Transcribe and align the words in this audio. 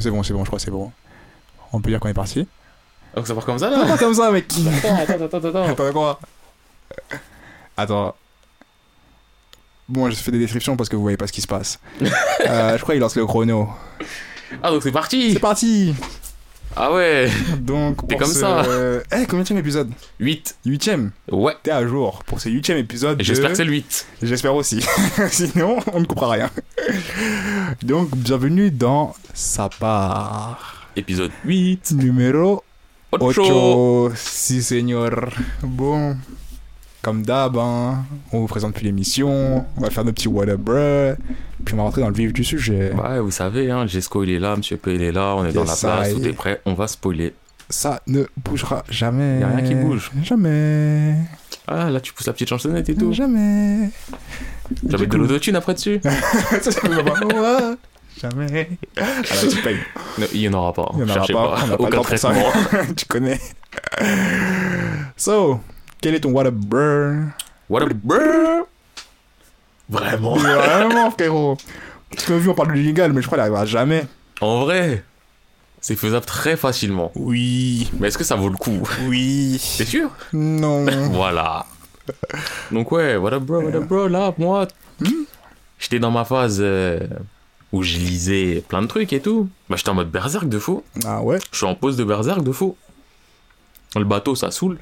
C'est 0.00 0.10
bon, 0.10 0.22
c'est 0.22 0.32
bon, 0.32 0.44
je 0.44 0.48
crois 0.48 0.58
c'est 0.58 0.70
bon. 0.70 0.90
On 1.72 1.80
peut 1.80 1.90
dire 1.90 2.00
qu'on 2.00 2.08
est 2.08 2.14
parti. 2.14 2.46
Donc 3.14 3.26
ça 3.26 3.34
part 3.34 3.44
comme 3.44 3.58
ça 3.58 3.70
là 3.70 3.84
Pas 3.86 3.98
comme 3.98 4.14
ça, 4.14 4.30
mec. 4.30 4.46
Attends, 4.84 4.96
attends, 4.96 5.24
attends, 5.24 5.48
attends. 5.48 5.64
Attends, 5.64 5.92
quoi 5.92 6.20
Attends. 7.76 8.14
Bon, 9.88 10.08
je 10.08 10.14
fais 10.16 10.30
des 10.30 10.38
descriptions 10.38 10.76
parce 10.76 10.88
que 10.88 10.94
vous 10.96 11.02
voyez 11.02 11.16
pas 11.16 11.26
ce 11.26 11.32
qui 11.32 11.40
se 11.40 11.48
passe. 11.48 11.80
Euh, 12.46 12.78
je 12.78 12.82
crois 12.82 12.94
qu'il 12.94 13.02
lance 13.02 13.16
le 13.16 13.26
chrono. 13.26 13.68
Ah 14.62 14.70
donc 14.70 14.82
c'est 14.82 14.90
parti 14.92 15.34
C'est 15.34 15.40
parti 15.40 15.94
Ah 16.76 16.92
ouais 16.92 17.28
Donc, 17.60 18.06
T'es 18.08 18.16
comme 18.16 18.32
ce- 18.32 18.40
ça. 18.40 18.64
Euh, 18.64 19.00
Eh, 19.12 19.26
combien 19.26 19.44
de 19.44 19.58
épisode 19.60 19.90
8 20.20 20.56
Huitième. 20.64 21.10
Ouais 21.30 21.54
T'es 21.62 21.70
à 21.72 21.86
jour 21.86 22.22
pour 22.26 22.40
ce 22.40 22.48
huitième 22.48 22.78
épisode. 22.78 23.20
Et 23.20 23.24
J'espère 23.24 23.48
de- 23.48 23.52
que 23.52 23.56
c'est 23.56 23.64
le 23.64 23.72
8 23.72 24.06
J'espère 24.22 24.54
aussi. 24.54 24.80
Sinon, 25.30 25.78
on 25.92 26.00
ne 26.00 26.04
comprend 26.06 26.28
rien. 26.30 26.50
Donc, 27.82 28.16
bienvenue 28.16 28.70
dans 28.70 29.14
Sa 29.34 29.68
part. 29.68 30.88
Épisode 30.96 31.30
8 31.44 31.92
Numéro 31.92 32.62
8 33.12 33.36
8. 33.36 34.12
Si, 34.16 34.62
señor. 34.62 35.10
Bon, 35.62 36.16
comme 37.02 37.22
d'hab, 37.22 37.56
hein, 37.56 38.04
on 38.32 38.40
vous 38.40 38.46
présente 38.46 38.74
plus 38.74 38.84
l'émission. 38.84 39.64
On 39.76 39.80
va 39.80 39.90
faire 39.90 40.04
nos 40.04 40.12
petits 40.12 40.28
what 40.28 40.48
up, 40.48 40.60
bruh. 40.60 41.14
Puis 41.64 41.74
on 41.74 41.78
va 41.78 41.82
rentrer 41.84 42.00
dans 42.02 42.08
le 42.08 42.14
vif 42.14 42.32
du 42.32 42.44
sujet. 42.44 42.92
Ouais 42.92 43.20
vous 43.20 43.30
savez 43.30 43.70
hein, 43.70 43.86
Jesco 43.86 44.22
il 44.24 44.30
est 44.30 44.38
là, 44.38 44.56
Monsieur 44.56 44.76
P 44.78 44.94
il 44.94 45.02
est 45.02 45.12
là, 45.12 45.34
on 45.36 45.44
est 45.44 45.52
dans 45.52 45.64
la 45.64 45.70
Yes, 45.72 45.80
place, 45.80 46.14
tout 46.14 46.24
est 46.24 46.32
prêt, 46.32 46.60
on 46.64 46.72
va 46.74 46.86
spoiler 46.88 47.34
Ça 47.68 48.00
ne 48.06 48.24
bougera 48.44 48.82
jamais. 48.88 49.40
Y 49.40 49.42
a 49.42 49.48
rien 49.48 49.62
qui 49.68 49.74
bouge. 49.74 50.10
Jamais. 50.22 51.16
Ah 51.66 51.90
là 51.90 52.00
tu 52.00 52.12
pousses 52.14 52.26
la 52.26 52.32
petite 52.32 52.48
chansonnette 52.48 52.88
et 52.88 52.94
tout 52.94 53.12
Jamais. 53.12 53.90
Mettre 54.84 55.04
de 55.06 55.16
l'autotune 55.16 55.56
après 55.56 55.74
dessus 55.74 56.00
Ça, 56.62 56.70
c'est 56.72 56.82
Ouais. 56.88 57.74
Jamais. 58.20 58.70
Ah 58.98 59.00
là, 59.00 59.48
tu 59.50 59.56
payes. 59.62 59.76
Non, 60.18 60.26
Il 60.34 60.40
y 60.40 60.48
en 60.48 60.52
aura 60.54 60.72
pas, 60.74 60.90
Il 60.94 61.00
y 61.00 61.02
en 61.02 61.04
aura 61.04 61.14
cherchez 61.14 61.32
pas, 61.32 61.54
on 61.64 61.76
pas 61.84 61.90
le 61.90 61.98
Aucun 61.98 62.16
ça. 62.16 62.30
traitement 62.30 62.52
tu 62.96 63.06
connais. 63.06 63.40
So, 65.16 65.60
quel 66.00 66.14
est 66.14 66.20
ton 66.20 66.30
what 66.32 66.46
up, 66.46 66.54
bruh 66.54 67.26
What 67.68 67.82
up 67.82 67.92
bro 67.94 68.66
Vraiment? 69.88 70.36
Vraiment, 70.36 71.10
frérot. 71.10 71.56
Parce 72.10 72.24
que 72.24 72.32
vu, 72.34 72.48
on 72.48 72.54
parle 72.54 72.72
du 72.72 72.82
jingle, 72.84 73.12
mais 73.12 73.22
je 73.22 73.26
crois 73.26 73.36
qu'il 73.38 73.42
arrivera 73.42 73.66
jamais. 73.66 74.06
En 74.40 74.60
vrai 74.64 75.04
c'est 75.82 75.96
faisable 75.96 76.26
très 76.26 76.58
facilement. 76.58 77.10
Oui. 77.14 77.90
Mais 77.98 78.08
est-ce 78.08 78.18
que 78.18 78.24
ça 78.24 78.36
vaut 78.36 78.50
le 78.50 78.56
coup? 78.58 78.86
Oui. 79.06 79.56
C'est 79.58 79.86
sûr? 79.86 80.10
Non. 80.34 80.84
Voilà. 81.10 81.64
Donc 82.70 82.92
ouais, 82.92 83.16
what 83.16 83.32
up 83.32 83.42
bro, 83.44 83.62
what 83.62 83.74
up 83.74 83.84
bro, 83.88 84.06
là, 84.06 84.34
moi, 84.36 84.68
Hmm? 85.00 85.24
j'étais 85.78 85.98
dans 85.98 86.10
ma 86.10 86.26
phase 86.26 86.58
euh, 86.60 86.98
où 87.72 87.82
je 87.82 87.96
lisais 87.96 88.62
plein 88.68 88.82
de 88.82 88.88
trucs 88.88 89.14
et 89.14 89.20
tout. 89.20 89.48
Bah 89.70 89.76
j'étais 89.78 89.88
en 89.88 89.94
mode 89.94 90.10
berserk 90.10 90.46
de 90.50 90.58
faux. 90.58 90.84
Ah 91.06 91.22
ouais? 91.22 91.38
Je 91.50 91.56
suis 91.56 91.66
en 91.66 91.74
pause 91.74 91.96
de 91.96 92.04
berserk 92.04 92.42
de 92.42 92.52
faux. 92.52 92.76
Le 93.96 94.04
bateau, 94.04 94.34
ça 94.34 94.50
saoule. 94.50 94.76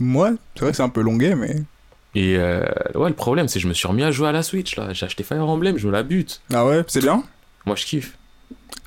Moi, 0.00 0.32
c'est 0.54 0.62
vrai 0.62 0.70
que 0.70 0.76
c'est 0.76 0.82
un 0.82 0.88
peu 0.88 1.02
longué, 1.02 1.34
mais. 1.34 1.56
Et 2.14 2.36
euh, 2.36 2.64
ouais, 2.96 3.08
le 3.08 3.14
problème, 3.14 3.46
c'est 3.46 3.58
que 3.58 3.62
je 3.62 3.68
me 3.68 3.74
suis 3.74 3.86
remis 3.86 4.02
à 4.02 4.10
jouer 4.10 4.28
à 4.28 4.32
la 4.32 4.42
Switch, 4.42 4.76
là. 4.76 4.92
J'ai 4.92 5.06
acheté 5.06 5.22
Fire 5.22 5.46
Emblem, 5.48 5.78
je 5.78 5.86
me 5.86 5.92
la 5.92 6.02
bute. 6.02 6.40
Ah 6.52 6.66
ouais, 6.66 6.82
c'est 6.88 7.00
bien 7.02 7.22
Moi, 7.66 7.76
je 7.76 7.84
kiffe. 7.84 8.16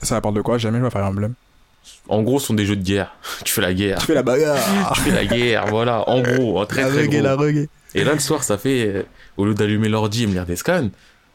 Ça 0.01 0.17
apporte 0.17 0.35
de 0.35 0.41
quoi? 0.41 0.57
Jamais 0.57 0.79
je 0.79 0.83
vais 0.83 0.89
faire 0.89 1.03
un 1.05 1.09
emblème. 1.09 1.33
En 2.09 2.21
gros, 2.21 2.39
ce 2.39 2.47
sont 2.47 2.53
des 2.53 2.65
jeux 2.65 2.75
de 2.75 2.83
guerre. 2.83 3.13
tu 3.45 3.53
fais 3.53 3.61
la 3.61 3.73
guerre. 3.73 3.99
Tu 3.99 4.07
fais 4.07 4.13
la 4.13 4.23
bagarre. 4.23 4.91
Tu 4.95 5.01
fais 5.01 5.11
la 5.11 5.25
guerre, 5.25 5.67
voilà. 5.67 6.07
En 6.09 6.21
gros, 6.23 6.59
en 6.59 6.65
très 6.65 6.81
la 6.81 6.89
très 6.89 7.01
reggae, 7.01 7.11
gros. 7.11 7.21
la 7.23 7.35
reggae. 7.35 7.67
Et 7.95 8.03
là, 8.03 8.13
le 8.13 8.19
soir, 8.19 8.43
ça 8.43 8.57
fait, 8.57 8.87
euh, 8.87 9.03
au 9.37 9.45
lieu 9.45 9.53
d'allumer 9.53 9.87
l'ordi 9.89 10.23
et 10.23 10.27
me 10.27 10.33
lire 10.33 10.45
des 10.45 10.55
scans, 10.55 10.89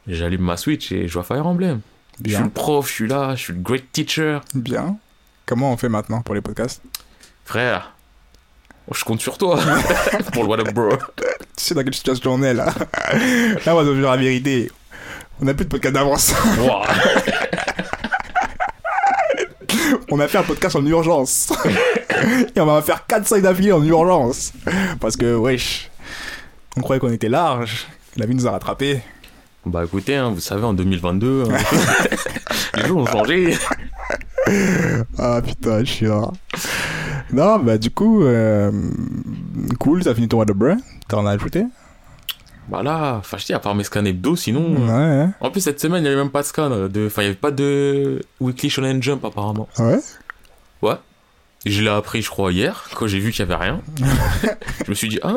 j'allume 0.06 0.42
ma 0.42 0.56
Switch 0.56 0.90
et 0.92 1.02
je 1.02 1.12
joue 1.12 1.20
à 1.20 1.24
Fire 1.24 1.46
Emblem. 1.46 1.80
Je 2.24 2.30
suis 2.30 2.38
le 2.38 2.44
Bien. 2.44 2.48
prof, 2.50 2.88
je 2.88 2.92
suis 2.92 3.08
là, 3.08 3.34
je 3.36 3.42
suis 3.44 3.52
le 3.52 3.60
great 3.60 3.92
teacher. 3.92 4.40
Bien. 4.54 4.96
Comment 5.46 5.72
on 5.72 5.76
fait 5.76 5.88
maintenant 5.88 6.20
pour 6.22 6.34
les 6.34 6.40
podcasts? 6.40 6.82
Frère, 7.44 7.94
je 8.94 9.04
compte 9.04 9.20
sur 9.20 9.38
toi 9.38 9.58
pour 10.32 10.44
le 10.44 10.48
What 10.48 10.60
Up 10.60 10.72
Bro. 10.72 10.90
Tu 11.56 11.64
sais 11.64 11.74
dans 11.74 11.82
quelle 11.82 11.94
situation 11.94 12.32
on 12.34 12.42
est 12.42 12.54
là 12.54 12.66
Là, 13.66 13.74
on 13.74 13.76
va 13.76 13.84
devenir 13.84 14.10
la 14.10 14.16
vérité. 14.16 14.70
On 15.40 15.46
a 15.46 15.54
plus 15.54 15.64
de 15.66 15.70
podcast 15.70 15.94
d'avance. 15.94 16.34
On 20.10 20.18
a 20.20 20.28
fait 20.28 20.38
un 20.38 20.42
podcast 20.42 20.74
en 20.76 20.84
urgence. 20.86 21.52
Et 22.56 22.60
on 22.60 22.66
va 22.66 22.80
faire 22.82 23.04
4-5 23.08 23.42
d'affilée 23.42 23.72
en 23.72 23.82
urgence. 23.84 24.52
Parce 25.00 25.16
que, 25.16 25.36
wesh, 25.36 25.90
on 26.76 26.80
croyait 26.80 26.98
qu'on 27.00 27.12
était 27.12 27.28
large. 27.28 27.86
La 28.16 28.26
vie 28.26 28.34
nous 28.34 28.46
a 28.46 28.52
rattrapés. 28.52 29.00
Bah 29.66 29.84
écoutez, 29.84 30.16
hein, 30.16 30.30
vous 30.30 30.40
savez, 30.40 30.64
en 30.64 30.72
2022, 30.72 31.44
hein, 31.50 31.58
les 32.76 32.86
jours 32.86 33.02
ont 33.02 33.06
changé. 33.06 33.56
Ah 35.18 35.40
putain, 35.44 35.84
chiant. 35.84 36.32
Non, 37.32 37.58
bah 37.58 37.78
du 37.78 37.90
coup, 37.90 38.22
euh, 38.24 38.70
cool, 39.78 40.02
t'as 40.02 40.14
fini 40.14 40.28
ton 40.28 40.38
What 40.38 40.46
Bruh 40.46 40.76
T'en 41.08 41.26
as 41.26 41.32
ajouté 41.32 41.64
Bah 42.68 42.82
là, 42.82 43.16
enfin 43.18 43.36
je 43.38 43.46
dis, 43.46 43.52
à 43.52 43.58
part 43.58 43.74
mes 43.74 43.84
scans 43.84 44.04
hebdo, 44.04 44.34
sinon... 44.36 44.74
Ouais, 44.76 44.90
euh, 44.90 45.24
ouais. 45.26 45.30
En 45.40 45.50
plus, 45.50 45.60
cette 45.60 45.80
semaine, 45.80 46.00
il 46.00 46.02
n'y 46.02 46.08
avait 46.08 46.16
même 46.16 46.30
pas 46.30 46.42
de 46.42 46.46
scan. 46.46 46.70
euh, 46.72 46.88
De... 46.88 47.06
Enfin, 47.06 47.22
il 47.22 47.26
n'y 47.26 47.30
avait 47.30 47.38
pas 47.38 47.50
de 47.50 48.22
Weekly 48.40 48.70
Shonen 48.70 49.02
Jump, 49.02 49.24
apparemment. 49.24 49.68
Ouais? 49.78 49.98
Ouais. 50.82 50.94
Je 51.66 51.82
l'ai 51.82 51.88
appris, 51.90 52.22
je 52.22 52.30
crois, 52.30 52.52
hier, 52.52 52.88
quand 52.94 53.06
j'ai 53.06 53.18
vu 53.18 53.30
qu'il 53.32 53.40
y 53.40 53.42
avait 53.42 53.62
rien. 53.62 53.80
je 54.84 54.90
me 54.90 54.94
suis 54.94 55.08
dit, 55.08 55.18
ah... 55.22 55.34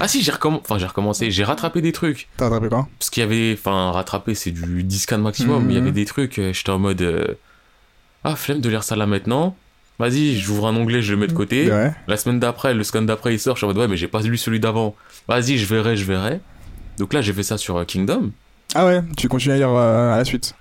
Ah 0.00 0.08
si, 0.08 0.22
j'ai 0.22 0.32
recomm... 0.32 0.54
enfin, 0.56 0.76
recommencé, 0.86 1.30
j'ai 1.30 1.44
rattrapé 1.44 1.82
des 1.82 1.92
trucs. 1.92 2.28
T'as 2.36 2.46
attrapé 2.46 2.68
quoi? 2.68 2.88
Parce 2.98 3.10
qu'il 3.10 3.22
y 3.22 3.24
avait, 3.24 3.54
enfin, 3.58 3.90
rattraper 3.90 4.34
c'est 4.34 4.52
du 4.52 4.82
10 4.84 4.98
scans 5.00 5.18
maximum, 5.18 5.60
Mhm. 5.62 5.66
mais 5.66 5.74
il 5.74 5.76
y 5.76 5.80
avait 5.80 5.92
des 5.92 6.06
trucs, 6.06 6.36
j'étais 6.40 6.70
en 6.70 6.78
mode, 6.78 7.02
euh, 7.02 7.34
ah, 8.24 8.36
flemme 8.36 8.60
de 8.60 8.68
lire 8.70 8.82
ça 8.84 8.96
là 8.96 9.06
maintenant. 9.06 9.54
Vas-y, 10.00 10.38
j'ouvre 10.38 10.66
un 10.66 10.74
onglet, 10.76 11.02
je 11.02 11.12
le 11.12 11.18
mets 11.20 11.26
de 11.26 11.32
côté. 11.34 11.70
Ouais. 11.70 11.92
La 12.08 12.16
semaine 12.16 12.40
d'après, 12.40 12.72
le 12.72 12.82
scan 12.82 13.02
d'après 13.02 13.34
il 13.34 13.38
sort, 13.38 13.56
je 13.56 13.58
suis 13.60 13.64
en 13.66 13.68
mode, 13.68 13.76
ouais, 13.76 13.86
mais 13.86 13.98
j'ai 13.98 14.08
pas 14.08 14.22
lu 14.22 14.38
celui 14.38 14.58
d'avant. 14.58 14.96
Vas-y, 15.28 15.58
je 15.58 15.66
verrai, 15.66 15.94
je 15.96 16.04
verrai. 16.06 16.40
Donc 16.98 17.12
là, 17.12 17.20
j'ai 17.20 17.34
fait 17.34 17.42
ça 17.42 17.58
sur 17.58 17.76
euh, 17.76 17.84
Kingdom. 17.84 18.30
Ah 18.74 18.86
ouais, 18.86 19.02
tu 19.18 19.28
continues 19.28 19.54
à 19.54 19.58
lire 19.58 19.68
euh, 19.70 20.14
à 20.14 20.16
la 20.16 20.24
suite. 20.24 20.54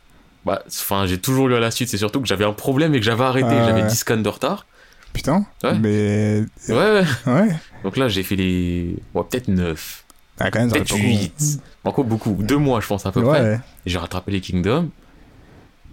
Bah, 0.46 0.62
enfin, 0.68 1.06
j'ai 1.06 1.18
toujours 1.20 1.48
lu 1.48 1.56
à 1.56 1.60
la 1.60 1.72
suite, 1.72 1.88
c'est 1.90 1.98
surtout 1.98 2.20
que 2.22 2.28
j'avais 2.28 2.44
un 2.46 2.52
problème 2.54 2.94
et 2.96 3.00
que 3.00 3.06
j'avais 3.06 3.24
arrêté, 3.24 3.48
Ah 3.50 3.66
j'avais 3.66 3.82
ouais. 3.82 3.88
10 3.88 3.96
scans 3.96 4.18
de 4.18 4.28
retard. 4.30 4.66
Putain. 5.14 5.46
Ouais. 5.64 5.74
Mais. 5.80 6.44
Ouais, 6.68 6.76
ouais. 6.76 7.04
Ouais. 7.26 7.50
Donc 7.84 7.96
là, 7.96 8.10
j'ai 8.10 8.24
fait 8.24 8.36
les, 8.36 8.96
ouais, 9.14 9.24
peut-être 9.30 9.48
9, 9.48 10.04
Ah, 10.40 10.52
quand 10.52 10.60
même, 10.60 10.70
ça 10.70 10.76
peut-être 10.76 10.90
fait 10.90 10.96
beaucoup. 11.02 11.08
8. 11.08 11.60
Encore 11.86 12.04
beaucoup. 12.06 12.38
Deux 12.42 12.58
mois, 12.58 12.82
je 12.82 12.88
pense, 12.88 13.06
à 13.06 13.12
peu 13.14 13.24
près. 13.24 13.56
Et 13.86 13.90
J'ai 13.90 13.98
rattrapé 13.98 14.32
les 14.32 14.42
Kingdom. 14.42 14.90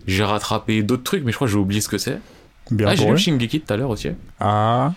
J'ai 0.09 0.25
rattrapé 0.25 0.83
d'autres 0.83 1.03
trucs, 1.05 1.25
mais 1.25 1.31
je 1.33 1.37
crois 1.37 1.47
que 1.47 1.53
j'ai 1.53 1.59
oublié 1.59 1.81
ce 1.81 1.89
que 1.89 1.99
c'est. 1.99 2.19
Bien 2.71 2.88
Ah, 2.88 2.94
j'ai 2.94 3.09
lu. 3.10 3.19
Shingeki 3.19 3.60
tout 3.60 3.72
à 3.72 3.77
l'heure 3.77 3.91
aussi. 3.91 4.09
Ah. 4.41 4.93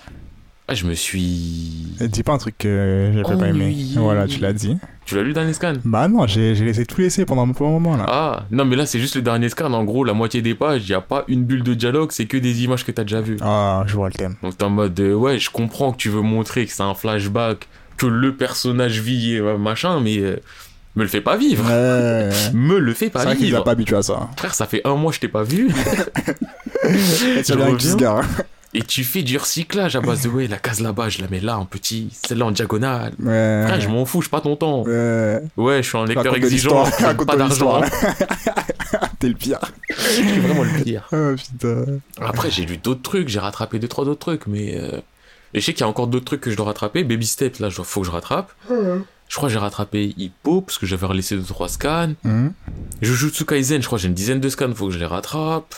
Ah, 0.72 0.76
je 0.76 0.86
me 0.86 0.94
suis. 0.94 1.88
Et 2.00 2.08
Dis 2.08 2.22
pas 2.22 2.34
un 2.34 2.38
truc 2.38 2.56
que 2.60 3.12
j'ai 3.16 3.24
pas 3.24 3.48
aimé. 3.48 3.76
Voilà, 3.96 4.28
tu 4.28 4.40
l'as 4.40 4.54
dit. 4.54 4.78
Tu 5.06 5.16
l'as 5.16 5.24
lu 5.24 5.34
dans 5.34 5.44
les 5.44 5.54
scans 5.54 5.74
Bah 5.84 6.08
non, 6.08 6.28
j'ai 6.28 6.54
laissé 6.54 6.86
tout 6.86 7.02
laisser 7.02 7.26
pendant 7.26 7.42
un 7.42 7.48
bon 7.48 7.72
moment 7.72 7.98
là. 7.98 8.06
Ah, 8.08 8.46
non, 8.52 8.66
mais 8.66 8.76
là, 8.76 8.86
c'est 8.86 9.00
juste 9.00 9.16
le 9.16 9.24
dernier 9.24 9.50
scan. 9.50 9.74
En 9.74 9.84
gros, 9.84 10.04
la 10.04 10.14
moitié 10.14 10.44
des 10.44 10.54
pages, 10.54 10.84
il 10.86 10.90
n'y 10.90 10.96
a 10.96 11.02
pas 11.02 11.24
une 11.28 11.44
bulle 11.44 11.64
de 11.64 11.74
dialogue, 11.74 12.12
c'est 12.12 12.28
que 12.28 12.38
des 12.38 12.64
images 12.64 12.86
que 12.86 12.92
t'as 12.92 13.02
déjà 13.04 13.20
vues. 13.20 13.38
Ah, 13.42 13.84
je 13.88 13.96
vois 13.96 14.10
le 14.10 14.14
thème. 14.14 14.36
Donc 14.44 14.58
t'es 14.58 14.64
en 14.64 14.70
mode, 14.70 15.00
euh, 15.00 15.16
ouais, 15.16 15.40
je 15.40 15.50
comprends 15.50 15.92
que 15.92 15.98
tu 15.98 16.10
veux 16.10 16.22
montrer 16.22 16.68
que 16.68 16.72
c'est 16.72 16.84
un 16.84 16.94
flashback, 16.94 17.68
que 17.98 18.06
le 18.06 18.36
personnage 18.36 19.00
vit 19.02 19.34
et 19.34 19.40
euh, 19.40 19.58
machin, 19.58 20.00
mais 20.02 20.20
euh, 20.20 20.36
me 20.96 21.04
le 21.04 21.08
fais 21.10 21.22
pas 21.22 21.38
vivre. 21.38 21.66
Ouais. 21.66 22.30
Me 22.54 22.80
le 22.80 22.94
fais 22.94 23.06
C'est 23.06 23.12
pas 23.12 23.24
vrai 23.26 23.36
qu'il 23.36 23.46
a 23.46 23.50
vivre. 23.50 23.64
pas 23.64 23.72
habitué 23.72 23.96
à 23.96 24.02
ça. 24.02 24.30
Frère, 24.38 24.54
ça 24.54 24.66
fait 24.66 24.82
un 24.86 24.96
mois 24.96 25.12
que 25.12 25.16
je 25.16 25.22
t'ai 25.22 25.28
pas 25.28 25.44
vu. 25.44 25.70
Et 27.38 27.44
tu 27.44 27.52
avec 27.54 27.66
reviens. 27.82 28.22
et 28.74 28.82
tu 28.84 29.04
fais 29.04 29.22
du 29.24 29.38
recyclage 29.38 29.96
à 29.96 30.02
base 30.02 30.22
de, 30.24 30.30
ouais, 30.30 30.48
la 30.48 30.58
case 30.58 30.80
là-bas, 30.80 31.10
je 31.10 31.22
la 31.22 31.28
mets 31.28 31.40
là 31.40 31.58
en 31.58 31.66
petit, 31.66 32.10
celle-là 32.28 32.46
en 32.46 32.52
diagonale. 32.52 33.14
Ouais. 33.20 33.64
Frère, 33.66 33.82
je 33.82 33.88
m'en 33.90 34.06
fous, 34.06 34.22
je 34.22 34.26
suis 34.26 34.32
pas 34.32 34.42
ton 34.42 34.56
temps. 34.56 34.84
Ouais. 34.84 35.42
Ouais, 35.58 35.82
je 35.84 35.88
suis 35.90 35.98
un 35.98 36.06
lecteur 36.06 36.36
exigeant, 36.36 36.86
je 36.86 37.14
pas 37.24 37.34
de 37.34 37.38
d'argent. 37.40 37.82
T'es 39.20 39.28
le 39.28 39.34
pire. 39.36 39.60
Je 39.90 39.96
suis 40.02 40.40
vraiment 40.40 40.64
le 40.64 40.84
pire. 40.84 41.08
Oh 41.14 41.36
putain. 41.36 41.86
Après, 42.22 42.50
j'ai 42.52 42.66
lu 42.66 42.78
d'autres 42.78 43.02
trucs, 43.02 43.28
j'ai 43.30 43.40
rattrapé 43.40 43.80
deux, 43.80 43.88
trois 43.88 44.06
autres 44.06 44.20
trucs, 44.20 44.48
mais. 44.48 44.76
euh, 44.78 45.00
Et 45.54 45.60
je 45.60 45.66
sais 45.66 45.74
qu'il 45.74 45.82
y 45.82 45.84
a 45.84 45.88
encore 45.88 46.08
d'autres 46.08 46.26
trucs 46.26 46.42
que 46.42 46.52
je 46.52 46.56
dois 46.56 46.68
rattraper. 46.68 47.04
Baby 47.04 47.26
Step, 47.28 47.58
là, 47.58 47.70
je- 47.70 47.82
faut 47.82 48.02
que 48.02 48.08
je 48.08 48.12
rattrape. 48.12 48.52
Je 49.30 49.36
crois 49.36 49.48
que 49.48 49.54
j'ai 49.54 49.60
rattrapé 49.60 50.14
Hippo, 50.18 50.62
parce 50.62 50.78
que 50.80 50.86
j'avais 50.86 51.08
deux, 51.08 51.44
trois 51.44 51.70
scans. 51.70 52.14
Mhm. 52.24 52.52
Jujutsu 53.02 53.46
Kaisen, 53.46 53.82
je 53.82 53.86
crois 53.86 53.98
que 53.98 54.02
j'ai 54.02 54.08
une 54.08 54.16
dizaine 54.16 54.40
de 54.40 54.50
scans, 54.50 54.74
faut 54.74 54.88
que 54.88 54.94
je 54.94 55.00
les 55.00 55.06
rattrape. 55.06 55.76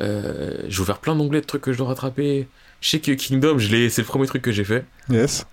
Euh, 0.00 0.58
j'ai 0.66 0.80
ouvert 0.80 0.98
plein 0.98 1.14
d'onglets 1.14 1.40
de 1.40 1.46
trucs 1.46 1.62
que 1.62 1.72
je 1.72 1.78
dois 1.78 1.86
rattraper. 1.88 2.48
Je 2.80 2.88
sais 2.88 2.98
que 2.98 3.12
Kingdom, 3.12 3.58
je 3.58 3.68
l'ai, 3.70 3.88
c'est 3.90 4.02
le 4.02 4.06
premier 4.06 4.26
truc 4.26 4.42
que 4.42 4.50
j'ai 4.50 4.64
fait. 4.64 4.84
Yes. 5.08 5.46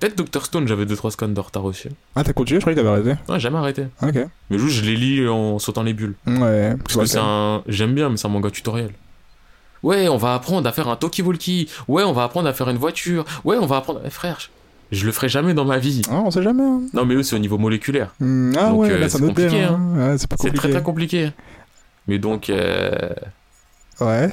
Peut-être 0.00 0.16
Dr 0.16 0.44
Stone, 0.44 0.66
j'avais 0.66 0.86
deux, 0.86 0.96
trois 0.96 1.10
scans 1.10 1.28
de 1.28 1.38
retard 1.38 1.66
aussi. 1.66 1.88
Ah, 2.16 2.24
t'as 2.24 2.32
continué 2.32 2.60
Je 2.60 2.64
croyais 2.64 2.74
que 2.76 2.80
t'avais 2.82 2.94
arrêté. 2.94 3.20
Ouais, 3.30 3.38
jamais 3.38 3.58
arrêté. 3.58 3.86
Ok. 4.02 4.16
Mais 4.50 4.58
juste, 4.58 4.76
je 4.76 4.82
les 4.82 4.96
lis 4.96 5.28
en 5.28 5.58
sautant 5.58 5.82
les 5.82 5.92
bulles. 5.92 6.14
Ouais. 6.26 6.74
Parce 6.82 6.96
que 6.96 7.04
c'est 7.04 7.20
un. 7.20 7.62
J'aime 7.68 7.94
bien, 7.94 8.08
mais 8.08 8.16
c'est 8.16 8.26
un 8.26 8.30
manga 8.30 8.50
tutoriel. 8.50 8.90
Ouais, 9.82 10.08
on 10.08 10.16
va 10.16 10.34
apprendre 10.34 10.66
à 10.66 10.72
faire 10.72 10.88
un 10.88 10.96
talkie-walkie. 10.96 11.68
Ouais, 11.88 12.02
on 12.04 12.12
va 12.12 12.24
apprendre 12.24 12.48
à 12.48 12.54
faire 12.54 12.70
une 12.70 12.78
voiture. 12.78 13.24
Ouais, 13.44 13.56
on 13.58 13.66
va 13.66 13.76
apprendre. 13.76 14.00
Eh, 14.04 14.10
frère, 14.10 14.38
je, 14.94 15.06
le 15.06 15.12
ferai 15.12 15.28
jamais 15.28 15.54
dans 15.54 15.64
ma 15.64 15.78
vie. 15.78 16.02
Ah, 16.10 16.14
on 16.24 16.30
sait 16.30 16.42
jamais. 16.42 16.62
hein. 16.62 16.82
Non, 16.92 17.04
mais 17.04 17.14
eux, 17.14 17.22
c'est 17.22 17.36
au 17.36 17.38
niveau 17.38 17.58
moléculaire. 17.58 18.14
Hmm, 18.20 18.52
Ah 18.58 18.70
Donc, 18.70 18.80
ouais, 18.80 18.90
euh, 18.92 18.98
là, 18.98 19.08
ça 19.08 19.18
c'est 19.18 19.26
compliqué, 19.26 19.62
hein. 19.62 19.80
Ouais, 19.96 20.18
c'est 20.18 20.26
pas 20.28 20.36
C'est 20.38 20.48
compliqué. 20.48 20.58
très 20.58 20.70
très 20.70 20.82
compliqué. 20.82 21.32
Mais 22.08 22.18
donc, 22.18 22.50
euh, 22.50 23.10
Ouais. 24.00 24.28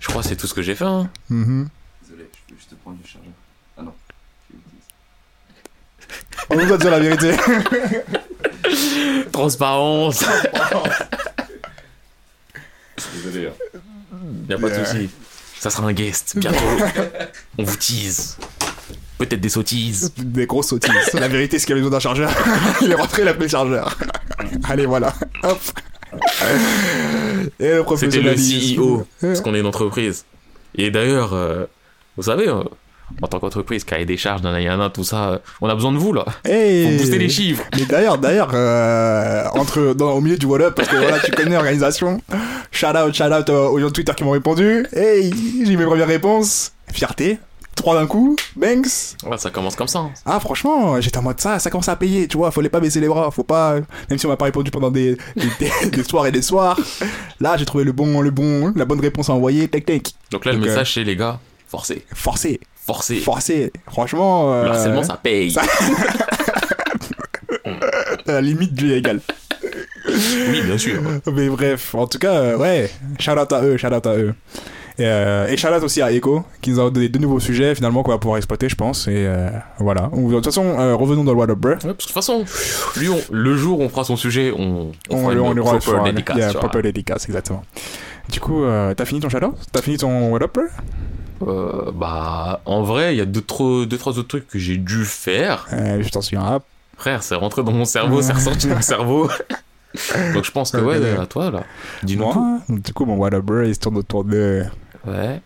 Je 0.00 0.06
crois 0.08 0.22
que 0.22 0.28
c'est 0.28 0.36
tout 0.36 0.46
ce 0.46 0.54
que 0.54 0.62
j'ai 0.62 0.74
fait. 0.74 0.84
Hein. 0.84 1.08
Mhm. 1.30 1.68
Désolé, 2.02 2.28
je 2.32 2.40
peux 2.52 2.58
juste 2.58 2.70
te 2.70 2.74
prendre 2.76 2.96
du 2.98 3.08
chargeur. 3.08 3.30
Ah 3.76 3.82
non. 3.82 3.92
On 6.50 6.56
nous 6.56 6.66
doit 6.66 6.78
dire 6.78 6.90
la 6.90 7.00
vérité. 7.00 7.34
Transparence. 9.32 10.24
Désolé. 13.24 13.50
Y 14.48 14.52
a 14.52 14.58
pas 14.58 14.70
de 14.70 14.84
souci. 14.84 15.10
Ça 15.58 15.70
sera 15.70 15.86
un 15.88 15.92
guest 15.92 16.36
bientôt. 16.38 16.58
On 17.58 17.64
vous 17.64 17.76
tease. 17.76 18.36
Peut-être 19.18 19.40
des 19.40 19.48
sottises. 19.48 20.12
Des 20.16 20.46
grosses 20.46 20.68
sottises. 20.68 21.12
La 21.14 21.28
vérité, 21.28 21.58
c'est 21.58 21.66
qu'il 21.66 21.74
a 21.74 21.78
besoin 21.78 21.90
d'un 21.90 22.00
chargeur. 22.00 22.30
Il 22.82 22.90
est 22.92 22.94
rentré, 22.94 23.22
il 23.22 23.28
a 23.28 23.34
pris 23.34 23.44
le 23.44 23.48
chargeur. 23.48 23.98
Allez, 24.68 24.86
voilà. 24.86 25.12
Hop. 25.42 25.58
Et 26.10 26.48
le 26.48 27.48
C'était 27.58 27.76
le 27.76 27.82
professionnalisme. 27.82 28.80
CEO, 28.80 29.06
parce 29.20 29.40
qu'on 29.40 29.54
est 29.54 29.60
une 29.60 29.66
entreprise. 29.66 30.24
Et 30.74 30.90
d'ailleurs, 30.90 31.34
euh, 31.34 31.66
vous 32.16 32.24
savez, 32.24 32.48
euh, 32.48 32.62
en 33.22 33.26
tant 33.26 33.40
qu'entreprise, 33.40 33.84
cahier 33.84 34.04
des 34.04 34.16
charges, 34.16 34.42
nanana, 34.42 34.90
tout 34.90 35.04
ça, 35.04 35.30
euh, 35.30 35.38
on 35.60 35.68
a 35.68 35.74
besoin 35.74 35.92
de 35.92 35.98
vous 35.98 36.12
là. 36.12 36.24
Hey. 36.44 36.84
Faut 36.92 36.98
booster 36.98 37.18
les 37.18 37.28
chiffres. 37.28 37.64
Mais 37.76 37.84
d'ailleurs, 37.84 38.18
d'ailleurs, 38.18 38.50
euh, 38.54 39.44
entre 39.54 39.94
dans, 39.94 40.12
au 40.12 40.20
milieu 40.20 40.36
du 40.36 40.46
What 40.46 40.60
Up, 40.60 40.74
parce 40.76 40.88
que 40.88 40.96
voilà, 40.96 41.18
tu 41.18 41.30
connais 41.32 41.54
l'organisation. 41.54 42.20
Shout 42.70 42.86
out, 42.96 43.14
shout 43.14 43.24
out 43.24 43.48
aux 43.50 43.78
gens 43.78 43.86
de 43.86 43.92
Twitter 43.92 44.12
qui 44.16 44.24
m'ont 44.24 44.30
répondu. 44.30 44.86
Hey, 44.92 45.32
j'ai 45.64 45.72
eu 45.72 45.76
mes 45.76 45.84
premières 45.86 46.06
réponses. 46.08 46.72
Fierté. 46.92 47.38
Trois 47.78 47.94
d'un 47.94 48.06
coup. 48.06 48.34
Banks. 48.56 48.86
Ouais, 49.24 49.38
ça 49.38 49.50
commence 49.50 49.76
comme 49.76 49.86
ça. 49.88 50.00
hein. 50.00 50.10
Ah, 50.26 50.40
franchement, 50.40 51.00
j'étais 51.00 51.16
en 51.18 51.22
mode 51.22 51.40
ça, 51.40 51.58
ça 51.60 51.70
commence 51.70 51.88
à 51.88 51.94
payer, 51.96 52.26
tu 52.28 52.36
vois. 52.36 52.50
Fallait 52.50 52.68
pas 52.68 52.80
baisser 52.80 53.00
les 53.00 53.06
bras. 53.08 53.30
Faut 53.30 53.44
pas, 53.44 53.76
même 54.10 54.18
si 54.18 54.26
on 54.26 54.28
m'a 54.28 54.36
pas 54.36 54.46
répondu 54.46 54.70
pendant 54.70 54.90
des, 54.90 55.16
des, 55.36 55.88
des- 55.90 56.02
soirs 56.08 56.26
et 56.26 56.32
des 56.32 56.42
soirs. 56.42 56.78
Là, 57.40 57.56
j'ai 57.56 57.64
trouvé 57.64 57.84
le 57.84 57.92
bon, 57.92 58.20
le 58.20 58.30
bon, 58.30 58.72
la 58.74 58.84
bonne 58.84 59.00
réponse 59.00 59.30
à 59.30 59.32
envoyer. 59.32 59.68
Tac, 59.68 59.86
tac. 59.86 60.10
Donc 60.32 60.44
là, 60.44 60.52
le 60.52 60.58
euh, 60.58 60.62
message, 60.66 60.94
c'est 60.94 61.04
les 61.04 61.14
gars, 61.16 61.38
forcez. 61.68 62.04
Forcé. 62.12 62.60
Forcez. 62.84 63.16
Forcé. 63.20 63.72
Franchement. 63.90 64.52
euh, 64.52 64.64
Le 64.64 64.70
harcèlement, 64.70 65.02
ça 65.04 65.16
paye. 65.22 65.50
ça- 65.52 65.62
à 68.26 68.32
la 68.32 68.40
limite 68.40 68.74
du 68.74 68.86
légal. 68.88 69.20
Oui, 70.08 70.62
bien 70.62 70.78
sûr. 70.78 71.00
Mais 71.32 71.48
bref, 71.48 71.94
en 71.94 72.06
tout 72.06 72.18
cas, 72.18 72.32
euh, 72.34 72.56
ouais, 72.56 72.90
shout 73.20 73.32
out 73.32 73.52
à 73.52 73.62
eux, 73.62 73.76
shout 73.76 73.86
out 73.92 74.06
à 74.06 74.16
eux. 74.16 74.34
Et, 74.98 75.04
euh, 75.06 75.46
et 75.46 75.56
shout 75.56 75.68
out 75.68 75.82
aussi 75.84 76.02
à 76.02 76.10
Echo, 76.12 76.44
qui 76.60 76.70
nous 76.70 76.80
a 76.80 76.90
donné 76.90 77.08
deux 77.08 77.20
nouveaux 77.20 77.38
sujets 77.38 77.72
finalement 77.76 78.02
qu'on 78.02 78.10
va 78.10 78.18
pouvoir 78.18 78.36
exploiter, 78.38 78.68
je 78.68 78.74
pense. 78.74 79.06
Et 79.06 79.26
euh, 79.28 79.48
voilà. 79.78 80.10
De 80.12 80.30
toute 80.34 80.44
façon, 80.46 80.64
euh, 80.64 80.94
revenons 80.96 81.22
dans 81.22 81.32
le 81.32 81.38
What 81.38 81.50
Up 81.50 81.58
Bruh. 81.58 81.70
Ouais, 81.70 81.76
parce 81.76 81.84
que 81.84 81.88
de 81.92 82.02
toute 82.02 82.10
façon, 82.12 82.44
lui, 82.96 83.08
on- 83.08 83.20
le 83.30 83.56
jour 83.56 83.78
où 83.78 83.82
on 83.84 83.88
fera 83.88 84.02
son 84.02 84.16
sujet, 84.16 84.52
on, 84.56 84.90
on, 85.10 85.14
On, 85.14 85.16
fera 85.18 85.40
on, 85.40 85.52
une 85.52 85.58
aura 85.60 85.74
le 85.74 85.78
proper 85.78 86.10
dédicace. 86.10 86.36
yeah, 86.36 86.52
proper 86.52 86.82
dédicace, 86.82 87.26
exactement. 87.26 87.62
Du 88.28 88.40
coup, 88.40 88.64
euh, 88.64 88.92
t'as 88.94 89.04
fini 89.04 89.20
ton 89.20 89.28
out? 89.28 89.54
T'as 89.72 89.82
fini 89.82 89.98
ton 89.98 90.32
What 90.32 90.42
Up 90.42 90.54
Bruh 90.54 90.68
Euh, 91.46 91.92
bah, 91.94 92.60
en 92.66 92.82
vrai, 92.82 93.14
il 93.14 93.18
y 93.18 93.20
a 93.20 93.24
deux, 93.24 93.40
trois, 93.40 93.86
deux, 93.86 93.98
trois 93.98 94.18
autres 94.18 94.26
trucs 94.28 94.48
que 94.48 94.58
j'ai 94.58 94.76
dû 94.78 95.04
faire. 95.04 95.68
euh, 95.72 96.02
Je 96.02 96.08
t'en 96.08 96.20
suis 96.22 96.36
un. 96.36 96.58
Frère, 96.96 97.22
c'est 97.22 97.36
rentré 97.36 97.62
dans 97.62 97.70
mon 97.70 97.84
cerveau, 97.84 98.20
c'est 98.20 98.32
ressorti 98.32 98.66
de 98.66 98.74
mon 98.74 98.80
cerveau. 98.82 99.28
Donc 100.34 100.44
je 100.44 100.50
pense 100.50 100.72
que, 100.72 100.78
ouais, 100.78 100.98
à 101.18 101.26
toi, 101.26 101.50
là. 101.52 101.62
Dis-nous 102.02 102.60
du 102.68 102.92
coup, 102.92 103.04
mon 103.06 103.14
What 103.16 103.32
Up 103.34 103.44
Bruh, 103.44 103.68
il 103.68 103.74
se 103.74 103.80
tourne 103.80 103.96
autour 103.96 104.24
de 104.24 104.64
Ouais, 105.08 105.40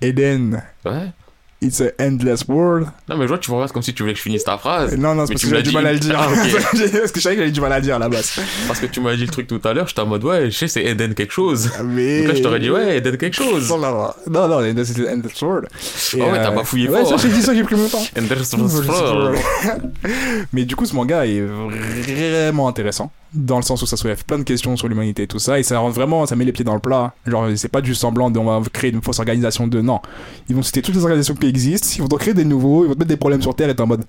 Eden. 0.00 0.62
ouais. 0.84 1.12
It's 1.62 1.82
a 1.82 1.90
endless 2.00 2.48
world. 2.48 2.86
Non, 3.06 3.18
mais 3.18 3.24
je 3.24 3.28
vois, 3.28 3.36
tu 3.36 3.50
me 3.50 3.56
regardes 3.56 3.72
comme 3.72 3.82
si 3.82 3.92
tu 3.92 4.02
voulais 4.02 4.14
que 4.14 4.18
je 4.18 4.22
finisse 4.22 4.44
ta 4.44 4.56
phrase. 4.56 4.96
Non, 4.96 5.14
non, 5.14 5.26
c'est 5.26 5.34
parce 5.34 5.42
que 5.42 5.50
j'avais 5.50 5.62
du 5.62 5.72
mal 5.72 5.86
à 5.86 5.92
le 5.92 5.98
dire. 5.98 6.16
Ah, 6.18 6.26
parce 6.34 7.12
que 7.12 7.18
je 7.18 7.20
savais 7.20 7.36
que 7.36 7.42
j'avais 7.42 7.50
du 7.50 7.60
mal 7.60 7.74
à 7.74 7.76
le 7.76 7.82
dire 7.82 7.96
à 7.96 7.98
la 7.98 8.08
base. 8.08 8.40
Parce 8.66 8.80
que 8.80 8.86
tu 8.86 9.00
m'as 9.00 9.14
dit 9.14 9.26
le 9.26 9.30
truc 9.30 9.46
tout 9.46 9.60
à 9.64 9.74
l'heure, 9.74 9.86
j'étais 9.86 10.00
en 10.00 10.06
mode, 10.06 10.24
ouais, 10.24 10.50
je 10.50 10.56
sais, 10.56 10.68
c'est 10.68 10.82
Eden 10.82 11.12
quelque 11.12 11.34
chose. 11.34 11.70
Mais... 11.84 12.20
Donc 12.20 12.28
là, 12.28 12.34
je 12.34 12.42
t'aurais 12.42 12.60
dit, 12.60 12.70
ouais, 12.70 12.96
Eden 12.96 13.18
quelque 13.18 13.34
chose. 13.34 13.68
Non, 13.68 13.76
non, 13.76 14.10
non, 14.26 14.48
non, 14.48 14.60
Endless 14.60 15.42
World. 15.42 15.68
Ah 15.70 16.16
ouais, 16.16 16.42
t'as 16.42 16.50
bafouillé 16.50 16.88
ouais, 16.88 17.00
fort. 17.00 17.20
ça, 17.20 17.28
j'ai 17.28 17.34
dit 17.34 17.42
ça, 17.42 17.54
j'ai 17.54 17.62
pris 17.62 17.76
mon 17.76 17.88
temps. 17.88 18.06
Eden 18.16 18.30
Mais 20.54 20.64
du 20.64 20.76
coup, 20.76 20.86
ce 20.86 20.94
manga 20.94 21.26
est 21.26 21.42
vraiment 21.42 22.68
intéressant. 22.68 23.12
Dans 23.32 23.56
le 23.56 23.62
sens 23.62 23.80
où 23.82 23.86
ça 23.86 23.96
soulève 23.96 24.24
plein 24.24 24.38
de 24.38 24.42
questions 24.42 24.76
sur 24.76 24.88
l'humanité 24.88 25.22
et 25.22 25.26
tout 25.26 25.38
ça. 25.38 25.58
Et 25.58 25.62
ça 25.62 25.78
rend 25.78 25.90
vraiment, 25.90 26.26
ça 26.26 26.34
met 26.36 26.44
les 26.44 26.52
pieds 26.52 26.64
dans 26.64 26.74
le 26.74 26.80
plat. 26.80 27.14
Genre, 27.26 27.48
c'est 27.56 27.68
pas 27.68 27.80
du 27.80 27.94
semblant 27.94 28.30
de 28.30 28.38
on 28.38 28.60
va 28.60 28.68
créer 28.70 28.90
une 28.90 29.02
fausse 29.02 29.18
organisation 29.20 29.66
de 29.66 29.80
non. 29.80 30.00
Ils 30.48 30.56
vont 30.56 30.62
citer 30.62 30.82
toutes 30.82 30.94
les 30.96 31.02
organisations 31.02 31.34
qui 31.34 31.46
existent. 31.46 31.88
Ils 31.96 32.02
vont 32.02 32.08
en 32.12 32.18
créer 32.18 32.34
des 32.34 32.44
nouveaux. 32.44 32.84
Ils 32.84 32.88
vont 32.88 32.94
te 32.94 32.98
mettre 32.98 33.08
des 33.08 33.16
problèmes 33.16 33.42
sur 33.42 33.54
Terre 33.54 33.68
et 33.68 33.76
t'es 33.76 33.82
en 33.82 33.86
mode. 33.86 34.04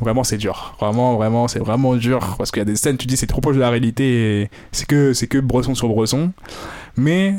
Vraiment, 0.00 0.24
c'est 0.24 0.38
dur. 0.38 0.74
Vraiment, 0.80 1.16
vraiment, 1.16 1.48
c'est 1.48 1.58
vraiment 1.58 1.96
dur. 1.96 2.36
Parce 2.38 2.50
qu'il 2.50 2.60
y 2.60 2.62
a 2.62 2.64
des 2.64 2.76
scènes, 2.76 2.96
tu 2.96 3.06
dis, 3.06 3.16
c'est 3.16 3.26
trop 3.26 3.40
proche 3.40 3.56
de 3.56 3.60
la 3.60 3.70
réalité. 3.70 4.42
et 4.42 4.50
C'est 4.72 4.86
que, 4.86 5.12
c'est 5.12 5.26
que 5.26 5.38
bresson 5.38 5.74
sur 5.74 5.88
bresson. 5.88 6.32
Mais, 6.96 7.34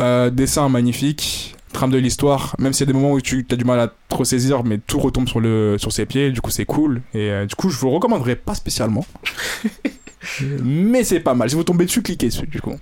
euh, 0.00 0.30
dessin 0.30 0.68
magnifique. 0.68 1.56
Trame 1.74 1.90
de 1.90 1.98
l'histoire, 1.98 2.54
même 2.58 2.72
s'il 2.72 2.86
y 2.86 2.88
a 2.88 2.92
des 2.92 2.98
moments 2.98 3.12
où 3.12 3.20
tu 3.20 3.44
as 3.50 3.56
du 3.56 3.64
mal 3.64 3.78
à 3.80 3.92
trop 4.08 4.24
saisir, 4.24 4.62
mais 4.64 4.78
tout 4.78 4.98
retombe 5.00 5.28
sur, 5.28 5.40
le, 5.40 5.76
sur 5.76 5.92
ses 5.92 6.06
pieds, 6.06 6.30
du 6.30 6.40
coup 6.40 6.50
c'est 6.50 6.64
cool. 6.64 7.02
Et 7.12 7.30
euh, 7.30 7.46
du 7.46 7.54
coup, 7.56 7.68
je 7.68 7.76
vous 7.78 7.90
recommanderais 7.90 8.36
pas 8.36 8.54
spécialement. 8.54 9.04
mais 10.62 11.04
c'est 11.04 11.20
pas 11.20 11.34
mal. 11.34 11.50
Si 11.50 11.56
vous 11.56 11.64
tombez 11.64 11.84
dessus, 11.84 12.02
cliquez 12.02 12.28
dessus, 12.28 12.46
du 12.46 12.60
coup. 12.60 12.76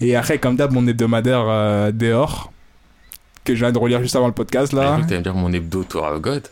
Et 0.00 0.16
après, 0.16 0.38
comme 0.38 0.56
d'hab, 0.56 0.72
mon 0.72 0.86
hebdomadaire 0.86 1.44
euh, 1.48 1.92
dehors, 1.92 2.52
que 3.44 3.54
je 3.54 3.60
viens 3.60 3.72
de 3.72 3.78
relire 3.78 4.00
juste 4.02 4.16
avant 4.16 4.26
le 4.26 4.32
podcast 4.32 4.72
là. 4.72 4.98
t'allais 5.06 5.18
me 5.18 5.22
dire 5.22 5.34
mon 5.34 5.52
hebdo, 5.52 5.84
toi, 5.84 6.18
God. 6.18 6.42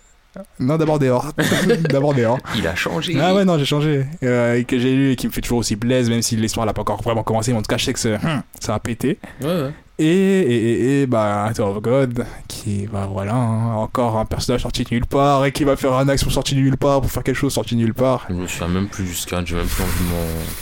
Non, 0.58 0.76
d'abord 0.78 0.98
dehors. 0.98 1.32
d'abord 1.90 2.14
dehors. 2.14 2.38
Il 2.56 2.66
a 2.66 2.74
changé. 2.74 3.14
Ah 3.20 3.34
ouais, 3.34 3.44
non, 3.44 3.58
j'ai 3.58 3.66
changé. 3.66 4.06
Euh, 4.22 4.54
et 4.56 4.64
que 4.64 4.78
j'ai 4.78 4.94
lu 4.94 5.10
et 5.12 5.16
qui 5.16 5.26
me 5.26 5.32
fait 5.32 5.42
toujours 5.42 5.58
aussi 5.58 5.76
plaise, 5.76 6.08
même 6.08 6.22
si 6.22 6.36
l'histoire 6.36 6.64
n'a 6.64 6.72
pas 6.72 6.80
encore 6.82 7.02
vraiment 7.02 7.22
commencé. 7.22 7.52
Mais 7.52 7.58
en 7.58 7.62
tout 7.62 7.68
cas, 7.68 7.76
je 7.76 7.84
sais 7.84 7.92
que 7.92 7.98
c'est- 7.98 8.14
hum, 8.14 8.42
ça 8.58 8.74
a 8.74 8.78
pété. 8.80 9.18
Ouais, 9.42 9.46
ouais. 9.48 9.70
Et, 10.02 10.06
et, 10.06 10.54
et, 10.54 11.02
et, 11.02 11.06
bah, 11.06 11.48
Tower 11.54 11.76
of 11.76 11.80
God, 11.80 12.26
qui, 12.48 12.88
bah 12.92 13.08
voilà, 13.08 13.34
hein, 13.34 13.74
encore 13.76 14.18
un 14.18 14.24
personnage 14.24 14.62
sorti 14.62 14.82
de 14.82 14.88
nulle 14.90 15.06
part, 15.06 15.46
et 15.46 15.52
qui 15.52 15.62
va 15.62 15.76
faire 15.76 15.92
un 15.92 16.08
action 16.08 16.28
sorti 16.28 16.56
de 16.56 16.60
nulle 16.60 16.76
part 16.76 17.00
pour 17.00 17.08
faire 17.08 17.22
quelque 17.22 17.36
chose 17.36 17.52
sorti 17.52 17.76
de 17.76 17.80
nulle 17.80 17.94
part. 17.94 18.26
Je 18.28 18.34
me 18.34 18.48
souviens 18.48 18.66
même 18.66 18.88
plus 18.88 19.06
jusqu'à, 19.06 19.44
j'ai 19.44 19.54
même 19.54 19.66
plus 19.66 19.80
envie 19.84 19.92
de 20.00 20.10
m'en. 20.10 20.16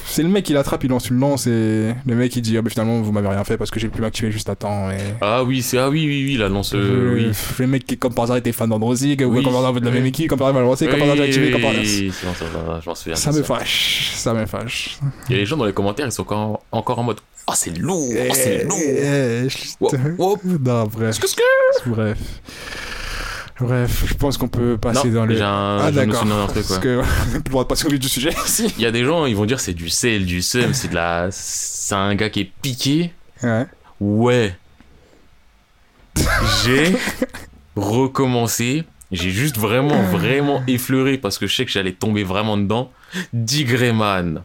C'est 0.05 0.23
le 0.23 0.29
mec 0.29 0.45
qui 0.45 0.53
l'attrape, 0.53 0.85
il 0.85 0.91
lance 0.91 1.09
une 1.09 1.19
lance, 1.19 1.47
et 1.47 1.95
le 2.07 2.15
mec 2.15 2.37
il 2.37 2.43
dit, 2.43 2.59
ah, 2.59 2.61
bah 2.61 2.69
finalement, 2.69 3.01
vous 3.01 3.13
m'avez 3.13 3.29
rien 3.29 3.43
fait 3.45 3.57
parce 3.57 3.71
que 3.71 3.81
j'ai 3.81 3.89
pu 3.89 4.03
m'activer 4.03 4.31
juste 4.31 4.51
à 4.51 4.57
temps. 4.57 4.91
Et... 4.91 4.99
Ah 5.23 5.43
oui, 5.43 5.63
c'est, 5.63 5.79
ah 5.79 5.89
oui, 5.89 6.05
oui, 6.07 6.25
oui, 6.27 6.37
la 6.37 6.51
lance, 6.51 6.75
euh, 6.75 7.15
oui. 7.15 7.31
Le 7.59 7.67
mec 7.67 7.87
qui, 7.87 7.97
comme 7.97 8.13
par 8.13 8.25
hasard, 8.25 8.37
était 8.37 8.53
fan 8.53 8.69
d'Androsy, 8.69 9.17
que 9.17 9.25
Oui. 9.25 9.43
comme 9.43 9.55
par 9.55 9.63
hasard, 9.63 9.73
de 9.73 9.81
la 9.87 9.91
même 9.91 10.13
comme 10.29 10.39
par 10.39 10.49
hasard, 10.49 10.63
lancer, 10.63 10.87
comme 10.87 10.99
par 10.99 11.09
hasard, 11.09 11.25
activé, 11.25 11.51
comme 11.51 11.63
par 11.63 11.71
hasard. 11.71 11.83
Oui, 11.83 12.13
ça 12.13 12.27
va, 12.45 12.81
je 12.83 12.89
m'en 12.91 12.95
souviens. 12.95 13.17
Ça 13.17 13.33
de 13.33 13.39
me 13.39 13.43
fâche, 13.43 14.11
ça 14.17 14.35
me 14.35 14.45
fâche. 14.45 14.99
Il 15.31 15.33
y 15.33 15.35
a 15.37 15.39
les 15.39 15.47
gens 15.47 15.57
dans 15.57 15.65
les 15.65 15.73
commentaires, 15.73 16.05
ils 16.05 16.13
sont 16.13 16.23
encore, 16.23 16.61
encore 16.73 16.99
en 16.99 17.05
mode 17.05 17.21
Oh, 17.51 17.55
c'est 17.57 17.77
lourd, 17.77 18.09
oh, 18.13 18.33
c'est 18.33 18.65
lourd. 18.65 18.79
Eh, 18.81 19.49
wow. 20.19 20.39
Non, 20.45 20.85
bref. 20.87 21.19
Qu'est-ce 21.19 21.35
que 21.35 21.89
Bref. 21.91 22.19
Bref, 23.59 24.05
je 24.07 24.15
pense 24.15 24.39
qu'on 24.39 24.47
peut 24.49 24.79
passer 24.79 25.09
Non, 25.09 25.15
dans 25.15 25.27
le. 25.27 25.35
j'ai 25.35 25.43
un, 25.43 25.79
Ah, 25.83 25.91
d'accord. 25.91 26.25
Parce 26.55 26.79
que 26.79 27.01
plus 27.03 27.35
le 27.35 27.51
droit 27.51 27.65
de 27.65 27.69
passer 27.69 27.87
au 27.87 27.91
vif 27.91 27.99
du 27.99 28.09
sujet. 28.09 28.31
Il 28.79 28.83
y 28.83 28.87
a 28.87 28.93
des 28.93 29.05
gens, 29.05 29.27
ils 29.27 29.35
vont 29.35 29.47
dire 29.47 29.59
c'est 29.59 29.75
du 29.75 29.91
sel, 29.91 30.27
du 30.27 30.43
seum, 30.43 30.73
c'est 30.75 30.89
de 30.89 30.95
la. 30.95 31.29
C'est 31.33 31.95
un 31.97 32.15
gars 32.15 32.31
qui 32.31 32.41
est 32.41 32.53
piqué. 32.63 33.13
Ouais. 33.43 33.67
Ouais. 34.01 34.57
J'ai 36.65 36.95
recommencé. 37.75 38.85
J'ai 39.11 39.31
juste 39.31 39.59
vraiment, 39.59 40.03
vraiment 40.05 40.63
effleuré 40.69 41.19
parce 41.19 41.37
que 41.37 41.49
je 41.49 41.57
sais 41.57 41.65
que 41.65 41.73
j'allais 41.73 41.93
tomber 41.93 42.23
vraiment 42.23 42.57
dedans. 42.57 42.93
Digreman. 43.33 44.45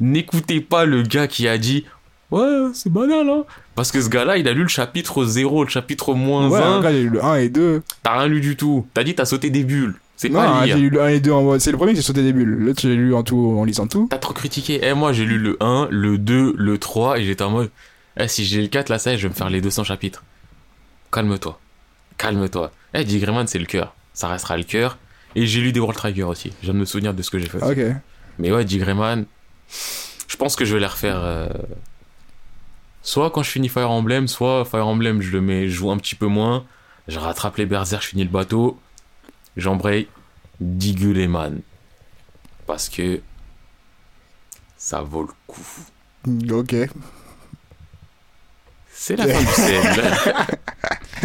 N'écoutez 0.00 0.60
pas 0.60 0.84
le 0.84 1.02
gars 1.02 1.26
qui 1.26 1.48
a 1.48 1.58
dit 1.58 1.84
Ouais, 2.30 2.66
c'est 2.74 2.92
banal, 2.92 3.28
hein. 3.28 3.44
Parce 3.74 3.90
que 3.90 4.00
ce 4.02 4.08
gars-là, 4.08 4.36
il 4.36 4.46
a 4.48 4.52
lu 4.52 4.62
le 4.62 4.68
chapitre 4.68 5.24
0, 5.24 5.64
le 5.64 5.70
chapitre 5.70 6.12
moins 6.14 6.48
Ouais, 6.50 6.60
1. 6.60 6.76
regarde, 6.78 6.94
j'ai 6.94 7.02
lu 7.04 7.08
le 7.10 7.24
1 7.24 7.34
et 7.36 7.48
2. 7.48 7.82
T'as 8.02 8.18
rien 8.18 8.26
lu 8.28 8.40
du 8.40 8.56
tout. 8.56 8.86
T'as 8.92 9.02
dit 9.04 9.14
t'as 9.14 9.24
sauté 9.24 9.50
des 9.50 9.64
bulles. 9.64 9.94
C'est 10.16 10.28
pas 10.30 10.60
j'ai 10.62 10.66
lire. 10.74 10.78
lu 10.78 10.90
le 10.90 11.00
1 11.00 11.08
et 11.08 11.20
2 11.20 11.30
en 11.32 11.42
mode. 11.44 11.60
C'est 11.60 11.70
le 11.70 11.76
premier 11.78 11.92
qui 11.92 11.96
j'ai 11.96 12.02
sauté 12.02 12.22
des 12.22 12.32
bulles. 12.32 12.50
L'autre, 12.58 12.80
j'ai 12.82 12.94
lu 12.96 13.14
en 13.14 13.22
tout, 13.22 13.56
en 13.58 13.64
lisant 13.64 13.86
tout. 13.86 14.08
T'as 14.10 14.18
trop 14.18 14.34
critiqué. 14.34 14.80
Eh, 14.82 14.92
moi, 14.92 15.12
j'ai 15.12 15.24
lu 15.24 15.38
le 15.38 15.56
1, 15.60 15.88
le 15.90 16.18
2, 16.18 16.54
le 16.58 16.78
3 16.78 17.18
et 17.20 17.24
j'étais 17.24 17.44
en 17.44 17.50
mode 17.50 17.70
Eh, 18.18 18.26
si 18.28 18.44
j'ai 18.44 18.60
le 18.60 18.68
4, 18.68 18.88
là, 18.88 18.98
ça 18.98 19.16
je 19.16 19.22
vais 19.22 19.28
me 19.28 19.34
faire 19.34 19.48
les 19.48 19.60
200 19.60 19.84
chapitres. 19.84 20.24
Calme-toi. 21.12 21.58
Calme-toi. 22.18 22.72
Eh, 22.94 23.04
Digreman, 23.04 23.46
c'est 23.46 23.58
le 23.58 23.66
cœur. 23.66 23.94
Ça 24.12 24.28
restera 24.28 24.56
le 24.56 24.64
cœur. 24.64 24.98
Et 25.36 25.46
j'ai 25.46 25.60
lu 25.60 25.72
des 25.72 25.80
World 25.80 25.96
Trigger 25.96 26.24
aussi. 26.24 26.52
Je 26.60 26.66
viens 26.66 26.74
de 26.74 26.80
me 26.80 26.84
souvenir 26.84 27.14
de 27.14 27.22
ce 27.22 27.30
que 27.30 27.38
j'ai 27.38 27.48
fait. 27.48 27.62
Ok. 27.62 27.78
Mais 28.38 28.50
ouais, 28.52 28.64
Digreman, 28.64 29.24
je 30.28 30.36
pense 30.36 30.56
que 30.56 30.64
je 30.64 30.74
vais 30.74 30.80
les 30.80 30.86
refaire. 30.86 31.18
euh, 31.22 31.48
Soit 33.02 33.30
quand 33.30 33.42
je 33.42 33.50
finis 33.50 33.68
Fire 33.68 33.90
Emblem, 33.90 34.28
soit 34.28 34.64
Fire 34.64 34.86
Emblem, 34.86 35.22
je 35.22 35.30
le 35.30 35.40
mets, 35.40 35.68
je 35.68 35.74
joue 35.74 35.90
un 35.90 35.96
petit 35.96 36.14
peu 36.14 36.26
moins. 36.26 36.64
Je 37.06 37.18
rattrape 37.18 37.56
les 37.56 37.64
berserk, 37.66 38.02
je 38.02 38.08
finis 38.08 38.24
le 38.24 38.30
bateau. 38.30 38.78
J'embraye 39.56 40.08
Diguleman. 40.60 41.60
Parce 42.66 42.88
que 42.90 43.20
ça 44.76 45.00
vaut 45.00 45.22
le 45.22 45.28
coup. 45.46 45.64
Ok. 46.50 46.74
C'est 48.92 49.16
la 49.16 49.26
fin 49.26 49.40
du 49.40 49.46
CL. 49.46 50.14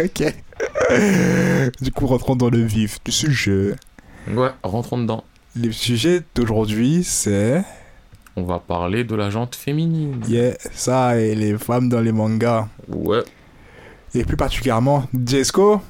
Ok. 0.00 0.24
du 1.80 1.92
coup, 1.92 2.06
rentrons 2.08 2.34
dans 2.34 2.50
le 2.50 2.64
vif 2.64 2.98
du 3.04 3.12
sujet. 3.12 3.76
ouais, 4.26 4.50
rentrons 4.64 4.98
dedans. 4.98 5.22
Le 5.54 5.70
sujet 5.70 6.22
d'aujourd'hui, 6.34 7.04
c'est. 7.04 7.62
On 8.36 8.42
va 8.42 8.58
parler 8.58 9.04
de 9.04 9.14
la 9.14 9.30
jante 9.30 9.54
féminine. 9.54 10.20
Yeah, 10.28 10.54
ça 10.72 11.18
et 11.20 11.34
les 11.34 11.56
femmes 11.56 11.88
dans 11.88 12.00
les 12.00 12.12
mangas. 12.12 12.68
Ouais. 12.88 13.22
Et 14.14 14.24
plus 14.24 14.36
particulièrement, 14.36 15.06
Jesco, 15.26 15.80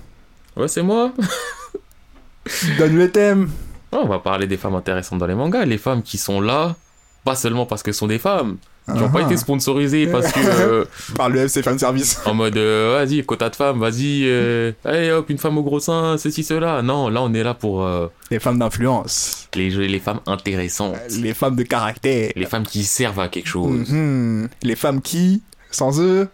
Ouais, 0.56 0.68
c'est 0.68 0.82
moi. 0.82 1.12
donne 2.78 2.96
le 2.96 3.10
thème. 3.10 3.50
Ouais, 3.92 3.98
on 4.02 4.06
va 4.08 4.18
parler 4.18 4.46
des 4.46 4.56
femmes 4.56 4.74
intéressantes 4.74 5.18
dans 5.18 5.26
les 5.26 5.34
mangas. 5.34 5.64
Les 5.64 5.78
femmes 5.78 6.02
qui 6.02 6.18
sont 6.18 6.40
là, 6.40 6.76
pas 7.24 7.34
seulement 7.34 7.66
parce 7.66 7.82
qu'elles 7.82 7.94
sont 7.94 8.06
des 8.06 8.18
femmes, 8.18 8.58
qui 8.86 8.92
n'ont 8.98 9.08
pas 9.10 9.20
Ah. 9.22 9.26
été 9.26 9.36
sponsorisées 9.36 10.06
parce 10.06 10.30
que. 10.32 10.40
euh, 10.40 10.84
Par 11.16 11.28
le 11.30 11.40
FC 11.40 11.62
Fan 11.62 11.78
Service. 11.78 12.20
en 12.26 12.34
mode, 12.34 12.56
euh, 12.56 12.94
vas-y, 12.98 13.24
quota 13.24 13.48
de 13.50 13.56
femmes, 13.56 13.78
vas-y, 13.80 14.22
euh, 14.24 14.72
allez 14.84 15.10
hop, 15.10 15.30
une 15.30 15.38
femme 15.38 15.56
au 15.58 15.62
gros 15.62 15.80
sein, 15.80 16.16
ceci, 16.18 16.44
cela. 16.44 16.82
Non, 16.82 17.08
là, 17.08 17.22
on 17.22 17.32
est 17.32 17.42
là 17.42 17.54
pour 17.54 17.86
Les 18.30 18.38
femmes 18.38 18.58
d'influence. 18.58 19.48
les, 19.54 19.70
les 19.70 20.00
femmes 20.00 20.20
intéressantes. 20.26 20.96
Les 21.20 21.32
femmes 21.34 21.56
de 21.56 21.62
caractère. 21.62 22.30
Les 22.36 22.46
femmes 22.46 22.64
qui 22.66 22.84
servent 22.84 23.20
à 23.20 23.28
quelque 23.28 23.48
chose. 23.48 23.88
Mhm. 23.90 24.48
Les 24.62 24.76
femmes 24.76 25.00
qui, 25.00 25.42
sans 25.70 26.00
eux, 26.00 26.28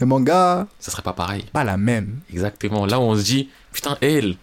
le 0.00 0.06
manga, 0.06 0.66
Ça 0.78 0.90
serait 0.90 1.02
pas 1.02 1.12
pareil. 1.12 1.44
pas 1.52 1.64
la 1.64 1.76
même. 1.76 2.20
Exactement. 2.32 2.86
Là 2.86 2.98
on 3.00 3.14
se 3.16 3.22
dit, 3.22 3.48
putain, 3.72 3.96
elle, 4.00 4.36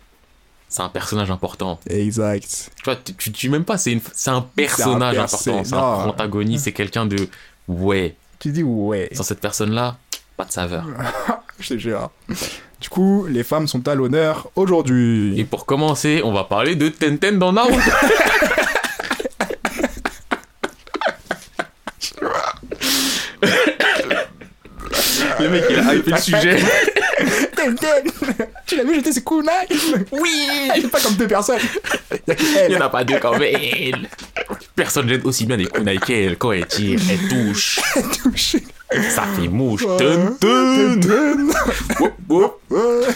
c'est 0.70 0.82
un 0.82 0.90
personnage 0.90 1.32
important. 1.32 1.80
Exact. 1.90 2.72
Tu 2.78 2.84
vois, 2.84 2.96
tu, 2.96 3.14
tu, 3.16 3.32
tu 3.32 3.50
même 3.50 3.64
pas, 3.66 3.78
c'est 3.78 3.92
une- 3.94 4.02
c'est 4.14 4.30
un 4.32 4.42
personnage 4.42 5.16
perso- 5.16 5.50
important. 5.52 5.64
C'est 5.64 5.76
non. 5.76 5.94
un 5.94 6.04
protagoniste, 6.04 6.66
c'est 6.66 6.72
quelqu'un 6.74 7.06
de. 7.06 7.28
Ouais. 7.68 8.16
Tu 8.40 8.50
dis 8.52 8.64
ouais, 8.64 9.10
Sans 9.14 9.24
cette 9.24 9.40
personne-là, 9.42 9.98
pas 10.36 10.46
de 10.46 10.52
saveur. 10.52 10.86
je 11.60 11.70
te 11.70 11.78
jure. 11.78 12.12
Du 12.80 12.90
coup, 12.90 13.26
les 13.28 13.44
femmes 13.44 13.68
sont 13.68 13.88
à 13.88 13.96
l'honneur 13.96 14.50
aujourd'hui. 14.56 15.40
Et 15.40 15.44
pour 15.46 15.66
commencer, 15.66 16.22
on 16.24 16.32
va 16.32 16.44
parler 16.44 16.76
de 16.76 16.90
Tenten 16.90 17.40
dans 17.40 17.52
Naruto. 17.54 17.80
le 25.40 25.50
mec, 25.50 25.64
il 25.70 25.80
a 25.80 25.96
hypé 25.96 26.12
le 26.12 26.18
sujet. 26.18 26.58
Tenten 27.56 28.12
Tu 28.66 28.76
l'as 28.78 28.84
vu 28.84 28.96
jeter 28.96 29.12
ses 29.12 29.24
kunai 29.24 29.52
Oui 30.12 30.32
C'est 30.76 30.90
pas 30.92 31.00
comme 31.02 31.16
deux 31.16 31.28
personnes. 31.28 31.60
Il 32.28 32.34
y 32.34 32.58
a 32.58 32.66
Il 32.66 32.70
n'y 32.70 32.74
en 32.76 32.78
elle. 32.78 32.82
a 32.84 32.90
pas 32.90 33.04
deux 33.04 33.20
comme 33.20 33.42
elle. 33.42 34.08
Personne 34.76 35.08
jette 35.10 35.26
aussi 35.26 35.46
bien 35.46 35.58
des 35.58 35.66
kunai 35.66 35.98
qu'elle. 35.98 36.38
Quand 36.38 36.52
elle 36.52 36.66
tire, 36.68 37.00
elle 37.10 37.28
touche. 37.30 37.80
Touché. 38.24 38.64
Ça 39.10 39.24
fait 39.36 39.48
mouche. 39.48 39.84
Woup. 42.30 42.54
Ouais. 42.70 43.08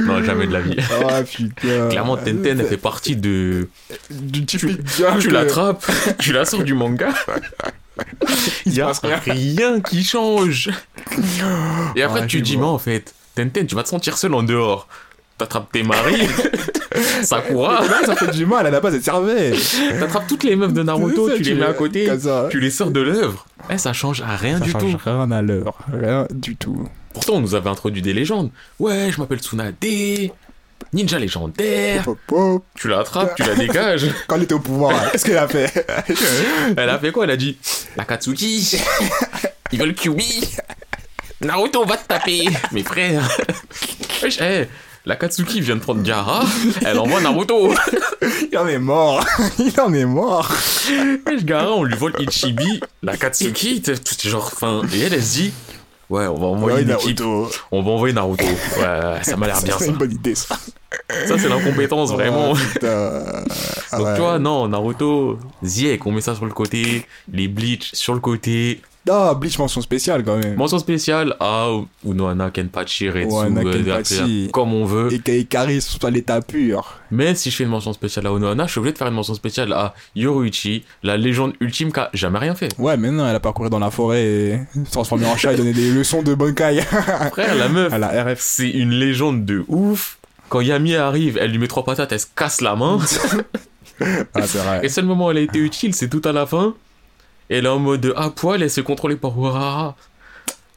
Non, 0.00 0.22
jamais 0.24 0.46
de 0.46 0.52
la 0.52 0.60
vie. 0.60 0.76
Ah 1.08 1.22
putain. 1.22 1.88
Clairement, 1.90 2.16
Tenten, 2.16 2.58
elle 2.60 2.66
fait 2.66 2.76
partie 2.78 3.16
de. 3.16 3.68
Du 4.10 4.44
typique 4.46 4.80
Tu 5.20 5.28
que- 5.28 5.32
l'attrapes, 5.32 5.84
tu 6.18 6.32
la 6.32 6.44
sors 6.44 6.62
du 6.62 6.72
manga. 6.74 7.10
Il 8.66 8.74
y 8.74 8.80
a 8.80 8.92
rien. 8.92 9.20
rien 9.24 9.80
qui 9.80 10.04
change. 10.04 10.70
Et 11.96 12.02
après, 12.02 12.20
Ouais, 12.20 12.26
tu 12.28 12.40
dis, 12.40 12.56
mais 12.56 12.64
en 12.64 12.78
fait, 12.78 13.12
Tenten, 13.38 13.66
tu 13.66 13.76
vas 13.76 13.84
te 13.84 13.88
sentir 13.88 14.18
seul 14.18 14.34
en 14.34 14.42
dehors. 14.42 14.88
T'attrapes 15.38 15.70
tes 15.70 15.84
maris, 15.84 16.26
Sakura, 17.22 17.82
Là, 17.86 17.98
ça 18.04 18.16
fait 18.16 18.32
du 18.32 18.44
mal, 18.44 18.66
à 18.66 18.70
la 18.70 18.80
base, 18.80 18.96
elle 18.96 19.02
servait. 19.02 19.52
t'attrapes 20.00 20.26
toutes 20.26 20.42
les 20.42 20.56
meufs 20.56 20.72
de 20.72 20.82
Naruto, 20.82 21.28
Ça, 21.28 21.36
tu 21.36 21.42
les 21.44 21.54
mets 21.54 21.66
à 21.66 21.72
côté, 21.72 22.10
tu 22.50 22.58
les 22.58 22.72
sors 22.72 22.90
de 22.90 23.00
l'œuvre. 23.00 23.46
Eh, 23.70 23.78
ça 23.78 23.92
change 23.92 24.20
à 24.22 24.34
rien 24.34 24.58
Ça 24.58 24.64
du 24.64 24.72
change 24.72 24.82
tout. 24.92 24.98
rien 25.04 25.30
à 25.30 25.40
l'heure. 25.40 25.78
Rien 25.92 26.26
du 26.32 26.56
tout. 26.56 26.88
Pourtant, 27.14 27.34
on 27.34 27.40
nous 27.40 27.54
avait 27.54 27.70
introduit 27.70 28.02
des 28.02 28.12
légendes. 28.12 28.50
Ouais, 28.80 29.10
je 29.12 29.20
m'appelle 29.20 29.38
Tsunade, 29.38 29.76
ninja 30.92 31.18
légendaire. 31.20 32.02
Pop, 32.02 32.18
pop. 32.26 32.64
Tu 32.74 32.88
l'attrapes, 32.88 33.36
tu 33.36 33.44
la 33.44 33.54
dégages. 33.54 34.06
Quand 34.26 34.34
elle 34.34 34.42
était 34.42 34.54
au 34.54 34.60
pouvoir, 34.60 35.08
qu'est-ce 35.12 35.24
qu'elle 35.24 35.38
a 35.38 35.46
fait? 35.46 35.86
Elle 36.76 36.88
a 36.88 36.98
fait 36.98 37.12
quoi? 37.12 37.22
Elle 37.24 37.30
a 37.30 37.36
dit 37.36 37.56
La 37.96 38.04
Katsuki 38.04 38.76
Ils 39.70 39.78
veulent 39.78 39.94
Kyubi 39.94 40.56
Naruto 41.40 41.84
va 41.84 41.96
te 41.96 42.06
taper 42.06 42.48
Mes 42.72 42.82
frères 42.82 43.28
eh, 44.40 44.66
La 45.06 45.16
Katsuki 45.16 45.60
vient 45.60 45.76
de 45.76 45.80
prendre 45.80 46.02
Gaara, 46.02 46.44
elle 46.84 46.98
envoie 46.98 47.20
Naruto 47.20 47.72
Il 48.52 48.58
en 48.58 48.66
est 48.66 48.78
mort. 48.78 49.24
Il 49.58 49.80
en 49.80 49.92
est 49.94 50.04
mort. 50.04 50.50
Wesh, 51.26 51.44
Gaara, 51.44 51.72
on 51.72 51.84
lui 51.84 51.96
vole 51.96 52.14
Ichibi, 52.18 52.80
la 53.02 53.16
Katsuki, 53.16 53.82
genre, 54.24 54.50
fin. 54.50 54.82
Et 54.92 55.00
elle, 55.00 55.14
elle 55.14 55.22
se 55.22 55.32
dit 55.34 55.52
Ouais, 56.10 56.26
on 56.26 56.34
va 56.34 56.46
envoyer 56.46 56.78
Ouais, 56.78 56.84
Naruto. 56.84 57.50
on 57.70 57.82
va 57.82 57.90
envoyer 57.90 58.14
Naruto. 58.14 58.44
Ouais, 58.44 59.22
ça 59.22 59.36
m'a 59.36 59.46
l'air 59.46 59.62
bien 59.62 59.76
C'est 59.78 59.84
ça. 59.84 59.90
une 59.90 59.96
bonne 59.96 60.12
idée, 60.12 60.34
ça. 60.34 60.58
Ça, 61.26 61.38
c'est 61.38 61.48
l'incompétence, 61.48 62.12
vraiment. 62.12 62.52
Oh. 62.82 62.86
Ah 63.90 63.96
Donc 63.98 64.06
ouais. 64.06 64.14
tu 64.14 64.20
vois, 64.20 64.38
non, 64.38 64.68
Naruto, 64.68 65.38
Ziek, 65.64 66.04
on 66.06 66.12
met 66.12 66.20
ça 66.20 66.34
sur 66.34 66.44
le 66.44 66.52
côté, 66.52 67.06
les 67.32 67.48
Bleach 67.48 67.90
sur 67.94 68.12
le 68.14 68.20
côté, 68.20 68.80
Ah, 69.10 69.34
Bleach 69.34 69.58
mention 69.58 69.80
spéciale 69.80 70.22
quand 70.24 70.36
même. 70.36 70.54
Mention 70.56 70.78
spéciale 70.78 71.34
à 71.40 71.68
Unohana, 72.06 72.50
Kenpachi, 72.50 73.08
Retsu, 73.08 73.26
Unohana, 73.26 73.62
Kenpachi. 73.62 74.50
comme 74.52 74.74
on 74.74 74.84
veut. 74.84 75.10
Et 75.12 75.18
Kaikari 75.20 75.80
soit 75.80 76.10
l'état 76.10 76.40
pur. 76.42 76.98
Mais 77.10 77.34
si 77.34 77.50
je 77.50 77.56
fais 77.56 77.64
une 77.64 77.70
mention 77.70 77.92
spéciale 77.94 78.26
à 78.26 78.30
Unohana, 78.30 78.66
je 78.66 78.72
suis 78.72 78.78
obligé 78.78 78.92
de 78.92 78.98
faire 78.98 79.08
une 79.08 79.14
mention 79.14 79.34
spéciale 79.34 79.72
à 79.72 79.94
Yoruichi, 80.14 80.84
la 81.02 81.16
légende 81.16 81.54
ultime 81.60 81.90
qui 81.92 82.00
a 82.00 82.10
jamais 82.12 82.38
rien 82.38 82.54
fait. 82.54 82.68
Ouais, 82.78 82.96
mais 82.98 83.10
non, 83.10 83.26
elle 83.26 83.36
a 83.36 83.40
parcouru 83.40 83.70
dans 83.70 83.78
la 83.78 83.90
forêt 83.90 84.22
et 84.24 84.58
se 84.84 84.90
transformé 84.92 85.24
en 85.26 85.36
chat 85.36 85.54
et 85.54 85.56
donné 85.56 85.72
des 85.72 85.90
leçons 85.90 86.22
de 86.22 86.34
Bankai 86.34 86.82
Frère, 86.82 87.54
la 87.54 87.68
meuf, 87.68 87.92
à 87.94 87.98
la 87.98 88.08
RF. 88.24 88.38
c'est 88.40 88.68
une 88.70 88.90
légende 88.90 89.46
de 89.46 89.64
ouf. 89.68 90.18
Quand 90.48 90.60
Yami 90.60 90.96
arrive, 90.96 91.38
elle 91.40 91.50
lui 91.50 91.58
met 91.58 91.68
trois 91.68 91.84
patates, 91.84 92.12
elle 92.12 92.20
se 92.20 92.26
casse 92.34 92.60
la 92.60 92.76
main. 92.76 92.98
Ah, 94.00 94.46
c'est 94.46 94.58
vrai. 94.58 94.80
Et 94.84 94.88
seul 94.88 95.06
moment 95.06 95.26
où 95.26 95.30
elle 95.32 95.38
a 95.38 95.40
été 95.40 95.58
utile, 95.58 95.92
c'est 95.92 96.08
tout 96.08 96.22
à 96.24 96.30
la 96.30 96.46
fin. 96.46 96.76
Elle 97.48 97.66
est 97.66 97.68
en 97.68 97.80
mode 97.80 98.12
à 98.16 98.30
poil, 98.30 98.62
elle 98.62 98.70
se 98.70 98.80
contrôler 98.80 99.16
par 99.16 99.36
Urara. 99.36 99.96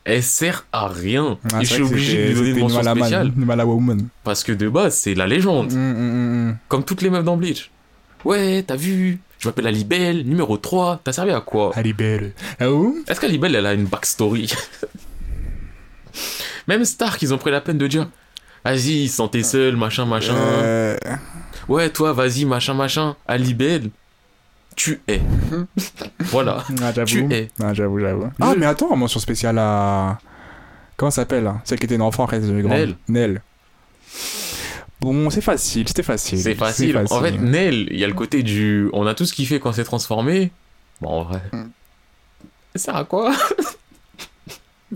Elle 0.04 0.24
sert 0.24 0.66
à 0.72 0.88
rien. 0.88 1.38
Ah, 1.54 1.62
et 1.62 1.66
je 1.66 1.74
suis 1.76 1.84
obligé 1.84 2.24
de 2.24 2.28
lui 2.30 2.34
donner 2.34 2.50
une 2.50 2.60
mention 2.62 2.78
Malaman, 2.78 3.04
spéciale. 3.04 3.32
une. 3.38 4.08
Parce 4.24 4.44
que 4.44 4.52
de 4.52 4.68
base, 4.68 4.96
c'est 4.96 5.14
la 5.14 5.28
légende. 5.28 5.72
Mm, 5.72 5.78
mm, 5.78 5.94
mm, 5.94 6.48
mm. 6.50 6.58
Comme 6.68 6.84
toutes 6.84 7.04
les 7.04 7.12
meufs 7.12 7.24
dans 7.24 7.38
Bleach. 7.38 7.70
Ouais, 8.26 8.64
t'as 8.66 8.76
vu 8.76 9.20
Je 9.38 9.48
m'appelle 9.48 9.68
Alibel, 9.68 10.26
numéro 10.26 10.58
3. 10.58 11.02
T'as 11.04 11.14
servi 11.14 11.30
à 11.32 11.42
quoi? 11.42 11.74
Belle. 11.96 12.34
Ah 12.60 12.66
Est-ce 13.08 13.20
qu'Alibel, 13.22 13.56
elle 13.56 13.68
a 13.68 13.74
une 13.74 13.86
backstory? 13.86 14.52
Même 16.68 16.86
Stark, 16.86 17.22
ils 17.22 17.34
ont 17.34 17.38
pris 17.38 17.52
la 17.52 17.62
peine 17.62 17.78
de 17.78 17.86
dire 17.86 18.08
Vas-y, 18.64 19.08
sentez 19.08 19.44
seul, 19.44 19.76
machin, 19.76 20.06
machin. 20.06 20.36
Euh, 20.36 20.98
Ouais, 21.68 21.90
toi, 21.90 22.14
vas-y, 22.14 22.46
machin, 22.46 22.74
machin. 22.74 23.16
Alibel, 23.28 23.90
tu 24.76 25.02
es. 25.08 25.22
voilà. 26.20 26.64
Ah, 26.82 26.94
Tu 27.06 27.32
es. 27.34 27.50
Ah, 27.62 27.74
j'avoue, 27.74 28.00
j'avoue. 28.00 28.30
Ah, 28.40 28.54
mais 28.58 28.66
attends, 28.66 28.96
mention 28.96 29.20
spéciale 29.20 29.58
à. 29.58 30.18
Comment 30.98 31.12
ça 31.12 31.22
s'appelle 31.24 31.44
là 31.46 31.62
Celle 31.64 31.80
qui 31.80 31.86
était 31.86 31.96
une 31.96 32.02
enfant, 32.02 32.28
elle 32.32 32.44
est 32.44 32.62
grande. 32.62 32.78
Nell. 32.78 32.96
Nell. 33.08 33.42
Bon, 35.00 35.30
c'est 35.32 35.42
facile, 35.42 35.88
c'était 35.88 36.04
facile. 36.04 36.40
C'est 36.40 36.54
facile. 36.56 36.98
En 37.10 37.22
fait, 37.22 37.32
Nell, 37.32 37.88
il 37.90 38.00
y 38.00 38.04
a 38.04 38.08
le 38.08 38.14
côté 38.14 38.44
du. 38.44 38.88
On 38.94 39.08
a 39.08 39.16
tout 39.16 39.26
ce 39.26 39.34
qu'il 39.34 39.48
fait 39.48 39.60
quand 39.60 39.74
c'est 39.74 39.84
transformé. 39.84 40.52
Bon, 41.02 41.10
en 41.10 41.24
vrai. 41.24 41.42
Mm. 41.52 41.64
Ça 42.76 42.84
sert 42.86 42.96
à 42.96 43.04
quoi? 43.06 43.34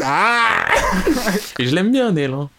Ah 0.04 0.66
Et 1.60 1.66
je 1.68 1.74
l'aime 1.76 1.92
bien, 1.92 2.12
Nell. 2.12 2.34
Hein. 2.34 2.50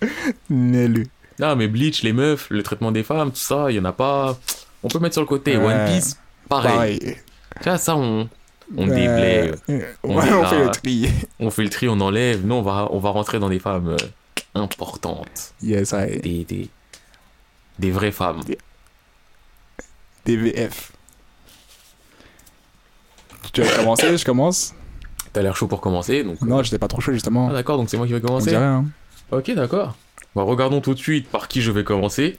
Nell. 0.50 1.06
Ah, 1.40 1.54
mais 1.54 1.68
Bleach, 1.68 2.02
les 2.02 2.12
meufs, 2.12 2.48
le 2.50 2.62
traitement 2.62 2.92
des 2.92 3.02
femmes, 3.02 3.30
tout 3.30 3.36
ça, 3.36 3.70
il 3.70 3.76
y 3.76 3.80
en 3.80 3.84
a 3.84 3.92
pas. 3.92 4.38
On 4.82 4.88
peut 4.88 4.98
mettre 4.98 5.14
sur 5.14 5.22
le 5.22 5.26
côté. 5.26 5.56
Ouais. 5.56 5.64
One 5.74 5.86
Piece, 5.86 6.16
pareil. 6.48 6.72
Pareil. 6.98 7.16
Tu 7.60 7.68
vois, 7.68 7.78
ça, 7.78 7.96
on, 7.96 8.28
on 8.76 8.88
Euh, 8.88 8.94
déblaye. 8.94 9.52
On 10.02 10.16
ouais, 10.16 10.24
fait 10.46 10.64
le 10.64 10.70
tri. 10.70 11.10
On 11.38 11.50
fait 11.50 11.62
le 11.64 11.70
tri, 11.70 11.88
on 11.88 12.00
enlève. 12.00 12.44
Nous, 12.46 12.54
on 12.54 12.62
va, 12.62 12.88
on 12.90 12.98
va 12.98 13.10
rentrer 13.10 13.38
dans 13.38 13.48
des 13.50 13.58
femmes 13.58 13.88
euh, 13.90 13.96
importantes. 14.54 15.52
Yes, 15.62 15.92
ouais. 15.92 16.18
Des, 16.20 16.44
des, 16.44 16.68
des 17.78 17.90
vraies 17.90 18.12
femmes. 18.12 18.40
DVF. 20.24 20.92
Tu 23.52 23.62
veux 23.62 23.76
commencer? 23.76 24.16
Je 24.16 24.24
commence? 24.24 24.74
T'as 25.36 25.42
l'air 25.42 25.54
chaud 25.54 25.66
pour 25.66 25.82
commencer, 25.82 26.24
donc. 26.24 26.40
Non, 26.40 26.62
j'étais 26.62 26.78
pas 26.78 26.88
trop 26.88 27.02
chaud 27.02 27.12
justement. 27.12 27.48
Ah, 27.50 27.52
d'accord, 27.52 27.76
donc 27.76 27.90
c'est 27.90 27.98
moi 27.98 28.06
qui 28.06 28.14
vais 28.14 28.20
On 28.24 28.26
commencer. 28.26 28.48
dirait, 28.48 28.64
hein. 28.64 28.86
Ok, 29.30 29.50
d'accord. 29.54 29.94
Bah, 30.34 30.42
regardons 30.44 30.80
tout 30.80 30.94
de 30.94 30.98
suite 30.98 31.28
par 31.28 31.46
qui 31.46 31.60
je 31.60 31.70
vais 31.70 31.84
commencer. 31.84 32.38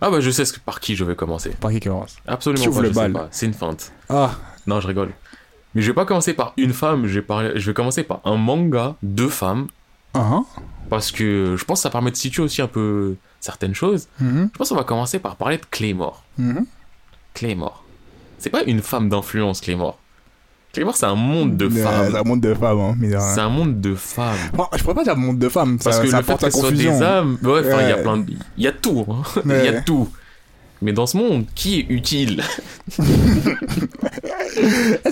Ah 0.00 0.10
bah 0.10 0.20
je 0.20 0.30
sais 0.30 0.46
ce 0.46 0.54
que- 0.54 0.60
par 0.60 0.80
qui 0.80 0.96
je 0.96 1.04
vais 1.04 1.14
commencer. 1.14 1.50
Par 1.60 1.70
qui 1.70 1.80
commence 1.80 2.16
Absolument 2.26 2.64
pas, 2.72 2.80
le 2.80 2.88
je 2.88 2.92
sais 2.94 3.00
bal. 3.00 3.12
pas. 3.12 3.28
C'est 3.30 3.44
une 3.44 3.52
feinte. 3.52 3.92
Ah, 4.08 4.30
Non, 4.66 4.80
je 4.80 4.86
rigole. 4.88 5.10
Mais 5.74 5.82
je 5.82 5.88
vais 5.88 5.94
pas 5.94 6.06
commencer 6.06 6.32
par 6.32 6.54
une 6.56 6.72
femme, 6.72 7.06
je 7.06 7.14
vais, 7.20 7.22
parler- 7.22 7.52
je 7.54 7.66
vais 7.70 7.74
commencer 7.74 8.02
par 8.02 8.20
un 8.24 8.36
manga, 8.36 8.96
deux 9.02 9.28
femmes, 9.28 9.66
ah, 10.14 10.40
parce 10.88 11.12
que 11.12 11.56
je 11.58 11.64
pense 11.66 11.80
que 11.80 11.82
ça 11.82 11.90
permet 11.90 12.10
de 12.10 12.16
situer 12.16 12.42
aussi 12.42 12.62
un 12.62 12.66
peu 12.66 13.16
certaines 13.40 13.74
choses. 13.74 14.08
mhm, 14.20 14.48
Je 14.54 14.58
pense 14.58 14.70
qu'on 14.70 14.74
va 14.76 14.84
commencer 14.84 15.18
par 15.18 15.36
parler 15.36 15.58
de 15.58 15.66
Claymore. 15.70 16.22
mhm. 16.38 16.64
Claymore. 17.34 17.84
C'est 18.38 18.50
pas 18.50 18.62
une 18.64 18.80
femme 18.80 19.08
d'influence, 19.10 19.60
Claymore. 19.60 19.98
Claymore, 20.72 20.96
c'est 20.96 21.04
un 21.06 21.14
monde 21.14 21.56
de 21.58 21.68
femmes. 21.68 22.08
C'est 22.10 22.16
un 22.18 22.22
monde 22.24 22.40
de 22.40 22.54
femmes, 22.54 22.80
hein. 22.80 22.96
C'est 23.34 23.40
un 23.40 23.48
monde 23.50 23.80
de 23.80 23.94
femmes. 23.94 24.36
bon, 24.54 24.64
je 24.74 24.82
pourrais 24.82 24.94
pas 24.94 25.04
dire 25.04 25.16
monde 25.16 25.38
de 25.38 25.48
femmes, 25.50 25.78
Parce 25.78 25.96
ça, 25.96 26.02
que 26.02 26.08
ça 26.08 26.18
le 26.18 26.22
fait 26.22 26.36
que 26.38 26.50
ce 26.50 26.58
soit 26.58 26.70
des 26.72 27.02
âmes, 27.02 27.36
ouais, 27.42 27.60
il 27.62 27.68
y 27.68 27.70
a 27.92 27.96
Ouais. 27.96 28.02
plein 28.02 28.16
de... 28.16 28.32
Il 28.56 28.64
y 28.64 28.66
a 28.66 28.72
tout, 28.72 29.04
hein. 29.08 29.22
Il 29.44 29.50
y 29.50 29.54
a 29.68 29.72
Ouais. 29.72 29.82
tout. 29.84 30.08
Mais 30.82 30.92
dans 30.92 31.06
ce 31.06 31.16
monde, 31.16 31.46
qui 31.54 31.78
est 31.78 31.86
utile? 31.88 32.42
C'est 32.88 33.00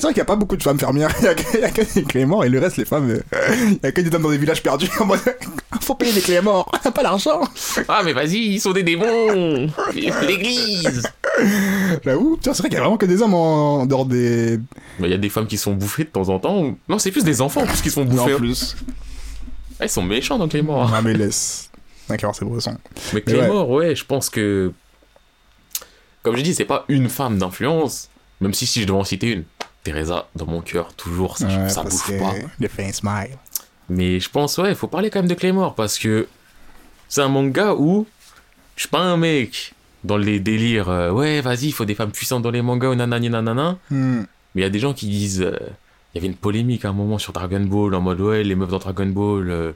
vrai 0.03 0.13
qu'il 0.13 0.15
n'y 0.15 0.21
a 0.21 0.25
pas 0.25 0.37
beaucoup 0.37 0.57
de 0.57 0.63
femmes 0.63 0.79
fermières? 0.79 1.15
Il 1.21 1.25
y 1.25 1.29
a 1.29 1.35
que, 1.35 1.81
a 1.81 1.85
des 1.95 2.03
Cléments 2.03 2.43
et 2.43 2.49
le 2.49 2.59
reste, 2.59 2.77
les 2.77 2.85
femmes, 2.85 3.09
euh, 3.09 3.21
il 3.67 3.79
y 3.83 3.87
a 3.87 3.93
que 3.93 4.01
des 4.01 4.11
dames 4.11 4.23
dans 4.23 4.31
des 4.31 4.39
villages 4.39 4.63
perdus 4.63 4.91
en 4.99 5.07
mode 5.07 5.21
faut 5.81 5.95
payer 5.95 6.13
les 6.13 6.21
Cléments, 6.21 6.67
pas 6.95 7.03
l'argent. 7.03 7.41
Ah, 7.89 8.03
mais 8.05 8.13
vas-y, 8.13 8.39
ils 8.39 8.61
sont 8.61 8.73
des 8.73 8.83
démons 8.83 9.69
L'église 9.95 11.03
J'avoue, 12.05 12.39
tiens, 12.41 12.53
c'est 12.53 12.63
vrai 12.63 12.69
qu'il 12.69 12.77
y 12.77 12.79
a 12.79 12.83
vraiment 12.83 12.99
que 12.99 13.07
des 13.07 13.23
hommes 13.23 13.35
en, 13.35 13.81
en 13.83 13.87
dehors 13.87 14.07
des. 14.07 14.59
Il 14.99 15.09
y 15.09 15.15
a 15.15 15.19
des 15.19 15.29
femmes 15.31 15.47
qui 15.47 15.57
sont 15.57 15.73
bouffées 15.73 16.05
de 16.05 16.11
temps 16.11 16.29
en 16.29 16.39
temps. 16.39 16.77
Non, 16.89 16.99
c'est 16.99 17.11
plus 17.13 17.25
des 17.25 17.41
enfants 17.41 17.65
plus 17.65 17.81
qui 17.81 17.91
sont 17.91 18.05
bouffés. 18.05 18.35
En 18.35 18.39
plus. 18.39 18.77
Ah, 19.79 19.87
ils 19.87 19.89
sont 19.89 20.03
méchants 20.03 20.37
dans 20.37 20.49
Clémor. 20.49 20.93
Ah, 20.95 21.01
mais 21.01 21.15
laisse. 21.15 21.71
D'accord, 22.09 22.35
c'est 22.35 22.45
bresson. 22.45 22.77
Mais 23.15 23.23
Mais 23.27 23.33
ouais. 23.33 23.39
Clémor, 23.39 23.71
ouais. 23.71 23.95
je 23.95 24.05
pense 24.05 24.29
que. 24.29 24.73
Comme 26.23 26.37
je 26.37 26.43
dis, 26.43 26.55
c'est 26.55 26.65
pas 26.65 26.85
une 26.89 27.09
femme 27.09 27.39
d'influence. 27.39 28.09
Même 28.41 28.55
si, 28.55 28.67
si 28.67 28.81
je 28.81 28.87
devais 28.87 28.99
en 28.99 29.05
citer 29.05 29.29
une. 29.29 29.45
Teresa, 29.83 30.29
dans 30.37 30.47
mon 30.47 30.61
cœur, 30.61 30.93
toujours, 30.95 31.39
ça, 31.39 31.47
Ouais, 31.47 31.69
ça 31.69 31.83
bouge 31.83 32.19
pas. 32.19 32.35
Le 32.59 32.69
fin 32.69 32.93
smile. 32.93 33.39
Mais 33.89 34.21
je 34.21 34.29
pense, 34.29 34.59
ouais, 34.59 34.75
faut 34.75 34.89
parler 34.89 35.11
quand 35.11 35.21
même 35.21 35.29
de 35.29 35.35
Claymore 35.35 35.75
parce 35.75 35.99
que 35.99 36.29
c'est 37.09 37.23
un 37.23 37.29
manga 37.29 37.75
où 37.75 38.07
je 38.77 38.83
suis 38.83 38.89
pas 38.89 39.01
un 39.01 39.17
mec 39.17 39.75
dans 40.05 40.17
les 40.17 40.39
délires, 40.41 40.89
euh, 40.89 41.11
ouais, 41.11 41.41
vas-y, 41.41 41.67
il 41.67 41.73
faut 41.73 41.85
des 41.85 41.95
femmes 41.95 42.13
puissantes 42.13 42.43
dans 42.43 42.51
les 42.51 42.63
mangas 42.63 42.89
ou 42.89 42.95
nanani 42.95 43.29
nanana. 43.29 43.79
Hmm. 43.91 44.21
Mais 44.55 44.61
il 44.61 44.63
y 44.63 44.67
a 44.67 44.71
des 44.71 44.79
gens 44.79 44.95
qui 44.95 45.07
disent, 45.09 45.43
euh, 45.43 45.59
il 46.15 46.17
y 46.17 46.19
avait 46.19 46.29
une 46.29 46.37
polémique 46.37 46.85
à 46.85 46.91
un 46.91 46.93
moment 46.93 47.19
sur 47.19 47.33
Dragon 47.33 47.61
Ball 47.61 47.95
en 47.95 48.01
mode, 48.01 48.21
ouais, 48.21 48.43
les 48.43 48.55
meufs 48.55 48.71
dans 48.71 48.79
Dragon 48.79 49.07
Ball 49.07 49.51
euh, 49.51 49.73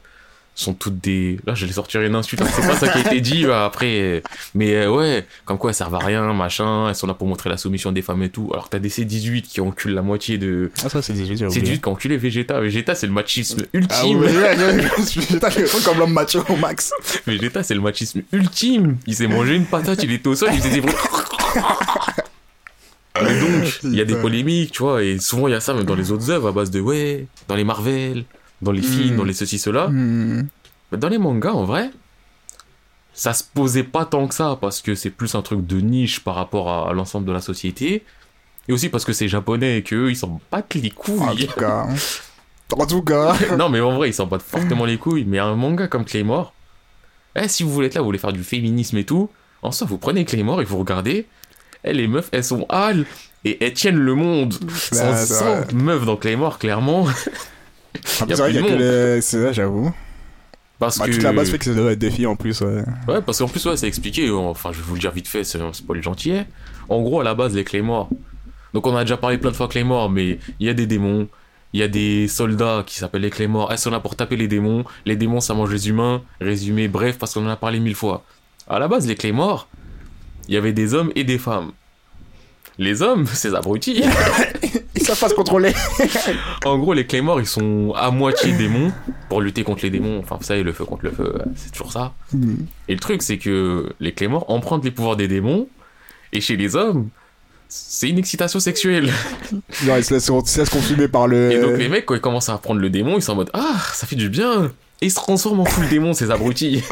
sont 0.55 0.75
toutes 0.75 1.01
des. 1.01 1.39
Là, 1.47 1.55
je 1.55 1.67
vais 1.67 1.73
sortir 1.73 2.01
une 2.03 2.15
insulte, 2.15 2.43
hein, 2.43 2.47
c'est 2.55 2.67
pas 2.67 2.77
ça 2.77 2.89
qui 2.89 2.99
a 2.99 3.01
été 3.01 3.21
dit 3.21 3.45
bah, 3.45 3.65
après. 3.65 4.23
Mais 4.55 4.75
euh, 4.75 4.91
ouais, 4.91 5.27
comme 5.45 5.59
quoi 5.59 5.71
elles 5.71 5.75
servent 5.75 5.95
à 5.95 5.99
rien, 5.99 6.33
machin, 6.33 6.89
elles 6.89 6.95
sont 6.95 7.07
là 7.07 7.15
pour 7.15 7.27
montrer 7.27 7.51
la 7.51 7.57
soumission 7.57 7.93
des 7.93 8.03
femmes 8.03 8.23
et 8.23 8.29
tout. 8.29 8.51
Alors 8.53 8.69
t'as 8.69 8.79
des 8.79 8.89
C18 8.89 9.43
qui 9.43 9.61
enculent 9.61 9.95
la 9.95 10.03
moitié 10.03 10.39
de. 10.39 10.71
Ah, 10.85 10.89
ça, 10.89 11.03
c'est 11.03 11.13
des 11.13 11.27
j'ai 11.27 11.51
C'est 11.51 11.61
du 11.61 11.81
qui 11.81 11.89
a 11.89 11.93
enculé 11.93 12.17
Vegeta. 12.17 12.61
Vegeta, 12.61 12.95
c'est 12.95 13.07
le 13.07 13.13
machisme 13.13 13.63
Ah 13.65 13.69
ultime. 13.73 14.23
le 14.23 15.67
truc 15.67 15.83
comme 15.85 15.99
l'homme 15.99 16.13
macho 16.13 16.45
au 16.49 16.57
max. 16.57 16.93
Vegeta, 17.27 17.63
c'est 17.63 17.75
le 17.75 17.81
machisme 17.81 18.23
ultime. 18.33 18.97
Il 19.07 19.15
s'est 19.15 19.27
mangé 19.27 19.55
une 19.57 19.67
patate, 19.67 20.03
il 20.03 20.13
était 20.13 20.29
au 20.29 20.37
sol, 20.37 20.51
il 20.53 20.61
faisait 20.61 20.81
des. 20.81 20.87
Mais 23.23 23.41
donc, 23.41 23.79
il 23.85 23.95
y 23.95 24.01
a 24.01 24.05
des 24.05 24.17
polémiques, 24.17 24.73
tu 24.73 24.83
vois, 24.83 25.05
et 25.05 25.21
souvent 25.21 25.47
il 25.47 25.53
y 25.53 25.55
a 25.55 25.61
ça 25.61 25.73
même 25.73 25.85
dans 25.85 25.95
les 25.95 26.11
autres 26.11 26.31
œuvres 26.31 26.49
à 26.49 26.53
base 26.53 26.73
de 26.73 26.81
ouais, 26.81 27.27
dans 27.47 27.55
les 27.55 27.63
Marvel, 27.63 28.25
dans 28.63 28.73
les 28.73 28.83
films, 28.83 29.17
dans 29.17 29.25
les 29.25 29.35
ceci, 29.35 29.59
cela. 29.59 29.89
Hmm. 29.89 30.47
Mais 30.93 30.99
dans 30.99 31.09
les 31.09 31.19
mangas, 31.19 31.53
en 31.53 31.65
vrai, 31.65 31.91
ça 33.13 33.33
se 33.33 33.45
posait 33.45 33.83
pas 33.85 34.05
tant 34.05 34.27
que 34.27 34.35
ça 34.35 34.59
parce 34.61 34.83
que 34.83 34.95
c'est 34.95 35.11
plus 35.11 35.35
un 35.35 35.43
truc 35.43 35.67
de 35.67 35.81
niche 35.81 36.21
par 36.21 36.35
rapport 36.35 36.69
à, 36.71 36.91
à 36.91 36.93
l'ensemble 36.93 37.27
de 37.27 37.33
la 37.33 37.41
société. 37.41 38.05
Et 38.69 38.73
aussi 38.73 38.89
parce 38.89 39.05
que 39.05 39.13
c'est 39.13 39.29
japonais 39.29 39.79
et 39.79 39.83
qu'eux, 39.83 40.11
ils 40.11 40.17
s'en 40.17 40.41
battent 40.51 40.75
les 40.75 40.91
En 40.91 40.95
couilles. 40.95 41.47
tout 41.47 41.61
cas. 41.61 41.87
En 42.73 42.87
tout 42.87 43.03
cas. 43.03 43.35
non, 43.59 43.69
mais 43.69 43.81
en 43.81 43.95
vrai, 43.97 44.09
ils 44.09 44.15
s'en 44.15 44.27
battent 44.27 44.43
fortement 44.43 44.85
les 44.87 44.97
couilles. 44.97 45.25
Mais 45.27 45.39
un 45.39 45.55
manga 45.55 45.87
comme 45.87 46.05
Claymore, 46.05 46.55
eh, 47.37 47.47
si 47.49 47.63
vous 47.63 47.71
voulez 47.71 47.89
être 47.89 47.95
là, 47.95 48.01
vous 48.01 48.07
voulez 48.07 48.19
faire 48.19 48.33
du 48.33 48.43
féminisme 48.43 48.97
et 48.97 49.05
tout, 49.05 49.29
en 49.63 49.71
soi, 49.71 49.87
vous 49.87 49.99
prenez 49.99 50.25
Claymore 50.25 50.63
et 50.63 50.65
vous 50.65 50.79
regardez. 50.79 51.27
Eh, 51.85 51.93
les 51.93 52.09
meufs, 52.09 52.31
elles 52.33 52.43
sont 52.45 52.65
hâles 52.71 53.05
et 53.45 53.63
elles 53.65 53.75
tiennent 53.75 53.99
le 53.99 54.15
monde. 54.15 54.55
Sans, 54.75 55.05
Bah, 55.11 55.17
sans 55.27 55.45
vrai. 55.57 55.67
meufs 55.75 56.07
dans 56.07 56.17
Claymore, 56.17 56.59
clairement. 56.59 57.07
En 58.23 58.27
plus, 58.27 58.37
c'est 58.37 58.47
qu'il 58.47 58.55
y 58.55 58.59
a 58.59 58.63
que 58.63 58.75
les. 59.15 59.21
C'est 59.21 59.39
vrai, 59.41 59.55
j'avoue. 59.55 59.93
Parce 60.79 60.99
Bah, 60.99 61.07
que. 61.07 61.13
toute 61.13 61.23
la 61.23 61.33
base 61.33 61.51
fait 61.51 61.59
que 61.59 61.65
ça 61.65 61.75
doit 61.75 61.93
être 61.93 61.99
des 61.99 62.11
filles 62.11 62.27
en 62.27 62.37
plus, 62.37 62.61
ouais. 62.61 62.83
Ouais, 63.09 63.23
parce 63.23 63.39
qu'en 63.39 63.49
plus, 63.49 63.65
ouais, 63.67 63.77
c'est 63.77 63.87
expliqué. 63.89 64.31
Enfin, 64.31 64.73
je 64.73 64.79
vais 64.79 64.85
vous 64.85 64.95
le 64.95 65.01
dire 65.01 65.13
vite 65.13 65.29
fait, 65.29 65.45
c'est 65.45 65.61
un 65.61 65.73
spoil 65.73 66.03
gentil. 66.03 66.35
En 66.89 67.01
gros, 67.03 67.21
à 67.21 67.25
la 67.25 67.35
base, 67.35 67.55
les 67.55 67.65
Claymore. 67.65 68.09
Donc, 68.73 68.87
on 68.87 68.97
a 68.97 69.03
déjà 69.05 69.17
parlé 69.17 69.39
plein 69.39 69.51
de 69.53 69.57
fois 69.57 69.69
Claymore, 69.69 70.11
mais 70.11 70.39
il 70.59 70.67
y 70.67 70.69
a 70.69 70.75
des 70.75 70.87
démons. 70.87 71.29
Il 71.73 71.81
y 71.81 71.83
a 71.83 71.89
des 71.89 72.29
soldats 72.29 72.83
qui 72.87 72.97
s'appellent 72.97 73.23
les 73.23 73.31
Claymore. 73.31 73.71
Elles 73.73 73.79
sont 73.79 73.91
là 73.91 74.01
pour 74.01 74.17
taper 74.17 74.37
les 74.37 74.49
démons. 74.49 74.85
Les 75.07 75.17
démons, 75.17 75.41
ça 75.41 75.55
mange 75.55 75.73
les 75.73 75.89
humains. 75.89 76.23
Résumé, 76.41 76.89
bref, 76.89 77.19
parce 77.19 77.35
qu'on 77.35 77.47
en 77.47 77.51
a 77.51 77.57
parlé 77.57 77.81
mille 77.81 77.95
fois. 77.97 78.25
À 78.69 78.79
la 78.79 78.89
base, 78.89 79.07
les 79.07 79.15
Claymore, 79.15 79.69
il 80.49 80.55
y 80.55 80.57
avait 80.57 80.73
des 80.73 80.95
hommes 80.95 81.11
et 81.15 81.25
des 81.25 81.39
femmes. 81.39 81.73
Les 82.79 83.03
hommes, 83.03 83.27
ces 83.33 83.55
abrutis. 83.55 84.03
Savent 85.15 85.21
pas 85.21 85.29
se 85.29 85.35
contrôler. 85.35 85.73
en 86.65 86.79
gros, 86.79 86.93
les 86.93 87.07
Claymore, 87.07 87.41
ils 87.41 87.47
sont 87.47 87.93
à 87.97 88.11
moitié 88.11 88.53
démons 88.53 88.93
pour 89.29 89.41
lutter 89.41 89.63
contre 89.63 89.85
les 89.85 89.91
démons. 89.91 90.19
Enfin, 90.19 90.37
vous 90.39 90.45
savez, 90.45 90.63
le 90.63 90.73
feu 90.73 90.85
contre 90.85 91.05
le 91.05 91.13
feu, 91.13 91.35
c'est 91.57 91.71
toujours 91.71 91.93
ça. 91.93 92.15
Hmm. 92.33 92.57
Et 92.89 92.95
le 92.95 93.01
truc, 93.01 93.23
c'est 93.23 93.39
que 93.39 93.93
les 94.01 94.13
Claymore 94.13 94.51
empruntent 94.51 94.85
les 94.85 94.91
pouvoirs 94.91 95.17
des 95.17 95.29
démons, 95.29 95.69
et 96.33 96.41
chez 96.41 96.57
les 96.57 96.75
hommes, 96.75 97.11
c'est 97.69 98.09
une 98.09 98.19
excitation 98.19 98.59
sexuelle. 98.59 99.13
Genre, 99.85 99.99
ils 99.99 100.05
se 100.05 100.15
laissent, 100.15 100.31
ils 100.33 100.49
se 100.49 100.59
laissent 100.59 100.71
consumer 100.71 101.09
par 101.09 101.29
le. 101.29 101.53
Et 101.53 101.61
donc 101.61 101.79
les 101.79 101.89
mecs, 101.89 102.07
quand 102.07 102.15
ils 102.15 102.21
commencent 102.21 102.49
à 102.49 102.55
apprendre 102.55 102.81
le 102.81 102.91
démon, 102.91 103.17
ils 103.17 103.23
sont 103.23 103.33
en 103.33 103.37
mode 103.37 103.51
Ah, 103.53 103.77
ça 103.93 104.07
fait 104.07 104.17
du 104.17 104.29
bien 104.29 104.73
Et 105.01 105.07
ils 105.07 105.11
se 105.11 105.17
transforment 105.17 105.61
en 105.61 105.65
full 105.65 105.89
démon, 105.89 106.13
ces 106.13 106.31
abrutis. 106.31 106.83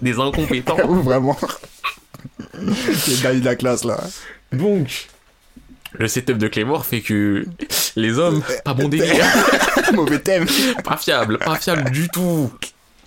Des 0.00 0.18
incompétents. 0.18 0.76
Vraiment. 1.02 1.36
Gars 3.22 3.34
de 3.34 3.44
la 3.44 3.56
classe, 3.56 3.84
là. 3.84 4.00
Donc, 4.52 5.08
le 5.94 6.08
setup 6.08 6.38
de 6.38 6.48
Claymore 6.48 6.86
fait 6.86 7.00
que 7.00 7.44
les 7.96 8.18
hommes, 8.18 8.42
pas 8.64 8.74
bon 8.74 8.88
délire, 8.88 9.24
Mauvais 9.94 10.18
thème. 10.18 10.46
pas 10.84 10.96
fiable, 10.96 11.38
pas 11.38 11.56
fiable 11.56 11.90
du 11.90 12.08
tout. 12.08 12.50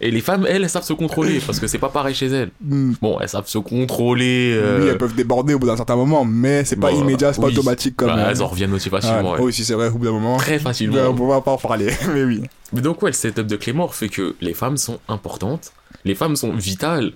Et 0.01 0.11
les 0.11 0.19
femmes, 0.19 0.45
elles, 0.47 0.61
elles 0.61 0.69
savent 0.69 0.83
se 0.83 0.91
contrôler, 0.91 1.39
parce 1.39 1.57
que 1.61 1.67
c'est 1.67 1.77
pas 1.77 1.87
pareil 1.87 2.13
chez 2.13 2.27
elles. 2.27 2.51
Hmm. 2.61 2.91
Bon, 3.01 3.17
elles 3.21 3.29
savent 3.29 3.47
se 3.47 3.57
contrôler. 3.57 4.51
euh, 4.53 4.81
Oui, 4.81 4.87
elles 4.89 4.97
peuvent 4.97 5.15
déborder 5.15 5.53
au 5.53 5.59
bout 5.59 5.67
d'un 5.67 5.77
certain 5.77 5.95
moment, 5.95 6.25
mais 6.25 6.65
c'est 6.65 6.75
pas 6.75 6.91
immédiat, 6.91 7.31
c'est 7.31 7.39
pas 7.39 7.47
oui. 7.47 7.53
automatique 7.53 7.95
comme. 7.95 8.09
bah, 8.09 8.27
elles 8.29 8.41
en 8.43 8.47
reviennent 8.47 8.73
aussi 8.73 8.89
ouais. 8.89 8.99
facilement. 8.99 9.31
ouais. 9.33 9.39
Oui, 9.39 9.53
si 9.53 9.63
c'est 9.63 9.73
vrai, 9.73 9.87
au 9.87 9.93
bout 9.97 10.03
d'un 10.05 10.11
moment. 10.11 10.35
Très 10.35 10.59
facilement. 10.59 10.97
on 11.17 11.27
va 11.27 11.39
pas 11.39 11.51
en 11.51 11.57
parler, 11.57 11.91
mais 12.13 12.25
oui. 12.25 12.43
Mais 12.73 12.81
donc 12.81 13.01
ouais, 13.03 13.11
le 13.11 13.15
setup 13.15 13.47
de 13.47 13.55
Claymore 13.55 13.95
fait 13.95 14.09
que 14.09 14.35
les 14.41 14.53
femmes 14.53 14.75
sont 14.75 14.99
importantes, 15.07 15.71
les 16.03 16.13
femmes 16.13 16.35
sont 16.35 16.51
vitales. 16.53 17.13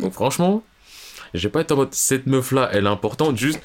Donc 0.00 0.12
franchement, 0.12 0.62
j'ai 1.34 1.48
pas 1.48 1.62
été 1.62 1.74
en 1.74 1.78
mode 1.78 1.88
cette 1.94 2.26
meuf 2.26 2.52
là, 2.52 2.70
elle 2.72 2.84
est 2.86 2.88
importante, 2.90 3.36
juste 3.36 3.60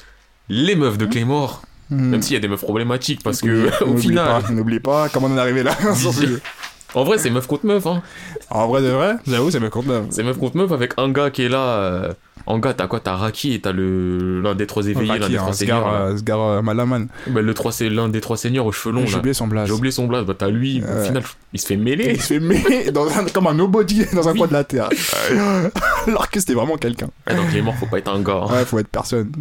les 0.48 0.74
meufs 0.74 0.98
de 0.98 1.06
Claymore. 1.06 1.62
Hmm. 1.90 2.10
Même 2.10 2.22
s'il 2.22 2.34
y 2.34 2.36
a 2.36 2.40
des 2.40 2.48
meufs 2.48 2.60
problématiques 2.62 3.22
parce 3.22 3.40
que 3.40 3.70
au 3.84 3.96
final, 3.96 4.42
N'oublie 4.50 4.80
pas 4.80 5.08
comment 5.08 5.28
on 5.28 5.36
est 5.36 5.40
arrivé 5.40 5.62
là. 5.62 5.76
en 6.94 7.04
vrai 7.04 7.18
c'est 7.18 7.30
meuf 7.30 7.46
contre 7.46 7.66
meuf 7.66 7.86
hein. 7.86 8.02
en 8.50 8.66
vrai 8.68 8.80
de 8.82 8.88
vrai, 8.88 9.16
j'avoue, 9.26 9.50
c'est 9.50 9.60
mes 9.60 9.70
comptes 9.70 9.86
neufs. 9.86 10.06
C'est 10.10 10.22
meuf 10.24 10.36
contre 10.38 10.56
meuf 10.56 10.72
avec 10.72 10.94
un 10.96 11.10
gars 11.10 11.30
qui 11.30 11.42
est 11.42 11.48
là. 11.48 11.58
euh, 11.58 12.12
En 12.48 12.58
gars, 12.60 12.74
t'as 12.74 12.86
quoi 12.86 13.00
T'as 13.00 13.16
Raki 13.16 13.54
et 13.54 13.60
t'as 13.60 13.72
le 13.72 14.40
l'un 14.40 14.54
des 14.54 14.68
trois 14.68 14.86
éveillés, 14.86 15.18
l'un 15.18 15.28
des 15.28 15.34
trois 15.36 15.52
seigneurs. 15.52 15.90
là. 15.90 16.16
Sgar 16.16 16.40
euh, 16.40 16.62
Malaman. 16.62 17.08
Bah, 17.26 17.42
le 17.42 17.54
trois 17.54 17.72
c'est 17.72 17.88
l'un 17.90 18.08
des 18.08 18.20
trois 18.20 18.36
seigneurs 18.36 18.66
aux 18.66 18.70
cheveux 18.72 18.94
longs. 18.94 19.04
J'ai 19.04 19.16
oublié 19.16 19.34
son 19.34 19.48
blaze. 19.48 19.66
J'ai 19.66 19.72
oublié 19.72 19.90
son 19.90 20.06
blast. 20.06 20.26
Bah 20.26 20.34
t'as 20.38 20.48
lui. 20.48 20.80
Au 20.80 20.86
Ouais. 20.86 21.04
final, 21.06 21.22
il 21.52 21.60
se 21.60 21.66
fait 21.66 21.76
mêler. 21.76 22.12
Il 22.14 22.20
se 22.22 22.28
fait 22.34 22.40
mêler 22.40 22.90
dans 22.92 23.08
un, 23.08 23.24
comme 23.24 23.48
un 23.48 23.54
nobody 23.54 24.04
dans 24.14 24.28
un 24.28 24.32
Oui. 24.32 24.38
coin 24.38 24.46
de 24.46 24.52
la 24.52 24.62
terre. 24.64 24.88
Alors 26.06 26.30
que 26.30 26.38
c'était 26.40 26.54
vraiment 26.54 26.76
quelqu'un. 26.76 27.08
Ah, 27.26 27.34
dans 27.34 27.44
Claymore, 27.46 27.74
faut 27.76 27.86
pas 27.86 27.98
être 27.98 28.08
un 28.14 28.20
gars. 28.22 28.44
hein. 28.48 28.52
Ouais, 28.52 28.64
faut 28.64 28.78
être 28.78 28.88
personne. 28.88 29.32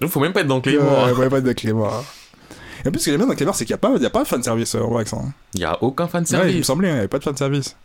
Donc, 0.00 0.10
faut 0.10 0.20
même 0.20 0.32
pas 0.32 0.40
être 0.40 0.46
dans 0.46 0.60
Claymore. 0.60 1.04
Ouais, 1.06 1.12
ouais, 1.12 1.28
pas 1.28 1.40
de 1.42 1.52
Clémor. 1.52 2.04
Et 2.84 2.88
en 2.88 2.90
plus, 2.90 3.00
ce 3.00 3.04
que 3.06 3.10
j'aime 3.12 3.20
bien 3.20 3.26
dans 3.28 3.34
Clémor, 3.34 3.54
c'est 3.54 3.64
qu'il 3.66 3.74
n'y 3.76 3.80
a, 4.04 4.06
a 4.06 4.10
pas 4.10 4.22
de 4.22 4.28
fanservice 4.28 4.74
euh, 4.74 4.80
en 4.80 4.88
Wax. 4.92 5.12
Hein. 5.12 5.32
Il 5.54 5.60
y 5.60 5.64
a 5.64 5.82
aucun 5.82 6.06
fan 6.06 6.24
Ouais, 6.32 6.52
il 6.52 6.58
me 6.58 6.62
semblait, 6.62 6.88
il 6.88 6.92
n'y 6.92 6.98
avait 6.98 7.08
pas 7.08 7.18
de 7.18 7.24
fanservice. 7.24 7.76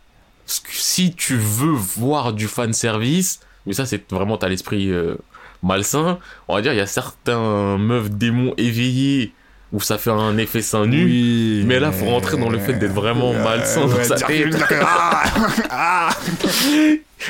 Si 0.46 1.14
tu 1.14 1.36
veux 1.36 1.70
voir 1.72 2.32
du 2.32 2.48
fan 2.48 2.72
service, 2.72 3.40
mais 3.66 3.72
ça 3.72 3.86
c'est 3.86 4.10
vraiment 4.12 4.36
t'as 4.36 4.48
l'esprit 4.48 4.90
euh, 4.90 5.16
malsain, 5.62 6.18
on 6.48 6.54
va 6.54 6.62
dire 6.62 6.72
il 6.72 6.78
y 6.78 6.80
a 6.80 6.86
certains 6.86 7.78
meufs 7.78 8.10
démons 8.10 8.54
éveillés 8.56 9.32
où 9.72 9.80
ça 9.80 9.98
fait 9.98 10.10
un 10.10 10.36
effet 10.36 10.62
sein 10.62 10.86
nu. 10.86 11.04
Oui. 11.04 11.64
mais 11.64 11.78
là, 11.78 11.92
faut 11.92 12.06
rentrer 12.06 12.36
dans 12.36 12.48
le 12.48 12.58
fait 12.58 12.72
d'être 12.74 12.92
vraiment 12.92 13.32
malsain 13.32 13.86
dans 13.86 14.02
sa 14.02 14.16
tête. 14.16 14.56
Ah, 14.82 15.22
ah. 15.70 16.10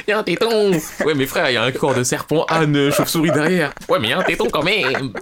Il 0.07 0.11
y 0.11 0.13
a 0.13 0.19
un 0.19 0.23
téton 0.23 0.71
Ouais 1.05 1.15
mais 1.15 1.27
frère, 1.27 1.51
il 1.51 1.55
y 1.55 1.57
a 1.57 1.63
un 1.65 1.73
corps 1.73 1.95
de 1.95 2.03
serpent, 2.05 2.47
âne, 2.49 2.91
chauve-souris 2.93 3.33
derrière. 3.33 3.73
Ouais 3.89 3.99
mais 3.99 4.09
il 4.09 4.11
y 4.11 4.15
a 4.15 4.19
un 4.21 4.23
téton 4.23 4.47
quand 4.51 4.63
même 4.63 5.13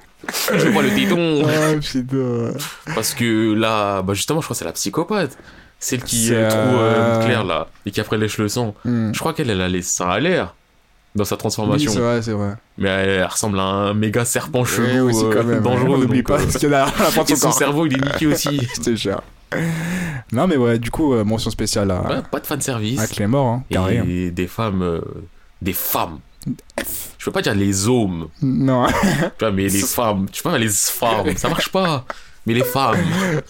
Je 0.54 0.68
vois 0.68 0.82
le 0.82 0.90
téton 0.90 1.42
Ah. 1.48 2.92
Parce 2.94 3.14
que 3.14 3.54
là, 3.54 4.02
bah 4.02 4.14
justement, 4.14 4.40
je 4.40 4.46
crois 4.46 4.54
que 4.54 4.58
c'est 4.58 4.64
la 4.64 4.72
psychopathe. 4.72 5.38
Celle 5.80 6.02
qui 6.02 6.26
C'est, 6.26 6.34
est 6.34 6.48
trop 6.48 6.58
euh, 6.58 7.20
euh, 7.20 7.24
claire 7.24 7.44
là, 7.44 7.68
et 7.86 7.92
qui 7.92 8.00
après 8.00 8.18
lèche 8.18 8.38
le 8.38 8.48
sang. 8.48 8.74
Hmm. 8.84 9.12
Je 9.12 9.18
crois 9.18 9.32
qu'elle 9.32 9.48
elle 9.48 9.60
a 9.60 9.68
les 9.68 9.82
seins 9.82 10.10
à 10.10 10.18
l'air 10.18 10.54
dans 11.18 11.24
sa 11.24 11.34
Oui, 11.34 11.38
transformation. 11.40 11.92
c'est 11.92 11.98
vrai, 12.00 12.22
c'est 12.22 12.32
vrai. 12.32 12.54
mais 12.78 12.88
elle, 12.88 13.08
elle 13.10 13.24
ressemble 13.26 13.58
à 13.60 13.64
un 13.64 13.94
méga 13.94 14.24
serpent 14.24 14.60
Oui, 14.62 14.66
chelou 14.66 15.08
aussi, 15.10 15.24
euh, 15.24 15.32
quand 15.34 15.44
même. 15.44 15.60
dangereux. 15.62 15.98
N'oublie 16.00 16.22
pas 16.22 16.40
euh, 16.40 16.48
ce 16.48 16.56
qu'il 16.58 16.72
a 16.72 16.86
la 16.86 17.24
de 17.24 17.34
son 17.34 17.52
cerveau 17.52 17.86
il 17.86 17.94
est 17.94 18.00
niqué 18.12 18.26
aussi. 18.26 18.60
C'était 18.74 18.96
cher. 18.96 19.20
Non, 20.32 20.46
mais 20.46 20.56
ouais, 20.56 20.78
du 20.78 20.90
coup, 20.90 21.14
euh, 21.14 21.24
mention 21.24 21.50
spéciale 21.50 21.90
à, 21.90 22.02
Ouais, 22.02 22.22
pas 22.30 22.40
de 22.40 22.46
fan 22.46 22.60
service. 22.60 23.00
à 23.00 23.06
Clémor, 23.06 23.46
hein, 23.46 23.62
carré. 23.70 23.98
hein. 23.98 24.04
et 24.08 24.30
des 24.30 24.46
femmes. 24.46 24.82
euh, 24.82 25.00
des 25.60 25.72
femmes. 25.72 26.18
Je 27.18 27.24
peux 27.24 27.32
pas 27.32 27.42
dire 27.42 27.54
les 27.54 27.88
hommes, 27.88 28.28
Non, 28.40 28.86
tu 28.86 28.94
vois, 29.40 29.50
mais 29.50 29.64
les 29.68 29.80
femmes. 29.80 30.26
Tu 30.30 30.42
vois, 30.42 30.56
les 30.58 30.68
femmes, 30.70 31.36
ça 31.36 31.48
marche 31.48 31.70
pas. 31.70 32.04
Mais 32.46 32.54
les 32.54 32.62
femmes. 32.64 32.96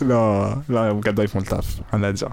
non, 0.00 0.54
là, 0.68 0.92
au 0.94 1.00
Canada, 1.00 1.22
ils 1.22 1.28
font 1.28 1.38
le 1.40 1.44
taf, 1.46 1.64
rien 1.92 2.02
à 2.02 2.12
dire. 2.12 2.30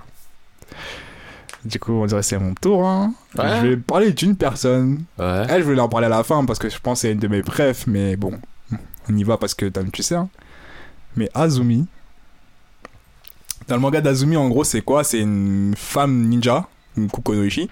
Du 1.65 1.79
coup, 1.79 1.93
on 1.93 2.05
dirait 2.05 2.21
que 2.21 2.25
c'est 2.27 2.37
mon 2.39 2.53
tour. 2.53 2.85
Hein. 2.87 3.13
Ouais. 3.37 3.59
Je 3.61 3.67
vais 3.67 3.77
parler 3.77 4.11
d'une 4.13 4.35
personne. 4.35 5.03
Ouais. 5.17 5.45
Elle, 5.49 5.61
je 5.61 5.65
voulais 5.67 5.81
en 5.81 5.89
parler 5.89 6.05
à 6.05 6.09
la 6.09 6.23
fin 6.23 6.45
parce 6.45 6.59
que 6.59 6.69
je 6.69 6.79
pense 6.79 6.99
que 6.99 7.07
c'est 7.07 7.11
une 7.13 7.19
de 7.19 7.27
mes 7.27 7.41
brefs, 7.41 7.87
mais 7.87 8.15
bon, 8.15 8.33
on 9.09 9.17
y 9.17 9.23
va 9.23 9.37
parce 9.37 9.53
que 9.55 9.65
t'as- 9.65 9.83
tu 9.83 10.03
sais. 10.03 10.15
Hein. 10.15 10.29
Mais 11.15 11.29
Azumi. 11.33 11.87
Dans 13.67 13.75
le 13.75 13.81
manga 13.81 13.99
d'Azumi, 13.99 14.37
en 14.37 14.47
gros, 14.47 14.63
c'est 14.63 14.81
quoi? 14.81 15.03
C'est 15.03 15.19
une 15.21 15.73
femme 15.75 16.27
ninja, 16.27 16.67
une 16.97 17.09
Kukonoichi, 17.09 17.67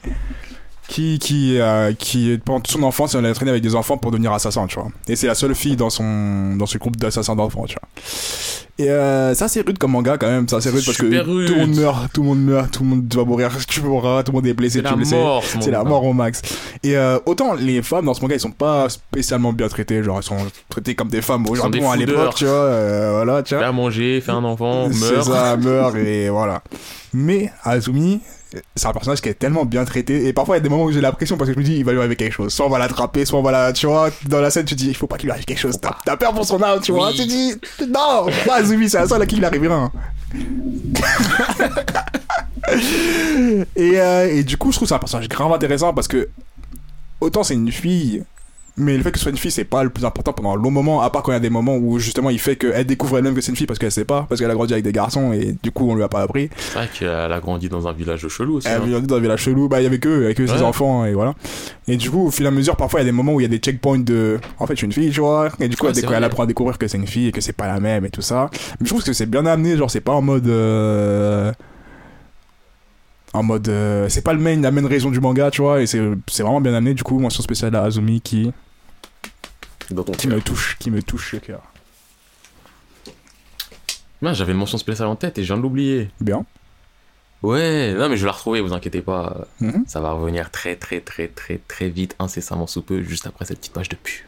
qui, 0.88 1.18
qui, 1.20 1.60
euh, 1.60 1.94
qui, 1.94 2.40
pendant 2.44 2.60
toute 2.60 2.74
son 2.74 2.84
enfance, 2.84 3.16
elle 3.16 3.26
a 3.26 3.34
traîné 3.34 3.52
avec 3.52 3.64
des 3.64 3.76
enfants 3.76 3.98
pour 3.98 4.12
devenir 4.12 4.34
assassin, 4.34 4.68
tu 4.68 4.76
vois. 4.76 4.90
Et 5.08 5.16
c'est 5.16 5.28
la 5.28 5.36
seule 5.36 5.56
fille 5.56 5.76
dans, 5.76 5.90
son, 5.90 6.56
dans 6.56 6.66
ce 6.66 6.78
groupe 6.78 6.98
d'assassins 6.98 7.36
d'enfants, 7.36 7.66
tu 7.66 7.76
vois. 7.76 7.90
Et 8.80 8.90
euh, 8.90 9.36
ça, 9.36 9.48
c'est 9.48 9.62
rude 9.62 9.78
comme 9.78 9.92
manga 9.92 10.18
quand 10.18 10.28
même. 10.28 10.50
Ça, 10.50 10.60
c'est 10.60 10.72
rude 10.72 10.84
parce 10.84 10.98
que 10.98 11.06
rude. 11.06 11.48
tout 11.48 11.54
le 11.54 11.60
monde 11.62 11.76
meurt, 11.76 12.12
tout 12.14 12.22
le 12.22 12.28
monde 12.28 12.44
meurt, 12.44 12.72
tout 12.72 12.84
le 12.84 12.90
monde 12.90 13.14
va 13.14 13.24
mourir, 13.24 13.52
tu 13.68 13.82
mourras, 13.82 14.24
tout 14.24 14.32
le 14.32 14.38
monde 14.38 14.48
est 14.48 14.54
blessé, 14.54 14.82
tu 14.82 14.96
blessé. 14.96 15.16
C'est 15.62 15.72
la 15.72 15.84
mort 15.84 16.04
au 16.04 16.14
max. 16.14 16.42
Et 16.82 16.98
euh, 16.98 17.20
autant 17.26 17.54
les 17.54 17.82
femmes 17.84 18.06
dans 18.06 18.14
ce 18.14 18.22
manga, 18.22 18.34
elles 18.34 18.40
sont 18.42 18.52
pas 18.52 18.90
spécialement 18.90 19.54
bien 19.54 19.68
traitées. 19.68 20.04
Genre, 20.04 20.18
elles 20.18 20.24
sont 20.24 20.38
traitées 20.70 20.96
comme 20.96 21.10
des 21.10 21.22
femmes 21.22 21.48
au 21.48 21.56
Japon 21.56 21.92
à 21.92 21.96
l'époque, 21.96 22.36
tu 22.36 22.46
vois. 22.46 23.12
voilà, 23.12 23.44
tu 23.44 23.56
vois. 23.56 23.66
à 23.66 23.72
manger, 23.72 24.22
fais 24.22 24.32
un 24.32 24.44
enfant, 24.44 24.90
C'est 24.92 25.12
meurt. 25.14 25.24
ça, 25.28 25.56
meurt 25.62 25.96
et 25.96 26.30
voilà. 26.30 26.64
Mais 27.14 27.52
Azumi, 27.64 28.22
c'est 28.76 28.88
un 28.88 28.94
personnage 28.94 29.22
qui 29.22 29.30
est 29.30 29.34
tellement 29.34 29.66
bien 29.66 29.86
traité. 29.86 30.28
Et 30.28 30.34
parfois, 30.34 30.56
il 30.56 30.60
y 30.60 30.62
a 30.62 30.64
des 30.64 30.70
moments 30.70 30.86
où 30.86 30.92
j'ai 30.92 31.02
l'impression 31.02 31.38
parce 31.38 31.50
que 31.50 31.54
je 31.56 31.60
me 31.60 31.64
dis, 31.64 31.78
il 31.78 31.86
va 31.86 31.92
lui 31.92 32.00
arriver 32.00 32.16
quelque 32.16 32.34
chose. 32.34 32.54
Soit 32.54 32.66
on 32.66 32.70
va 32.70 32.80
l'attraper, 32.80 33.26
soit 33.26 33.40
on 33.40 33.44
va 33.44 33.52
la. 33.52 33.74
Tu 33.74 33.88
vois, 33.88 34.10
dans 34.28 34.42
la 34.42 34.50
scène, 34.50 34.66
tu 34.66 34.76
dis, 34.76 34.88
il 34.88 34.96
faut 34.96 35.08
pas 35.08 35.18
qu'il 35.18 35.28
lui 35.28 35.32
arrive 35.32 35.46
quelque 35.46 35.60
chose. 35.60 35.80
T'as 35.82 35.96
t'as 36.06 36.18
peur 36.18 36.34
pour 36.34 36.46
son 36.46 36.62
âme, 36.62 36.80
tu 36.82 36.92
vois. 36.92 37.10
Oui. 37.10 37.16
Tu 37.18 37.26
dis, 37.26 37.54
non, 37.88 38.28
pas 38.46 38.56
Azumi, 38.56 38.90
c'est 38.90 39.00
la 39.00 39.08
seule 39.08 39.22
à 39.22 39.26
qui 39.26 39.38
il 39.38 39.46
arrivera. 39.46 39.76
hein. 39.76 39.92
et, 43.76 44.00
euh, 44.00 44.28
et 44.32 44.44
du 44.44 44.58
coup, 44.58 44.72
je 44.72 44.78
trouve 44.78 44.88
que 44.88 44.90
c'est 44.90 44.96
un 44.96 45.00
personnage 45.00 45.30
grave 45.30 45.52
intéressant 45.52 45.94
parce 45.94 46.08
que 46.08 46.30
autant 47.22 47.44
c'est 47.44 47.54
une 47.54 47.72
fille, 47.72 48.24
mais 48.76 48.98
le 48.98 49.04
fait 49.04 49.12
que 49.12 49.18
ce 49.20 49.24
soit 49.24 49.32
une 49.32 49.38
fille, 49.38 49.52
c'est 49.52 49.64
pas 49.66 49.84
le 49.84 49.90
plus 49.92 50.04
important 50.06 50.34
pendant 50.34 50.54
un 50.54 50.56
long 50.56 50.72
moment, 50.72 51.02
à 51.02 51.10
part 51.10 51.22
quand 51.24 51.32
il 51.32 51.36
y 51.36 51.38
a 51.38 51.42
des 51.42 51.50
moments 51.52 51.76
où 51.78 52.00
justement 52.00 52.30
il 52.32 52.40
fait 52.40 52.56
qu'elle 52.56 52.86
découvre 52.86 53.18
elle-même 53.20 53.36
que 53.36 53.42
c'est 53.42 53.52
une 53.52 53.56
fille 53.56 53.68
parce 53.68 53.78
qu'elle 53.80 53.92
sait 53.92 54.06
pas, 54.06 54.26
parce 54.28 54.42
qu'elle 54.42 54.50
a 54.50 54.56
grandi 54.56 54.74
avec 54.74 54.84
des 54.84 54.92
garçons 54.92 55.32
et 55.34 55.56
du 55.62 55.72
coup 55.72 55.90
on 55.90 55.96
lui 55.96 56.04
a 56.04 56.08
pas 56.08 56.22
appris. 56.22 56.50
C'est 56.58 56.74
vrai 56.80 56.90
qu'elle 56.92 57.10
a 57.32 57.40
grandi 57.40 57.70
dans 57.70 57.88
un 57.88 57.94
village 57.94 58.28
chelou 58.28 58.56
aussi. 58.58 58.68
Elle 58.68 58.82
hein. 58.82 58.86
a 58.86 58.90
grandi 58.90 59.08
dans 59.08 59.16
un 59.16 59.20
village 59.20 59.42
chelou, 59.42 59.68
bah 59.70 59.80
il 59.80 59.84
y 59.84 59.88
avait 59.88 60.00
que 60.00 60.26
avec 60.26 60.40
eux, 60.42 60.48
ses 60.48 60.54
Ouais. 60.54 60.62
enfants 60.64 61.06
et 61.06 61.14
voilà. 61.14 61.34
Et 61.88 61.98
du 61.98 62.10
coup, 62.10 62.28
au 62.28 62.32
fur 62.32 62.46
et 62.46 62.48
à 62.48 62.52
mesure, 62.52 62.76
parfois 62.76 63.00
il 63.02 63.04
y 63.04 63.06
a 63.08 63.12
des 63.12 63.16
moments 63.16 63.34
où 63.34 63.40
il 63.40 63.44
y 63.44 63.46
a 63.46 63.50
des 63.50 63.58
checkpoints 63.60 64.00
de 64.00 64.40
en 64.60 64.66
fait 64.66 64.74
je 64.74 64.78
suis 64.80 64.86
une 64.88 64.94
fille, 64.94 65.12
tu 65.12 65.20
vois, 65.20 65.50
et 65.60 65.68
du 65.68 65.78
coup 65.78 65.86
Ouais, 65.86 65.94
elle 66.16 66.24
apprend 66.24 66.44
à 66.44 66.48
découvrir 66.48 66.78
que 66.78 66.88
c'est 66.88 66.98
une 66.98 67.08
fille 67.08 67.28
et 67.28 67.32
que 67.32 67.42
c'est 67.42 67.54
pas 67.54 67.68
la 67.68 67.80
même 67.80 68.06
et 68.06 68.10
tout 68.10 68.22
ça. 68.22 68.50
Mais 68.80 68.86
je 68.86 68.90
trouve 68.90 69.04
que 69.04 69.14
c'est 69.14 69.26
bien 69.28 69.46
amené, 69.46 69.78
genre 69.78 69.92
c'est 69.92 70.02
pas 70.02 70.14
en 70.14 70.22
mode. 70.22 70.48
euh, 70.48 71.52
En 73.34 73.44
mode. 73.44 73.68
euh, 73.68 74.08
C'est 74.10 74.22
pas 74.22 74.34
le 74.34 74.40
main, 74.40 74.62
la 74.62 74.72
main 74.72 74.88
raison 74.88 75.10
du 75.10 75.20
manga, 75.20 75.50
tu 75.52 75.62
vois, 75.62 75.82
et 75.82 75.88
c'est 75.88 76.02
c'est 76.28 76.44
vraiment 76.44 76.62
bien 76.62 76.74
amené. 76.74 76.94
Du 76.94 77.04
coup, 77.04 77.20
mention 77.20 77.42
spéciale 77.44 77.76
à 77.76 77.84
Azumi 77.84 78.22
qui, 78.22 78.52
Dans 79.92 80.04
ton 80.04 80.12
qui 80.14 80.28
me 80.28 80.40
touche, 80.40 80.78
qui 80.80 80.92
me 80.92 81.02
touche 81.02 81.34
le 81.34 81.40
cœur. 81.40 81.62
Ouais, 84.22 84.34
J'avais 84.34 84.54
une 84.54 84.58
mention 84.60 84.78
spéciale 84.78 85.08
en 85.10 85.16
tête 85.18 85.38
et 85.38 85.42
je 85.44 85.48
viens 85.48 85.58
de 85.58 85.62
l'oublier. 85.64 86.10
Bien. 86.22 86.46
Ouais, 87.42 87.94
non 87.94 88.08
mais 88.08 88.16
je 88.16 88.22
vais 88.22 88.28
la 88.28 88.32
retrouver, 88.32 88.62
vous 88.62 88.72
inquiétez 88.74 89.02
pas. 89.02 89.48
Mhm. 89.60 89.84
Ça 89.86 90.00
va 90.00 90.12
revenir 90.14 90.50
très 90.50 90.78
très 90.78 91.02
très 91.02 91.28
très 91.28 91.58
très 91.68 91.90
vite, 91.90 92.16
incessamment 92.20 92.68
sous 92.68 92.82
peu, 92.82 93.02
juste 93.04 93.28
après 93.28 93.44
cette 93.44 93.60
petite 93.60 93.74
page 93.74 93.90
de 93.90 93.98
pub. 93.98 94.26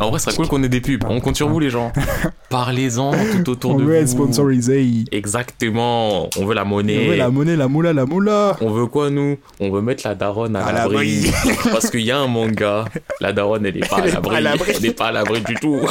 En 0.00 0.10
vrai, 0.10 0.18
ce 0.18 0.24
serait 0.26 0.36
cool 0.36 0.48
qu'on 0.48 0.62
ait 0.62 0.68
des 0.68 0.80
pubs. 0.80 1.04
On 1.08 1.20
compte 1.20 1.36
sur 1.36 1.48
vous 1.48 1.60
les 1.60 1.70
gens. 1.70 1.92
Parlez-en 2.48 3.12
tout 3.44 3.50
autour 3.50 3.72
On 3.72 3.78
de 3.78 3.84
veut 3.84 3.94
être 3.96 4.08
vous. 4.08 4.24
sponsorisé. 4.24 5.04
Exactement. 5.12 6.28
On 6.38 6.44
veut 6.46 6.54
la 6.54 6.64
monnaie. 6.64 7.04
On 7.06 7.10
veut 7.10 7.16
la 7.16 7.30
monnaie, 7.30 7.56
la 7.56 7.68
moula, 7.68 7.92
la 7.92 8.04
moula. 8.04 8.56
On 8.60 8.70
veut 8.70 8.86
quoi 8.86 9.10
nous? 9.10 9.38
On 9.60 9.70
veut 9.70 9.80
mettre 9.82 10.06
la 10.06 10.14
daronne 10.14 10.56
à, 10.56 10.64
À 10.64 10.72
l'abri. 10.72 11.30
Parce 11.70 11.88
qu'il 11.90 12.00
y 12.00 12.10
a 12.10 12.18
un 12.18 12.26
manga, 12.26 12.84
la 13.20 13.32
daronne 13.32 13.64
elle 13.66 13.76
est 13.76 13.88
pas 13.88 13.98
à 13.98 14.20
pas 14.20 14.40
l'abri. 14.40 14.72
Elle 14.74 14.82
n'est 14.82 14.90
pas 14.92 15.06
à 15.08 15.12
l'abri 15.12 15.40
du 15.42 15.54
tout. 15.54 15.80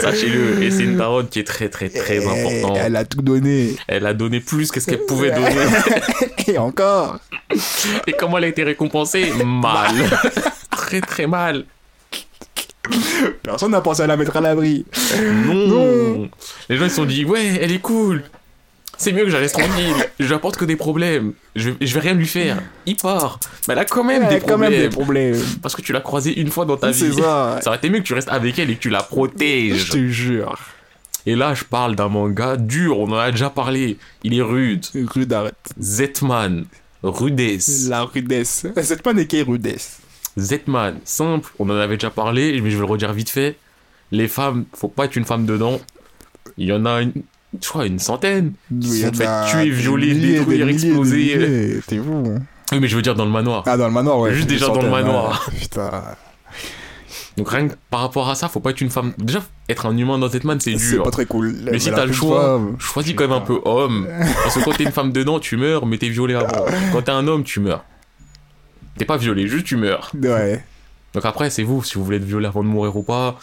Sachez-le. 0.00 0.62
Et 0.62 0.70
c'est 0.70 0.84
une 0.84 0.96
daronne 0.96 1.28
qui 1.28 1.40
est 1.40 1.44
très 1.46 1.68
très 1.68 1.88
très 1.88 2.24
importante. 2.24 2.78
Elle 2.80 2.96
a 2.96 3.04
tout 3.04 3.22
donné. 3.22 3.74
Elle 3.88 4.06
a 4.06 4.14
donné 4.14 4.40
plus 4.40 4.70
que 4.70 4.80
ce 4.80 4.86
qu'elle 4.86 5.04
pouvait 5.04 5.32
donner. 5.32 5.66
Et 6.46 6.56
encore. 6.58 7.18
Et 8.06 8.12
comment 8.12 8.38
elle 8.38 8.44
a 8.44 8.48
été 8.48 8.62
récompensée? 8.62 9.32
Mal. 9.44 9.90
très 10.70 11.00
très 11.00 11.26
mal. 11.26 11.64
Personne 13.42 13.72
n'a 13.72 13.80
pensé 13.80 14.02
à 14.02 14.06
la 14.06 14.16
mettre 14.16 14.36
à 14.36 14.40
l'abri. 14.40 14.84
Non. 15.46 15.54
Non. 15.68 16.30
Les 16.68 16.76
gens 16.76 16.84
ils 16.84 16.90
se 16.90 16.96
sont 16.96 17.04
dit 17.04 17.24
ouais, 17.24 17.58
elle 17.60 17.72
est 17.72 17.80
cool. 17.80 18.22
C'est 19.00 19.12
mieux 19.12 19.24
que 19.24 19.30
j'allais 19.30 19.48
tranquille. 19.48 19.94
Je 20.18 20.34
apporte 20.34 20.56
que 20.56 20.64
des 20.64 20.74
problèmes. 20.74 21.32
Je, 21.54 21.70
je 21.80 21.94
vais 21.94 22.00
rien 22.00 22.14
lui 22.14 22.26
faire. 22.26 22.60
Il 22.84 22.96
part. 22.96 23.38
Mais 23.68 23.74
elle 23.74 23.78
a 23.78 23.84
quand 23.84 24.02
même 24.02 24.24
des 24.24 24.28
même 24.34 24.40
problèmes. 24.40 24.72
des 24.72 24.88
problèmes. 24.88 25.40
Parce 25.62 25.76
que 25.76 25.82
tu 25.82 25.92
l'as 25.92 26.00
croisée 26.00 26.36
une 26.40 26.50
fois 26.50 26.64
dans 26.64 26.76
ta 26.76 26.92
C'est 26.92 27.10
vie. 27.10 27.16
ça. 27.22 27.60
Ça 27.62 27.70
aurait 27.70 27.76
été 27.78 27.90
mieux 27.90 28.00
que 28.00 28.04
tu 28.04 28.14
restes 28.14 28.28
avec 28.28 28.58
elle 28.58 28.70
et 28.70 28.74
que 28.74 28.80
tu 28.80 28.90
la 28.90 28.98
Je 28.98 29.04
protèges. 29.04 29.90
te 29.90 30.08
jure. 30.08 30.58
Et 31.26 31.36
là, 31.36 31.54
je 31.54 31.62
parle 31.62 31.94
d'un 31.94 32.08
manga 32.08 32.56
dur, 32.56 32.98
on 32.98 33.12
en 33.12 33.18
a 33.18 33.30
déjà 33.30 33.50
parlé. 33.50 33.98
Il 34.24 34.34
est 34.36 34.42
rude. 34.42 34.84
Rude 35.14 35.32
arrête. 35.32 35.54
Zetman, 35.78 36.64
rudesse. 37.04 37.88
La 37.88 38.02
rudesse. 38.02 38.66
Cette 38.82 39.02
pas 39.02 39.12
n'est 39.12 39.28
rudesse? 39.42 39.98
Zetman, 40.38 40.94
simple, 41.04 41.50
on 41.58 41.68
en 41.70 41.76
avait 41.76 41.96
déjà 41.96 42.10
parlé, 42.10 42.60
mais 42.62 42.70
je 42.70 42.76
vais 42.76 42.80
le 42.86 42.90
redire 42.90 43.12
vite 43.12 43.30
fait. 43.30 43.56
Les 44.12 44.28
femmes, 44.28 44.64
faut 44.74 44.88
pas 44.88 45.04
être 45.04 45.16
une 45.16 45.24
femme 45.24 45.44
dedans. 45.46 45.80
Il 46.56 46.66
y 46.68 46.72
en 46.72 46.86
a 46.86 47.02
une, 47.02 47.12
je 47.60 47.68
crois 47.68 47.86
une 47.86 47.98
centaine. 47.98 48.52
Il 48.70 48.86
y 48.86 49.00
sont 49.02 49.10
tuer, 49.10 49.68
violer, 49.70 50.14
détruire, 50.14 50.68
exploser. 50.68 51.80
T'es 51.86 51.98
fou. 51.98 52.24
hein. 52.26 52.40
Oui, 52.72 52.80
mais 52.80 52.88
je 52.88 52.96
veux 52.96 53.02
dire 53.02 53.14
dans 53.14 53.24
le 53.24 53.30
manoir. 53.30 53.62
Ah, 53.66 53.76
dans 53.76 53.86
le 53.86 53.92
manoir, 53.92 54.18
ouais. 54.20 54.34
Juste 54.34 54.46
Des 54.48 54.54
déjà 54.54 54.68
dans 54.68 54.82
le 54.82 54.90
manoir. 54.90 55.48
ouais. 55.52 55.58
Putain. 55.60 55.90
Donc 57.36 57.50
rien 57.50 57.68
que 57.68 57.74
par 57.90 58.00
rapport 58.00 58.28
à 58.28 58.34
ça, 58.34 58.48
faut 58.48 58.60
pas 58.60 58.70
être 58.70 58.80
une 58.80 58.90
femme. 58.90 59.12
Déjà, 59.18 59.40
être 59.68 59.86
un 59.86 59.96
humain 59.96 60.18
dans 60.18 60.28
Zetman, 60.28 60.58
c'est 60.58 60.76
C'est 60.76 60.94
dur. 60.94 61.02
pas 61.04 61.10
très 61.10 61.24
cool. 61.26 61.54
Mais 61.70 61.78
si 61.78 61.90
t'as 61.90 62.04
le 62.04 62.12
choix, 62.12 62.42
femme, 62.58 62.76
choisis 62.80 63.14
quand 63.14 63.24
même 63.24 63.36
un 63.36 63.40
peu 63.40 63.60
homme. 63.64 64.08
Parce 64.42 64.56
que 64.56 64.64
quand 64.64 64.72
t'es 64.72 64.84
une 64.84 64.90
femme 64.92 65.12
dedans, 65.12 65.38
tu 65.38 65.56
meurs, 65.56 65.86
mais 65.86 65.98
t'es 65.98 66.08
violé 66.08 66.34
avant. 66.34 66.64
Quand 66.92 67.02
t'es 67.02 67.12
un 67.12 67.26
homme, 67.28 67.44
tu 67.44 67.60
meurs. 67.60 67.84
T'es 68.98 69.04
pas 69.04 69.16
violé, 69.16 69.46
juste 69.46 69.66
tu 69.66 69.76
meurs. 69.76 70.12
Ouais. 70.20 70.64
Donc 71.14 71.24
après, 71.24 71.50
c'est 71.50 71.62
vous, 71.62 71.82
si 71.82 71.94
vous 71.94 72.04
voulez 72.04 72.18
être 72.18 72.24
violé 72.24 72.46
avant 72.46 72.62
de 72.62 72.68
mourir 72.68 72.96
ou 72.96 73.02
pas. 73.02 73.38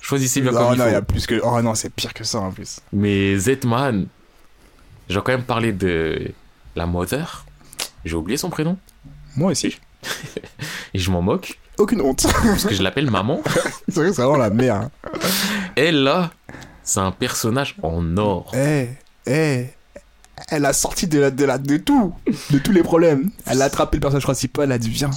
Choisissez 0.00 0.40
bien 0.40 0.52
non, 0.52 0.58
comme 0.58 0.74
il 0.74 0.78
non, 0.78 0.84
faut. 0.84 0.90
il 0.90 0.92
y 0.92 0.96
a 0.96 1.02
plus 1.02 1.26
que. 1.26 1.40
Oh 1.42 1.60
non, 1.62 1.74
c'est 1.74 1.90
pire 1.90 2.14
que 2.14 2.24
ça 2.24 2.38
en 2.40 2.52
plus. 2.52 2.80
Mais 2.92 3.36
Zetman, 3.36 4.06
je 5.08 5.14
vais 5.14 5.20
quand 5.24 5.32
même 5.32 5.42
parler 5.42 5.72
de 5.72 6.30
la 6.74 6.86
mother. 6.86 7.44
J'ai 8.04 8.14
oublié 8.14 8.36
son 8.36 8.50
prénom. 8.50 8.78
Moi 9.36 9.52
aussi. 9.52 9.78
Et 10.94 10.98
je 10.98 11.10
m'en 11.10 11.22
moque. 11.22 11.58
Aucune 11.78 12.00
honte. 12.00 12.22
Parce 12.22 12.64
que 12.64 12.74
je 12.74 12.82
l'appelle 12.82 13.10
maman. 13.10 13.42
c'est 13.88 13.96
vrai 13.96 14.08
que 14.08 14.14
c'est 14.14 14.22
vraiment 14.22 14.38
la 14.38 14.50
merde. 14.50 14.88
Elle, 15.74 16.02
là, 16.04 16.30
c'est 16.82 17.00
un 17.00 17.10
personnage 17.10 17.76
en 17.82 18.16
or. 18.16 18.52
Eh, 18.54 18.88
eh. 19.26 19.66
Elle 20.48 20.64
a 20.64 20.72
sorti 20.72 21.06
de, 21.06 21.18
la, 21.18 21.30
de, 21.30 21.44
la, 21.44 21.58
de 21.58 21.76
tout. 21.76 22.14
De 22.50 22.58
tous 22.58 22.72
les 22.72 22.82
problèmes. 22.82 23.30
Elle 23.46 23.62
a 23.62 23.64
attrapé 23.66 23.96
le 23.96 24.00
personnage 24.00 24.24
principal, 24.24 24.66
elle 24.66 24.72
a 24.72 24.78
dit 24.78 24.90
viens. 24.90 25.10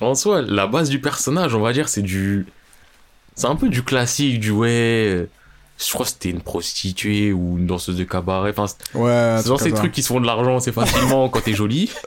En 0.00 0.14
soi, 0.14 0.42
la 0.42 0.66
base 0.66 0.90
du 0.90 1.00
personnage, 1.00 1.54
on 1.54 1.60
va 1.60 1.72
dire, 1.72 1.88
c'est 1.88 2.02
du. 2.02 2.46
C'est 3.36 3.46
un 3.46 3.56
peu 3.56 3.68
du 3.68 3.82
classique, 3.82 4.40
du 4.40 4.50
ouais. 4.50 5.28
Je 5.76 5.92
crois 5.92 6.06
que 6.06 6.12
c'était 6.12 6.30
une 6.30 6.40
prostituée 6.40 7.32
ou 7.32 7.58
une 7.58 7.66
danseuse 7.66 7.96
de 7.96 8.04
cabaret. 8.04 8.54
Enfin, 8.56 8.66
c'est 8.66 8.96
Ouais, 8.96 9.36
c'est 9.40 9.48
genre 9.48 9.60
ces 9.60 9.72
trucs 9.72 9.92
qui 9.92 10.02
se 10.02 10.08
font 10.08 10.20
de 10.20 10.26
l'argent 10.26 10.56
assez 10.56 10.72
facilement 10.72 11.28
quand 11.28 11.40
t'es 11.40 11.54
jolie. 11.54 11.90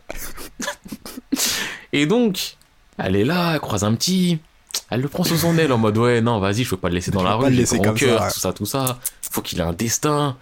Et 1.94 2.06
donc, 2.06 2.58
elle 2.98 3.16
est 3.16 3.26
là, 3.26 3.54
elle 3.54 3.60
croise 3.60 3.84
un 3.84 3.94
petit. 3.94 4.40
Elle 4.90 5.02
le 5.02 5.10
prend 5.10 5.24
sous 5.24 5.38
son 5.38 5.58
aile 5.58 5.72
en 5.74 5.78
mode 5.78 5.98
ouais, 5.98 6.22
non, 6.22 6.40
vas-y, 6.40 6.64
je 6.64 6.70
peux 6.70 6.78
pas 6.78 6.90
le 6.90 6.96
laisser 6.96 7.12
dans 7.12 7.20
Je 7.20 7.26
la 7.26 7.36
rue, 7.36 7.50
le 7.50 7.58
laisser 7.58 7.80
comme 7.80 7.96
cœur, 7.96 8.20
ça, 8.20 8.26
ouais. 8.26 8.32
tout 8.32 8.40
ça, 8.40 8.54
tout 8.54 8.66
ça. 8.66 9.00
Faut 9.32 9.42
qu'il 9.42 9.60
ait 9.60 9.64
un 9.64 9.74
destin. 9.74 10.38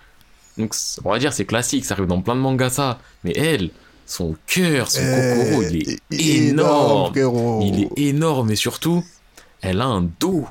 Donc, 0.58 0.74
on 1.04 1.10
va 1.12 1.20
dire, 1.20 1.34
c'est 1.34 1.46
classique, 1.46 1.86
ça 1.86 1.94
arrive 1.96 2.08
dans 2.08 2.22
plein 2.22 2.36
de 2.36 2.40
mangas, 2.40 2.70
ça. 2.72 3.00
Mais 3.24 3.34
elle, 3.36 3.70
son 4.06 4.36
cœur, 4.48 4.90
son 4.90 5.02
kokoro, 5.02 5.64
il 5.64 5.90
est 5.92 6.00
Eh, 6.12 6.48
énorme. 6.48 7.12
il 7.64 7.84
est 7.84 8.08
énorme 8.10 8.52
et 8.52 8.56
surtout, 8.56 9.04
elle 9.62 9.82
a 9.82 9.86
un 9.86 10.02
dos. 10.20 10.46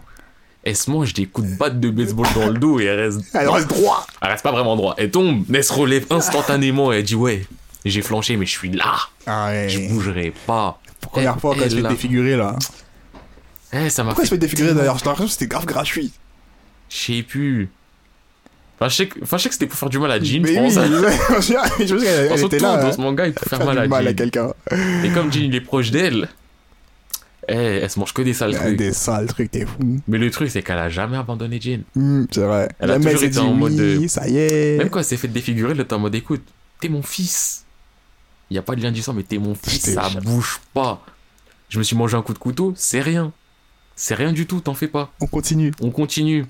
Elle 0.63 0.77
se 0.77 0.91
mange 0.91 1.13
des 1.13 1.27
coups 1.27 1.49
de 1.51 1.57
batte 1.57 1.79
de 1.79 1.91
baseball 1.91 2.27
dans 2.35 2.49
le 2.49 2.59
dos 2.59 2.81
et 2.81 2.85
elle 2.85 2.99
reste. 3.01 3.21
Elle 3.35 3.49
reste 3.49 3.69
droit. 3.69 4.07
Elle 4.23 4.29
reste 4.31 4.43
pas 4.43 4.53
vraiment 4.53 4.77
droit. 4.77 4.95
Elle 4.97 5.11
tombe, 5.11 5.45
mais 5.49 5.59
elle 5.59 5.65
se 5.65 5.73
relève 5.75 6.07
instantanément 6.11 6.91
et 6.93 6.97
elle 6.99 7.03
dit 7.05 7.15
Ouais, 7.15 7.47
j'ai 7.85 8.01
flanché, 8.01 8.37
mais 8.39 8.47
je 8.47 8.51
suis 8.53 8.71
là. 8.71 8.95
Ah 9.27 9.49
ouais. 9.49 9.69
Je 9.69 9.89
bougerai 9.89 10.33
pas. 10.47 10.81
Première 11.03 11.39
fois 11.39 11.55
quand 11.55 11.61
elle 11.63 11.71
se 11.71 11.77
fait 11.77 11.83
là. 11.83 11.91
défigurer 11.91 12.37
là. 12.37 12.57
Eh, 13.75 13.91
ça 13.91 14.05
m'a 14.05 14.11
Pourquoi 14.11 14.25
elle 14.25 14.29
se 14.29 14.35
fait. 14.35 14.41
fait 14.41 14.47
défigurer 14.47 14.73
d'ailleurs? 14.75 14.97
J'ai 14.99 15.05
l'impression 15.05 15.27
que 15.27 15.33
c'était 15.33 15.47
grave 15.49 15.67
gratuit. 15.67 16.13
Je 16.89 16.97
sais 16.97 17.23
plus. 17.23 17.69
Enfin, 18.77 18.89
je 18.89 18.95
sais 18.97 19.07
que, 19.09 19.21
enfin, 19.23 19.37
je 19.39 19.43
sais 19.45 19.49
que 19.49 19.55
c'était 19.55 19.67
pour 19.67 19.79
faire 19.79 19.89
du 19.89 19.99
mal 19.99 20.11
à 20.11 20.19
Jean, 20.21 20.43
Mais 20.43 20.55
je 20.55 20.61
oui, 20.61 20.75
pense. 20.75 21.39
je 21.81 21.97
sais 21.99 22.29
qu'elle 22.29 22.45
était 22.45 22.57
tout 22.59 22.65
là. 22.65 22.77
dans 22.79 22.89
hein, 22.89 22.93
ce 22.93 23.01
manga, 23.01 23.27
il 23.27 23.33
peut 23.33 23.49
faire, 23.49 23.59
faire 23.59 23.67
mal, 23.67 23.77
du 23.77 23.83
à, 23.83 23.87
mal 23.89 24.07
à 24.09 24.13
quelqu'un. 24.15 24.53
Et 25.05 25.11
comme 25.11 25.33
Jean, 25.33 25.45
il 25.45 25.55
est 25.55 25.61
proche 25.61 25.91
d'elle, 25.91 26.29
eh, 27.49 27.55
elle 27.55 27.91
se 27.91 27.99
mange 28.01 28.13
que 28.15 28.23
des 28.23 28.33
sales 28.35 28.55
trucs. 28.55 28.77
Des 28.77 28.93
sales 28.93 29.27
trucs, 29.27 29.51
t'es 29.51 29.65
fou. 29.67 30.01
Mais 30.09 30.19
le 30.19 30.31
truc, 30.31 30.51
c'est 30.51 30.63
qu'elle 30.63 30.79
a 30.79 30.89
jamais 30.89 31.17
abandonné 31.17 31.61
Jean. 31.61 31.83
Hum, 31.97 32.27
c'est 32.31 32.41
vrai. 32.41 32.69
Elle 32.79 32.91
a 32.91 32.95
Jamais 32.95 33.13
toujours 33.13 33.29
été 33.29 33.39
en 33.39 33.53
mode 33.53 33.73
oui, 33.73 34.03
de- 34.03 34.09
Ça 34.09 34.27
y 34.29 34.39
est. 34.39 34.79
Même 34.79 34.89
quand 34.91 34.99
elle 34.99 35.05
s'est 35.05 35.17
fait 35.19 35.29
défigurer, 35.29 35.73
elle 35.73 35.81
était 35.81 35.93
en 35.95 35.99
mode 35.99 36.15
écoute, 36.15 36.43
t'es 36.81 36.89
mon 36.89 37.03
fils. 37.03 37.65
Il 38.51 38.55
y 38.55 38.59
a 38.59 38.63
pas 38.63 38.75
de 38.75 38.83
lien 38.83 38.93
du 38.93 39.03
sang, 39.03 39.13
mais 39.15 39.23
t'es 39.23 39.39
mon 39.39 39.55
fils, 39.55 39.95
ça 39.95 40.09
bouge 40.23 40.61
pas. 40.73 41.05
Je 41.69 41.79
me 41.79 41.83
suis 41.85 41.97
mangé 41.97 42.17
un 42.17 42.23
coup 42.23 42.35
de 42.35 42.39
couteau, 42.39 42.73
c'est 42.77 43.01
rien. 43.01 43.33
c'est 43.97 44.15
rien 44.15 44.33
du 44.33 44.47
tout, 44.47 44.61
t'en 44.61 44.75
fais 44.75 44.89
pas. 44.89 45.13
On 45.21 45.27
continue. 45.27 45.73
On 45.81 45.91
continue. 45.91 46.45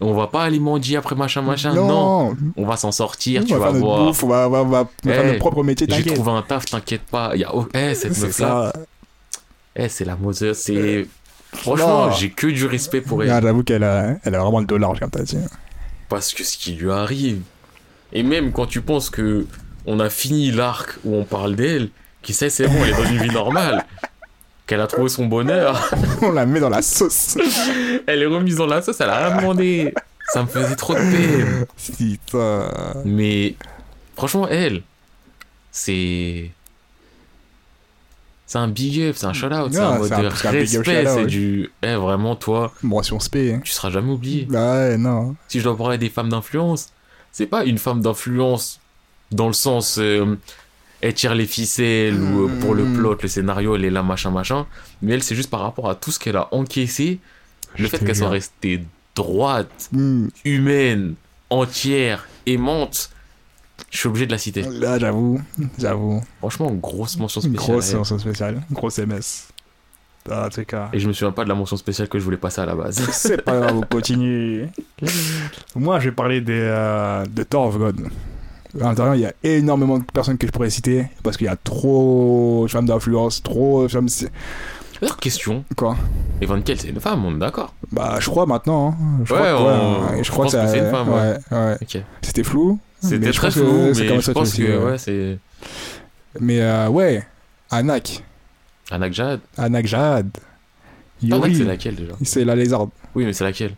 On 0.00 0.12
va 0.12 0.26
pas 0.26 0.42
aller 0.44 0.58
mendier 0.60 0.96
après 0.98 1.14
machin 1.16 1.40
machin. 1.42 1.72
Non, 1.72 2.36
on 2.56 2.66
va 2.66 2.76
s'en 2.76 2.92
sortir, 2.92 3.42
on 3.42 3.46
tu 3.46 3.52
va 3.54 3.70
vas 3.70 3.78
voir. 3.78 4.04
bouffe, 4.04 4.22
on 4.24 4.28
va, 4.28 4.46
on 4.46 4.50
va- 4.50 4.60
on 4.62 4.66
va 4.66 4.88
faire 5.02 5.22
Eh, 5.22 5.26
notre 5.28 5.38
propre 5.38 5.62
métier, 5.62 5.86
J'ai 5.90 6.04
trouvé 6.04 6.30
un 6.32 6.42
taf, 6.42 6.66
t'inquiète 6.66 7.02
pas. 7.10 7.30
Il 7.34 7.40
y 7.40 7.44
a... 7.44 7.54
oh, 7.54 7.66
cette 7.72 7.96
C'est 8.14 8.26
meuf 8.26 8.38
là, 8.40 8.72
ça. 8.74 8.80
eh, 9.76 9.88
c'est 9.88 10.04
la 10.04 10.16
Mother, 10.16 10.54
c'est. 10.54 11.06
Franchement, 11.54 12.06
Non. 12.08 12.12
j'ai 12.12 12.28
que 12.30 12.46
du 12.48 12.66
respect 12.66 13.00
pour 13.00 13.22
elle. 13.22 13.28
J'avoue 13.30 13.62
qu'elle 13.62 13.84
a, 13.84 14.16
elle 14.24 14.34
a 14.34 14.40
vraiment 14.40 14.60
le 14.60 14.66
dollar, 14.66 14.98
comme 15.00 15.10
t'as 15.10 15.22
dit. 15.22 15.38
Parce 16.10 16.34
que 16.34 16.44
ce 16.44 16.58
qui 16.58 16.72
lui 16.72 16.90
arrive. 16.92 17.40
Et 18.12 18.22
même 18.22 18.52
quand 18.52 18.66
tu 18.66 18.82
penses 18.82 19.08
que 19.08 19.46
on 19.86 19.98
a 20.00 20.10
fini 20.10 20.50
l'arc 20.50 20.98
où 21.04 21.14
on 21.16 21.24
parle 21.24 21.56
d'elle, 21.56 21.88
qui 22.22 22.34
sait, 22.34 22.50
c'est 22.50 22.66
bon, 22.68 22.74
elle 22.82 22.90
est 22.90 22.96
dans 23.02 23.08
une 23.08 23.22
vie 23.22 23.30
normale. 23.32 23.86
Qu'elle 24.66 24.80
a 24.80 24.86
trouvé 24.86 25.08
son 25.08 25.26
bonheur. 25.26 25.90
On 26.22 26.32
la 26.32 26.44
met 26.46 26.58
dans 26.60 26.68
la 26.68 26.82
sauce. 26.82 27.38
Elle 28.06 28.22
est 28.22 28.26
remise 28.26 28.56
dans 28.56 28.66
la 28.66 28.82
sauce, 28.82 29.00
elle 29.00 29.10
a 29.10 29.28
rien 29.28 29.36
demandé. 29.36 29.94
Ça 30.32 30.42
me 30.42 30.48
faisait 30.48 30.74
trop 30.74 30.94
de 30.94 30.98
peine. 30.98 31.66
Putain. 31.96 32.68
Mais 33.04 33.54
franchement, 34.16 34.48
elle, 34.48 34.82
c'est. 35.70 36.50
C'est 38.48 38.58
un 38.58 38.68
big 38.68 39.00
up, 39.02 39.14
c'est 39.16 39.26
un 39.26 39.32
shout 39.32 39.46
out, 39.46 39.72
c'est 39.72 39.78
Ah, 39.80 39.88
un 39.88 39.98
mode 39.98 40.08
c'est 40.08 40.14
un- 40.14 40.22
de 40.22 40.26
respect, 40.28 41.04
c'est 41.06 41.26
du. 41.26 41.70
Eh, 41.82 41.94
vraiment, 41.94 42.36
toi, 42.36 42.72
Mention 42.82 43.18
spé. 43.18 43.54
hein. 43.54 43.60
tu 43.64 43.72
seras 43.72 43.90
jamais 43.90 44.12
oublié. 44.12 44.46
Bah 44.48 44.74
ouais, 44.74 44.96
non. 44.96 45.34
Si 45.48 45.58
je 45.58 45.64
dois 45.64 45.76
parler 45.76 45.98
des 45.98 46.08
femmes 46.08 46.28
d'influence, 46.28 46.90
c'est 47.32 47.46
pas 47.46 47.64
une 47.64 47.78
femme 47.78 48.00
d'influence 48.02 48.78
dans 49.32 49.48
le 49.48 49.52
sens. 49.52 49.98
euh, 49.98 50.36
elle 51.00 51.14
tire 51.14 51.34
les 51.34 51.46
ficelles 51.46 52.20
ou 52.20 52.46
euh, 52.48 52.60
pour 52.60 52.74
le 52.74 52.84
Mm. 52.84 52.96
plot, 52.96 53.16
le 53.22 53.28
scénario, 53.28 53.76
elle 53.76 53.84
est 53.84 53.90
là, 53.90 54.02
machin, 54.02 54.30
machin. 54.30 54.66
Mais 55.02 55.12
elle, 55.14 55.22
c'est 55.22 55.34
juste 55.34 55.50
par 55.50 55.60
rapport 55.60 55.88
à 55.90 55.94
tout 55.94 56.10
ce 56.10 56.18
qu'elle 56.18 56.36
a 56.36 56.48
encaissé, 56.52 57.18
le 57.78 57.84
Je 57.84 57.88
fait 57.88 57.98
qu'elle 58.04 58.16
soit 58.16 58.28
restée 58.30 58.82
droite, 59.14 59.90
humaine, 60.44 61.14
entière, 61.50 62.26
aimante, 62.46 63.10
je 63.90 63.98
suis 63.98 64.08
obligé 64.08 64.26
de 64.26 64.32
la 64.32 64.38
citer. 64.38 64.62
Là, 64.62 64.98
j'avoue. 64.98 65.40
J'avoue. 65.78 66.22
Franchement, 66.38 66.70
grosse 66.72 67.18
mention 67.18 67.40
spéciale. 67.40 67.58
grosse 67.58 67.94
mention 67.94 68.18
spéciale. 68.18 68.62
Grosse 68.70 68.98
MS. 68.98 69.48
Ah, 70.30 70.48
cas. 70.66 70.88
Et 70.92 70.98
je 70.98 71.06
me 71.06 71.12
souviens 71.12 71.30
pas 71.32 71.44
de 71.44 71.48
la 71.48 71.54
mention 71.54 71.76
spéciale 71.76 72.08
que 72.08 72.18
je 72.18 72.24
voulais 72.24 72.36
passer 72.36 72.60
à 72.60 72.66
la 72.66 72.74
base. 72.74 72.98
C'est 73.12 73.42
pas 73.42 73.60
grave, 73.60 73.76
on 73.76 73.82
continue. 73.82 74.66
Moi, 75.76 76.00
je 76.00 76.08
vais 76.08 76.14
parler 76.14 76.40
des, 76.40 76.52
euh, 76.58 77.24
de 77.26 77.42
Thor 77.44 77.66
of 77.66 77.78
God. 77.78 78.08
À 78.80 78.84
l'intérieur, 78.84 79.14
il 79.14 79.20
y 79.22 79.26
a 79.26 79.32
énormément 79.42 79.98
de 79.98 80.04
personnes 80.04 80.38
que 80.38 80.46
je 80.46 80.52
pourrais 80.52 80.70
citer 80.70 81.06
parce 81.22 81.36
qu'il 81.36 81.46
y 81.46 81.50
a 81.50 81.56
trop 81.56 82.64
de 82.66 82.70
femmes 82.70 82.86
d'influence, 82.86 83.42
trop 83.42 83.84
de 83.84 83.88
femmes. 83.88 84.08
D'ailleurs, 85.00 85.16
question. 85.18 85.64
Quoi? 85.76 85.96
Evan 86.40 86.62
Kell, 86.62 86.78
c'est 86.80 86.88
une 86.88 87.00
femme, 87.00 87.24
on 87.24 87.34
est 87.36 87.38
d'accord. 87.38 87.74
Bah, 87.92 88.16
je 88.18 88.30
crois 88.30 88.46
maintenant. 88.46 88.90
hein. 88.98 89.20
Je 89.24 89.34
Ouais, 89.34 89.40
crois 89.40 89.60
on- 89.60 90.06
ouais, 90.10 90.18
je 90.18 90.22
je 90.24 90.30
crois 90.30 90.44
pense 90.46 90.54
que, 90.54 90.66
c'est 90.68 90.78
une 90.78 90.90
femme, 90.90 91.08
ouais. 91.10 91.36
ouais. 91.50 91.76
C'était 92.22 92.42
flou. 92.42 92.78
C'était 93.02 93.30
très 93.30 93.50
flou, 93.50 93.92
mais 93.96 94.20
je 94.20 94.30
pense 94.32 94.54
que 94.54 94.84
ouais. 94.90 94.98
c'est. 94.98 95.38
Mais 96.40 96.60
euh, 96.60 96.88
ouais, 96.88 97.26
Anak. 97.70 98.22
Anak 98.90 99.12
Jad. 99.12 99.40
Anak 99.58 99.86
Jad. 99.86 100.30
Anak, 101.24 101.44
Yuri. 101.46 101.56
c'est 101.56 101.64
laquelle 101.64 101.94
déjà? 101.94 102.12
C'est 102.22 102.44
la 102.44 102.54
lézarde. 102.54 102.90
Oui, 103.14 103.24
mais 103.24 103.32
c'est 103.32 103.44
laquelle? 103.44 103.74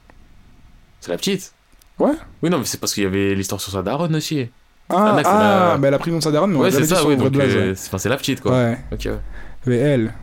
C'est 1.01 1.11
la 1.11 1.17
petite? 1.17 1.53
Ouais. 1.99 2.13
Oui, 2.43 2.51
non, 2.51 2.59
mais 2.59 2.65
c'est 2.65 2.79
parce 2.79 2.95
qu'il 2.95 3.05
y 3.05 3.07
avait 3.07 3.35
l'histoire 3.35 3.61
sur 3.61 3.73
sa 3.73 3.83
daronne 3.83 4.15
aussi. 4.17 4.49
Ah, 4.91 5.15
c'est 5.19 5.23
ah 5.27 5.69
la- 5.73 5.79
mais 5.79 5.89
elle 5.89 5.95
a 5.95 5.99
pris 5.99 6.11
le 6.11 6.13
nom 6.15 6.19
de 6.19 6.25
sa 6.25 6.31
daronne, 6.31 6.51
mais 6.53 6.57
on 6.57 6.61
Ouais, 6.63 6.71
c'est 6.71 6.81
dit 6.81 6.89
ça, 6.89 7.03
vrai 7.03 7.17
donc 7.17 7.35
euh, 7.37 7.71
ouais. 7.73 7.75
c'est 7.99 8.09
la 8.09 8.17
petite 8.17 8.41
quoi. 8.41 8.53
Ouais. 8.53 8.79
Ok, 8.93 9.01
ouais. 9.07 9.13
Mais 9.67 9.77
elle, 9.77 10.15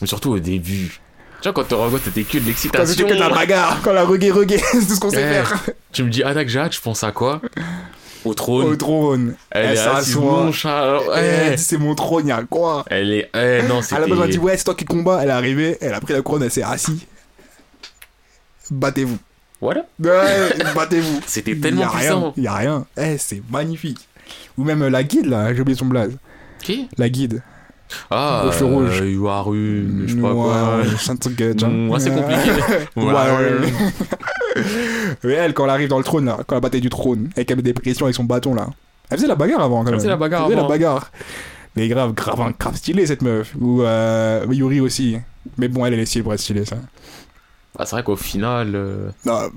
Mais 0.00 0.06
surtout 0.06 0.32
au 0.32 0.38
début. 0.38 1.00
Tu 1.42 1.50
vois, 1.50 1.52
quand 1.52 1.64
t'es 1.68 1.74
regardes, 1.74 2.02
t'étais 2.02 2.22
que 2.22 2.38
de 2.38 2.42
quand 2.42 2.46
l'excitation. 2.46 2.86
c'était 2.86 3.04
que 3.10 3.14
de 3.14 3.20
la 3.20 3.28
bagarre, 3.28 3.80
quand 3.82 3.92
la 3.92 4.04
reggae 4.04 4.30
reggae, 4.32 4.56
c'est 4.72 4.78
tout 4.86 4.94
ce 4.94 5.00
qu'on 5.00 5.10
sait 5.10 5.16
Ouais. 5.18 5.42
faire. 5.44 5.60
Tu 5.92 6.02
me 6.04 6.08
dis 6.10 6.22
Anak 6.22 6.48
Jad, 6.48 6.72
je 6.72 6.80
pense 6.80 7.04
à 7.04 7.12
quoi? 7.12 7.42
Au 8.24 8.32
trône. 8.32 8.64
Au 8.72 8.76
trône. 8.76 9.34
Elle 9.50 9.66
Elle 9.66 9.76
est 9.76 9.78
assise 9.80 10.14
s'assoit. 10.14 10.44
nonchalant. 10.44 11.00
Eh, 11.08 11.10
Ouais. 11.10 11.56
c'est 11.58 11.76
mon 11.76 11.94
trône, 11.94 12.28
y'a 12.28 12.42
quoi? 12.48 12.86
Elle 12.88 13.12
est. 13.12 13.30
Eh, 13.34 13.62
non, 13.68 13.74
on 13.74 13.78
a 13.80 14.26
dit, 14.26 14.32
c'était. 14.32 14.38
ouais, 14.38 14.56
c'est 14.56 14.64
toi 14.64 14.74
qui 14.74 14.86
combat. 14.86 15.20
Elle 15.22 15.28
est 15.28 15.32
arrivée, 15.32 15.76
elle 15.82 15.92
a 15.92 16.00
pris 16.00 16.14
la 16.14 16.22
couronne, 16.22 16.44
elle 16.44 16.50
s'est 16.50 16.62
assise. 16.62 17.00
Battez-vous. 18.70 19.18
Voilà. 19.64 19.86
Ouais, 19.98 20.72
battez-vous. 20.74 21.20
C'était 21.26 21.52
Y 21.52 21.60
tellement 21.60 21.84
a 21.84 21.88
rien, 21.88 21.98
puissant. 22.20 22.32
y 22.36 22.46
a 22.46 22.54
rien. 22.54 22.86
Eh, 22.98 23.16
c'est 23.18 23.42
magnifique. 23.50 24.06
Ou 24.58 24.64
même 24.64 24.82
euh, 24.82 24.90
la 24.90 25.02
guide, 25.02 25.26
là, 25.26 25.54
j'ai 25.54 25.60
oublié 25.62 25.76
son 25.78 25.86
blaze. 25.86 26.16
Qui? 26.62 26.88
La 26.98 27.08
guide. 27.08 27.42
Ah, 28.10 28.44
Au 28.46 28.52
feu 28.52 28.64
rouge. 28.64 29.00
euh, 29.02 30.04
je 30.06 30.14
sais 30.14 30.20
pas 30.20 30.32
quoi. 30.32 30.78
c'est 30.98 31.10
un 31.12 31.16
truc, 31.16 31.40
euh, 31.40 31.54
tu 31.54 31.64
vois. 31.64 31.68
Mm, 31.74 31.90
ouais, 31.90 32.00
c'est 32.00 32.10
compliqué. 32.10 32.50
Ouais, 32.96 33.04
ouais. 33.04 34.64
Mais 35.24 35.32
elle, 35.34 35.54
quand 35.54 35.64
elle 35.64 35.70
arrive 35.70 35.88
dans 35.88 35.98
le 35.98 36.04
trône, 36.04 36.26
là, 36.26 36.38
quand 36.46 36.54
la 36.56 36.60
bataille 36.60 36.80
du 36.80 36.88
trône, 36.90 37.30
et 37.36 37.44
qu'elle 37.44 37.56
met 37.56 37.62
des 37.62 37.74
pressions 37.74 38.06
avec 38.06 38.16
son 38.16 38.24
bâton, 38.24 38.54
là. 38.54 38.68
Elle 39.10 39.18
faisait 39.18 39.28
la 39.28 39.34
bagarre 39.34 39.60
avant, 39.62 39.78
quand 39.80 39.86
Elle 39.86 39.90
même. 39.92 40.00
faisait 40.00 40.08
la 40.08 40.16
bagarre 40.16 40.42
Elle 40.42 40.46
faisait 40.52 40.58
avant. 40.58 40.68
la 40.68 40.74
bagarre. 40.74 41.10
Mais 41.76 41.88
grave, 41.88 42.12
grave, 42.14 42.52
grave 42.58 42.76
stylée, 42.76 43.06
cette 43.06 43.22
meuf. 43.22 43.54
Ou 43.60 43.82
euh, 43.82 44.44
Yuri 44.50 44.80
aussi. 44.80 45.18
Mais 45.58 45.68
bon, 45.68 45.84
elle, 45.86 45.94
elle 45.94 46.00
est 46.00 46.06
stylée 46.06 46.22
pour 46.22 46.32
être 46.34 46.40
stylée, 46.40 46.64
ça. 46.64 46.76
Ah, 47.78 47.86
c'est 47.86 47.96
vrai 47.96 48.02
qu'au 48.04 48.16
final. 48.16 48.72
euh, 48.74 49.10
Non, 49.24 49.50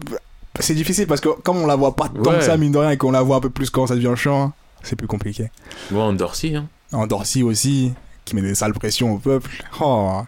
c'est 0.59 0.73
difficile 0.73 1.05
parce 1.07 1.21
que 1.21 1.29
comme 1.29 1.57
on 1.57 1.67
la 1.67 1.75
voit 1.75 1.95
pas 1.95 2.09
tant 2.09 2.31
Ouais. 2.31 2.37
que 2.39 2.43
ça, 2.43 2.57
mine 2.57 2.71
de 2.71 2.77
rien, 2.79 2.91
et 2.91 2.97
qu'on 2.97 3.11
la 3.11 3.21
voit 3.21 3.35
un 3.37 3.41
peu 3.41 3.49
plus 3.49 3.69
quand 3.69 3.87
ça 3.87 3.95
devient 3.95 4.13
chiant, 4.15 4.53
c'est 4.83 4.95
plus 4.95 5.07
compliqué. 5.07 5.51
Hein. 5.93 6.65
En 6.93 7.05
Dorcy 7.07 7.43
aussi, 7.43 7.93
qui 8.25 8.35
met 8.35 8.41
des 8.41 8.55
sales 8.55 8.73
pressions 8.73 9.13
au 9.13 9.17
peuple. 9.19 9.51
Oh. 9.81 10.21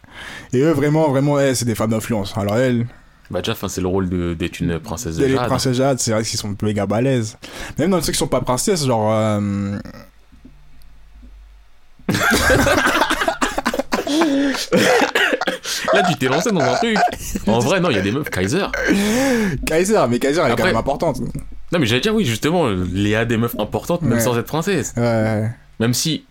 Et 0.54 0.60
eux, 0.60 0.72
vraiment, 0.72 1.10
vraiment, 1.10 1.40
eh, 1.40 1.56
c'est 1.56 1.66
des 1.66 1.76
femmes 1.76 1.92
d'influence. 1.92 2.38
Alors 2.38 2.58
elle, 2.58 2.86
Bah, 3.32 3.42
déjà, 3.42 3.56
c'est 3.68 3.82
le 3.82 3.88
rôle 3.88 4.08
d'être 4.38 4.60
une 4.60 4.80
princesse 4.80 5.16
de 5.18 5.26
les 5.26 5.34
Jade. 5.36 5.48
princesses 5.48 5.78
Jade, 5.78 6.00
c'est 6.00 6.12
vrai 6.12 6.24
qu'ils 6.24 6.38
sont 6.40 6.56
méga 6.62 6.86
balèzes. 6.86 7.38
Même 7.78 7.92
dans 7.92 8.02
ceux 8.02 8.12
qui 8.12 8.18
sont 8.18 8.28
pas 8.28 8.42
princesses, 8.42 8.86
genre. 8.86 9.10
euh, 9.14 9.78
Là, 15.94 16.04
tu 16.10 16.16
t'es 16.18 16.28
lancé 16.28 16.52
dans 16.52 16.60
un 16.62 16.76
truc. 16.76 16.98
En 17.48 17.60
vrai, 17.60 17.80
non, 17.80 17.90
il 17.90 17.96
y 17.96 18.00
a 18.00 18.02
des 18.02 18.12
meufs 18.12 18.30
Kaiser. 18.30 18.66
Kaiser, 19.66 20.00
mais 20.10 20.20
Kaiser, 20.20 20.42
elle 20.42 20.48
est 20.48 20.52
Après- 20.52 20.64
quand 20.64 20.68
même 20.70 20.78
importante. 20.78 21.20
Non, 21.72 21.80
mais 21.80 21.86
j'allais 21.86 22.02
dire, 22.02 22.16
oui, 22.16 22.26
justement, 22.26 22.70
il 22.70 23.08
y 23.08 23.16
a 23.16 23.26
des 23.26 23.38
meufs 23.38 23.56
importantes, 23.60 24.02
même 24.02 24.14
Ouais. 24.14 24.20
sans 24.20 24.38
être 24.38 24.48
princesse. 24.48 24.94
Ouais. 24.98 25.50
Même 25.80 25.94
si, 25.94 26.26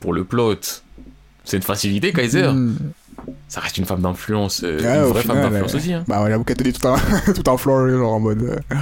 pour 0.00 0.12
le 0.12 0.24
plot, 0.24 0.54
c'est 1.44 1.56
une 1.56 1.62
facilité, 1.62 2.12
Kaiser. 2.12 2.48
Mm. 2.48 2.76
Ça 3.48 3.60
reste 3.60 3.78
une 3.78 3.84
femme 3.84 4.00
d'influence, 4.00 4.62
euh, 4.64 4.78
Ouais, 4.78 4.96
une 5.06 5.12
vraie 5.12 5.22
final, 5.22 5.36
femme 5.38 5.50
d'influence 5.50 5.74
euh, 5.74 5.76
aussi. 5.78 5.92
Hein. 5.92 6.04
Bah, 6.06 6.22
ouais, 6.22 6.30
j'avoue 6.30 6.44
qu'elle 6.44 6.56
te 6.56 6.62
dit 6.62 6.72
tout 6.72 6.86
un, 6.86 6.96
tout 7.34 7.50
un 7.50 7.56
floor, 7.56 7.88
genre 7.88 8.12
en 8.12 8.20
mode. 8.20 8.42
euh, 8.42 8.76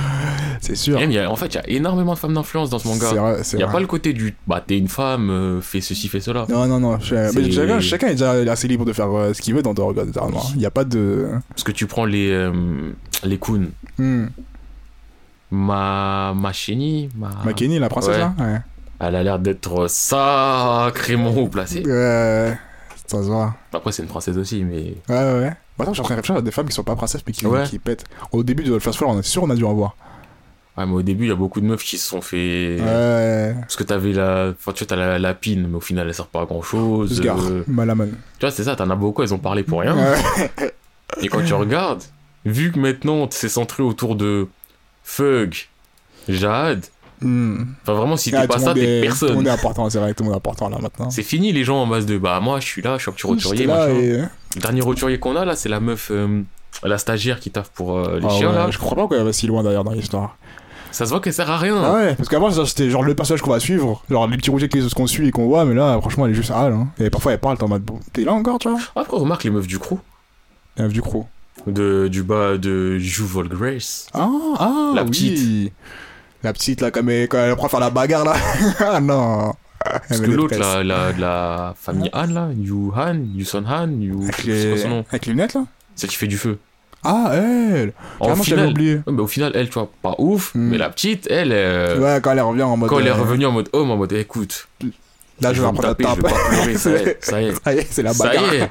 C'est 0.61 0.75
sûr. 0.75 0.97
Et 0.99 1.01
même, 1.01 1.11
il 1.11 1.15
y 1.15 1.19
a- 1.19 1.31
en 1.31 1.37
fait, 1.37 1.47
il 1.47 1.55
y 1.55 1.59
a 1.59 1.69
énormément 1.69 2.13
de 2.15 2.19
femmes 2.19 2.35
d'influence 2.35 2.69
dans 2.71 2.79
ce 2.79 2.87
manga. 2.87 3.07
Il 3.11 3.57
n'y 3.57 3.63
a 3.63 3.67
vrai. 3.67 3.73
pas 3.73 3.81
le 3.81 3.87
côté 3.87 4.13
du 4.13 4.35
bah 4.47 4.63
t'es 4.67 4.77
une 4.77 4.89
femme, 4.89 5.31
euh, 5.31 5.61
fais 5.63 5.81
ceci, 5.81 6.09
fais 6.09 6.21
cela. 6.21 6.45
Non, 6.49 6.67
non, 6.67 6.81
non. 6.81 6.99
mais 7.11 7.51
chacun, 7.51 7.81
chacun 7.81 8.09
est 8.09 8.13
déjà 8.13 8.33
assez 8.53 8.69
libre 8.69 8.85
de 8.85 8.93
faire 8.93 9.11
euh, 9.17 9.33
ce 9.33 9.41
qu'il 9.41 9.55
veut 9.55 9.63
dans 9.63 9.75
Dorog, 9.75 9.99
littéralement. 10.07 10.43
Il 10.55 10.59
n'y 10.59 10.67
a 10.67 10.71
pas 10.71 10.85
de. 10.85 11.29
Parce 11.51 11.65
que 11.65 11.73
tu 11.73 11.87
prends 11.87 12.05
les 12.05 12.31
euh, 12.31 12.53
les 13.25 13.39
Kun, 13.39 13.69
Hmm. 13.99 14.27
ma 15.51 16.35
Machini, 16.35 17.09
ma... 17.17 17.31
Makeni, 17.45 17.79
la 17.79 17.89
princesse, 17.89 18.17
Ouais. 18.17 18.19
là 18.45 18.63
elle 19.01 19.15
a 19.15 19.23
l'air 19.23 19.39
d'être 19.39 19.87
sacrément 19.89 21.31
haut 21.31 21.47
placée. 21.49 21.85
Ouais. 21.87 22.59
Ça 23.09 23.19
se 23.23 23.29
voit. 23.29 23.55
Après 23.73 23.91
c'est 23.91 24.03
une 24.03 24.09
princesse 24.09 24.37
aussi, 24.37 24.63
mais 24.65 24.95
Ouais, 25.09 25.17
ouais, 25.17 25.41
ouais. 25.41 25.53
Maintenant, 25.79 25.93
je 25.93 25.97
suis 25.97 26.01
en 26.01 26.05
train 26.05 26.15
de 26.15 26.21
réfléchir 26.21 26.37
à 26.37 26.43
des 26.43 26.51
femmes 26.51 26.67
qui 26.67 26.75
sont 26.75 26.83
pas 26.85 26.97
princesses, 26.97 27.23
mais 27.27 27.33
qui, 27.33 27.47
Ouais. 27.47 27.65
qui 27.65 27.79
pètent. 27.79 28.05
Au 28.33 28.43
début 28.43 28.65
de 28.65 28.79
First 28.79 28.99
Floor, 28.99 29.13
on 29.15 29.19
est 29.21 29.23
sûr, 29.23 29.43
on 29.45 29.51
a 29.51 29.55
dû 29.55 29.65
en 29.65 29.75
voir. 29.75 29.97
ouais, 30.77 30.87
mais 30.87 30.93
au 30.93 31.03
début 31.03 31.25
il 31.25 31.29
y 31.29 31.33
a 31.33 31.37
beaucoup 31.37 31.61
de 31.61 31.67
meufs 31.67 31.83
qui 31.83 31.99
se 31.99 32.07
sont 32.09 32.21
fait. 32.21 32.79
Ouais. 32.81 33.55
Parce 33.61 33.77
que 33.77 33.83
t'avais 33.85 34.13
la, 34.13 34.51
enfin 34.51 34.73
tu 34.73 34.85
vois 34.85 34.89
t'as 34.89 34.97
la 34.97 35.19
lapine, 35.19 35.67
mais 35.69 35.77
au 35.77 35.81
final 35.81 36.07
elle 36.07 36.15
sert 36.15 36.27
pas 36.29 36.43
à 36.43 36.47
grand 36.47 36.63
chose. 36.63 37.17
Sgar, 37.17 37.37
Malaman. 37.67 38.11
Tu 38.11 38.17
vois 38.47 38.51
c'est 38.51 38.65
ça, 38.65 38.77
t'en 38.77 38.89
as 38.91 38.95
beaucoup, 38.97 39.23
elles 39.23 39.33
ont 39.35 39.39
parlé 39.39 39.63
pour 39.63 39.81
rien. 39.81 39.97
Ouais. 39.97 40.51
Et 41.23 41.29
quand 41.29 41.43
tu 41.45 41.55
regardes, 41.55 42.03
vu 42.45 42.71
que 42.73 42.79
maintenant 42.79 43.27
c'est 43.31 43.49
centré 43.49 43.83
autour 43.83 44.15
de 44.17 44.47
Fug, 45.03 45.69
Jade, 46.29 46.85
Hmm. 47.21 47.65
enfin 47.83 47.95
vraiment 47.95 48.17
si 48.17 48.31
Ah, 48.35 48.43
t'es 48.43 48.47
pas 48.47 48.55
tout 48.55 48.61
le 48.61 48.67
ça, 48.67 48.75
t'es 48.75 48.81
est- 48.81 48.85
Tout 48.85 49.03
le 49.03 49.07
personne. 49.09 49.35
monde 49.35 49.47
est 49.47 49.51
important, 49.51 49.91
c'est 49.91 49.99
vrai, 49.99 50.15
tout 50.15 50.23
le 50.23 50.27
monde 50.29 50.35
est 50.35 50.39
important 50.39 50.69
là 50.69 50.79
maintenant. 50.81 51.11
C'est 51.11 51.23
fini 51.25 51.53
les 51.53 51.65
gens 51.65 51.83
en 51.83 51.87
base 51.87 52.07
de 52.07 52.17
bah 52.19 52.39
moi 52.41 52.61
je 52.61 52.67
suis 52.67 52.83
là, 52.83 52.97
je 52.97 53.03
suis 53.03 53.11
un 53.11 53.15
petit 53.15 53.27
roturier. 53.27 53.65
Et. 53.65 53.67
Le 53.67 54.61
dernier 54.61 54.81
roturier 54.81 55.19
qu'on 55.19 55.35
a 55.37 55.45
là, 55.45 55.57
c'est 55.57 55.69
la 55.69 55.81
meuf, 55.81 56.11
euh, 56.13 56.43
la 56.85 56.97
stagiaire 56.99 57.41
qui 57.41 57.51
taffe 57.51 57.71
pour 57.71 57.97
euh, 57.99 58.21
les 58.21 58.27
Ah 58.27 58.31
chiens 58.31 58.51
ouais, 58.51 58.55
là. 58.57 58.71
Je 58.71 58.79
crois 58.79 58.97
pas 58.97 59.15
qu'elle 59.17 59.25
va 59.25 59.33
si 59.33 59.47
loin 59.49 59.63
d'ailleurs 59.63 59.85
dans 59.85 59.91
l'histoire. 59.93 60.37
Ça 60.91 61.05
se 61.05 61.11
voit 61.11 61.21
qu'elle 61.21 61.35
sert 61.35 61.51
à 61.51 61.59
rien. 61.59 61.77
Ah 61.85 61.93
ouais, 61.95 62.15
parce 62.15 62.29
qu'avant 62.29 62.51
c'était 62.65 62.89
genre 62.89 63.03
le 63.03 63.15
personnage 63.15 63.43
qu'on 63.43 63.51
va 63.51 63.61
suivre, 63.61 64.03
genre 64.09 64.27
les 64.27 64.37
petits 64.39 64.51
qui- 64.69 64.89
qu'on 64.95 65.07
suit 65.07 65.29
et 65.29 65.31
qu'on 65.33 65.47
voit, 65.47 65.65
mais 65.65 65.75
là 65.75 65.99
franchement 66.01 66.25
elle 66.27 66.33
est 66.33 66.35
juste 66.37 66.51
hal. 66.51 66.73
Hein. 66.73 66.89
Et 66.99 67.11
parfois 67.11 67.33
elle 67.33 67.41
parle, 67.41 67.59
t'es 67.59 67.65
en 67.65 67.69
mode 67.69 67.83
bon, 67.83 68.01
t'es 68.13 68.23
là 68.25 68.33
encore, 68.33 68.59
tu 68.59 68.69
vois 68.71 68.79
Après 68.97 69.17
remarque 69.17 69.45
les 69.45 69.51
meufs 69.51 69.67
du 69.67 69.79
crew, 69.79 69.99
Elle 70.77 70.87
a 70.87 70.89
du 70.89 71.03
crew. 71.03 71.25
de, 71.67 72.09
du 72.09 72.23
bas 72.23 72.57
de 72.57 72.97
Juval 72.99 73.49
Grace. 73.49 74.07
Ah, 74.15 74.29
ah, 74.59 74.93
La 74.95 75.03
oui. 75.05 75.73
La 76.43 76.53
petite 76.53 76.81
là, 76.81 76.91
comme 76.91 77.09
elle, 77.11 77.29
quand 77.29 77.39
elle 77.39 77.51
apprend 77.51 77.67
à 77.67 77.71
faire 77.71 77.81
la 77.81 77.91
bagarre 77.91 78.25
là. 78.25 78.35
ah 78.81 79.01
non. 79.01 79.53
Parce 80.09 80.21
que 80.21 80.31
l'autre 80.31 80.57
la, 80.59 81.13
de 81.13 81.21
la 81.21 81.75
famille 81.81 82.11
Han 82.13 82.27
là, 82.27 82.49
Yu 82.57 82.75
Han, 82.95 83.17
Yu 83.35 83.45
Son 83.45 83.65
Han, 83.67 83.89
Yu. 84.01 84.15
Avec 84.25 84.45
les... 84.45 84.77
son 84.79 84.89
nom. 84.89 85.05
Avec 85.11 85.27
les 85.27 85.33
lunettes 85.33 85.55
là 85.55 85.65
Celle 85.95 86.11
qui 86.11 86.17
fait 86.17 86.27
du 86.27 86.37
feu. 86.39 86.59
Ah, 87.05 87.31
elle 87.33 87.93
En 88.21 88.35
final, 88.37 88.71
oublié. 88.71 89.01
Mais 89.07 89.21
au 89.23 89.29
final, 89.29 89.53
elle, 89.55 89.69
tu 89.69 89.75
vois, 89.75 89.91
pas 90.03 90.15
ouf, 90.19 90.53
Mm. 90.55 90.69
mais 90.71 90.79
la 90.79 90.91
petite, 90.91 91.29
elle, 91.31 91.53
euh, 91.53 91.99
Ouais, 92.01 92.21
quand 92.21 92.33
elle 92.33 92.41
revient 92.41 92.63
en 92.65 92.77
mode. 92.77 92.89
quand 92.91 92.99
elle 92.99 93.07
est 93.07 93.11
euh, 93.11 93.15
revenue 93.15 93.47
en 93.47 93.53
mode 93.53 93.69
homme, 93.73 93.91
en 93.93 93.97
mode 93.97 94.13
écoute, 94.13 94.69
Là, 95.41 95.53
je 95.55 95.63
vais 95.63 95.69
la 95.71 95.95
taper, 95.95 96.03
je 96.05 96.09
vais 96.09 96.23
tape. 96.23 96.33
pas 96.33 96.49
pleurer, 96.49 96.75
ça 96.77 96.91
y 96.91 96.95
est, 96.95 97.25
ça 97.25 97.41
y 97.41 97.47
est. 97.47 97.53
Ça 97.83 97.87
c'est 97.91 98.03
la 98.03 98.13
Ça 98.13 98.25
bagarre. 98.27 98.53
y 98.53 98.57
est. 98.57 98.71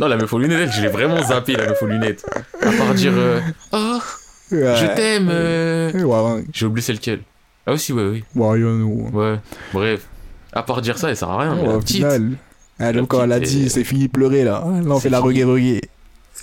Non, 0.00 0.08
la 0.08 0.16
meuf 0.16 0.32
aux 0.32 0.38
lunettes, 0.40 0.58
elle, 0.64 0.72
je 0.72 0.82
l'ai 0.82 0.88
vraiment 0.88 1.22
zappé, 1.22 1.54
la 1.54 1.66
meuf 1.68 1.80
aux 1.80 1.86
lunettes. 1.86 2.26
À 2.60 2.72
part 2.72 2.94
dire, 2.94 3.12
euh, 3.14 3.40
oh, 3.72 3.98
Ouais. 4.52 4.76
je 4.76 4.86
t'aime. 4.94 5.28
euh. 5.30 5.92
Ouais, 5.92 6.04
ouais. 6.34 6.44
J'ai 6.52 6.66
oublié 6.66 6.82
c'est 6.84 6.92
lequel. 6.92 7.20
Ah 7.66 7.72
aussi, 7.72 7.92
ouais, 7.92 8.04
oui. 8.04 8.24
Ouais, 8.34 8.60
yo, 8.60 8.70
nous. 8.76 9.08
Ouais. 9.12 9.38
Bref. 9.74 10.06
À 10.52 10.62
part 10.62 10.80
dire 10.80 10.96
ça, 10.98 11.10
elle 11.10 11.16
sert 11.16 11.28
à 11.30 11.38
rien. 11.42 11.54
mais 11.54 11.62
Ouais, 11.62 11.68
la 11.68 11.76
au 11.76 11.80
petite, 11.80 11.96
final. 11.96 12.30
Elle, 12.78 12.96
La 12.96 13.06
quand 13.06 13.24
elle 13.24 13.32
a 13.32 13.40
dit, 13.40 13.66
est- 13.66 13.68
c'est 13.68 13.84
fini 13.84 14.06
de 14.06 14.10
pleurer 14.12 14.44
là. 14.44 14.64
Là, 14.84 14.94
on 14.94 15.00
fait 15.00 15.10
la 15.10 15.20
reggae 15.20 15.44
reggae. 15.44 15.80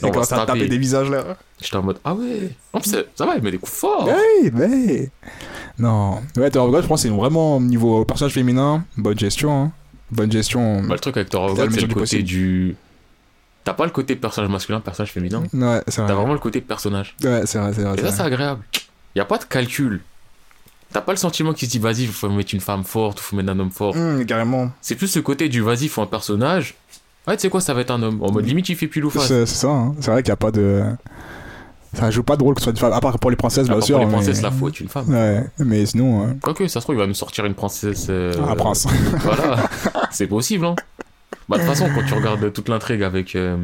Et 0.03 0.11
quand 0.11 0.23
ça 0.23 0.45
taper 0.45 0.67
des 0.67 0.77
visages 0.77 1.09
là. 1.09 1.37
J'étais 1.61 1.77
en 1.77 1.83
mode, 1.83 1.97
ah 2.03 2.13
ouais. 2.13 2.49
En 2.73 2.81
plus, 2.81 2.91
ça 3.15 3.25
va, 3.25 3.35
elle 3.37 3.41
met 3.41 3.51
des 3.51 3.57
coups 3.57 3.71
forts. 3.71 4.05
Ouais, 4.07 4.51
mais. 4.53 5.09
Non. 5.79 6.19
Ouais, 6.37 6.49
Thor 6.51 6.65
of 6.65 6.71
God, 6.71 6.83
je 6.83 6.87
pense 6.87 7.01
que 7.03 7.07
c'est 7.09 7.15
vraiment 7.15 7.61
niveau 7.61 8.03
personnage 8.03 8.33
féminin, 8.33 8.83
bonne 8.97 9.17
gestion. 9.17 9.63
Hein. 9.63 9.71
Bonne 10.11 10.31
gestion. 10.31 10.81
Bah, 10.81 10.95
le 10.95 10.99
truc 10.99 11.15
avec 11.17 11.29
Thor 11.29 11.45
of 11.45 11.55
God, 11.57 11.69
c'est 11.71 11.81
le 11.81 11.87
du 11.87 11.93
côté 11.93 11.99
possible. 12.01 12.23
du. 12.23 12.75
T'as 13.65 13.73
pas 13.73 13.83
le 13.85 13.91
côté 13.91 14.15
personnage 14.15 14.49
masculin, 14.49 14.79
personnage 14.79 15.11
féminin. 15.11 15.43
Ouais, 15.53 15.81
c'est 15.87 15.97
vrai. 16.01 16.07
T'as 16.07 16.13
vraiment 16.15 16.33
le 16.33 16.39
côté 16.39 16.61
personnage. 16.61 17.15
Ouais, 17.23 17.41
c'est 17.45 17.57
vrai, 17.57 17.73
c'est 17.73 17.81
vrai. 17.83 17.95
Et 17.97 18.01
ça, 18.01 18.11
c'est 18.11 18.21
agréable. 18.21 18.61
Y 19.15 19.19
a 19.19 19.25
pas 19.25 19.37
de 19.37 19.43
calcul. 19.43 20.01
T'as 20.93 21.01
pas 21.01 21.11
le 21.11 21.17
sentiment 21.17 21.51
qui 21.51 21.65
se 21.65 21.71
dit, 21.71 21.79
vas-y, 21.79 22.03
il 22.03 22.07
faut 22.07 22.29
mettre 22.29 22.53
une 22.53 22.61
femme 22.61 22.83
forte, 22.85 23.17
il 23.19 23.23
faut 23.23 23.35
mettre 23.35 23.49
un 23.49 23.59
homme 23.59 23.71
fort. 23.71 23.95
Hum, 23.97 24.25
carrément. 24.25 24.69
C'est 24.81 24.95
plus 24.95 25.13
le 25.17 25.21
côté 25.23 25.49
du, 25.49 25.59
vas-y, 25.61 25.83
il 25.83 25.89
faut 25.89 26.01
un 26.01 26.05
personnage. 26.05 26.75
Ouais, 27.27 27.35
tu 27.35 27.41
sais 27.41 27.49
quoi, 27.49 27.59
ça 27.59 27.73
va 27.73 27.81
être 27.81 27.91
un 27.91 28.01
homme? 28.03 28.21
En 28.23 28.31
mode 28.31 28.45
limite, 28.45 28.69
il 28.69 28.75
fait 28.77 28.87
pile 28.87 29.03
ou 29.03 29.09
face. 29.09 29.27
C'est 29.27 29.45
ça, 29.47 29.67
hein. 29.67 29.95
c'est 29.99 30.11
vrai 30.11 30.21
qu'il 30.21 30.29
n'y 30.29 30.33
a 30.33 30.37
pas 30.37 30.51
de. 30.51 30.83
Ça 31.93 32.11
joue 32.11 32.23
pas 32.23 32.35
de 32.37 32.43
rôle 32.43 32.53
que 32.55 32.59
ce 32.61 32.65
soit 32.65 32.71
une 32.71 32.77
femme, 32.77 32.93
à 32.93 32.99
part 32.99 33.17
pour 33.19 33.29
les 33.31 33.35
princesses, 33.37 33.65
bien 33.67 33.75
part 33.77 33.83
sûr. 33.83 33.95
pour 33.95 34.01
les 34.01 34.05
mais- 34.05 34.17
princesses, 34.17 34.41
là, 34.41 34.51
faut 34.51 34.67
être 34.67 34.79
une 34.79 34.89
femme. 34.89 35.09
Ouais, 35.09 35.43
mais 35.59 35.85
sinon. 35.85 36.27
euh, 36.27 36.33
Quoique, 36.41 36.67
ça 36.67 36.81
se 36.81 36.85
trouve, 36.85 36.95
il 36.95 36.99
va 36.99 37.07
nous 37.07 37.13
sortir 37.13 37.45
une 37.45 37.55
princesse. 37.55 38.07
euh, 38.09 38.33
Un 38.47 38.55
prince. 38.55 38.85
Voilà, 39.21 39.57
c'est 40.11 40.27
possible, 40.27 40.65
hein. 40.65 40.75
Bah, 41.49 41.57
de 41.57 41.61
toute 41.61 41.69
façon, 41.71 41.89
quand 41.93 42.03
tu 42.05 42.13
regardes 42.13 42.51
toute 42.53 42.69
l'intrigue 42.69 43.03
avec 43.03 43.35
euh, 43.35 43.55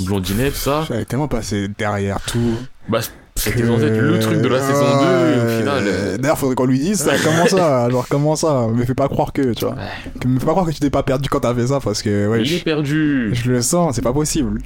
Blondinet, 0.00 0.50
tout 0.50 0.56
ça, 0.56 0.84
J'avais 0.88 1.04
tellement 1.04 1.28
passé 1.28 1.68
derrière 1.68 2.20
tout. 2.22 2.56
bah, 2.88 3.00
c'était 3.36 3.66
censé 3.66 3.84
être 3.84 3.98
le 4.00 4.18
truc 4.18 4.40
de 4.40 4.48
la 4.48 4.60
saison 4.60 4.80
2, 4.80 5.04
et 5.04 5.44
au 5.44 5.58
final. 5.60 5.84
euh, 5.86 6.16
D'ailleurs, 6.18 6.38
faudrait 6.38 6.54
qu'on 6.54 6.64
lui 6.64 6.78
dise 6.78 6.98
ça, 7.00 7.12
comment 7.22 7.46
ça 7.46 7.88
Genre, 7.90 8.06
comment 8.08 8.34
ça? 8.34 8.66
Me 8.68 8.84
fais 8.84 8.94
pas 8.94 9.08
croire 9.08 9.32
que, 9.32 9.52
tu 9.52 9.64
vois. 9.66 9.74
Ouais. 9.74 9.80
Que- 10.20 10.26
Me 10.26 10.38
fais 10.40 10.46
pas 10.46 10.52
croire 10.52 10.66
que 10.66 10.72
tu 10.72 10.80
t'es 10.80 10.90
pas 10.90 11.02
perdu 11.02 11.28
quand 11.28 11.40
t'as 11.40 11.54
fait 11.54 11.66
ça 11.66 11.78
parce 11.80 12.02
que, 12.02 12.28
ouais, 12.28 12.40
il 12.40 12.46
je, 12.46 12.56
est 12.56 12.64
perdu. 12.64 13.30
je 13.34 13.50
le 13.52 13.60
sens, 13.62 13.94
c'est 13.94 14.02
pas 14.02 14.12
possible. 14.14 14.60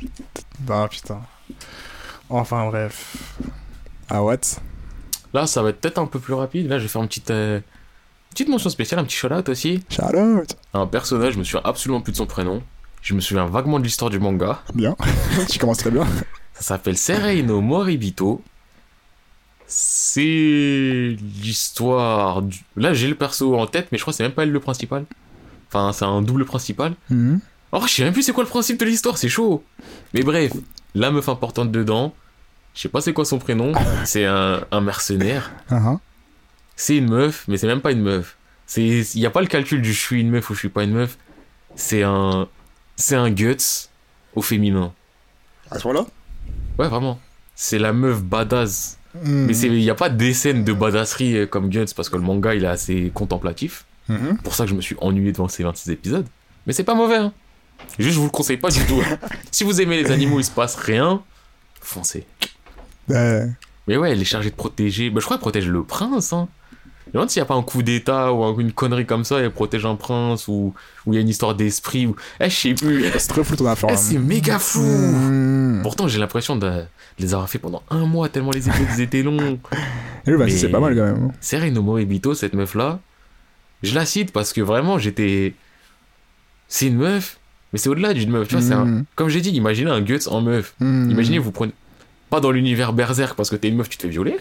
Ah 0.69 0.87
putain. 0.89 1.19
Enfin, 2.29 2.67
bref. 2.69 3.17
Ah, 4.09 4.23
what? 4.23 4.37
Là, 5.35 5.47
ça 5.47 5.63
va 5.63 5.71
être 5.71 5.81
peut-être 5.81 5.99
un 5.99 6.07
peu 6.07 6.19
plus 6.21 6.35
rapide. 6.35 6.69
Là, 6.69 6.79
je 6.79 6.85
vais 6.85 6.89
faire 6.89 7.03
une 7.03 7.09
petite, 7.09 7.31
euh, 7.33 7.61
petite 8.31 8.49
mention 8.49 8.71
spéciale, 8.71 9.01
un 9.01 9.05
petit 9.05 9.17
shout-out 9.17 9.49
aussi. 9.49 9.83
Shout 9.91 10.17
out 10.17 10.57
Un 10.75 10.87
personnage, 10.87 11.35
je 11.35 11.39
me 11.39 11.45
souviens 11.45 11.63
absolument 11.65 12.01
plus 12.01 12.13
de 12.13 12.17
son 12.17 12.27
prénom. 12.27 12.63
Je 13.03 13.15
me 13.15 13.21
souviens 13.21 13.47
vaguement 13.47 13.79
de 13.79 13.85
l'histoire 13.85 14.11
du 14.11 14.19
manga. 14.19 14.61
Bien. 14.75 14.97
tu 15.49 15.59
commences 15.59 15.79
très 15.79 15.91
bien. 15.91 16.07
Ça 16.55 16.63
s'appelle 16.63 16.97
Sereino 16.97 17.61
Moribito. 17.61 18.43
C'est 19.67 21.17
l'histoire 21.43 22.43
du... 22.43 22.59
Là, 22.77 22.93
j'ai 22.93 23.09
le 23.09 23.15
perso 23.15 23.57
en 23.59 23.67
tête, 23.67 23.89
mais 23.93 23.99
je 23.99 24.03
crois 24.03 24.13
que 24.13 24.17
c'est 24.17 24.25
même 24.25 24.33
pas 24.33 24.43
elle 24.43 24.51
le 24.51 24.61
principal. 24.61 25.05
Enfin, 25.69 25.93
c'est 25.93 26.05
un 26.05 26.23
double 26.23 26.45
principal. 26.45 26.95
Mhm. 27.09 27.41
Oh, 27.73 27.81
je 27.87 27.93
sais 27.95 28.03
même 28.05 28.13
plus 28.13 28.25
c'est 28.25 28.33
quoi 28.33 28.43
le 28.43 28.49
principe 28.51 28.81
de 28.81 28.85
l'histoire, 28.85 29.17
c'est 29.17 29.29
chaud. 29.29 29.63
Mais 30.13 30.23
bref, 30.23 30.53
la 30.95 31.13
meuf 31.13 31.29
importante 31.29 31.71
dedans, 31.71 32.13
je 32.75 32.81
sais 32.81 32.89
pas 32.89 33.01
c'est 33.01 33.13
quoi 33.13 33.25
son 33.25 33.39
prénom, 33.39 33.73
c'est 34.05 34.25
un, 34.27 34.65
un 34.73 34.81
mercenaire. 34.81 35.53
Ah, 35.71 35.79
ah. 35.87 36.01
C'est 36.81 36.97
une 36.97 37.11
meuf, 37.11 37.45
mais 37.47 37.59
c'est 37.59 37.67
même 37.67 37.83
pas 37.83 37.93
une 37.93 38.01
meuf. 38.01 38.39
C'est, 38.65 38.81
il 38.81 39.21
y 39.21 39.27
a 39.27 39.31
pas 39.31 39.43
le 39.43 39.49
calcul 39.49 39.83
du 39.83 39.93
je 39.93 40.01
suis 40.01 40.19
une 40.19 40.31
meuf 40.31 40.49
ou 40.49 40.55
je 40.55 40.61
suis 40.61 40.71
pas 40.71 40.83
une 40.83 40.93
meuf. 40.93 41.19
C'est 41.77 42.03
un, 42.03 42.49
c'est 42.97 43.17
un 43.17 43.31
guts 43.31 43.91
au 44.35 44.41
féminin. 44.41 44.95
À 45.71 45.79
ce 45.79 45.87
moment-là 45.87 46.07
Ouais, 46.79 46.89
vraiment. 46.89 47.21
C'est 47.55 47.79
la 47.79 47.93
meuf 47.93 48.23
badass. 48.23 48.97
Mhm. 49.15 49.45
Mais 49.45 49.59
il 49.59 49.83
y 49.83 49.91
a 49.91 49.95
pas 49.95 50.09
des 50.09 50.33
scènes 50.33 50.65
de 50.65 50.73
badasserie 50.73 51.37
euh, 51.37 51.47
comme 51.47 51.69
Guts 51.69 51.93
parce 51.95 52.09
que 52.09 52.17
le 52.17 52.23
manga 52.23 52.55
il 52.55 52.65
est 52.65 52.69
assez 52.69 53.11
contemplatif. 53.13 53.85
Mhm. 54.09 54.39
Pour 54.39 54.55
ça 54.55 54.65
que 54.65 54.71
je 54.71 54.75
me 54.75 54.81
suis 54.81 54.97
ennuyé 55.03 55.33
devant 55.33 55.49
ces 55.49 55.65
26 55.65 55.91
épisodes. 55.91 56.27
Mais 56.67 56.73
c'est 56.73 56.85
pas 56.85 56.95
mauvais, 56.95 57.17
hein. 57.17 57.35
Juste, 57.99 58.15
je 58.15 58.21
vous 58.21 58.27
le 58.27 58.31
conseille 58.31 58.57
pas 58.57 58.71
du 58.71 58.81
tout. 58.87 59.03
si 59.51 59.65
vous 59.65 59.83
aimez 59.83 60.03
les 60.03 60.11
animaux, 60.11 60.41
il 60.41 60.45
se 60.45 60.51
passe 60.51 60.77
rien, 60.77 61.23
foncez. 61.83 62.25
Ouais. 63.07 63.51
Mais 63.87 63.99
ouais, 63.99 64.13
elle 64.13 64.23
est 64.23 64.25
chargée 64.25 64.51
de 64.51 64.57
protéger. 64.57 65.11
Bah, 65.11 65.21
je 65.21 65.27
crois 65.27 65.37
qu'elle 65.37 65.43
protège 65.43 65.69
le 65.69 65.85
prince, 65.85 66.33
hein. 66.33 66.49
Je 67.13 67.19
me 67.19 67.23
demande 67.23 67.31
s'il 67.31 67.41
n'y 67.41 67.45
a 67.45 67.47
pas 67.47 67.55
un 67.55 67.63
coup 67.63 67.83
d'état 67.83 68.33
ou 68.33 68.45
un- 68.45 68.57
une 68.59 68.71
connerie 68.73 69.05
comme 69.05 69.25
ça, 69.25 69.41
elle 69.41 69.51
protège 69.51 69.85
un 69.85 69.97
prince 69.97 70.47
ou 70.47 70.73
il 71.09 71.15
y 71.15 71.17
a 71.19 71.21
une 71.21 71.29
histoire 71.29 71.57
d'esprit 71.57 72.07
ou. 72.07 72.15
Eh, 72.39 72.49
je 72.49 72.55
sais 72.55 72.75
plus. 72.75 73.05
C'est 73.19 73.27
très 73.29 73.43
flou 73.43 73.57
ton 73.57 73.67
affaire. 73.67 73.89
Eh, 73.91 73.95
là. 73.95 73.99
c'est 73.99 74.19
méga 74.19 74.59
fou. 74.61 74.81
Mhm. 74.81 75.81
Pourtant, 75.83 76.07
j'ai 76.07 76.21
l'impression 76.21 76.55
de, 76.55 76.69
de 76.71 76.85
les 77.19 77.35
avoir 77.35 77.49
fait 77.51 77.59
pendant 77.59 77.83
un 77.91 78.07
mois 78.07 78.29
tellement 78.29 78.53
les 78.53 78.69
épisodes 78.69 79.01
étaient 79.01 79.23
longs. 79.25 79.59
Eh 80.27 80.31
oui, 80.33 80.39
bah, 80.39 80.49
c'est 80.49 80.69
pas 80.69 80.79
mal 80.81 80.95
quand 80.95 81.03
même. 81.05 81.33
Sereno 81.41 81.83
Moribito, 81.83 82.35
cette 82.35 82.55
meuf-là, 82.55 83.01
je 83.83 83.95
la 83.95 84.07
cite 84.07 84.31
parce 84.33 84.53
que 84.53 84.61
vraiment, 84.61 84.99
j'étais. 84.99 85.55
C'est 86.69 86.87
une 86.87 86.97
meuf, 86.99 87.41
mais 87.73 87.81
c'est 87.81 87.89
au-delà 87.89 88.15
d'une 88.15 88.31
meuf. 88.31 88.47
Tu 88.47 88.55
vois, 88.55 88.63
c'est 88.63 88.73
un. 88.75 88.85
Mhm. 88.85 89.05
Comme 89.17 89.29
j'ai 89.29 89.41
dit, 89.41 89.51
imaginez 89.51 89.91
un 89.91 90.01
Guts 90.01 90.29
en 90.29 90.41
meuf. 90.43 90.75
Mhm. 90.79 91.11
Imaginez, 91.11 91.39
vous 91.41 91.51
prenez. 91.51 91.73
Pas 92.29 92.39
dans 92.39 92.53
l'univers 92.53 92.93
berserk 92.93 93.35
parce 93.35 93.51
que 93.51 93.57
t'es 93.57 93.67
une 93.69 93.77
meuf, 93.77 93.89
tu 93.89 93.97
te 93.97 94.03
fais 94.03 94.09
violer. 94.09 94.37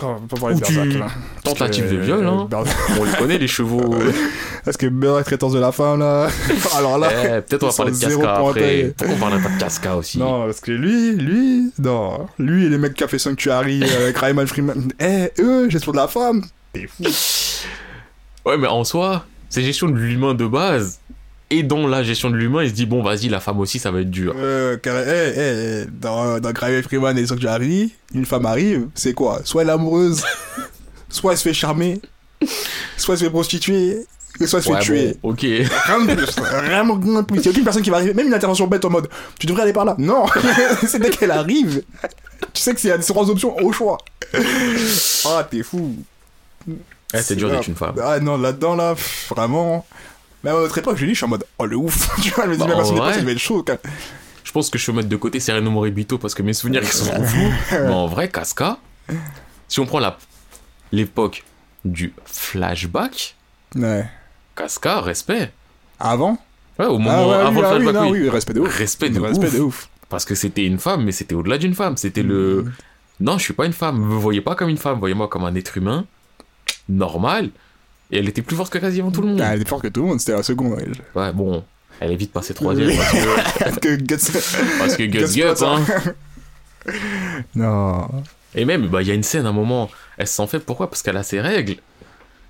Oh, 0.00 0.06
on 0.22 0.26
peut 0.26 0.40
parler 0.40 0.56
Ou 0.56 0.60
de 0.60 0.64
tu- 0.64 0.74
Berserk, 0.74 0.98
là. 0.98 1.06
Tentative 1.44 1.84
que- 1.84 1.94
de 1.94 1.96
viol, 2.00 2.26
hein. 2.26 2.46
Berserk- 2.50 2.78
On 3.00 3.04
les 3.04 3.12
connaît, 3.12 3.38
les 3.38 3.48
chevaux. 3.48 3.94
Parce 4.64 4.76
que 4.76 4.86
Berserk 4.86 5.26
traitance 5.26 5.52
de 5.52 5.58
la 5.58 5.70
femme 5.72 5.98
là. 6.00 6.28
Alors 6.76 6.96
là. 6.98 7.08
Eh, 7.12 7.40
Peut-être 7.42 7.64
on 7.64 7.68
va 7.68 7.72
parler 7.74 7.92
de 7.92 7.98
Casca 7.98 8.16
point 8.18 8.48
après. 8.50 8.94
Pourquoi 8.96 9.16
on 9.16 9.18
parle 9.18 9.42
pas 9.42 9.48
de 9.50 9.58
Casca 9.58 9.96
aussi 9.96 10.18
Non, 10.18 10.46
parce 10.46 10.60
que 10.60 10.72
lui, 10.72 11.12
lui, 11.16 11.72
non. 11.78 12.26
Lui 12.38 12.66
et 12.66 12.68
les 12.70 12.78
mecs 12.78 12.94
qui 12.94 13.04
a 13.04 13.08
fait 13.08 13.18
Sanctuary 13.18 13.82
avec 13.84 14.16
Rayman 14.16 14.46
Freeman. 14.46 14.90
Eh, 15.00 15.30
eux, 15.40 15.68
gestion 15.68 15.92
de 15.92 15.96
la 15.98 16.08
femme. 16.08 16.42
T'es 16.72 16.86
fou. 16.86 17.04
Ouais, 18.46 18.56
mais 18.56 18.68
en 18.68 18.84
soi, 18.84 19.26
c'est 19.50 19.62
gestion 19.62 19.88
de 19.88 19.96
l'humain 19.98 20.34
de 20.34 20.46
base. 20.46 21.00
Et 21.54 21.62
dans 21.62 21.86
la 21.86 22.02
gestion 22.02 22.30
de 22.30 22.36
l'humain, 22.36 22.62
il 22.62 22.70
se 22.70 22.74
dit 22.74 22.86
bon, 22.86 23.02
vas-y, 23.02 23.28
la 23.28 23.38
femme 23.38 23.60
aussi, 23.60 23.78
ça 23.78 23.90
va 23.90 24.00
être 24.00 24.10
dur. 24.10 24.34
Euh, 24.38 24.78
car, 24.78 24.96
eh, 24.96 25.02
eh, 25.06 25.82
eh, 25.82 25.86
dans, 25.92 26.40
dans 26.40 26.50
Rayman 26.58 26.82
Freeman 26.82 27.18
et 27.18 27.26
Sanctuary, 27.26 27.92
une 28.14 28.24
femme 28.24 28.46
arrive, 28.46 28.88
c'est 28.94 29.12
quoi? 29.12 29.42
Soit 29.44 29.60
elle 29.62 29.68
est 29.68 29.72
amoureuse, 29.72 30.22
soit 31.10 31.32
elle 31.32 31.38
se 31.38 31.42
fait 31.42 31.52
charmer, 31.52 32.00
soit 32.96 33.14
elle 33.14 33.18
se 33.18 33.24
fait 33.24 33.30
prostituer, 33.30 34.06
soit 34.46 34.60
elle 34.60 34.64
se 34.64 34.68
fait 34.68 34.72
Ouais, 34.72 34.80
tuer. 34.80 35.16
bon, 35.22 35.32
ok. 35.32 35.40
Rien 35.42 36.04
de 36.06 36.14
plus. 36.14 36.36
Vraiment 36.40 36.94
rien 37.02 37.20
de 37.20 37.26
plus. 37.26 37.38
Il 37.40 37.44
y 37.44 37.48
a 37.48 37.50
aucune 37.50 37.64
personne 37.64 37.82
qui 37.82 37.90
va 37.90 37.96
arriver, 37.98 38.14
même 38.14 38.28
une 38.28 38.34
intervention 38.34 38.66
bête 38.66 38.86
en 38.86 38.90
mode 38.90 39.08
Tu 39.38 39.46
devrais 39.46 39.64
aller 39.64 39.74
par 39.74 39.84
là. 39.84 39.94
Non 39.98 40.24
C'est 40.86 41.00
dès 41.00 41.10
qu'elle 41.10 41.32
arrive. 41.32 41.82
Tu 42.54 42.62
sais 42.62 42.72
que 42.72 42.80
c'est 42.80 42.96
trois 43.00 43.28
options 43.28 43.54
au 43.62 43.72
choix. 43.72 43.98
Ah, 45.26 45.46
t'es 45.50 45.62
fou. 45.62 45.96
Eh, 47.14 47.18
c'est 47.20 47.36
dur 47.36 47.50
d'être 47.50 47.68
une 47.68 47.74
femme. 47.76 47.94
Ah 48.02 48.18
non, 48.20 48.38
là-dedans, 48.38 48.74
là, 48.74 48.94
pff, 48.94 49.32
vraiment. 49.36 49.84
Même 50.44 50.56
à 50.56 50.60
notre 50.60 50.76
époque, 50.78 50.96
je 50.96 51.04
dis, 51.06 51.12
je 51.12 51.16
suis 51.16 51.24
en 51.24 51.28
mode 51.28 51.44
Oh 51.58 51.66
le 51.66 51.76
ouf. 51.76 52.08
tu 52.22 52.30
vois, 52.30 52.44
je 52.44 52.50
me 52.50 52.54
dis, 52.56 52.60
Bah, 52.60 52.66
même 52.68 52.78
à 52.80 52.84
son 52.84 52.96
époque, 52.96 53.14
ça 53.14 53.20
devait 53.20 53.32
être 53.32 53.38
chaud. 53.38 53.62
quand- 53.66 53.78
Je 54.44 54.52
pense 54.52 54.70
que 54.70 54.78
je 54.78 54.86
peux 54.86 54.92
mettre 54.92 55.08
de 55.08 55.16
côté 55.16 55.38
Sereno 55.40 55.70
Moribito 55.70 56.18
parce 56.18 56.34
que 56.34 56.42
mes 56.42 56.52
souvenirs 56.52 56.82
ils 56.82 56.88
sont 56.88 57.24
flous. 57.24 57.52
Mais 57.72 57.88
en 57.88 58.06
vrai, 58.06 58.28
Casca, 58.28 58.78
si 59.68 59.80
on 59.80 59.86
prend 59.86 60.00
la 60.00 60.18
l'époque 60.90 61.44
du 61.84 62.12
flashback, 62.26 63.36
Ouais. 63.74 64.04
Casca, 64.54 65.00
respect. 65.00 65.50
Avant? 65.98 66.36
Ouais, 66.78 66.86
au 66.86 66.96
Ah 66.96 66.98
moment 66.98 67.28
ouais, 67.30 67.34
avant 67.36 67.50
oui, 67.50 67.60
le 67.60 67.66
ah 67.66 67.74
oui, 67.76 67.80
flashback, 67.82 67.94
non, 67.94 68.10
oui. 68.10 68.20
oui, 68.22 68.28
respect 68.28 68.52
de 68.54 68.60
ouf. 68.60 68.76
Respect 68.76 69.10
de 69.10 69.20
respect 69.20 69.46
ouf. 69.46 69.54
de 69.54 69.60
ouf. 69.60 69.88
Parce 70.10 70.24
que 70.26 70.34
c'était 70.34 70.64
une 70.66 70.78
femme, 70.78 71.04
mais 71.04 71.12
c'était 71.12 71.34
au-delà 71.34 71.56
d'une 71.56 71.74
femme. 71.74 71.96
C'était 71.96 72.22
le. 72.22 72.64
Mm. 72.64 72.72
Non, 73.20 73.38
je 73.38 73.44
suis 73.44 73.54
pas 73.54 73.64
une 73.64 73.72
femme. 73.72 73.98
Me 73.98 74.14
voyez 74.16 74.40
pas 74.42 74.54
comme 74.54 74.68
une 74.68 74.76
femme. 74.76 74.98
Voyez-moi 74.98 75.28
comme 75.28 75.44
un 75.44 75.54
être 75.54 75.76
humain 75.78 76.04
normal. 76.88 77.50
Et 78.12 78.18
elle 78.18 78.28
était 78.28 78.42
plus 78.42 78.56
forte 78.56 78.72
que 78.72 78.78
quasiment 78.78 79.10
tout 79.10 79.22
le 79.22 79.28
monde. 79.28 79.40
Ah, 79.40 79.54
elle 79.54 79.60
était 79.62 79.68
forte 79.68 79.82
que 79.82 79.88
tout 79.88 80.02
le 80.02 80.08
monde, 80.08 80.20
c'était 80.20 80.32
la 80.36 80.42
seconde. 80.42 80.72
ouais. 80.74 80.86
Ouais, 81.14 81.32
bon. 81.32 81.64
Elle 81.98 82.12
est 82.12 82.16
vite 82.16 82.32
passée 82.32 82.52
troisième 82.54 82.90
parce 83.58 83.78
que, 83.78 83.96
Guts. 83.96 84.16
parce 84.78 84.96
que 84.96 85.04
Guts 85.04 85.32
Guts 85.34 85.64
hein. 85.64 85.80
Non. 87.54 88.08
Et 88.54 88.64
même, 88.64 88.86
bah, 88.88 89.02
il 89.02 89.08
y 89.08 89.10
a 89.10 89.14
une 89.14 89.22
scène, 89.22 89.46
à 89.46 89.50
un 89.50 89.52
moment, 89.52 89.88
elle 90.18 90.26
s'en 90.26 90.46
fait 90.46 90.58
pourquoi? 90.58 90.90
Parce 90.90 91.02
qu'elle 91.02 91.16
a 91.16 91.22
ses 91.22 91.40
règles. 91.40 91.76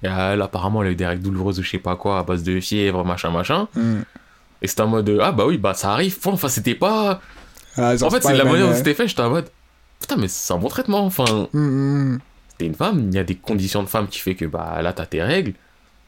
Et 0.02 0.08
elle, 0.08 0.42
apparemment, 0.42 0.82
elle 0.82 0.88
a 0.88 0.90
eu 0.92 0.96
des 0.96 1.06
règles 1.06 1.22
douloureuses 1.22 1.58
ou 1.60 1.62
je 1.62 1.70
sais 1.70 1.78
pas 1.78 1.96
quoi, 1.96 2.18
à 2.18 2.22
base 2.24 2.42
de 2.42 2.58
fièvre, 2.60 3.04
machin, 3.04 3.30
machin. 3.30 3.68
Mm. 3.74 4.00
Et 4.62 4.66
c'était 4.68 4.80
en 4.82 4.88
mode, 4.88 5.08
euh, 5.08 5.18
ah 5.22 5.32
bah 5.32 5.44
oui, 5.46 5.58
bah 5.58 5.74
ça 5.74 5.92
arrive. 5.92 6.16
Enfin, 6.24 6.48
c'était 6.48 6.74
pas. 6.74 7.20
Ah, 7.76 7.94
En 8.02 8.10
fait, 8.10 8.22
c'est 8.22 8.34
la 8.36 8.44
manière 8.44 8.68
dont 8.68 8.74
c'était 8.74 8.94
fait, 8.94 9.06
j'étais 9.06 9.22
en 9.22 9.30
mode, 9.30 9.48
putain, 10.00 10.16
mais 10.16 10.28
c'est 10.28 10.52
un 10.52 10.58
bon 10.58 10.68
traitement. 10.68 11.04
Enfin, 11.04 11.48
Mm, 11.52 11.58
mm. 12.14 12.18
T'es 12.62 12.66
une 12.66 12.74
femme, 12.74 13.08
il 13.10 13.14
y 13.14 13.18
a 13.18 13.24
des 13.24 13.34
conditions 13.34 13.82
de 13.82 13.88
femme 13.88 14.06
qui 14.06 14.20
fait 14.20 14.34
que, 14.36 14.44
bah 14.44 14.80
là, 14.82 14.92
t'as 14.92 15.06
tes 15.06 15.20
règles. 15.22 15.52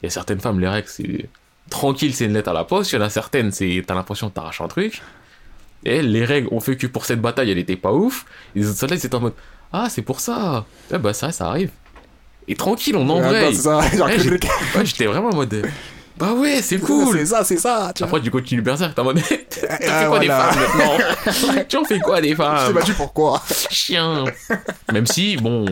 Il 0.01 0.05
y 0.05 0.07
a 0.07 0.09
certaines 0.09 0.39
femmes, 0.39 0.59
les 0.59 0.67
règles, 0.69 0.87
c'est 0.87 1.27
tranquille, 1.69 2.13
c'est 2.13 2.25
une 2.25 2.33
lettre 2.33 2.49
à 2.49 2.53
la 2.53 2.63
poste. 2.63 2.91
Il 2.91 2.95
y 2.95 2.97
en 2.97 3.01
a 3.01 3.09
certaines, 3.09 3.51
c'est 3.51 3.83
t'as 3.85 3.95
l'impression 3.95 4.29
que 4.29 4.35
t'arraches 4.35 4.61
un 4.61 4.67
truc. 4.67 5.01
Et 5.83 6.01
les 6.01 6.23
règles 6.25 6.47
ont 6.51 6.59
fait 6.59 6.77
que 6.77 6.87
pour 6.87 7.05
cette 7.05 7.21
bataille, 7.21 7.51
elle 7.51 7.57
était 7.57 7.75
pas 7.75 7.91
ouf. 7.91 8.25
Et 8.55 8.59
les 8.59 8.69
autres 8.69 8.77
soldats, 8.79 8.95
ils 8.95 9.05
étaient 9.05 9.15
en 9.15 9.19
mode 9.19 9.33
Ah, 9.73 9.87
c'est 9.89 10.01
pour 10.01 10.19
ça. 10.19 10.65
Ouais, 10.91 10.97
bah, 10.97 11.13
ça, 11.13 11.31
ça 11.31 11.47
arrive. 11.47 11.69
Et 12.47 12.55
tranquille, 12.55 12.95
on 12.95 13.05
Ouais, 13.07 13.25
embraye. 13.25 13.55
genre, 13.61 13.83
Ouais, 14.75 14.85
j'étais 14.85 15.05
vraiment 15.05 15.29
en 15.29 15.35
mode 15.35 15.67
Bah 16.17 16.33
ouais, 16.33 16.61
c'est 16.61 16.77
cool. 16.79 17.15
C'est 17.17 17.25
ça, 17.25 17.43
c'est 17.43 17.57
ça. 17.57 17.91
Tu 17.95 17.99
vois. 18.03 18.07
Après, 18.09 18.21
tu 18.21 18.31
continues 18.31 18.61
Berserk, 18.61 18.93
t'es 18.95 19.01
en 19.01 19.05
mode 19.05 19.19
T'as 19.49 19.77
fait 19.77 19.87
Ah, 19.89 20.05
quoi 20.07 20.19
des 20.19 20.27
femmes 20.27 20.55
maintenant 20.59 20.97
Tu 21.67 21.77
en 21.77 21.83
fais 21.83 21.99
quoi 21.99 22.21
des 22.21 22.29
Je 22.29 22.33
t'ai 22.33 22.37
femmes? 22.43 22.73
battu 22.73 22.93
pourquoi 22.93 23.43
Chien 23.69 24.23
Même 24.93 25.05
si, 25.07 25.37
bon, 25.37 25.65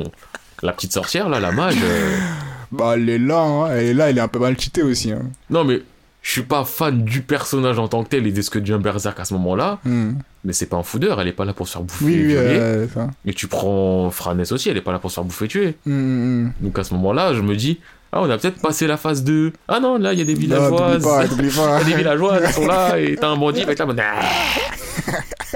la 0.63 0.71
petite 0.73 0.93
sorcière, 0.93 1.29
là, 1.29 1.39
la 1.39 1.51
mage. 1.51 1.75
euh, 1.83 2.17
Bah, 2.71 2.93
elle 2.95 3.07
est 3.07 3.19
là, 3.19 3.39
hein. 3.39 3.67
Elle 3.71 3.85
est 3.85 3.93
là, 3.93 4.09
elle 4.09 4.17
est 4.17 4.21
un 4.21 4.27
peu 4.27 4.39
mal 4.39 4.59
cheatée 4.59 4.81
aussi. 4.81 5.11
Hein. 5.11 5.21
Non, 5.51 5.63
mais 5.63 5.81
je 6.23 6.31
suis 6.31 6.41
pas 6.41 6.63
fan 6.65 7.03
du 7.03 7.21
personnage 7.21 7.77
en 7.77 7.87
tant 7.87 8.03
que 8.03 8.09
tel 8.09 8.25
et 8.25 8.31
de 8.31 8.41
ce 8.41 8.49
que 8.49 8.57
devient 8.57 8.79
Berserk 8.81 9.19
à 9.19 9.25
ce 9.25 9.33
moment-là. 9.35 9.77
Hmm. 9.85 10.13
Mais 10.43 10.53
c'est 10.53 10.65
pas 10.65 10.77
un 10.77 10.83
foudeur, 10.83 11.21
elle 11.21 11.27
est 11.27 11.33
pas 11.33 11.45
là 11.45 11.53
pour 11.53 11.67
se 11.67 11.73
faire 11.73 11.83
bouffer 11.83 12.05
Oui, 12.05 12.13
et 12.13 12.23
violer. 12.29 12.57
euh. 12.59 12.87
Et 13.25 13.33
tu 13.35 13.47
prends 13.47 14.09
Franes 14.09 14.41
aussi, 14.49 14.69
elle 14.69 14.77
est 14.77 14.81
pas 14.81 14.91
là 14.91 14.97
pour 14.97 15.11
se 15.11 15.15
faire 15.15 15.23
bouffer 15.23 15.45
et 15.45 15.47
tuer. 15.49 15.75
Hmm, 15.85 15.91
hmm. 16.45 16.53
Donc 16.61 16.79
à 16.79 16.83
ce 16.83 16.95
moment-là, 16.95 17.33
je 17.35 17.41
me 17.41 17.55
dis, 17.55 17.79
ah, 18.11 18.21
on 18.21 18.29
a 18.31 18.37
peut-être 18.39 18.59
passé 18.59 18.87
la 18.87 18.97
phase 18.97 19.23
2. 19.23 19.53
Ah 19.67 19.79
non, 19.79 19.99
là, 19.99 20.13
il 20.13 20.19
y 20.19 20.21
a 20.23 20.25
des 20.25 20.33
villageoises. 20.33 21.03
Il 21.29 21.37
y 21.37 21.61
a 21.61 21.83
des 21.83 21.95
villageoises, 21.95 22.41
elles 22.43 22.53
sont 22.53 22.65
là, 22.67 22.97
et 22.99 23.15
t'as 23.17 23.27
un 23.27 23.35
bandit, 23.37 23.63
en 23.63 23.85
mode, 23.85 23.99
Ah. 24.01 24.21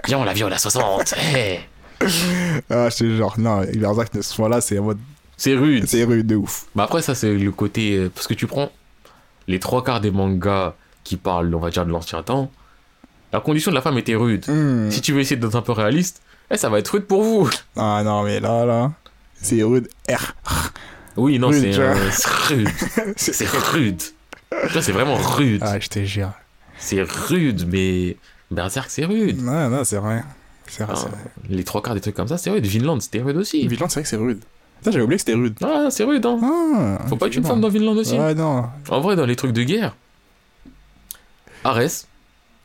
Viens, 0.06 0.20
on 0.20 0.24
la 0.24 0.34
viole 0.34 0.54
à 0.54 0.58
60. 0.60 1.14
hey. 1.34 1.62
Ah, 2.70 2.90
je 2.90 2.98
te 2.98 3.04
jure, 3.04 3.34
non, 3.38 3.62
Berserk, 3.62 4.12
ce 4.22 4.42
moment-là, 4.42 4.62
c'est 4.62 4.80
en 4.80 4.84
mode. 4.84 5.00
C'est 5.36 5.54
rude. 5.56 5.86
C'est 5.88 6.04
rude 6.04 6.26
de 6.26 6.36
ouf. 6.36 6.66
Bah 6.76 6.84
après, 6.86 7.02
ça, 7.02 7.14
c'est 7.16 7.34
le 7.34 7.52
côté. 7.52 7.96
euh, 7.98 8.10
Parce 8.14 8.28
que 8.28 8.34
tu 8.34 8.48
prends 8.48 8.72
les 9.48 9.60
trois 9.60 9.84
quarts 9.84 10.02
des 10.02 10.12
mangas 10.12 10.74
qui 11.04 11.16
parlent, 11.18 11.54
on 11.54 11.60
va 11.60 11.70
dire, 11.70 11.86
de 11.86 11.92
l'ancien 11.92 12.24
temps. 12.24 12.52
La 13.32 13.40
condition 13.40 13.72
de 13.72 13.76
la 13.76 13.82
femme 13.82 13.98
était 13.98 14.16
rude. 14.16 14.46
Hmm. 14.48 14.90
Si 14.90 15.02
tu 15.02 15.14
veux 15.14 15.20
essayer 15.20 15.36
d'être 15.40 15.56
un 15.56 15.62
peu 15.62 15.74
réaliste, 15.74 16.22
eh, 16.50 16.58
ça 16.58 16.70
va 16.70 16.80
être 16.80 16.88
rude 16.90 17.06
pour 17.06 17.24
vous. 17.24 17.50
Ah 17.76 18.02
non, 18.04 18.24
mais 18.24 18.40
là, 18.40 18.66
là, 18.66 18.92
c'est 19.42 19.62
rude. 19.64 19.88
R. 20.10 20.34
Oui, 21.18 21.38
non, 21.40 21.52
c'est 21.52 21.78
euh, 21.78 21.96
c'est 22.12 22.30
rude. 22.30 22.70
C'est 23.18 23.48
rude. 23.72 24.02
C'est 24.82 24.92
vraiment 24.92 25.16
rude. 25.16 25.62
Ah, 25.64 25.80
je 25.80 25.88
te 25.88 26.04
jure. 26.04 26.32
C'est 26.80 27.02
rude, 27.02 27.68
mais 27.72 28.18
Berserk, 28.52 28.90
c'est 28.90 29.04
rude. 29.06 29.42
Non, 29.44 29.70
non, 29.70 29.84
c'est 29.84 29.98
vrai. 29.98 30.24
C'est 30.68 30.84
vrai, 30.84 30.96
c'est 30.96 31.10
vrai. 31.10 31.18
les 31.50 31.64
trois 31.64 31.82
quarts 31.82 31.96
des 31.96 32.02
trucs 32.02 32.16
comme 32.16 32.28
ça, 32.28 32.38
c'est 32.38 32.50
rude. 32.50 32.66
Vinland, 32.66 33.00
c'était 33.02 33.22
rude 33.22 33.38
aussi. 33.38 33.68
Vinland, 33.68 33.90
c'est 33.90 33.96
vrai 33.96 34.04
que 34.04 34.10
c'est 34.10 34.18
rude. 34.18 34.40
J'avais 34.86 35.02
oublié 35.02 35.18
que 35.18 35.22
c'était 35.22 35.34
rude. 35.34 35.56
Ah, 35.64 35.88
c'est 35.90 36.04
rude, 36.04 36.26
hein. 36.26 36.40
Ah, 36.44 37.08
Faut 37.08 37.16
pas 37.16 37.28
être 37.28 37.36
une 37.36 37.44
femme 37.44 37.62
dans 37.62 37.70
Vinland 37.70 37.98
aussi. 37.98 38.18
Ouais, 38.18 38.36
non. 38.36 38.66
En 38.90 39.02
vrai, 39.02 39.16
dans 39.16 39.26
les 39.26 39.36
trucs 39.36 39.54
de 39.54 39.64
guerre, 39.64 39.96
Ares, 41.64 42.06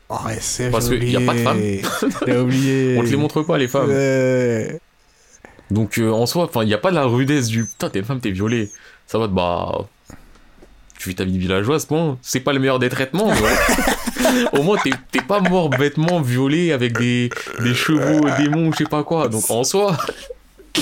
Oh, 0.09 0.15
ouais, 0.27 0.37
c'est 0.39 0.69
Parce 0.69 0.89
j'ai 0.89 0.99
que 0.99 1.05
y 1.05 1.15
a 1.15 1.21
pas 1.21 1.33
de 1.33 1.39
oublié. 1.49 1.81
J'ai 2.27 2.37
oublié. 2.37 2.97
on 2.99 3.03
te 3.03 3.07
les 3.07 3.15
montre 3.15 3.41
pas, 3.41 3.57
les 3.57 3.67
femmes. 3.67 3.87
Ouais. 3.89 4.79
Donc 5.71 5.97
euh, 5.97 6.11
en 6.11 6.25
soi, 6.25 6.49
il 6.61 6.65
n'y 6.67 6.73
a 6.73 6.77
pas 6.77 6.91
de 6.91 6.95
la 6.95 7.05
rudesse 7.05 7.47
du 7.47 7.65
putain, 7.65 7.89
t'es 7.89 7.99
une 7.99 8.05
femme, 8.05 8.19
t'es 8.19 8.31
violée. 8.31 8.69
Ça 9.07 9.17
va, 9.17 9.27
bah. 9.27 9.87
Tu 11.03 11.09
vis 11.09 11.15
ta 11.15 11.25
vie 11.25 11.37
villageoise, 11.37 11.85
bon, 11.85 12.17
c'est 12.21 12.39
pas 12.39 12.53
le 12.53 12.59
meilleur 12.59 12.79
des 12.79 12.87
traitements, 12.87 13.29
au 14.53 14.63
moins 14.63 14.77
t'es 15.11 15.19
pas 15.21 15.41
mort 15.41 15.69
bêtement 15.69 16.21
violé 16.21 16.71
avec 16.71 16.97
des, 16.97 17.29
des 17.61 17.73
chevaux, 17.73 18.25
démons, 18.39 18.71
je 18.71 18.77
sais 18.77 18.83
pas 18.85 19.03
quoi. 19.03 19.27
Donc 19.27 19.43
en 19.49 19.65
soi, 19.65 19.97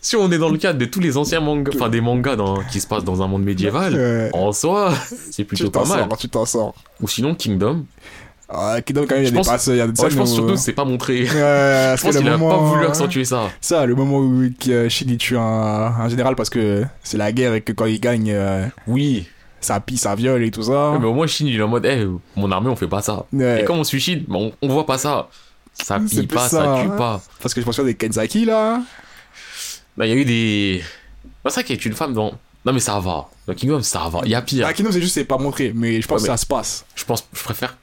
si 0.00 0.16
on 0.16 0.32
est 0.32 0.38
dans 0.38 0.48
le 0.48 0.56
cadre 0.56 0.78
de 0.78 0.86
tous 0.86 1.00
les 1.00 1.18
anciens 1.18 1.40
mangas, 1.40 1.72
enfin 1.74 1.90
des 1.90 2.00
mangas 2.00 2.36
dans- 2.36 2.62
qui 2.72 2.80
se 2.80 2.86
passent 2.86 3.04
dans 3.04 3.20
un 3.20 3.26
monde 3.26 3.44
médiéval, 3.44 3.94
Ouais. 3.94 4.30
en 4.32 4.50
soi, 4.52 4.94
c'est 5.30 5.44
plutôt 5.44 5.70
pas 5.70 5.84
mal. 5.84 6.06
sors, 6.08 6.16
tu 6.16 6.28
t'en 6.30 6.46
sors. 6.46 6.74
Ou 7.02 7.06
sinon 7.08 7.34
Kingdom. 7.34 7.84
Ah, 8.50 8.80
Kingdom, 8.80 9.04
quand 9.06 9.14
même, 9.16 9.24
il 9.24 9.24
y 9.24 9.26
a 9.26 9.28
Je 9.28 9.30
des 9.32 9.36
pense- 9.36 9.46
passes, 9.48 9.66
il 9.66 9.76
y 9.76 9.80
a 9.80 9.86
des 9.86 10.00
Ouais, 10.00 10.10
je 10.10 10.16
pense 10.16 10.30
où- 10.30 10.34
surtout 10.34 10.52
que 10.54 10.58
c'est 10.58 10.72
pas 10.72 10.84
montré. 10.86 11.26
Je 11.26 12.00
pense 12.00 12.16
qu'il 12.16 12.26
a 12.28 12.38
pas 12.38 12.56
voulu 12.56 12.86
accentuer 12.86 13.24
ça. 13.24 13.50
Ça, 13.60 13.84
le 13.84 13.94
moment 13.94 14.18
où 14.18 14.42
euh, 14.68 14.88
Shin 14.88 15.04
il 15.08 15.18
tue 15.18 15.36
un, 15.36 15.40
un 15.42 16.08
général 16.08 16.34
parce 16.34 16.48
que 16.48 16.82
c'est 17.02 17.18
la 17.18 17.30
guerre 17.32 17.54
et 17.54 17.60
que 17.60 17.72
quand 17.72 17.84
il 17.86 18.00
gagne, 18.00 18.30
euh, 18.32 18.66
Oui, 18.86 19.26
ça 19.60 19.80
pille, 19.80 19.98
ça 19.98 20.14
viole 20.14 20.42
et 20.44 20.50
tout 20.50 20.62
ça. 20.62 20.92
Ouais, 20.92 20.98
mais 20.98 21.06
au 21.06 21.12
moins 21.12 21.26
Shin 21.26 21.44
il 21.46 21.56
est 21.58 21.62
en 21.62 21.68
mode, 21.68 21.84
Eh, 21.84 22.06
mon 22.36 22.50
armée 22.50 22.70
on 22.70 22.76
fait 22.76 22.88
pas 22.88 23.02
ça. 23.02 23.26
Ouais. 23.34 23.60
Et 23.60 23.64
comme 23.64 23.78
on 23.80 23.82
bah, 23.82 24.36
on, 24.38 24.52
on 24.62 24.68
voit 24.68 24.86
pas 24.86 24.96
ça. 24.98 25.28
Ça 25.74 26.00
pille 26.00 26.26
pas, 26.26 26.48
ça, 26.48 26.64
ça, 26.64 26.80
tue 26.82 26.88
hein. 26.90 26.94
pas. 26.96 27.20
Parce 27.42 27.52
que 27.54 27.60
je 27.60 27.66
pense 27.66 27.76
qu'il 27.76 27.84
y 27.84 27.88
a 27.88 27.92
des 27.92 27.96
Kenzaki 27.98 28.44
là. 28.46 28.80
Bah, 29.96 30.06
il 30.06 30.10
y 30.10 30.12
a 30.12 30.16
eu 30.16 30.24
des. 30.24 30.82
Bah, 31.44 31.50
c'est 31.50 31.56
vrai 31.60 31.64
qu'il 31.64 31.76
y 31.76 31.84
a 31.84 31.88
une 31.90 31.94
femme 31.96 32.14
dans. 32.14 32.32
Non, 32.64 32.72
mais 32.72 32.80
ça 32.80 32.98
va. 32.98 33.28
Dans 33.46 33.54
Kingdom, 33.54 33.82
ça 33.82 34.08
va. 34.10 34.20
Il 34.24 34.30
y 34.30 34.34
a 34.34 34.42
pire. 34.42 34.66
Ah, 34.68 34.72
Kingdom, 34.72 34.90
c'est 34.92 35.00
juste, 35.00 35.14
c'est 35.14 35.24
pas 35.24 35.38
montré, 35.38 35.72
mais 35.74 36.00
je 36.00 36.08
pense 36.08 36.22
Ouais, 36.22 36.28
que 36.28 36.32
ça 36.32 36.36
se 36.36 36.46
passe. 36.46 36.84
Je 36.96 37.04
pense, 37.04 37.26
je 37.32 37.42
préfère. 37.44 37.76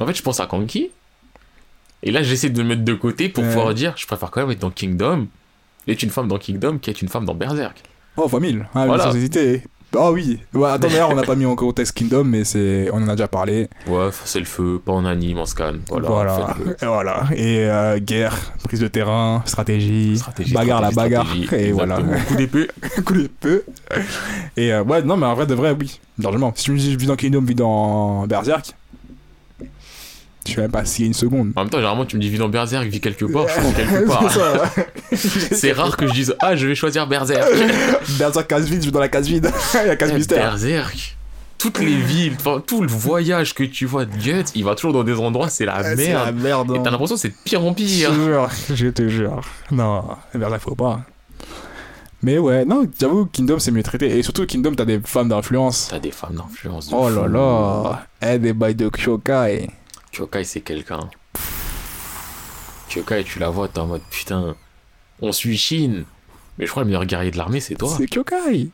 En 0.00 0.06
fait, 0.06 0.14
je 0.14 0.22
pense 0.22 0.40
à 0.40 0.46
Kanki. 0.46 0.90
Et 2.02 2.10
là, 2.10 2.22
j'essaie 2.22 2.48
de 2.50 2.62
le 2.62 2.68
mettre 2.68 2.82
de 2.84 2.94
côté 2.94 3.28
pour 3.28 3.44
Ouais. 3.44 3.50
pouvoir 3.50 3.74
dire, 3.74 3.92
je 3.96 4.06
préfère 4.06 4.30
quand 4.30 4.40
même 4.40 4.50
être 4.50 4.58
dans 4.60 4.70
Kingdom. 4.70 5.26
Être 5.88 6.02
une 6.02 6.10
femme 6.10 6.28
dans 6.28 6.38
Kingdom 6.38 6.78
qui 6.78 6.90
est 6.90 7.02
une 7.02 7.08
femme 7.08 7.24
dans 7.24 7.34
Berserk. 7.34 7.82
Oh, 8.16 8.28
fois 8.28 8.40
1000. 8.40 8.66
Ah, 8.74 8.86
Voilà. 8.86 9.04
sans 9.04 9.14
hésiter. 9.16 9.62
Ah 9.96 10.12
oui. 10.12 10.38
Ouais, 10.54 10.68
attends, 10.70 10.86
d'ailleurs, 10.86 11.10
on 11.10 11.16
n'a 11.16 11.24
pas 11.24 11.34
mis 11.34 11.46
en 11.46 11.56
contexte 11.56 11.96
Kingdom, 11.96 12.22
mais 12.22 12.44
c'est, 12.44 12.88
on 12.92 12.98
en 13.02 13.08
a 13.08 13.16
déjà 13.16 13.26
parlé. 13.26 13.68
Ouais, 13.88 14.08
c'est 14.24 14.38
le 14.38 14.44
feu, 14.44 14.80
pas 14.84 14.92
en 14.92 15.04
anime, 15.04 15.38
en 15.38 15.46
scan. 15.46 15.74
Voilà. 15.88 16.08
Voilà. 16.08 16.56
Et 16.80 16.86
voilà. 16.86 17.24
Et 17.34 17.64
euh, 17.64 17.98
guerre, 17.98 18.36
prise 18.64 18.78
de 18.80 18.86
terrain, 18.88 19.42
stratégie, 19.46 20.16
Stratégie, 20.16 20.54
bagarre 20.54 20.80
la 20.80 20.92
bagarre. 20.92 21.26
stratégie, 21.26 21.68
Et 21.68 21.72
voilà. 21.72 21.98
Coup 22.28 22.36
d'épée. 22.36 22.68
coup 23.04 23.14
d'épée. 23.14 23.62
Et 24.56 24.72
euh, 24.72 24.84
ouais, 24.84 25.02
non, 25.02 25.16
mais 25.16 25.26
en 25.26 25.34
vrai, 25.34 25.46
de 25.46 25.54
vrai, 25.54 25.74
oui. 25.78 25.98
Largement. 26.20 26.52
Si 26.54 26.64
tu 26.64 26.70
me 26.72 26.78
dis, 26.78 26.92
je 26.92 26.96
vis 26.98 27.06
dans 27.06 27.16
Kingdom, 27.16 27.40
je 27.42 27.46
vis 27.48 27.54
dans 27.56 28.26
Berserk, 28.28 28.74
je 30.48 30.56
vais 30.56 30.62
même 30.62 30.70
pas 30.70 30.84
s'il 30.84 31.04
y 31.04 31.06
a 31.06 31.08
une 31.08 31.14
seconde. 31.14 31.52
En 31.56 31.60
même 31.62 31.70
temps, 31.70 31.78
généralement, 31.78 32.04
tu 32.06 32.16
me 32.16 32.22
dis 32.22 32.30
dans 32.38 32.48
Berserk, 32.48 32.84
vis 32.86 33.00
quelque 33.00 33.24
part, 33.26 33.46
je 33.48 33.60
prends 33.60 33.72
quelque 33.72 33.90
c'est 34.00 34.06
part. 34.06 34.70
C'est 35.52 35.72
rare 35.72 35.96
que 35.96 36.06
je 36.06 36.12
dise 36.12 36.34
Ah, 36.40 36.56
je 36.56 36.66
vais 36.66 36.74
choisir 36.74 37.06
Berserk. 37.06 37.46
Berserk 38.18 38.46
case 38.46 38.64
vide, 38.66 38.80
je 38.80 38.86
vais 38.86 38.92
dans 38.92 39.00
la 39.00 39.08
case 39.08 39.26
vide. 39.28 39.50
Il 39.82 39.86
y 39.86 39.90
a 39.90 39.96
case 39.96 40.12
mystère. 40.12 40.50
Berserk. 40.50 41.16
Toutes 41.58 41.80
les 41.80 41.96
villes, 41.96 42.36
tout 42.66 42.80
le 42.80 42.88
voyage 42.88 43.54
que 43.54 43.64
tu 43.64 43.84
vois 43.84 44.06
de 44.06 44.16
Guts, 44.16 44.50
il 44.54 44.64
va 44.64 44.74
toujours 44.74 44.94
dans 44.94 45.04
des 45.04 45.14
endroits, 45.18 45.50
c'est 45.50 45.66
la 45.66 45.82
Ouais, 45.82 45.94
C'est 45.94 46.12
la 46.14 46.32
merde. 46.32 46.36
merde. 46.36 46.70
Et 46.70 46.74
t'as 46.82 46.88
hein. 46.88 46.92
l'impression 46.92 47.16
que 47.16 47.20
c'est 47.20 47.28
de 47.28 47.34
pire 47.44 47.62
en 47.62 47.68
Je 47.68 47.74
te 47.74 47.82
pire. 47.82 48.14
jure, 48.14 48.48
je 48.74 48.86
te 48.86 49.08
jure. 49.08 49.42
Non, 49.70 50.04
Berserk, 50.34 50.62
faut 50.62 50.74
pas. 50.74 51.00
Mais 52.22 52.38
ouais, 52.38 52.64
non, 52.64 52.86
j'avoue, 52.98 53.26
Kingdom, 53.26 53.58
c'est 53.58 53.70
mieux 53.70 53.82
traité. 53.82 54.18
Et 54.18 54.22
surtout, 54.22 54.44
Kingdom, 54.46 54.74
t'as 54.74 54.84
des 54.86 55.00
femmes 55.04 55.28
d'influence. 55.28 55.88
T'as 55.90 55.98
des 55.98 56.10
femmes 56.10 56.34
d'influence. 56.36 56.88
de 56.88 56.94
Oh 56.94 57.08
là 57.10 57.26
là. 57.26 58.06
Eh, 58.22 58.38
des 58.38 58.52
bails 58.52 58.74
de 58.74 58.88
Kyokai. 58.90 59.70
Kyokai, 60.12 60.44
c'est 60.44 60.60
quelqu'un. 60.60 61.08
Kyokai, 62.88 63.24
tu 63.24 63.38
la 63.38 63.50
vois, 63.50 63.68
t'es 63.68 63.78
en 63.78 63.86
mode 63.86 64.02
putain, 64.10 64.56
on 65.20 65.32
suit 65.32 65.56
Shin. 65.56 66.04
Mais 66.58 66.66
je 66.66 66.70
crois 66.70 66.82
le 66.82 66.88
meilleur 66.88 67.06
guerrier 67.06 67.30
de 67.30 67.38
l'armée, 67.38 67.60
c'est 67.60 67.74
toi. 67.74 67.94
C'est 67.96 68.06
Kyokai. 68.06 68.70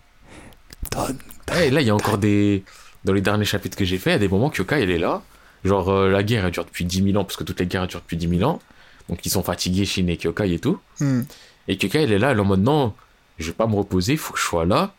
Donne. 0.91 1.19
Eh, 1.57 1.71
là, 1.71 1.81
il 1.81 1.87
y 1.87 1.91
a 1.91 1.95
encore 1.95 2.19
des. 2.19 2.65
Dans 3.05 3.13
les 3.13 3.21
derniers 3.21 3.45
chapitres 3.45 3.77
que 3.77 3.85
j'ai 3.85 3.99
fait, 3.99 4.11
il 4.11 4.13
y 4.15 4.17
a 4.17 4.19
des 4.19 4.29
moments, 4.29 4.51
Kyokai, 4.51 4.83
elle 4.83 4.91
est 4.91 4.99
là. 4.99 5.23
Genre, 5.65 5.89
euh, 5.89 6.11
la 6.11 6.23
guerre, 6.23 6.45
elle 6.45 6.51
dure 6.51 6.65
depuis 6.65 6.85
10 6.85 7.03
000 7.05 7.17
ans, 7.17 7.25
parce 7.25 7.37
que 7.37 7.45
toutes 7.45 7.61
les 7.61 7.67
guerres, 7.67 7.83
elles 7.83 7.89
durent 7.89 8.01
depuis 8.01 8.17
10 8.17 8.39
000 8.39 8.51
ans. 8.51 8.61
Donc, 9.09 9.25
ils 9.25 9.31
sont 9.31 9.43
fatigués, 9.43 9.85
Shin 9.85 10.09
et 10.09 10.17
Kyokai 10.17 10.55
et 10.55 10.59
tout. 10.59 10.81
Hmm. 11.01 11.23
Et 11.69 11.77
Kyokai, 11.77 12.03
elle 12.03 12.13
est 12.13 12.19
là, 12.19 12.33
elle 12.33 12.39
est 12.39 12.41
en 12.41 12.45
mode 12.45 12.63
non, 12.63 12.95
je 13.39 13.47
vais 13.47 13.53
pas 13.53 13.67
me 13.67 13.77
reposer, 13.77 14.17
faut 14.17 14.33
que 14.33 14.41
je 14.41 14.45
sois 14.45 14.65
là. 14.65 14.95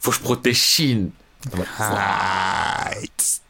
Faut 0.00 0.10
que 0.10 0.16
je 0.16 0.22
protège 0.22 0.80
mode, 1.54 1.66
Right. 1.78 3.40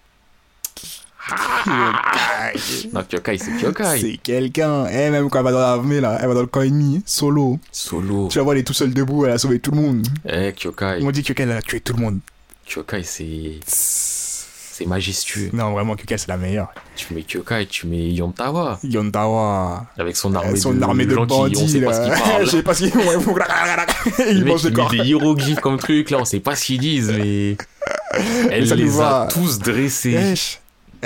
Kyokai. 1.28 2.60
Non, 2.92 3.02
Kyokai, 3.02 3.38
c'est 3.38 3.56
Kyokai. 3.58 3.98
C'est 4.00 4.16
quelqu'un. 4.18 4.86
Eh, 4.86 5.10
même 5.10 5.28
quand 5.28 5.38
elle 5.38 5.44
va 5.44 5.52
dans 5.52 5.58
l'armée, 5.58 6.00
là, 6.00 6.18
elle 6.20 6.28
va 6.28 6.34
dans 6.34 6.40
le 6.40 6.46
camp 6.46 6.62
ennemi, 6.62 7.02
solo. 7.04 7.58
Solo. 7.72 8.28
Tu 8.30 8.38
vas 8.38 8.44
voir, 8.44 8.54
elle 8.54 8.60
est 8.60 8.64
tout 8.64 8.72
seule 8.72 8.94
debout, 8.94 9.26
elle 9.26 9.32
a 9.32 9.38
sauvé 9.38 9.58
tout 9.58 9.72
le 9.72 9.80
monde. 9.80 10.06
Eh, 10.28 10.52
Kyokai. 10.52 10.98
On 11.02 11.10
dit 11.10 11.22
que 11.22 11.28
Kyokai, 11.28 11.42
elle 11.42 11.52
a 11.52 11.62
tué 11.62 11.80
tout 11.80 11.94
le 11.94 12.02
monde. 12.02 12.18
Kyokai, 12.66 13.02
c'est. 13.02 13.58
C'est 13.66 14.86
majestueux. 14.86 15.50
Non, 15.54 15.72
vraiment, 15.72 15.96
Kyokai, 15.96 16.18
c'est 16.18 16.28
la 16.28 16.36
meilleure. 16.36 16.68
Tu 16.96 17.14
mets 17.14 17.22
Kyokai, 17.22 17.66
tu 17.66 17.86
mets 17.86 18.10
Yontawa. 18.10 18.78
Yontawa. 18.84 19.86
Avec 19.98 20.16
son 20.16 20.34
armée, 20.34 20.56
son 20.56 20.74
de, 20.74 20.82
armée 20.82 21.06
de 21.06 21.14
gens 21.14 21.24
bandits, 21.26 21.54
qui, 21.54 21.62
on 21.62 21.68
sait 21.68 21.80
pas 21.80 21.94
ce 21.94 22.02
qu'ils 22.02 22.22
parlent. 22.22 22.44
Je 22.44 22.50
sais 22.50 22.62
pas 22.62 22.74
ce 22.74 22.78
qu'ils 22.84 22.90
font. 22.92 23.00
Ils 24.30 24.44
mangent 24.44 24.64
il 24.64 24.68
des 24.70 24.72
corps. 24.74 24.92
met 24.92 24.98
des 24.98 25.04
hiéroglyphes 25.04 25.60
comme 25.60 25.78
truc, 25.78 26.10
là, 26.10 26.18
on 26.20 26.24
sait 26.26 26.40
pas 26.40 26.54
ce 26.54 26.66
qu'ils 26.66 26.80
disent, 26.80 27.10
mais. 27.10 27.56
Elle 28.50 28.64
les 28.64 28.88
va. 28.88 29.22
a 29.22 29.26
tous 29.28 29.58
dressés. 29.58 30.34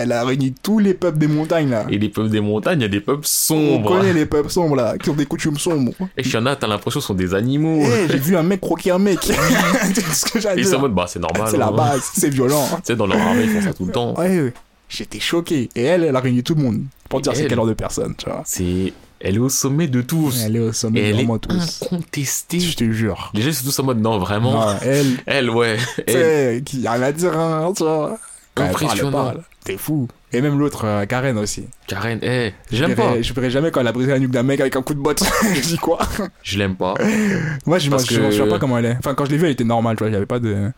Elle 0.02 0.12
a 0.12 0.24
réuni 0.24 0.54
tous 0.62 0.78
les 0.78 0.94
peuples 0.94 1.18
des 1.18 1.26
montagnes, 1.26 1.70
là. 1.70 1.84
Et 1.90 1.98
les 1.98 2.08
peuples 2.08 2.30
des 2.30 2.40
montagnes, 2.40 2.78
il 2.80 2.82
y 2.82 2.86
a 2.86 2.88
des 2.88 3.00
peuples 3.00 3.24
On 3.24 3.28
sombres. 3.28 3.88
connaît 3.98 4.12
les 4.14 4.24
peuples 4.26 4.48
sombres, 4.50 4.76
là, 4.76 4.96
qui 4.96 5.10
ont 5.10 5.14
des 5.14 5.26
coutumes 5.26 5.58
sombres. 5.58 5.92
Et 6.16 6.22
il 6.24 6.32
y 6.32 6.36
en 6.36 6.46
a, 6.46 6.56
t'as 6.56 6.66
l'impression, 6.66 7.00
sont 7.00 7.14
des 7.14 7.34
animaux. 7.34 7.82
Eh, 7.84 8.08
j'ai 8.10 8.18
vu 8.18 8.36
un 8.36 8.42
mec 8.42 8.60
croquer 8.60 8.92
un 8.92 8.98
mec. 8.98 9.18
c'est 9.22 10.00
ce 10.12 10.24
que 10.24 10.58
ils 10.58 10.66
sont 10.66 10.76
en 10.76 10.80
mode, 10.80 10.94
bah, 10.94 11.06
c'est 11.06 11.18
normal. 11.18 11.48
C'est 11.50 11.58
la 11.58 11.68
hein. 11.68 11.72
base, 11.72 12.10
c'est 12.14 12.30
violent. 12.30 12.66
Tu 12.76 12.80
sais, 12.84 12.96
dans 12.96 13.06
leur 13.06 13.20
armée, 13.20 13.44
ils 13.44 13.50
font 13.50 13.62
ça 13.62 13.74
tout 13.74 13.84
le 13.84 13.92
temps. 13.92 14.14
Ouais, 14.18 14.40
ouais. 14.40 14.54
J'étais 14.88 15.20
choqué. 15.20 15.68
Et 15.76 15.82
elle, 15.84 16.04
elle 16.04 16.16
a 16.16 16.20
réuni 16.20 16.42
tout 16.42 16.54
le 16.54 16.62
monde. 16.62 16.82
Pour 17.08 17.20
dire 17.20 17.32
c'est 17.34 17.42
elle 17.42 17.48
quelle 17.48 17.58
heure 17.58 17.66
de 17.66 17.74
personne, 17.74 18.14
tu 18.16 18.24
vois. 18.26 18.42
C'est. 18.44 18.92
Elle 19.20 19.36
est 19.36 19.38
au 19.38 19.50
sommet 19.50 19.86
de 19.86 20.00
tous. 20.00 20.42
Elle 20.46 20.56
est 20.56 20.60
au 20.60 20.70
Et 20.70 20.72
sommet 20.72 21.00
de 21.02 21.06
elle 21.08 21.14
vraiment 21.14 21.36
est 21.36 21.40
tous. 21.40 21.82
incontestée. 21.82 22.58
Je 22.58 22.74
te 22.76 22.90
jure. 22.90 23.30
Les 23.34 23.42
gens, 23.42 23.48
ils 23.48 23.54
sont 23.54 23.64
tous 23.66 23.78
en 23.80 23.84
mode, 23.84 24.00
non, 24.00 24.18
vraiment. 24.18 24.52
Non, 24.52 24.76
elle, 24.82 25.06
Elle, 25.26 25.50
ouais. 25.50 25.76
Elle, 26.06 26.62
qui 26.64 26.86
a 26.86 26.92
rien 26.92 27.02
à 27.02 27.12
dire, 27.12 27.38
hein, 27.38 27.70
tu 27.76 27.82
vois. 27.82 28.18
Parle, 28.54 28.70
Impressionnant. 28.70 29.12
parle. 29.12 29.42
Fou. 29.78 30.08
Et 30.32 30.40
même 30.40 30.58
l'autre, 30.58 30.84
euh, 30.84 31.06
Karen 31.06 31.36
aussi. 31.38 31.64
Karen, 31.86 32.18
eh, 32.22 32.52
Je 32.70 32.76
j'aime 32.76 32.94
pas. 32.94 33.20
Je 33.20 33.32
verrai 33.32 33.50
jamais 33.50 33.70
quand 33.70 33.80
elle 33.80 33.88
a 33.88 33.92
brisé 33.92 34.10
la 34.12 34.18
nuque 34.18 34.30
d'un 34.30 34.42
mec 34.44 34.60
avec 34.60 34.76
un 34.76 34.82
coup 34.82 34.94
de 34.94 35.00
botte. 35.00 35.22
je 35.54 35.60
dis 35.60 35.76
quoi? 35.78 35.98
Je 36.42 36.58
l'aime 36.58 36.76
pas. 36.76 36.94
Moi, 37.66 37.78
je 37.78 37.90
m'en 37.90 37.96
que- 37.96 38.02
souviens 38.04 38.46
pas 38.46 38.58
comment 38.58 38.78
elle 38.78 38.86
est. 38.86 38.96
Enfin, 38.98 39.14
quand 39.14 39.24
je 39.24 39.30
l'ai 39.32 39.36
vue, 39.38 39.46
elle 39.46 39.52
était 39.52 39.64
normale, 39.64 39.96
tu 39.96 40.04
vois. 40.04 40.10
Il 40.10 40.14
avait 40.16 40.26
pas 40.26 40.38
de. 40.38 40.70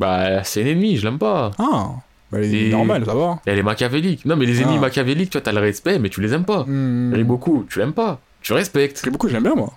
Bah, 0.00 0.42
c'est 0.44 0.60
une 0.62 0.66
ennemie, 0.68 0.96
je 0.96 1.04
l'aime 1.04 1.18
pas. 1.18 1.52
Ah 1.58 1.90
bah, 2.32 2.38
Elle 2.42 2.54
est 2.54 2.66
Et- 2.68 2.70
normale, 2.70 3.04
ça 3.06 3.14
va. 3.14 3.38
Elle 3.46 3.58
est 3.58 3.62
machiavélique. 3.62 4.24
Non, 4.24 4.36
mais 4.36 4.46
les 4.46 4.60
ennemis 4.60 4.74
Ah. 4.78 4.80
machiavéliques, 4.80 5.30
tu 5.30 5.38
vois, 5.38 5.42
t'as 5.42 5.52
le 5.52 5.60
respect, 5.60 5.98
mais 5.98 6.08
tu 6.08 6.20
les 6.20 6.34
aimes 6.34 6.44
pas. 6.44 6.64
Hmm. 6.66 7.12
Eric 7.14 7.26
beaucoup, 7.26 7.64
tu 7.70 7.78
l'aimes 7.78 7.92
pas. 7.92 8.20
Tu 8.42 8.52
respectes. 8.52 8.98
Eric 9.02 9.12
beaucoup, 9.12 9.28
je 9.28 9.34
l'aime 9.34 9.44
bien, 9.44 9.54
moi. 9.54 9.72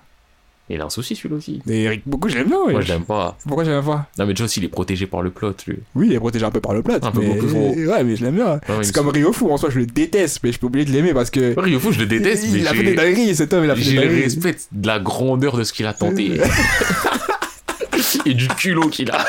Il 0.72 0.80
a 0.82 0.86
un 0.86 0.90
souci, 0.90 1.16
celui-là 1.16 1.38
aussi. 1.38 1.62
Et 1.68 1.84
Eric 1.86 2.04
beaucoup, 2.06 2.30
je 2.30 2.36
l'aime 2.36 2.48
bien, 2.48 2.60
oui. 2.68 2.74
Moi, 2.74 2.82
je 2.82 2.94
l'aime 2.94 3.04
pas. 3.04 3.36
Pourquoi 3.48 3.64
je 3.64 3.72
l'aime 3.72 3.84
pas? 3.84 4.08
Non, 4.20 4.28
mais 4.28 4.40
aussi, 4.40 4.60
il 4.60 4.66
est 4.66 4.70
protégé 4.70 5.08
par 5.08 5.24
le 5.24 5.32
plot, 5.32 5.56
lui. 5.66 5.80
Oui, 5.96 6.08
il 6.10 6.14
est 6.14 6.20
protégé 6.20 6.46
un 6.46 6.52
peu 6.52 6.62
par 6.62 6.74
le 6.74 6.84
plat. 6.84 7.00
Un 7.02 7.12
peu 7.12 7.22
mais... 7.22 7.34
beaucoup 7.34 7.48
trop. 7.48 7.74
Ouais, 7.74 8.04
mais 8.04 8.16
je 8.16 8.24
l'aime 8.24 8.36
bien. 8.36 8.62
Il 8.70 8.86
C'est 8.86 8.92
me 8.92 8.94
comme 8.94 9.10
Ryofu, 9.10 9.46
en 9.46 9.58
soi, 9.58 9.72
je 9.72 9.80
le 9.80 9.88
déteste, 9.88 10.42
mais 10.44 10.52
je 10.52 10.60
peux 10.60 10.68
oublier 10.68 10.86
de 10.86 10.92
l'aimer 10.92 11.14
parce 11.16 11.32
que. 11.32 11.60
Ryofu, 11.60 11.94
je 11.94 12.00
le 12.00 12.06
déteste, 12.06 12.46
il 12.46 12.62
mais 12.62 12.68
a 12.68 12.74
fait 12.74 12.84
des 12.84 12.90
j'ai 12.92 12.96
dingueries, 12.96 13.36
cet 13.36 13.52
homme, 13.54 13.64
il 13.64 13.72
a 13.72 13.76
fait 13.76 13.82
des 13.82 13.90
j'ai 13.90 13.96
le 13.96 14.02
dingueries. 14.04 14.24
respect 14.24 14.58
de 14.72 14.88
la 14.88 15.00
grandeur 15.00 15.58
de 15.58 15.64
ce 15.64 15.74
qu'il 15.74 15.88
a 15.88 15.94
tenté. 15.94 16.40
Et 18.26 18.34
du 18.36 18.48
culot 18.48 18.90
qu'il 18.90 19.10
a. 19.12 19.26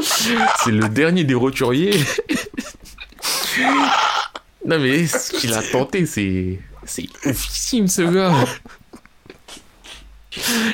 C'est 0.00 0.70
le 0.72 0.88
dernier 0.88 1.24
des 1.24 1.34
roturiers. 1.34 1.94
Non, 4.66 4.78
mais 4.78 5.06
ce 5.06 5.32
qu'il 5.32 5.52
a 5.54 5.62
tenté, 5.62 6.04
c'est. 6.06 6.58
C'est 6.84 7.06
oufissime, 7.24 7.88
ce 7.88 8.02
gars. 8.02 8.34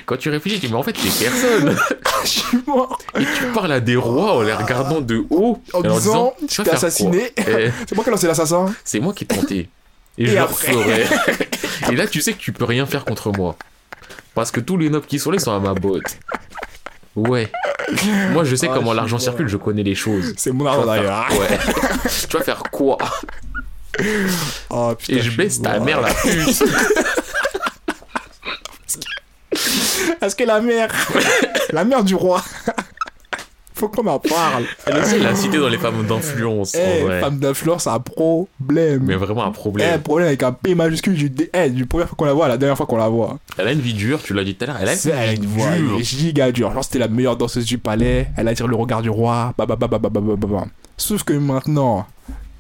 Quand 0.07 0.17
tu 0.17 0.31
réfléchis, 0.31 0.61
tu 0.61 0.67
dis, 0.67 0.73
mais 0.73 0.79
en 0.79 0.83
fait, 0.83 0.93
t'es 0.93 1.09
personne. 1.25 1.77
Je 2.25 2.29
suis 2.29 2.59
mort. 2.67 2.99
Et 3.19 3.25
tu 3.25 3.45
parles 3.55 3.73
à 3.73 3.81
des 3.81 3.97
rois 3.97 4.37
en 4.37 4.43
les 4.43 4.53
regardant 4.53 5.01
de 5.01 5.25
haut. 5.31 5.63
En 5.73 5.83
et 5.83 5.89
disant, 5.89 6.35
tu 6.49 6.63
t'es 6.63 6.71
assassiné. 6.71 7.33
quoi 7.37 7.45
Eh, 7.61 7.71
C'est 7.89 7.95
moi 7.95 8.05
qui 8.05 8.11
ai 8.11 8.13
lancé 8.13 8.27
l'assassin. 8.27 8.67
C'est 8.85 9.01
moi 9.01 9.13
qui 9.13 9.25
ai 9.25 9.27
tenté. 9.27 9.69
Et, 10.19 10.25
Et 10.25 10.27
je 10.27 10.33
le 10.33 10.39
après 10.41 10.73
referai. 10.73 11.05
Et 11.93 11.97
là, 11.97 12.07
tu 12.07 12.21
sais 12.21 12.33
que 12.33 12.39
tu 12.39 12.53
peux 12.53 12.65
rien 12.65 12.87
faire 12.87 13.05
contre 13.05 13.33
moi. 13.37 13.57
Parce 14.35 14.51
que 14.51 14.61
tous 14.61 14.77
les 14.77 14.91
nobles 14.91 15.07
qui 15.07 15.19
sont 15.19 15.31
là, 15.31 15.37
ils 15.37 15.41
sont 15.41 15.53
à 15.55 15.59
ma 15.61 15.75
botte. 15.75 16.19
Ouais. 17.17 17.51
Moi, 18.33 18.45
je 18.45 18.55
sais 18.55 18.69
Ah, 18.71 18.75
comment 18.75 18.93
l'argent 18.93 19.19
circule, 19.19 19.49
je 19.49 19.57
connais 19.57 19.83
les 19.83 19.95
choses. 19.97 20.33
C'est 20.37 20.53
mon 20.53 20.67
argent 20.67 20.87
d'ailleurs. 20.87 21.29
faire- 21.29 21.41
Ouais. 21.41 21.59
tu 22.29 22.37
vas 22.37 22.43
faire 22.45 22.63
quoi 22.71 22.99
Oh, 24.71 24.95
putain, 24.97 25.15
Et 25.17 25.21
je 25.21 25.31
baisse 25.37 25.61
ta 25.61 25.81
mère, 25.81 26.01
la 26.01 26.15
puce. 26.15 26.63
Parce 30.21 30.35
que 30.35 30.45
la 30.45 30.61
mère, 30.61 30.89
la 31.73 31.85
mère 31.85 32.05
du 32.05 32.15
roi, 32.15 32.43
faut 33.75 33.89
qu'on 33.89 34.07
en 34.07 34.19
parle. 34.19 34.65
Elle 34.87 34.99
aussi 34.99 35.19
l'a 35.19 35.35
cité 35.35 35.59
dans 35.59 35.69
les 35.69 35.79
femmes 35.79 36.07
d'influence. 36.07 36.75
Hey, 36.75 37.05
eh, 37.05 37.21
femmes 37.21 37.39
d'influence, 37.39 37.85
c'est 37.85 37.91
un 37.91 37.99
problème. 37.99 39.05
Mais 39.05 39.17
vraiment 39.17 39.45
un 39.45 39.53
problème. 39.53 39.95
Un 39.95 39.99
problème 39.99 40.29
avec 40.29 40.43
un 40.43 40.53
P 40.53 40.75
majuscule 40.75 41.15
du, 41.15 41.31
D... 41.31 41.51
Eh, 41.55 41.71
du 41.71 41.87
première 41.87 42.09
fois 42.09 42.17
qu'on 42.17 42.27
la 42.27 42.35
voit 42.35 42.49
la 42.49 42.59
dernière 42.59 42.77
fois 42.77 42.87
qu'on 42.87 42.99
la 42.99 43.09
voit. 43.09 43.39
Elle 43.57 43.69
a 43.69 43.73
une 43.73 43.81
vie 43.81 43.95
dure, 43.95 44.23
tu 44.23 44.35
l'as 44.35 44.45
dit 44.45 44.55
tout 44.55 44.65
à 44.65 44.67
l'heure. 44.69 44.77
Elle 44.81 44.89
a 44.89 45.33
une 45.33 45.47
vie, 45.47 45.79
dure. 45.79 45.99
Giga 46.01 46.53
dure. 46.53 46.73
Genre, 46.73 46.85
c'était 46.85 46.99
la 46.99 47.09
meilleure 47.09 47.37
danseuse 47.37 47.65
du 47.65 47.79
palais. 47.79 48.29
Elle 48.37 48.49
attire 48.49 48.69
le 48.69 48.77
regard 48.77 49.03
du 49.03 49.11
roi. 49.11 49.55
Bah, 49.57 49.67
bah, 49.67 49.77
bah, 49.77 49.89
bah, 49.89 49.99
bah, 49.99 50.11
bah, 50.11 50.21
bah, 50.21 50.47
bah. 50.47 50.65
Sauf 50.99 51.23
que 51.23 51.33
maintenant, 51.33 52.07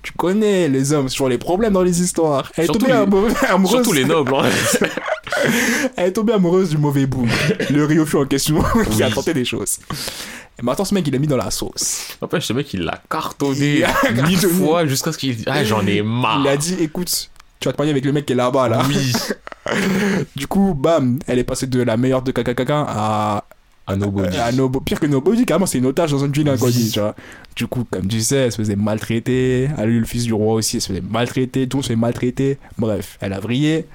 tu 0.03 0.13
connais 0.13 0.69
les 0.69 0.93
hommes, 0.95 1.09
c'est 1.09 1.15
toujours 1.15 1.29
les 1.29 1.39
problèmes 1.39 1.75
dans 1.75 1.83
les 1.83 2.01
histoires. 2.01 2.51
Elle 2.57 2.65
surtout, 2.65 2.87
les... 2.87 2.93
amoureuse. 2.93 3.35
Surtout 3.67 3.93
les 3.93 4.05
nobles. 4.05 4.35
Hein. 4.35 4.49
Elle 5.97 6.09
est 6.09 6.13
tombée 6.13 6.33
amoureuse 6.33 6.71
du 6.71 6.79
mauvais 6.79 7.07
bout. 7.07 7.27
le 7.71 7.85
Ryofu 7.85 8.17
en 8.17 8.25
question 8.27 8.63
qui 8.91 9.03
a 9.03 9.11
tenté 9.11 9.33
des 9.35 9.45
choses. 9.45 9.79
Et 10.59 10.63
maintenant, 10.63 10.85
ce 10.85 10.95
mec, 10.95 11.07
il 11.07 11.13
l'a 11.13 11.19
mis 11.19 11.27
dans 11.27 11.37
la 11.37 11.51
sauce. 11.51 12.17
Après, 12.21 12.41
ce 12.41 12.53
mec, 12.53 12.73
il 12.75 12.81
l'a 12.83 13.01
cartonné 13.11 13.85
mille 14.27 14.39
fois 14.39 14.87
jusqu'à 14.87 15.13
ce 15.13 15.19
qu'il 15.19 15.37
dise 15.37 15.45
Ah, 15.49 15.65
j'en 15.65 15.87
ai 15.87 16.03
marre. 16.03 16.41
Il 16.45 16.49
a 16.49 16.57
dit, 16.57 16.77
écoute, 16.81 17.31
tu 17.61 17.69
vas 17.69 17.73
te 17.73 17.79
marier 17.79 17.93
avec 17.93 18.05
le 18.05 18.13
mec 18.13 18.27
qui 18.27 18.33
est 18.33 18.37
là-bas, 18.37 18.69
là. 18.69 18.83
Oui. 18.89 19.13
Du 20.35 20.47
coup, 20.49 20.75
bam, 20.75 21.19
elle 21.27 21.39
est 21.39 21.45
passée 21.45 21.67
de 21.67 21.81
la 21.83 21.97
meilleure 21.97 22.23
de 22.23 22.33
Kakakaka 22.33 22.87
à 22.89 23.45
À 23.87 23.95
nobody. 23.95 24.37
à 24.37 24.51
Nobo- 24.53 24.81
pire 24.81 24.99
que 24.99 25.07
Nobody, 25.07 25.45
carrément, 25.45 25.67
c'est 25.67 25.79
une 25.79 25.87
otage 25.87 26.11
dans 26.11 26.25
une 26.25 26.33
ville 26.33 26.49
inconnue, 26.49 26.89
tu 26.93 26.99
vois. 26.99 27.15
Du 27.55 27.67
coup, 27.69 27.87
comme 27.89 28.09
tu 28.09 28.21
sais, 28.21 28.37
elle 28.37 28.53
se 28.53 28.57
faisait 28.57 28.75
maltraiter. 28.75 29.65
Elle 29.77 29.81
a 29.81 29.85
eu 29.85 30.01
le 30.01 30.07
fils 30.07 30.25
du 30.25 30.33
roi 30.33 30.55
aussi, 30.55 30.77
elle 30.77 30.83
se 30.83 30.89
faisait 30.89 31.03
maltraiter. 31.09 31.69
Tout 31.69 31.77
le 31.77 31.79
monde 31.79 31.85
se 31.85 31.89
fait 31.91 31.97
maltraiter. 31.97 32.59
Bref, 32.79 33.17
elle 33.21 33.33
a 33.33 33.39
vrillé. 33.39 33.87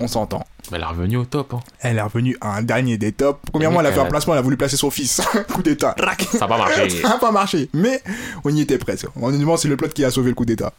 On 0.00 0.08
s'entend. 0.08 0.44
Elle 0.72 0.82
est 0.82 0.84
revenue 0.84 1.16
au 1.16 1.24
top. 1.24 1.54
Hein. 1.54 1.60
Elle 1.80 1.96
est 1.98 2.02
revenue 2.02 2.36
à 2.40 2.56
un 2.56 2.62
dernier 2.62 2.96
des 2.98 3.12
tops. 3.12 3.38
Premièrement, 3.50 3.80
elle 3.80 3.86
a 3.86 3.92
fait 3.92 4.00
un 4.00 4.04
placement, 4.06 4.34
elle 4.34 4.38
a 4.38 4.42
voulu 4.42 4.56
placer 4.56 4.76
son 4.76 4.90
fils. 4.90 5.20
coup 5.52 5.62
d'état. 5.62 5.94
Ça 6.32 6.38
n'a 6.40 6.48
pas 6.48 6.58
marché. 6.58 6.90
Ça 7.02 7.08
n'a 7.08 7.18
pas 7.18 7.32
marché. 7.32 7.68
Mais 7.72 8.00
on 8.44 8.50
y 8.54 8.60
était 8.60 8.78
presque. 8.78 9.06
Honnêtement, 9.20 9.56
c'est 9.56 9.68
le 9.68 9.76
plot 9.76 9.88
qui 9.88 10.04
a 10.04 10.10
sauvé 10.10 10.28
le 10.30 10.34
coup 10.34 10.44
d'état. 10.44 10.72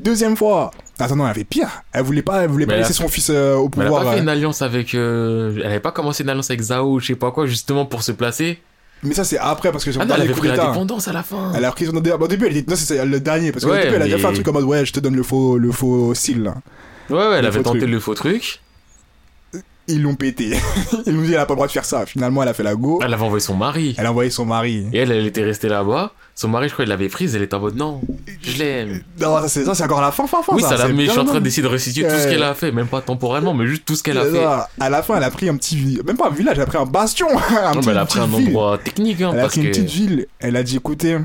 Deuxième 0.00 0.36
fois. 0.36 0.72
Attends, 0.98 1.16
non, 1.16 1.24
elle 1.24 1.30
avait 1.30 1.44
pire. 1.44 1.68
Elle 1.92 2.02
voulait 2.02 2.22
pas, 2.22 2.42
elle 2.42 2.50
voulait 2.50 2.66
pas 2.66 2.76
laisser 2.76 2.92
son 2.92 3.08
fils 3.08 3.30
euh, 3.30 3.54
au 3.56 3.64
Mais 3.68 3.70
elle 3.76 3.82
a 3.82 3.84
pouvoir. 3.86 4.04
pas 4.04 4.10
fait 4.12 4.18
euh. 4.18 4.22
une 4.22 4.28
alliance 4.28 4.62
avec. 4.62 4.94
euh, 4.94 5.52
Elle 5.58 5.66
avait 5.66 5.80
pas 5.80 5.92
commencé 5.92 6.22
une 6.24 6.28
alliance 6.30 6.50
avec 6.50 6.60
Zao, 6.60 6.98
je 6.98 7.06
sais 7.06 7.14
pas 7.14 7.30
quoi, 7.30 7.46
justement 7.46 7.86
pour 7.86 8.02
se 8.02 8.12
placer. 8.12 8.60
Mais 9.04 9.14
ça, 9.14 9.24
c'est 9.24 9.38
après, 9.38 9.70
parce 9.72 9.84
que 9.84 9.90
Ah 9.98 10.04
non, 10.04 10.14
elle 10.16 10.22
avait 10.22 10.32
pris 10.32 10.48
la 10.48 10.54
d'état. 10.54 10.68
dépendance 10.68 11.08
à 11.08 11.12
la 11.12 11.22
fin. 11.22 11.52
Elle 11.56 11.64
a 11.64 11.72
pris 11.72 11.86
son 11.86 11.92
dé- 11.92 12.12
Au 12.12 12.28
début, 12.28 12.46
elle 12.46 12.56
était. 12.56 12.70
Non, 12.70 12.76
c'est 12.76 13.04
le 13.04 13.20
dernier. 13.20 13.52
Parce 13.52 13.64
qu'au 13.64 13.70
Ouais, 13.72 13.82
début, 13.84 13.94
elle 13.96 14.02
a 14.02 14.04
déjà 14.04 14.16
mais- 14.16 14.22
fait 14.22 14.28
un 14.28 14.32
truc 14.32 14.48
en 14.48 14.52
mode 14.52 14.64
Ouais, 14.64 14.84
je 14.84 14.92
te 14.92 15.00
donne 15.00 15.14
le 15.16 15.22
faux, 15.22 15.58
le 15.58 15.70
faux 15.72 16.14
style 16.14 16.42
là. 16.44 16.54
Ouais, 17.10 17.16
ouais, 17.16 17.22
elle 17.36 17.42
Le 17.42 17.48
avait 17.48 17.62
tenté 17.62 17.80
truc. 17.80 17.90
le 17.90 18.00
faux 18.00 18.14
truc. 18.14 18.60
Ils 19.92 20.02
l'ont 20.02 20.14
pété. 20.14 20.56
Ils 21.06 21.12
nous 21.12 21.24
dit 21.24 21.32
Elle 21.34 21.38
a 21.40 21.46
pas 21.46 21.52
le 21.54 21.56
droit 21.56 21.66
de 21.66 21.72
faire 21.72 21.84
ça. 21.84 22.06
Finalement, 22.06 22.42
elle 22.42 22.48
a 22.48 22.54
fait 22.54 22.62
la 22.62 22.74
go. 22.74 22.98
Elle 23.04 23.12
avait 23.12 23.22
envoyé 23.22 23.40
son 23.44 23.54
mari. 23.54 23.94
Elle 23.98 24.06
a 24.06 24.10
envoyé 24.10 24.30
son 24.30 24.44
mari. 24.46 24.86
Et 24.92 24.98
elle, 24.98 25.12
elle 25.12 25.26
était 25.26 25.44
restée 25.44 25.68
là-bas. 25.68 26.12
Son 26.34 26.48
mari, 26.48 26.68
je 26.68 26.72
crois, 26.72 26.84
il 26.86 26.88
l'avait 26.88 27.08
prise. 27.10 27.36
Elle 27.36 27.42
était 27.42 27.54
en 27.54 27.60
mode 27.60 27.76
non, 27.76 28.00
je 28.42 28.58
l'aime. 28.58 29.02
Non, 29.20 29.40
ça, 29.42 29.48
c'est 29.48 29.64
ça, 29.64 29.74
c'est 29.74 29.84
encore 29.84 30.00
la 30.00 30.10
fin, 30.12 30.26
fin, 30.26 30.42
fin. 30.42 30.54
Oui, 30.56 30.62
ça, 30.62 30.76
là, 30.76 30.86
c'est 30.86 30.92
mais 30.94 31.04
je 31.04 31.10
suis 31.10 31.20
en 31.20 31.24
train 31.26 31.40
d'essayer 31.40 31.62
de 31.62 31.68
restituer 31.68 32.04
tout 32.08 32.16
ce 32.18 32.26
qu'elle 32.28 32.42
a 32.42 32.54
fait. 32.54 32.72
Même 32.72 32.86
pas 32.88 33.02
temporellement, 33.02 33.52
mais 33.54 33.66
juste 33.66 33.84
tout 33.84 33.94
ce 33.96 34.02
qu'elle 34.02 34.16
a 34.18 34.24
fait. 34.24 34.40
ça. 34.42 34.68
À 34.80 34.88
la 34.88 35.02
fin, 35.02 35.16
elle 35.18 35.24
a 35.24 35.30
pris 35.30 35.48
un 35.50 35.56
petit. 35.56 35.76
vi- 35.76 36.00
Même 36.06 36.16
pas 36.16 36.28
un 36.28 36.32
village, 36.34 36.56
elle 36.56 36.62
a 36.62 36.66
pris 36.66 36.78
un 36.78 36.86
bastion. 36.86 37.28
un 37.50 37.74
Non, 37.74 37.80
petit- 37.80 37.86
mais 37.86 37.92
elle 37.92 37.98
a 37.98 38.06
pris 38.06 38.18
un 38.20 38.26
ville. 38.26 38.48
endroit 38.48 38.78
technique, 38.78 39.20
hein, 39.20 39.30
Elle 39.34 39.40
a 39.40 39.46
pris 39.46 39.60
une 39.60 39.68
petite 39.68 39.90
ville. 39.90 40.26
Elle 40.40 40.56
a 40.56 40.62
dit 40.62 40.76
Écoutez, 40.76 41.18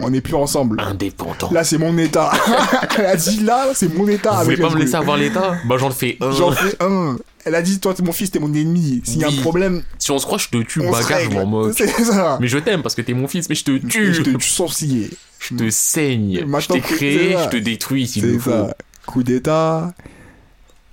on 0.00 0.10
n'est 0.10 0.20
plus 0.20 0.34
ensemble. 0.34 0.80
Indépendant. 0.80 1.50
Là, 1.52 1.62
c'est 1.62 1.78
mon 1.78 1.96
état. 1.96 2.30
elle 2.98 3.06
a 3.06 3.16
dit 3.16 3.40
Là, 3.44 3.66
c'est 3.74 3.94
mon 3.96 4.08
état. 4.08 4.32
Vous 4.32 4.44
voulez 4.44 4.56
pas 4.56 4.70
me 4.70 4.78
laisser 4.78 4.96
avoir 4.96 5.16
l'état? 5.16 5.54
Bah, 5.66 5.76
j'en 5.78 5.90
fais 5.90 6.18
un. 6.20 6.32
J'en 6.32 6.50
fais 6.50 6.74
un. 6.80 7.16
Elle 7.46 7.54
a 7.54 7.62
dit 7.62 7.78
Toi, 7.80 7.94
t'es 7.94 8.02
mon 8.02 8.12
fils, 8.12 8.30
t'es 8.30 8.38
mon 8.40 8.52
ennemi. 8.52 9.00
S'il 9.04 9.20
y 9.20 9.24
a 9.24 9.28
Oui. 9.28 9.38
un 9.38 9.40
problème, 9.40 9.82
Si 9.98 10.10
on 10.10 10.18
se 10.18 10.26
croit, 10.26 10.36
je 10.38 10.48
te 10.48 10.60
tue, 10.62 10.80
on 10.80 10.92
se 10.92 11.02
bagarre, 11.02 11.20
je 11.20 11.24
règle. 11.28 11.34
m'en 11.34 11.46
moque. 11.46 11.72
C'est 11.76 11.86
ça. 11.88 12.36
Mais 12.40 12.48
je 12.48 12.58
t'aime 12.58 12.82
parce 12.82 12.94
que 12.94 13.02
t'es 13.02 13.14
mon 13.14 13.28
fils, 13.28 13.48
mais 13.48 13.54
je 13.54 13.64
te 13.64 13.78
tue. 13.78 14.12
Je 14.12 14.22
te 14.22 14.30
tue 14.30 14.48
sans 14.48 14.68
scier. 14.68 15.08
Je 15.38 15.54
te 15.54 15.70
saigne. 15.70 16.40
Je 16.40 16.44
Maintenant, 16.44 16.74
t'ai 16.76 16.82
c'est 16.86 16.94
créé, 16.96 17.32
ça. 17.34 17.44
je 17.44 17.48
te 17.50 17.56
détruis 17.56 18.06
s'il 18.06 18.22
C'est 18.22 18.28
le 18.32 18.38
faut. 18.38 18.50
ça. 18.50 18.76
Coup 19.06 19.22
d'état. 19.22 19.94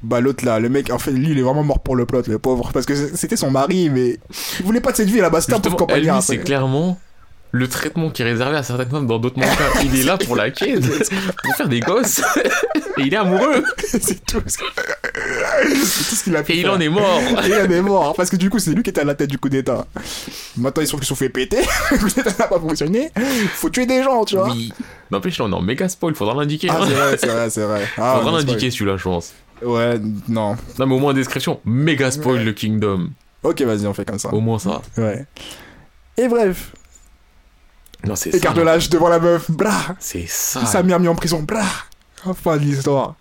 Bah 0.04 0.20
l'autre 0.20 0.46
là, 0.46 0.60
le 0.60 0.68
mec, 0.70 0.90
en 0.92 1.00
fait, 1.00 1.12
lui, 1.12 1.30
il 1.32 1.40
est 1.40 1.42
vraiment 1.42 1.64
mort 1.64 1.80
pour 1.80 1.96
le 1.96 2.06
plot, 2.06 2.24
le 2.28 2.38
pauvre. 2.38 2.72
Parce 2.74 2.86
que 2.86 2.94
c'était 3.16 3.38
son 3.38 3.50
mari, 3.52 3.90
mais 3.90 4.20
il 4.60 4.66
voulait 4.66 4.82
pas 4.82 4.92
de 4.92 4.98
cette 4.98 5.10
vie 5.10 5.20
là-bas. 5.22 5.42
C'était 5.42 5.54
un 5.54 5.60
pauvre 5.60 5.78
Justement, 5.90 6.16
elle, 6.18 6.22
c'est 6.22 6.38
clairement 6.40 7.00
le 7.56 7.68
traitement 7.68 8.10
qui 8.10 8.22
est 8.24 8.26
réservé 8.26 8.58
à 8.58 8.64
certaines 8.64 8.90
femmes 8.90 9.08
dans 9.08 9.20
d'autres 9.20 9.40
mangas. 9.40 9.56
Il 9.86 9.96
est 10.00 10.04
là 10.04 10.18
pour 10.18 10.36
la 10.36 10.50
quête, 10.50 10.82
pour 11.44 11.56
faire 11.56 11.70
des 11.70 11.80
gosses. 11.82 12.20
Et 12.98 13.02
il 13.04 13.14
est 13.14 13.18
amoureux. 13.18 13.64
c'est 13.88 14.26
tout. 14.26 14.42
Ce- 15.34 15.86
c'est 15.86 16.10
tout 16.10 16.16
ce 16.16 16.24
qu'il 16.24 16.36
a 16.36 16.44
pu 16.44 16.52
Et 16.54 16.60
il 16.62 16.70
en 16.70 16.80
est 16.80 16.90
mort. 16.90 17.20
Et 17.44 17.48
il 17.48 17.54
en 17.54 17.70
est 17.70 17.82
mort. 17.82 18.14
Parce 18.16 18.30
que 18.30 18.36
du 18.36 18.50
coup, 18.50 18.60
c'est 18.60 18.72
lui 18.72 18.84
qui 18.84 18.90
était 18.90 19.02
à 19.02 19.06
la 19.06 19.16
tête 19.16 19.30
du 19.30 19.38
coup 19.38 19.50
d'état. 19.50 19.86
Maintenant, 20.58 20.82
ils 20.84 20.88
sont 20.88 21.02
sont 21.02 21.16
fait 21.16 21.30
péter. 21.30 21.58
le 21.92 21.98
coup 21.98 22.08
d'état 22.10 22.32
n'a 22.38 22.48
pas 22.48 22.60
fonctionné. 22.60 23.12
Faut 23.56 23.70
tuer 23.70 23.86
des 23.86 24.04
gens, 24.04 24.24
tu 24.26 24.36
vois. 24.36 24.50
Oui. 24.52 24.72
N'empêche, 25.12 25.38
là, 25.40 25.46
on 25.46 25.52
est 25.52 25.56
en 25.56 25.62
méga 25.62 25.88
spoil. 25.90 26.16
Faudra 26.16 26.34
l'indiquer. 26.36 26.68
Ah, 26.72 26.78
hein. 26.82 26.86
c'est 26.88 26.94
vrai, 26.96 27.18
c'est 27.18 27.28
vrai, 27.28 27.50
c'est 27.50 27.64
vrai. 27.64 27.88
Ah, 27.98 28.16
Faudra 28.20 28.38
l'indiquer 28.38 28.72
celui-là, 28.72 28.98
je 28.98 29.04
pense. 29.04 29.34
Ouais, 29.64 30.00
non. 30.28 30.56
Non, 30.80 30.86
mais 30.88 30.96
au 30.96 31.00
moins 31.00 31.14
description. 31.14 31.60
Méga 31.66 32.12
spoil 32.12 32.38
Ouais. 32.38 32.44
le 32.44 32.54
Kingdom. 32.54 33.10
Ok, 33.44 33.62
vas-y, 33.62 33.86
on 33.88 33.94
fait 33.94 34.06
comme 34.06 34.20
ça. 34.20 34.34
Au 34.34 34.40
moins 34.40 34.60
ça. 34.60 34.82
Ouais. 34.98 35.26
Et 36.18 36.28
bref, 36.28 36.72
Non, 38.06 38.16
c'est 38.16 38.32
ça. 38.32 38.38
écartelage 38.38 38.90
devant 38.90 39.10
la 39.10 39.20
meuf. 39.20 39.50
Blah. 39.52 39.96
C'est 40.00 40.26
ça. 40.28 40.66
Ça 40.66 40.84
m'a 40.84 41.00
mis 41.00 41.08
en 41.08 41.16
prison. 41.16 41.42
Blah. 41.42 41.64
Fin 42.42 42.56
de 42.58 42.62
l'histoire. 42.64 43.16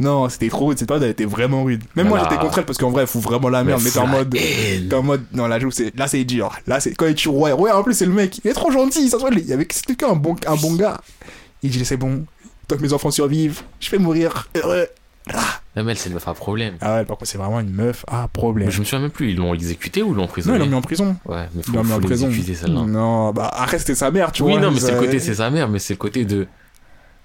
Non, 0.00 0.28
c'était 0.28 0.48
trop 0.48 0.66
rude. 0.66 0.78
Cette 0.78 0.88
période, 0.88 1.04
elle 1.04 1.10
était 1.10 1.24
vraiment 1.24 1.64
rude. 1.64 1.82
Même 1.96 2.08
moi, 2.08 2.18
Voilà. 2.18 2.30
j'étais 2.32 2.42
contre 2.44 2.58
elle 2.58 2.64
parce 2.64 2.78
qu'en 2.78 2.90
vrai, 2.90 3.02
elle 3.02 3.08
fout 3.08 3.22
vraiment 3.22 3.48
la 3.48 3.62
merde. 3.64 3.80
Mais 3.84 3.90
t'es 3.90 3.98
en 3.98 4.06
mode. 4.06 4.30
T'es 4.30 4.94
en 4.94 5.02
mode. 5.02 5.24
Non, 5.32 5.46
là, 5.46 5.58
j'avoue, 5.58 5.70
c'est. 5.70 5.96
Là, 5.96 6.08
c'est 6.08 6.24
dur. 6.24 6.52
Là, 6.66 6.80
c'est. 6.80 6.94
Quand 6.94 7.06
il 7.06 7.14
tue 7.14 7.28
Roy. 7.28 7.52
Roy, 7.52 7.74
en 7.76 7.82
plus, 7.82 7.94
c'est 7.94 8.06
le 8.06 8.12
mec. 8.12 8.40
Il 8.44 8.50
est 8.50 8.54
trop 8.54 8.70
gentil. 8.70 9.08
Ça 9.08 9.16
se 9.18 9.22
voit, 9.22 9.30
il 9.32 9.46
y 9.46 9.52
avait. 9.52 9.66
C'était 9.70 9.94
qu'un 9.94 10.14
bon, 10.14 10.36
un 10.46 10.56
bon 10.56 10.74
gars. 10.74 11.00
Il 11.62 11.70
dit, 11.70 11.84
c'est 11.84 11.96
bon. 11.96 12.24
Tant 12.68 12.76
que 12.76 12.82
mes 12.82 12.92
enfants 12.92 13.10
survivent, 13.10 13.62
je 13.80 13.90
vais 13.90 13.98
mourir 13.98 14.48
heureux. 14.56 14.86
Non, 15.76 15.84
mais 15.84 15.92
elle, 15.92 15.98
c'est 15.98 16.08
une 16.08 16.14
meuf 16.14 16.26
à 16.26 16.34
problème. 16.34 16.74
Ah 16.80 16.96
ouais, 16.96 17.04
par 17.04 17.16
contre, 17.16 17.30
c'est 17.30 17.38
vraiment 17.38 17.60
une 17.60 17.70
meuf 17.72 18.04
à 18.08 18.26
problème. 18.28 18.66
Mais 18.66 18.72
je 18.72 18.80
me 18.80 18.84
souviens 18.84 19.00
même 19.00 19.10
plus. 19.10 19.30
Ils 19.30 19.36
l'ont 19.36 19.54
exécuté 19.54 20.02
ou 20.02 20.08
l'ont 20.14 20.22
Non, 20.22 20.24
emprisonné 20.24 20.56
ils 20.56 20.60
l'ont 20.60 20.66
mis 20.66 20.74
en 20.74 20.82
prison. 20.82 21.16
Ouais, 21.26 21.48
mais 21.54 21.62
faut, 21.62 21.72
Ils 21.72 21.76
l'ont 21.76 21.82
mis 21.84 21.88
faut 21.90 21.96
en 21.96 22.00
prison. 22.00 22.30
celle-là. 22.32 22.80
Non, 22.82 23.30
bah, 23.32 23.48
après, 23.54 23.78
c'était 23.78 23.94
sa 23.94 24.10
mère, 24.10 24.32
tu 24.32 24.42
oui, 24.42 24.52
vois. 24.52 24.60
non, 24.60 24.70
mais 24.72 24.80
c'est 24.80 24.92
le 24.92 24.98
côté, 24.98 25.18
c'est 25.20 25.36
sa 25.36 25.48
mère, 25.50 25.68
mais 25.68 25.78
c'est 25.78 25.94
le 25.94 25.98
côté 25.98 26.24
de 26.24 26.46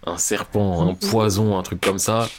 un 0.05 0.17
serpent, 0.17 0.87
un 0.89 0.93
poison, 0.93 1.57
un 1.57 1.63
truc 1.63 1.81
comme 1.81 1.97
ça. 1.97 2.29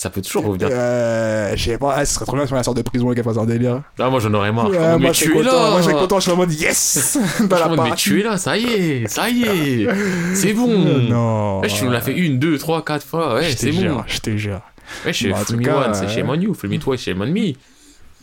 Ça 0.00 0.08
peut 0.08 0.22
toujours 0.22 0.46
revenir. 0.46 0.68
Euh, 0.72 1.52
je 1.56 1.62
sais 1.62 1.76
pas, 1.76 2.02
ce 2.06 2.14
serait 2.14 2.24
trop 2.24 2.34
bien 2.34 2.46
si 2.46 2.52
on 2.54 2.56
la 2.56 2.62
sorte 2.62 2.78
de 2.78 2.82
prison 2.82 3.12
et 3.12 3.14
qu'elle 3.14 3.22
fasse 3.22 3.36
un 3.36 3.44
délire. 3.44 3.82
Ah, 3.98 4.08
moi 4.08 4.18
j'en 4.18 4.32
aurais 4.32 4.50
marre. 4.50 4.70
Ouais, 4.70 4.78
mais 4.78 4.98
moi, 4.98 5.12
je 5.12 5.16
suis 5.18 5.26
tu 5.26 5.32
es 5.32 5.34
content, 5.42 5.62
là 5.62 5.70
moi, 5.72 5.82
je 5.82 5.88
suis 5.88 5.92
content, 5.92 6.16
je 6.16 6.22
suis 6.22 6.30
en 6.30 6.36
mode 6.36 6.52
yes! 6.54 7.18
Dans 7.40 7.56
Je 7.56 7.60
la 7.60 7.68
mode, 7.68 7.80
mais 7.84 7.94
tu 7.96 8.18
es 8.18 8.22
là, 8.22 8.38
ça 8.38 8.56
y 8.56 8.64
est, 8.64 9.08
ça 9.08 9.28
y 9.28 9.42
est, 9.42 9.88
c'est 10.34 10.54
bon. 10.54 10.68
Non. 10.68 11.60
Ouais, 11.60 11.68
tu 11.68 11.84
nous 11.84 11.90
l'as 11.90 12.00
fait 12.00 12.14
une, 12.16 12.38
deux, 12.38 12.56
trois, 12.56 12.82
quatre 12.82 13.04
fois, 13.04 13.34
ouais, 13.34 13.50
Je 13.50 13.52
te 13.52 13.58
c'est 13.58 13.72
bon. 13.72 13.80
jure, 13.80 14.04
je 14.06 14.18
te 14.20 14.36
jure. 14.38 14.62
Ouais, 15.04 15.12
chez 15.12 15.32
tout 15.32 15.52
Fumi 15.52 15.68
One, 15.68 15.92
c'est 15.92 16.08
chez 16.08 16.22
on 16.22 16.34
you, 16.34 16.54
Fumi 16.54 16.78
Twice, 16.78 17.02
chez 17.02 17.12
me. 17.12 17.26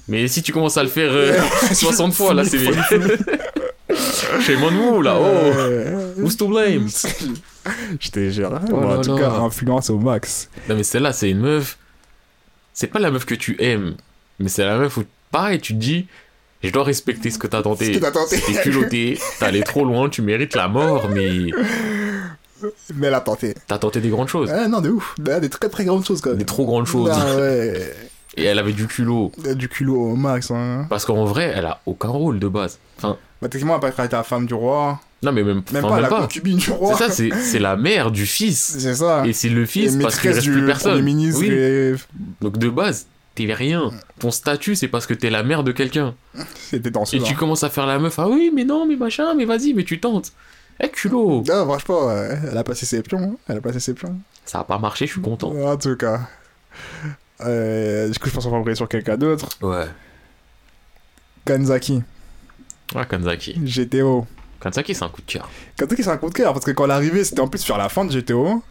Mais 0.07 0.27
si 0.27 0.41
tu 0.41 0.51
commences 0.51 0.77
à 0.77 0.83
le 0.83 0.89
faire 0.89 1.11
euh, 1.11 1.37
60 1.73 2.11
fois, 2.15 2.33
là, 2.33 2.43
c'est. 2.43 2.57
Chez 4.41 4.55
Mon 4.57 5.01
là, 5.01 5.17
oh, 5.19 6.21
who's 6.21 6.37
to 6.37 6.47
blame? 6.47 6.87
Je 7.99 8.09
te 8.09 8.29
jure. 8.29 8.59
Oh 8.67 8.71
Bon, 8.71 8.97
en 8.97 9.01
tout 9.01 9.15
cas, 9.15 9.29
influence 9.31 9.89
au 9.89 9.97
max. 9.97 10.49
Non, 10.69 10.75
mais 10.75 10.83
celle-là, 10.83 11.13
c'est 11.13 11.29
une 11.29 11.39
meuf. 11.39 11.77
C'est 12.73 12.87
pas 12.87 12.99
la 12.99 13.11
meuf 13.11 13.25
que 13.25 13.35
tu 13.35 13.55
aimes, 13.59 13.95
mais 14.39 14.49
c'est 14.49 14.65
la 14.65 14.77
meuf 14.77 14.97
où, 14.97 15.03
pareil, 15.31 15.59
tu 15.59 15.73
te 15.73 15.79
dis, 15.79 16.07
je 16.63 16.69
dois 16.71 16.83
respecter 16.83 17.31
ce 17.31 17.39
que 17.39 17.47
t'as 17.47 17.61
tenté. 17.61 17.85
Ce 17.93 17.99
que 17.99 18.03
t'as 18.03 18.11
tenté. 18.11 18.39
T'es 18.39 18.61
culotté, 18.61 19.19
t'es 19.39 19.45
allé 19.45 19.63
trop 19.63 19.83
loin, 19.85 20.09
tu 20.09 20.21
mérites 20.21 20.55
la 20.55 20.67
mort, 20.67 21.09
mais 21.09 21.29
Mais 22.95 23.07
elle 23.07 23.13
a 23.13 23.21
tenté. 23.21 23.53
t'as 23.67 23.77
tenté 23.77 23.99
des 24.01 24.09
grandes 24.09 24.29
choses. 24.29 24.49
Ah 24.51 24.67
non, 24.67 24.81
de 24.81 24.89
ouf. 24.89 25.13
Bah, 25.19 25.39
des 25.39 25.49
très 25.49 25.69
très 25.69 25.85
grandes 25.85 26.05
choses 26.05 26.21
quand 26.21 26.31
même. 26.31 26.39
Des 26.39 26.45
trop 26.45 26.65
grandes 26.65 26.87
choses. 26.87 27.11
Ah 27.13 27.35
ouais. 27.35 27.93
Et 28.37 28.43
elle 28.43 28.59
avait 28.59 28.73
du 28.73 28.87
culot. 28.87 29.31
Du 29.55 29.67
culot 29.67 30.11
au 30.11 30.15
max. 30.15 30.51
Hein. 30.51 30.85
Parce 30.89 31.05
qu'en 31.05 31.25
vrai, 31.25 31.51
elle 31.55 31.65
a 31.65 31.79
aucun 31.85 32.09
rôle 32.09 32.39
de 32.39 32.47
base. 32.47 32.77
Enfin, 32.97 33.17
Bah, 33.41 33.49
techniquement, 33.49 33.77
elle 33.81 33.87
a 33.89 33.91
pas 33.91 34.05
été 34.05 34.15
la 34.15 34.23
femme 34.23 34.45
du 34.45 34.53
roi. 34.53 34.99
non, 35.23 35.31
mais 35.31 35.43
même, 35.43 35.63
Même 35.73 35.85
enfin, 35.85 35.95
pas 35.95 36.01
même 36.01 36.11
la 36.11 36.17
concubine 36.21 36.57
du 36.57 36.65
C'est 36.65 36.71
roi. 36.71 36.95
ça, 36.95 37.09
c'est 37.09 37.31
c'est 37.33 37.59
la 37.59 37.75
mère 37.75 38.11
du 38.11 38.25
fils. 38.27 38.77
C'est 38.79 38.95
ça. 38.95 39.25
Et 39.25 39.33
c'est 39.33 39.49
le 39.49 39.65
fils 39.65 39.95
Et 39.95 39.99
parce 39.99 40.19
qu'il 40.19 40.29
reste 40.31 40.43
du 40.43 40.51
plus 40.51 40.65
personne. 40.65 41.01
Ministre 41.03 41.41
Oui. 41.41 41.49
et 41.51 41.95
Donc 42.41 42.57
de 42.59 42.69
base, 42.69 43.07
t'es 43.33 43.51
rien. 43.53 43.91
Ton 44.19 44.29
statut, 44.31 44.75
c'est 44.75 44.87
parce 44.87 45.07
que 45.07 45.13
t'es 45.15 45.29
la 45.31 45.41
mère 45.43 45.63
de 45.63 45.71
quelqu'un. 45.71 46.13
c'était 46.69 46.91
dans 46.91 47.05
ce 47.05 47.15
Et 47.15 47.19
tu 47.21 47.33
commences 47.35 47.63
à 47.63 47.69
faire 47.71 47.87
la 47.87 47.97
meuf. 47.97 48.19
Ah 48.19 48.27
oui, 48.29 48.51
mais 48.53 48.63
non, 48.65 48.85
mais 48.85 48.95
machin, 48.97 49.33
mais 49.35 49.45
vas-y, 49.45 49.73
mais 49.73 49.83
tu 49.83 49.99
tentes. 49.99 50.31
Eh, 50.79 50.89
culot. 50.89 51.43
Ah, 51.49 51.63
franchement, 51.65 52.05
ouais, 52.07 52.37
elle 52.51 52.57
a 52.57 52.63
passé 52.63 52.85
ses 52.85 53.01
pions. 53.01 53.17
hein. 53.19 53.35
Elle 53.49 53.57
a 53.57 53.61
passé 53.61 53.79
ses 53.79 53.95
pions. 53.95 54.15
Ça 54.45 54.59
a 54.59 54.63
pas 54.63 54.77
marché, 54.77 55.07
je 55.07 55.13
suis 55.13 55.21
content. 55.21 55.51
En 55.55 55.75
tout 55.75 55.95
cas. 55.97 56.21
Euh, 57.41 58.09
du 58.09 58.17
coup, 58.19 58.29
je 58.29 58.33
pense 58.33 58.43
qu'on 58.45 58.51
va 58.51 58.57
embrayer 58.57 58.75
sur 58.75 58.87
quelqu'un 58.89 59.17
d'autre. 59.17 59.49
Ouais. 59.61 59.85
Kanzaki, 61.45 62.01
Ouais, 62.95 63.05
Kanzaki. 63.09 63.53
GTO. 63.63 64.25
Kanzaki, 64.59 64.95
c'est 64.95 65.03
un 65.03 65.09
coup 65.09 65.21
de 65.21 65.31
cœur. 65.31 65.49
Kanzaki, 65.77 66.03
c'est 66.03 66.09
un 66.09 66.17
coup 66.17 66.29
de 66.29 66.33
cœur 66.33 66.53
parce 66.53 66.65
que 66.65 66.71
quand 66.71 66.85
elle 66.85 66.91
est 66.91 66.93
arrivée, 66.93 67.23
c'était 67.23 67.41
en 67.41 67.47
plus 67.47 67.59
sur 67.59 67.77
la 67.77 67.89
fin 67.89 68.05
de 68.05 68.11
GTO. 68.11 68.63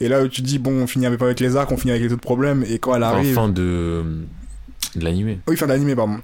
Et 0.00 0.08
là 0.08 0.22
où 0.22 0.28
tu 0.28 0.42
dis, 0.42 0.58
bon, 0.58 0.82
on 0.82 0.86
finit 0.86 1.08
pas 1.16 1.26
avec 1.26 1.40
les 1.40 1.56
arcs, 1.56 1.70
on 1.70 1.76
finit 1.76 1.92
avec 1.92 2.02
les 2.04 2.12
autres 2.12 2.22
problèmes. 2.22 2.64
Et 2.68 2.78
quand 2.78 2.94
elle 2.96 3.04
Enfin, 3.04 3.14
arrive. 3.16 3.34
fin 3.34 3.48
de, 3.48 4.04
de 4.96 5.04
l'animé. 5.04 5.38
Oui, 5.46 5.56
fin 5.56 5.66
d'animé, 5.66 5.94
pardon. 5.94 6.18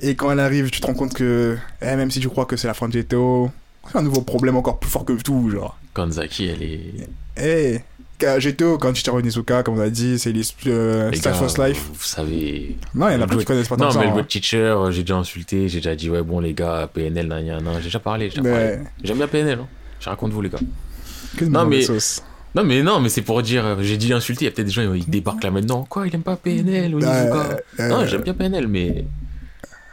Et 0.00 0.14
quand 0.16 0.30
elle 0.30 0.40
arrive, 0.40 0.70
tu 0.70 0.80
te 0.80 0.86
rends 0.86 0.94
compte 0.94 1.14
que, 1.14 1.56
eh, 1.80 1.96
même 1.96 2.10
si 2.10 2.20
tu 2.20 2.28
crois 2.28 2.44
que 2.46 2.56
c'est 2.56 2.66
la 2.68 2.74
fin 2.74 2.88
de 2.88 2.92
GTO, 3.00 3.50
c'est 3.90 3.98
un 3.98 4.02
nouveau 4.02 4.20
problème 4.22 4.56
encore 4.56 4.78
plus 4.78 4.90
fort 4.90 5.04
que 5.04 5.12
tout, 5.14 5.50
genre. 5.50 5.78
Kanzaki, 5.94 6.46
elle 6.48 6.62
est. 6.62 7.08
Eh, 7.36 7.80
GTO, 8.38 8.78
quand 8.78 8.94
Chichiro 8.94 9.18
Onizuka, 9.18 9.62
comme 9.62 9.78
on 9.78 9.80
a 9.80 9.90
dit, 9.90 10.18
c'est 10.18 10.32
euh, 10.66 11.10
Life. 11.10 11.90
Vous 11.92 12.02
savez. 12.02 12.76
Non, 12.94 13.08
il 13.08 13.12
y 13.12 13.16
en 13.16 13.18
a 13.18 13.18
le 13.18 13.26
plein 13.26 13.38
qui 13.38 13.44
connaissent 13.44 13.68
pas 13.68 13.76
tant 13.76 13.84
Non, 13.84 13.88
que 13.90 13.94
ça. 13.94 14.00
mais 14.00 14.06
le 14.14 14.20
hein. 14.20 14.24
teacher, 14.28 14.76
j'ai 14.90 15.02
déjà 15.02 15.16
insulté, 15.16 15.68
j'ai 15.68 15.78
déjà 15.78 15.94
dit, 15.94 16.08
ouais, 16.10 16.22
bon, 16.22 16.40
les 16.40 16.54
gars, 16.54 16.88
PNL, 16.92 17.26
nan, 17.26 17.44
nan, 17.44 17.62
nan. 17.62 17.74
J'ai 17.78 17.84
déjà 17.84 17.98
parlé, 18.00 18.30
j'ai. 18.30 18.40
Mais, 18.40 18.80
J'aime 19.02 19.18
bien 19.18 19.28
PNL, 19.28 19.58
hein. 19.60 19.66
Je 20.00 20.08
raconte 20.08 20.32
vous, 20.32 20.42
les 20.42 20.48
gars. 20.48 20.58
que 21.36 21.44
Non, 21.44 21.64
mais- 21.66 21.82
sauce. 21.82 22.22
Non, 22.54 22.64
mais 22.64 22.82
non, 22.82 23.00
mais 23.00 23.08
c'est 23.08 23.22
pour 23.22 23.40
dire, 23.42 23.64
euh, 23.64 23.76
j'ai 23.80 23.96
dit 23.96 24.12
insulter, 24.12 24.44
il 24.44 24.48
y 24.48 24.48
a 24.48 24.50
peut-être 24.50 24.66
des 24.66 24.72
gens, 24.72 24.92
ils 24.92 25.08
débarquent 25.08 25.42
là 25.44 25.50
maintenant. 25.50 25.86
Quoi, 25.88 26.06
il 26.06 26.14
aime 26.14 26.22
pas 26.22 26.36
PNL, 26.36 26.94
Onizuka 26.94 27.14
Euh, 27.14 27.56
euh, 27.80 27.88
Non, 27.88 28.06
j'aime 28.06 28.20
bien 28.22 28.34
PNL, 28.34 28.68
mais. 28.68 29.06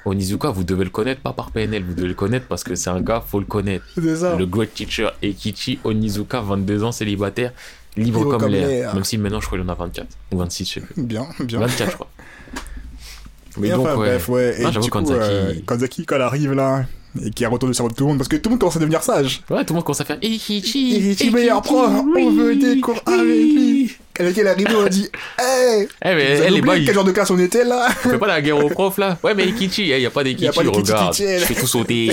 Onizuka, 0.05 0.49
vous 0.49 0.63
devez 0.63 0.83
le 0.85 0.89
connaître, 0.89 1.21
pas 1.21 1.33
par 1.33 1.51
PNL, 1.51 1.83
vous 1.83 1.93
devez 1.93 2.07
le 2.07 2.13
connaître 2.15 2.47
parce 2.47 2.63
que 2.63 2.75
c'est 2.75 2.89
un 2.89 2.99
gars, 3.01 3.23
faut 3.25 3.39
le 3.39 3.45
connaître. 3.45 3.85
Ça. 4.15 4.35
Le 4.35 4.45
great 4.45 4.73
teacher 4.73 5.09
Eikichi 5.21 5.79
Onizuka, 5.83 6.41
22 6.41 6.83
ans, 6.83 6.91
célibataire, 6.91 7.51
libre, 7.99 8.19
Libre 8.19 8.31
comme, 8.31 8.41
comme 8.41 8.51
l'air. 8.51 8.93
Même 8.93 9.03
si 9.03 9.17
maintenant, 9.17 9.39
je 9.41 9.45
crois 9.47 9.57
qu'il 9.59 9.67
en 9.67 9.71
a 9.71 9.75
24 9.75 10.07
ou 10.31 10.37
26, 10.37 10.65
je 10.65 10.73
sais 10.73 10.79
plus. 10.81 11.01
Bien, 11.03 11.27
bien. 11.39 11.59
24, 11.59 11.89
je 11.91 11.95
crois. 11.95 12.09
Mais 13.57 13.69
donc, 13.69 13.81
enfin, 13.81 13.95
ouais. 13.97 14.07
bref, 14.09 14.29
ouais. 14.29 14.55
Et 14.59 14.63
Non, 14.63 14.69
du 14.69 14.79
coup, 14.79 14.99
Kanzaki- 14.99 15.11
euh, 15.19 15.53
Kanzaki, 15.65 16.05
quand 16.05 16.15
elle 16.15 16.21
arrive 16.21 16.53
là, 16.53 16.85
et 17.25 17.31
qui 17.31 17.43
a 17.43 17.49
retourné 17.49 17.73
de 17.73 17.77
tout 17.77 18.03
le 18.03 18.05
monde, 18.05 18.17
parce 18.17 18.27
que 18.29 18.35
tout 18.35 18.49
le 18.49 18.51
monde 18.51 18.59
commence 18.59 18.75
à 18.77 18.79
devenir 18.79 19.01
sage. 19.03 19.41
Ouais, 19.49 19.65
tout 19.65 19.73
le 19.73 19.77
monde 19.77 19.83
commence 19.83 19.99
à 20.01 20.05
faire 20.05 20.17
Eikichi. 20.21 20.95
Eikichi, 20.95 21.31
meilleur 21.31 21.61
prof, 21.61 21.89
on 22.15 22.31
veut 22.31 22.55
des 22.55 22.79
cours 22.79 23.01
avec 23.07 23.25
lui. 23.25 23.95
Quand 24.15 24.23
elle 24.25 24.37
est 24.37 24.47
arrivée, 24.47 24.75
on 24.75 24.85
a 24.85 24.89
dit, 24.89 25.09
hey, 25.39 25.87
Eh, 26.05 26.15
mais 26.15 26.23
elle 26.45 26.57
est 26.57 26.61
quel 26.85 26.93
genre 26.93 27.03
de 27.03 27.11
classe 27.11 27.31
on 27.31 27.39
était 27.39 27.63
là 27.65 27.87
On 28.05 28.09
fait 28.09 28.17
pas 28.19 28.27
la 28.27 28.41
guerre 28.41 28.63
aux 28.63 28.69
profs 28.69 28.97
là 28.99 29.17
Ouais, 29.23 29.33
mais 29.33 29.47
Eikichi, 29.47 29.89
il 29.89 29.99
y 29.99 30.05
a 30.05 30.09
pas 30.11 30.23
d'Eikichi 30.25 30.49
regarde. 30.59 31.15
Je 31.15 31.23
fais 31.45 31.55
tout 31.55 31.67
sauter. 31.67 32.11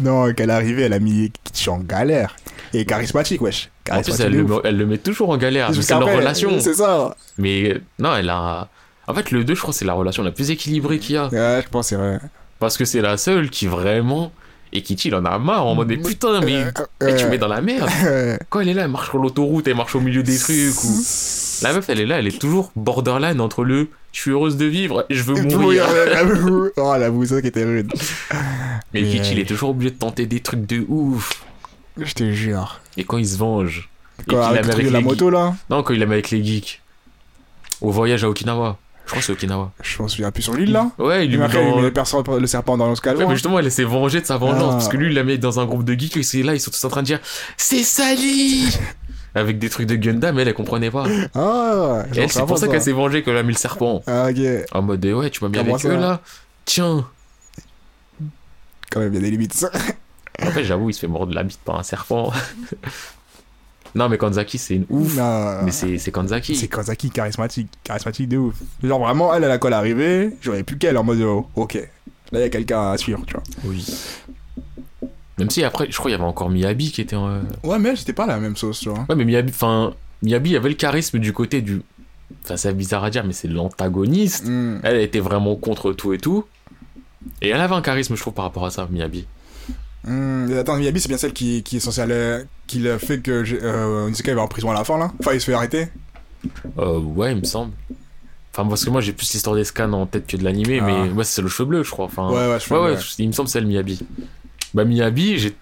Non, 0.00 0.26
quand 0.28 0.40
elle 0.40 0.50
est 0.50 0.52
arrivée, 0.52 0.82
elle 0.82 0.92
a 0.94 0.98
mis 0.98 1.30
Kichi 1.44 1.68
en 1.70 1.78
galère. 1.78 2.34
Et 2.74 2.84
charismatique, 2.84 3.40
wesh. 3.40 3.70
En 3.90 4.02
plus, 4.02 4.18
elle 4.20 4.32
le, 4.32 4.44
met, 4.44 4.56
elle 4.64 4.76
le 4.76 4.86
met 4.86 4.98
toujours 4.98 5.30
en 5.30 5.36
galère. 5.36 5.70
C'est 5.74 5.98
leur 5.98 6.14
relation. 6.14 6.58
C'est 6.60 6.74
ça. 6.74 7.14
Mais 7.38 7.70
euh, 7.70 7.80
non, 7.98 8.14
elle 8.14 8.30
a. 8.30 8.68
En 9.08 9.14
fait, 9.14 9.30
le 9.30 9.44
2, 9.44 9.54
je 9.54 9.60
crois, 9.60 9.72
c'est 9.72 9.84
la 9.84 9.92
relation 9.92 10.22
la 10.22 10.32
plus 10.32 10.50
équilibrée 10.50 10.98
qu'il 10.98 11.14
y 11.14 11.18
a. 11.18 11.28
Ouais, 11.28 11.62
je 11.64 11.68
pense, 11.68 11.88
c'est 11.88 11.96
vrai. 11.96 12.18
Parce 12.58 12.76
que 12.76 12.84
c'est 12.84 13.00
la 13.00 13.16
seule 13.16 13.50
qui 13.50 13.66
vraiment. 13.66 14.32
Et 14.72 14.82
Kitty, 14.82 15.08
il 15.08 15.14
en 15.14 15.24
a 15.24 15.38
marre 15.38 15.64
en 15.64 15.74
mode, 15.74 15.88
mais 15.88 15.96
putain, 15.96 16.40
mais. 16.40 16.56
Euh, 16.56 16.70
eh, 17.02 17.16
tu 17.16 17.22
euh, 17.22 17.26
me 17.26 17.30
mets 17.30 17.38
dans 17.38 17.48
la 17.48 17.60
merde. 17.60 17.88
euh, 18.04 18.36
Quand 18.50 18.60
elle 18.60 18.68
est 18.68 18.74
là, 18.74 18.82
elle 18.84 18.90
marche 18.90 19.08
sur 19.10 19.18
l'autoroute, 19.18 19.66
elle 19.68 19.76
marche 19.76 19.94
au 19.94 20.00
milieu 20.00 20.22
des 20.22 20.38
trucs. 20.38 20.84
Ou... 20.84 21.02
La 21.62 21.72
meuf, 21.72 21.88
elle 21.88 22.00
est 22.00 22.06
là, 22.06 22.18
elle 22.18 22.26
est 22.26 22.38
toujours 22.38 22.70
borderline 22.76 23.40
entre 23.40 23.64
le 23.64 23.88
je 24.12 24.20
suis 24.20 24.30
heureuse 24.30 24.56
de 24.56 24.64
vivre 24.64 25.06
et 25.10 25.14
je 25.14 25.22
veux 25.22 25.34
mourir. 25.42 25.86
oh, 26.76 26.94
la 26.98 27.10
boussole 27.10 27.42
qui 27.42 27.48
était 27.48 27.64
rude. 27.64 27.90
Mais 28.92 29.02
Mais- 29.02 29.08
Kitty, 29.08 29.32
il 29.32 29.38
est 29.38 29.44
toujours 29.44 29.70
obligé 29.70 29.90
de 29.90 29.98
tenter 29.98 30.26
des 30.26 30.40
trucs 30.40 30.66
de 30.66 30.84
ouf. 30.88 31.42
Je 31.98 32.12
te 32.14 32.30
jure. 32.30 32.80
Et 32.96 33.04
quand 33.04 33.18
il 33.18 33.26
se 33.28 33.36
venge. 33.38 33.88
et 34.20 34.24
Quand 34.30 34.36
qu'il 34.48 34.58
avec 34.58 34.72
avec 34.72 34.90
la 34.90 35.00
moto 35.00 35.30
là, 35.30 35.54
Non, 35.70 35.82
quand 35.82 35.94
il 35.94 36.00
la 36.00 36.06
met 36.06 36.14
avec 36.14 36.30
les 36.30 36.44
geeks. 36.44 36.80
Au 37.80 37.90
voyage 37.90 38.24
à 38.24 38.28
Okinawa. 38.28 38.76
Je 39.04 39.10
crois 39.10 39.20
que 39.20 39.26
c'est 39.26 39.32
Okinawa. 39.32 39.70
je 39.82 40.02
m'en 40.02 40.08
souviens 40.08 40.30
plus 40.32 40.42
sur 40.42 40.54
l'île 40.54 40.72
là. 40.72 40.90
Ouais, 40.98 41.24
il 41.24 41.28
lui 41.30 41.36
Et 41.36 41.38
met 41.38 41.48
dans... 41.48 41.80
le, 41.80 41.90
le 42.40 42.46
serpent 42.46 42.76
dans 42.76 42.84
Ouais, 42.84 42.90
l'escalon. 42.90 43.28
mais 43.28 43.34
justement, 43.34 43.58
elle 43.60 43.70
s'est 43.70 43.84
vengée 43.84 44.20
de 44.20 44.26
sa 44.26 44.36
vengeance 44.36 44.70
Ah. 44.70 44.72
parce 44.72 44.88
que 44.88 44.96
lui, 44.96 45.06
il 45.08 45.14
la 45.14 45.22
met 45.24 45.38
dans 45.38 45.60
un 45.60 45.64
groupe 45.66 45.84
de 45.84 45.94
geeks 45.94 46.16
et 46.16 46.22
c'est 46.22 46.42
là, 46.42 46.54
ils 46.54 46.60
sont 46.60 46.70
tous 46.70 46.84
en 46.84 46.88
train 46.88 47.02
de 47.02 47.06
dire 47.06 47.20
C'est 47.56 47.82
Sally 47.84 48.68
Avec 49.34 49.58
des 49.58 49.68
trucs 49.68 49.86
de 49.86 49.96
Gundam, 49.96 50.38
elle, 50.38 50.48
elle 50.48 50.54
comprenait 50.54 50.90
pas. 50.90 51.04
Ah, 51.34 52.04
Et 52.14 52.20
elle, 52.20 52.30
c'est 52.32 52.44
pour 52.46 52.56
ça 52.58 52.68
qu'elle 52.68 52.80
s'est 52.82 52.92
vengée 52.92 53.22
qu'elle 53.22 53.36
a 53.36 53.42
mis 53.42 53.52
le 53.52 53.58
serpent. 53.58 54.02
Ah, 54.06 54.28
ok. 54.30 54.38
En 54.72 54.80
mode, 54.82 55.04
ouais, 55.04 55.28
tu 55.30 55.44
m'as 55.44 55.50
mis 55.50 55.58
Comment 55.58 55.74
avec 55.74 55.86
eux 55.86 55.96
là 55.96 56.20
Tiens 56.64 57.06
Quand 58.90 59.00
même, 59.00 59.12
il 59.12 59.16
y 59.16 59.18
a 59.18 59.20
des 59.20 59.30
limites. 59.30 59.66
En 60.42 60.50
fait, 60.50 60.64
j'avoue, 60.64 60.90
il 60.90 60.94
se 60.94 61.00
fait 61.00 61.06
mordre 61.08 61.32
la 61.34 61.42
bite 61.42 61.60
par 61.64 61.78
un 61.78 61.82
serpent. 61.82 62.32
non, 63.94 64.08
mais 64.08 64.18
Kanzaki, 64.18 64.58
c'est 64.58 64.74
une 64.74 64.86
ouf. 64.90 65.16
Non. 65.16 65.62
Mais 65.64 65.70
c'est 65.70 66.10
Kanzaki. 66.10 66.54
C'est 66.54 66.68
Kazaki 66.68 67.10
charismatique, 67.10 67.68
charismatique 67.84 68.28
de 68.28 68.36
ouf. 68.36 68.54
Genre 68.82 69.00
vraiment, 69.00 69.32
elle, 69.34 69.44
elle 69.44 69.50
a 69.50 69.58
quoi 69.58 69.70
l'arrivée, 69.70 70.36
j'aurais 70.42 70.62
plus 70.62 70.76
qu'elle 70.78 70.98
en 70.98 71.04
mode 71.04 71.20
oh, 71.22 71.46
ok. 71.56 71.74
Là, 72.32 72.40
il 72.40 72.42
y 72.42 72.44
a 72.44 72.48
quelqu'un 72.48 72.90
à 72.90 72.98
suivre, 72.98 73.22
tu 73.26 73.34
vois. 73.34 73.42
Oui. 73.64 73.84
Même 75.38 75.50
si 75.50 75.62
après, 75.64 75.86
je 75.90 75.96
crois 75.96 76.10
qu'il 76.10 76.18
y 76.18 76.20
avait 76.20 76.28
encore 76.28 76.50
Miyabi 76.50 76.90
qui 76.92 77.00
était 77.00 77.16
en. 77.16 77.28
euh, 77.28 77.40
Ouais, 77.62 77.78
mais 77.78 77.90
elle, 77.90 77.96
c'était 77.98 78.12
pas 78.12 78.26
la 78.26 78.38
même 78.38 78.56
sauce, 78.56 78.80
tu 78.80 78.88
vois. 78.88 79.04
Ouais, 79.08 79.14
mais 79.14 79.24
Miyabi, 79.24 79.50
enfin, 79.54 79.94
Miyabi 80.22 80.56
avait 80.56 80.70
le 80.70 80.74
charisme 80.74 81.18
du 81.18 81.32
côté 81.32 81.60
du. 81.62 81.82
Enfin, 82.44 82.56
c'est 82.56 82.74
bizarre 82.76 83.04
à 83.04 83.10
dire, 83.10 83.24
mais 83.24 83.32
c'est 83.32 83.48
l'antagoniste. 83.48 84.46
Hmm. 84.46 84.78
Elle 84.82 85.00
était 85.00 85.20
vraiment 85.20 85.54
contre 85.56 85.92
tout 85.92 86.12
et 86.12 86.18
tout. 86.18 86.44
Et 87.42 87.50
elle 87.50 87.60
avait 87.60 87.74
un 87.74 87.82
charisme, 87.82 88.14
je 88.16 88.20
trouve, 88.20 88.34
par 88.34 88.44
rapport 88.44 88.64
à 88.66 88.70
ça, 88.70 88.88
Miyabi. 88.90 89.26
Hmm, 90.06 90.52
Attends, 90.58 90.76
Miyabi, 90.76 91.00
c'est 91.00 91.08
bien 91.08 91.18
celle 91.18 91.32
qui, 91.32 91.62
qui 91.62 91.76
est 91.78 91.80
censée 91.80 92.00
aller. 92.00 92.44
qui 92.66 92.78
le 92.78 92.96
fait 92.98 93.20
que 93.20 93.44
euh, 93.62 94.06
Onizuka 94.06 94.30
il 94.32 94.34
va 94.36 94.42
en 94.42 94.48
prison 94.48 94.70
à 94.70 94.74
la 94.74 94.84
fin, 94.84 94.98
là? 94.98 95.12
Enfin, 95.20 95.32
il 95.34 95.40
se 95.40 95.46
fait 95.46 95.54
arrêter? 95.54 95.88
Euh, 96.78 96.98
ouais, 97.00 97.32
il 97.32 97.38
me 97.40 97.44
semble. 97.44 97.72
Enfin, 98.52 98.66
parce 98.68 98.84
que 98.84 98.90
moi, 98.90 99.00
j'ai 99.00 99.12
plus 99.12 99.30
l'histoire 99.32 99.56
des 99.56 99.64
scans 99.64 99.92
en 99.92 100.06
tête 100.06 100.26
que 100.26 100.36
de 100.36 100.44
l'animé, 100.44 100.78
Ah. 100.80 100.86
mais 100.86 101.10
ouais, 101.10 101.24
c'est 101.24 101.42
le 101.42 101.48
cheveu 101.48 101.68
bleu, 101.68 101.82
je 101.82 101.90
crois. 101.90 102.04
Enfin, 102.06 102.28
Ouais, 102.30 102.48
ouais, 102.48 102.58
je 102.60 102.72
ouais, 102.72 102.80
ouais, 102.80 102.92
ouais. 102.94 103.00
il 103.18 103.26
me 103.26 103.32
semble 103.32 103.48
c'est 103.48 103.60
le 103.60 103.66
Miyabi. 103.66 104.00
Bah, 104.74 104.84
Miyabi, 104.84 105.38
j'ai... 105.38 105.56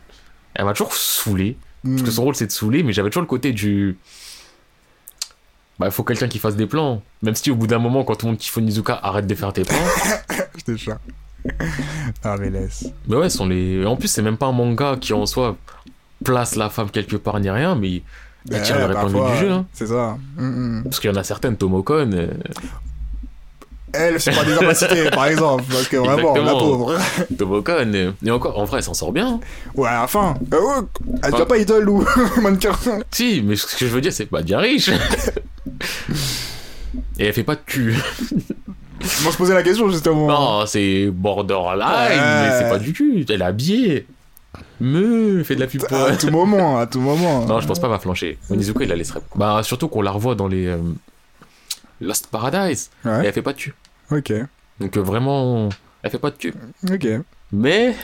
elle 0.55 0.65
m'a 0.67 0.73
toujours 0.75 0.95
saoulé. 0.95 1.57
Parce 1.83 2.03
que 2.03 2.09
Hmm. 2.09 2.13
son 2.13 2.23
rôle, 2.25 2.35
c'est 2.35 2.47
de 2.47 2.53
saouler, 2.53 2.83
mais 2.83 2.93
j'avais 2.95 3.11
toujours 3.11 3.23
le 3.23 3.27
côté 3.29 3.53
du. 3.53 3.99
Bah, 5.79 5.87
il 5.87 5.93
faut 5.93 6.05
quelqu'un 6.05 6.29
qui 6.29 6.39
fasse 6.39 6.57
des 6.57 6.67
plans. 6.67 7.03
Même 7.23 7.35
si 7.35 7.51
au 7.51 7.57
bout 7.57 7.67
d'un 7.67 7.79
moment, 7.79 8.05
quand 8.05 8.15
tout 8.15 8.27
le 8.27 8.33
monde 8.33 8.39
kiffe 8.39 8.57
Onizuka, 8.57 8.95
arrête 9.03 9.27
de 9.27 9.35
faire 9.35 9.53
tes 9.53 9.65
plans. 9.65 9.77
Je 10.59 10.63
te 10.65 10.77
jure. 10.77 10.97
Ah, 12.23 12.37
mais 12.41 12.49
laisse. 12.51 12.87
mais 13.09 13.17
ouais, 13.17 13.29
sont 13.31 13.47
les. 13.47 13.85
En 13.85 13.97
plus, 13.97 14.09
c'est 14.09 14.23
même 14.23 14.37
pas 14.39 14.47
un 14.47 14.53
manga 14.53 14.97
qui 15.01 15.13
en 15.13 15.27
soi 15.27 15.57
place 16.25 16.55
la 16.57 16.71
femme 16.71 16.91
quelque 16.91 17.17
part 17.17 17.39
ni 17.41 17.51
rien, 17.51 17.75
mais 17.75 18.03
elle 18.51 18.63
tire 18.63 18.77
Ouais, 18.77 18.89
le 18.89 18.95
parfois, 18.95 19.33
du 19.33 19.39
jeu. 19.39 19.51
Hein. 19.51 19.67
C'est 19.73 19.87
ça. 19.89 20.17
Parce 20.85 21.01
qu'il 21.01 21.11
y 21.11 21.13
en 21.13 21.17
a 21.17 21.25
certaines, 21.25 21.57
Tomokon. 21.57 22.11
euh, 22.15 22.29
Elle, 23.93 24.21
c'est 24.21 24.33
pas 24.35 24.45
des 24.45 24.57
capacités, 24.57 25.11
par 25.11 25.27
exemple. 25.27 25.65
Parce 25.71 25.89
que 25.89 25.97
vraiment, 25.99 26.35
la 26.35 26.41
Exactement. 26.41 26.59
pauvre. 26.59 26.99
Tomokon. 27.39 27.73
euh, 27.95 28.11
Et 28.25 28.31
encore, 28.31 28.59
en 28.59 28.65
vrai, 28.65 28.79
elle 28.79 28.85
s'en 28.85 28.95
sort 28.95 29.13
bien. 29.13 29.35
hein. 29.35 29.41
Ouais, 29.75 29.89
à 29.89 30.03
la 30.03 30.07
fin. 30.09 30.35
Euh, 30.53 30.57
elle 31.23 31.29
Enfin- 31.29 31.37
doit 31.37 31.49
pas 31.49 31.59
idole 31.59 31.89
ou 31.91 32.05
mannequin. 32.43 32.73
Si, 33.11 33.43
mais 33.45 33.57
ce 33.57 33.67
que 33.77 33.87
je 33.87 33.93
veux 33.93 34.01
dire, 34.01 34.13
c'est 34.13 34.27
pas 34.27 34.43
bien 34.43 34.59
riche. 34.59 34.91
Et 37.19 37.27
elle 37.27 37.33
fait 37.33 37.45
pas 37.45 37.55
de 37.57 37.61
cul. 37.65 37.97
Moi, 39.23 39.33
je 39.33 39.37
posais 39.37 39.55
la 39.55 39.63
question 39.63 39.89
justement. 39.91 40.27
Non, 40.27 40.67
c'est 40.67 41.11
borderline, 41.11 41.79
mais 42.09 42.59
c'est 42.59 42.69
pas 42.69 42.79
du 42.79 42.93
cul. 42.93 43.25
Elle 43.29 43.43
est 43.43 43.45
habillée. 43.45 44.07
Me, 44.81 45.39
elle 45.39 45.45
fait 45.45 45.55
de 45.57 45.61
la 45.61 45.67
pub. 45.67 45.85
pour- 45.87 45.97
À 45.97 46.17
tout 46.17 46.31
moment, 46.31 46.79
à 46.79 46.87
tout 46.87 47.01
moment. 47.01 47.45
Non, 47.45 47.61
je 47.61 47.67
pense 47.67 47.81
pas 47.81 47.89
va 47.89 47.99
flancher. 47.99 48.39
Onizuka, 48.51 48.85
il 48.85 48.89
la 48.89 48.97
laisserait. 48.97 49.21
Bah, 49.35 49.61
surtout 49.63 49.89
qu'on 49.89 50.03
la 50.03 50.11
revoit 50.11 50.35
dans 50.35 50.49
les 50.49 50.67
euh, 50.67 50.79
Lost 52.01 52.29
Paradise. 52.29 52.91
Et 53.05 53.09
elle 53.09 53.33
fait 53.33 53.43
pas 53.43 53.53
de 53.53 53.59
cul. 53.59 53.75
ok, 54.11 54.33
Donc, 54.81 54.97
euh, 54.97 55.01
vraiment, 55.01 55.69
elle 56.03 56.11
fait 56.11 56.19
pas 56.19 56.31
de 56.31 56.37
cul. 56.37 56.55
ok. 56.91 57.07
Mais. 57.53 57.95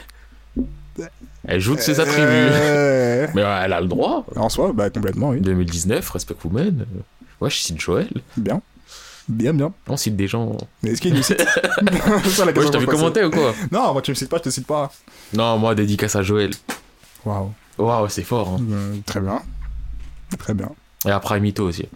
Elle 1.47 1.59
joue 1.59 1.75
de 1.75 1.81
ses 1.81 1.99
attributs. 1.99 2.27
Euh, 2.27 3.27
Mais 3.33 3.41
ouais, 3.43 3.59
elle 3.63 3.73
a 3.73 3.81
le 3.81 3.87
droit. 3.87 4.25
En 4.35 4.49
soi, 4.49 4.71
bah 4.73 4.89
complètement, 4.89 5.29
oui. 5.29 5.41
2019, 5.41 6.07
Respect 6.09 6.35
Women. 6.43 6.81
euh, 6.81 6.99
Ouais, 7.39 7.49
je 7.49 7.55
cite 7.57 7.79
Joël. 7.79 8.07
Bien. 8.37 8.61
Bien, 9.29 9.53
bien. 9.53 9.71
On 9.87 9.97
cite 9.97 10.15
des 10.15 10.27
gens. 10.27 10.57
Mais 10.83 10.91
est-ce 10.91 11.01
qu'il 11.01 11.13
nous 11.13 11.21
cite 11.23 11.41
C'est 12.23 12.29
ça 12.29 12.45
la 12.45 12.51
Ouais, 12.51 12.65
je 12.65 12.69
t'avais 12.71 12.85
commenté 12.85 13.23
ou 13.23 13.29
quoi. 13.31 13.53
Non, 13.71 13.93
moi 13.93 14.01
tu 14.01 14.11
me 14.11 14.15
cites 14.15 14.29
pas, 14.29 14.37
je 14.37 14.43
te 14.43 14.49
cite 14.49 14.67
pas. 14.67 14.91
Non, 15.33 15.57
moi, 15.57 15.73
dédicace 15.75 16.15
à 16.15 16.21
Joël. 16.23 16.51
Waouh. 17.25 17.51
Waouh, 17.77 18.09
c'est 18.09 18.23
fort. 18.23 18.57
Hein. 18.59 18.63
Euh, 18.71 18.95
très 19.05 19.19
bien. 19.21 19.41
Très 20.37 20.53
bien. 20.53 20.69
Et 21.05 21.11
après, 21.11 21.39
Mito 21.39 21.67
aussi. 21.67 21.87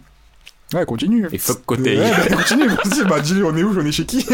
Ouais, 0.74 0.84
continue. 0.84 1.28
Et 1.32 1.38
fuck 1.38 1.64
côté. 1.64 1.98
Ouais, 1.98 2.10
bah, 2.10 2.36
continue, 2.36 2.66
vas-y, 2.84 3.04
bah 3.04 3.20
dis, 3.20 3.40
on 3.44 3.56
est 3.56 3.62
où, 3.62 3.72
on 3.78 3.84
est 3.86 3.92
chez 3.92 4.04
qui 4.04 4.26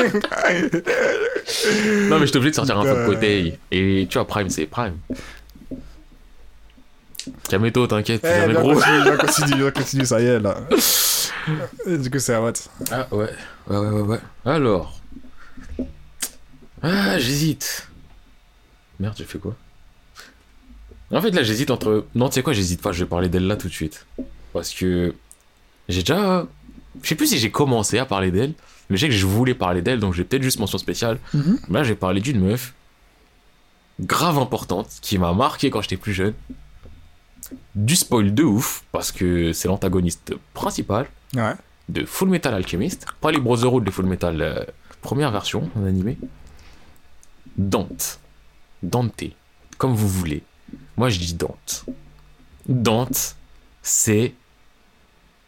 Non, 2.09 2.18
mais 2.18 2.26
j'étais 2.26 2.36
obligé 2.38 2.51
de 2.51 2.55
sortir 2.57 2.78
un 2.78 2.84
fuck 2.84 2.97
Euh. 2.97 3.07
côté. 3.07 3.59
Et 3.70 4.07
tu 4.09 4.18
vois, 4.18 4.26
Prime, 4.26 4.49
c'est 4.49 4.66
Prime. 4.66 4.95
Kameto, 7.48 7.86
t'inquiète, 7.86 8.20
Eh, 8.24 8.28
plus 8.28 8.40
jamais 8.40 8.54
gros. 8.54 8.74
continue, 8.74 9.16
continue, 9.18 9.72
continue, 9.72 10.06
ça 10.06 10.20
y 10.20 10.24
est, 10.26 10.40
là. 10.40 10.56
Du 11.86 12.10
coup, 12.10 12.18
c'est 12.18 12.34
à 12.34 12.42
what 12.42 12.52
Ah 12.90 13.06
ouais, 13.12 13.28
ouais, 13.68 13.76
ouais, 13.76 13.88
ouais, 13.88 14.00
ouais. 14.02 14.18
Alors. 14.44 15.00
Ah, 16.82 17.18
j'hésite. 17.18 17.88
Merde, 19.00 19.14
j'ai 19.16 19.24
fait 19.24 19.38
quoi? 19.38 19.54
En 21.12 21.20
fait, 21.20 21.30
là, 21.30 21.42
j'hésite 21.42 21.70
entre. 21.70 22.06
Non, 22.14 22.28
tu 22.28 22.34
sais 22.36 22.42
quoi, 22.42 22.52
j'hésite 22.52 22.80
pas, 22.82 22.92
je 22.92 23.04
vais 23.04 23.08
parler 23.08 23.28
d'elle 23.28 23.46
là 23.46 23.56
tout 23.56 23.68
de 23.68 23.72
suite. 23.72 24.06
Parce 24.52 24.70
que. 24.72 25.14
J'ai 25.88 26.00
déjà. 26.00 26.46
Je 27.02 27.08
sais 27.08 27.14
plus 27.14 27.26
si 27.26 27.38
j'ai 27.38 27.50
commencé 27.50 27.98
à 27.98 28.04
parler 28.06 28.30
d'elle, 28.30 28.52
mais 28.90 28.96
je 28.96 29.02
sais 29.02 29.08
que 29.08 29.14
je 29.14 29.26
voulais 29.26 29.54
parler 29.54 29.80
d'elle, 29.82 29.98
donc 29.98 30.14
j'ai 30.14 30.24
peut-être 30.24 30.42
juste 30.42 30.58
mention 30.58 30.78
spéciale. 30.78 31.18
Mhm. 31.34 31.58
Là, 31.70 31.82
j'ai 31.84 31.94
parlé 31.94 32.20
d'une 32.20 32.40
meuf. 32.40 32.74
grave 34.00 34.38
importante, 34.38 34.88
qui 35.00 35.18
m'a 35.18 35.32
marqué 35.32 35.70
quand 35.70 35.80
j'étais 35.82 35.96
plus 35.96 36.12
jeune. 36.14 36.34
Du 37.74 37.96
spoil 37.96 38.34
de 38.34 38.42
ouf, 38.42 38.84
parce 38.92 39.12
que 39.12 39.53
c'est 39.53 39.68
l'antagoniste 39.68 40.34
principal 40.55 41.07
Ouais. 41.34 41.55
de 41.88 42.05
Full 42.05 42.28
Metal 42.28 42.53
Alchemist, 42.55 43.07
pas 43.20 43.30
les 43.32 43.40
Brotherhood 43.40 43.84
de 43.84 43.90
Full 43.90 44.07
Metal 44.07 44.40
euh, 44.40 44.64
première 45.00 45.30
version 45.30 45.70
en 45.76 45.84
animé. 45.86 46.18
Dante. 47.57 48.18
Dante. 48.82 49.24
Comme 49.78 49.94
vous 49.94 50.09
voulez. 50.09 50.42
Moi 50.96 51.09
je 51.09 51.18
dis 51.18 51.34
Dante. 51.34 51.84
Dante, 52.68 53.36
c'est 53.82 54.34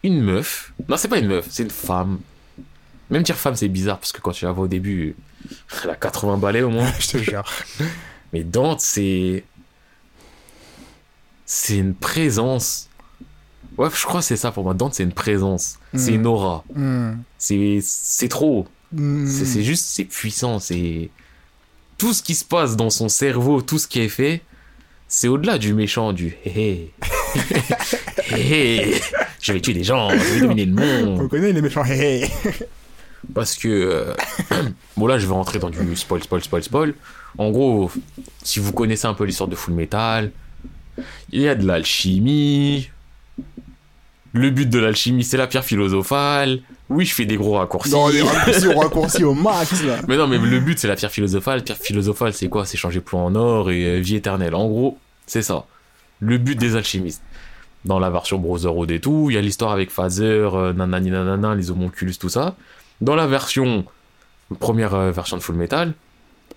une 0.02 0.20
meuf. 0.20 0.72
Non, 0.88 0.96
c'est 0.96 1.08
pas 1.08 1.18
une 1.18 1.28
meuf, 1.28 1.46
c'est 1.50 1.62
une 1.62 1.70
femme. 1.70 2.20
Même 3.10 3.22
dire 3.22 3.36
femme, 3.36 3.54
c'est 3.54 3.68
bizarre 3.68 3.98
parce 3.98 4.12
que 4.12 4.20
quand 4.20 4.32
tu 4.32 4.44
la 4.44 4.52
vois 4.52 4.64
au 4.64 4.68
début, 4.68 5.14
elle 5.84 5.90
a 5.90 5.96
80 5.96 6.38
balais 6.38 6.62
au 6.62 6.70
moins. 6.70 6.90
Je 6.98 7.08
te 7.08 7.18
jure. 7.18 7.44
Mais 8.32 8.42
Dante, 8.44 8.80
c'est. 8.80 9.44
C'est 11.46 11.76
une 11.78 11.94
présence. 11.94 12.88
Ouais, 13.76 13.88
je 13.92 14.04
crois 14.06 14.20
que 14.20 14.26
c'est 14.26 14.36
ça 14.36 14.52
pour 14.52 14.64
moi. 14.64 14.74
Dante, 14.74 14.94
c'est 14.94 15.02
une 15.02 15.12
présence. 15.12 15.78
C'est 15.94 16.12
Mm. 16.12 16.14
une 16.14 16.26
aura. 16.26 16.64
Hmm. 16.74 17.12
C'est 17.38 17.80
c'est 17.82 18.28
trop. 18.28 18.66
Hmm. 18.92 19.26
C'est 19.26 19.62
juste, 19.62 19.84
c'est 19.86 20.04
puissant. 20.04 20.58
C'est. 20.60 21.10
Tout 21.98 22.12
ce 22.12 22.22
qui 22.22 22.34
se 22.34 22.44
passe 22.44 22.76
dans 22.76 22.90
son 22.90 23.08
cerveau, 23.08 23.62
tout 23.62 23.78
ce 23.78 23.86
qui 23.88 24.00
est 24.00 24.08
fait, 24.08 24.42
c'est 25.08 25.28
au-delà 25.28 25.58
du 25.58 25.74
méchant, 25.74 26.12
du 26.12 26.36
hé 26.44 26.92
hé. 28.30 28.94
Je 29.40 29.52
vais 29.52 29.60
tuer 29.60 29.74
des 29.74 29.84
gens, 29.84 30.08
je 30.10 30.16
vais 30.16 30.40
dominer 30.40 30.64
le 30.64 30.72
On 31.04 31.16
monde. 31.16 31.28
connaît 31.28 31.52
les 31.52 31.60
méchants. 31.60 31.84
Parce 33.34 33.56
que. 33.56 33.68
euh, 33.68 34.14
bon, 34.96 35.06
là, 35.06 35.18
je 35.18 35.26
vais 35.26 35.32
rentrer 35.32 35.58
dans 35.58 35.70
du 35.70 35.96
spoil, 35.96 36.22
spoil, 36.22 36.42
spoil, 36.42 36.62
spoil. 36.62 36.94
En 37.38 37.50
gros, 37.50 37.90
si 38.42 38.58
vous 38.60 38.72
connaissez 38.72 39.06
un 39.06 39.14
peu 39.14 39.24
l'histoire 39.24 39.48
de 39.48 39.56
Full 39.56 39.74
Metal, 39.74 40.30
il 41.32 41.40
y 41.40 41.48
a 41.48 41.54
de 41.54 41.66
l'alchimie. 41.66 42.90
Le 44.32 44.50
but 44.50 44.68
de 44.68 44.78
l'alchimie, 44.80 45.22
c'est 45.22 45.36
la 45.36 45.46
pierre 45.46 45.64
philosophale. 45.64 46.60
Oui, 46.90 47.04
je 47.04 47.14
fais 47.14 47.24
des 47.24 47.36
gros 47.36 47.52
raccourcis. 47.52 47.92
Non, 47.92 48.08
les 48.08 48.20
raccourcis, 48.20 48.66
on 48.66 48.78
raccourcit 48.78 49.24
au 49.24 49.34
max, 49.34 49.82
là. 49.84 50.00
Mais 50.08 50.16
non, 50.16 50.26
mais 50.26 50.38
le 50.38 50.58
but, 50.58 50.78
c'est 50.78 50.88
la 50.88 50.96
pierre 50.96 51.12
philosophale. 51.12 51.62
Pierre 51.62 51.78
philosophale, 51.78 52.32
c'est 52.32 52.48
quoi? 52.48 52.64
C'est 52.64 52.76
changer 52.76 53.00
plomb 53.00 53.26
en 53.26 53.34
or 53.36 53.70
et 53.70 53.84
euh, 53.84 54.00
vie 54.00 54.16
éternelle. 54.16 54.54
En 54.56 54.66
gros, 54.66 54.98
c'est 55.26 55.42
ça. 55.42 55.66
Le 56.18 56.38
but 56.38 56.58
des 56.58 56.74
alchimistes. 56.74 57.22
Dans 57.84 57.98
la 57.98 58.10
version 58.10 58.38
Brotherhood 58.38 58.90
et 58.90 59.00
tout, 59.00 59.26
il 59.30 59.34
y 59.34 59.38
a 59.38 59.42
l'histoire 59.42 59.70
avec 59.70 59.90
Phaser, 59.90 60.24
euh, 60.54 60.72
nanani 60.72 61.10
nanana, 61.10 61.54
les 61.54 61.70
homonculus, 61.70 62.16
tout 62.18 62.30
ça. 62.30 62.56
Dans 63.00 63.14
la 63.14 63.26
version, 63.26 63.84
première 64.58 64.94
euh, 64.94 65.10
version 65.10 65.36
de 65.36 65.42
Full 65.42 65.56
Metal, 65.56 65.92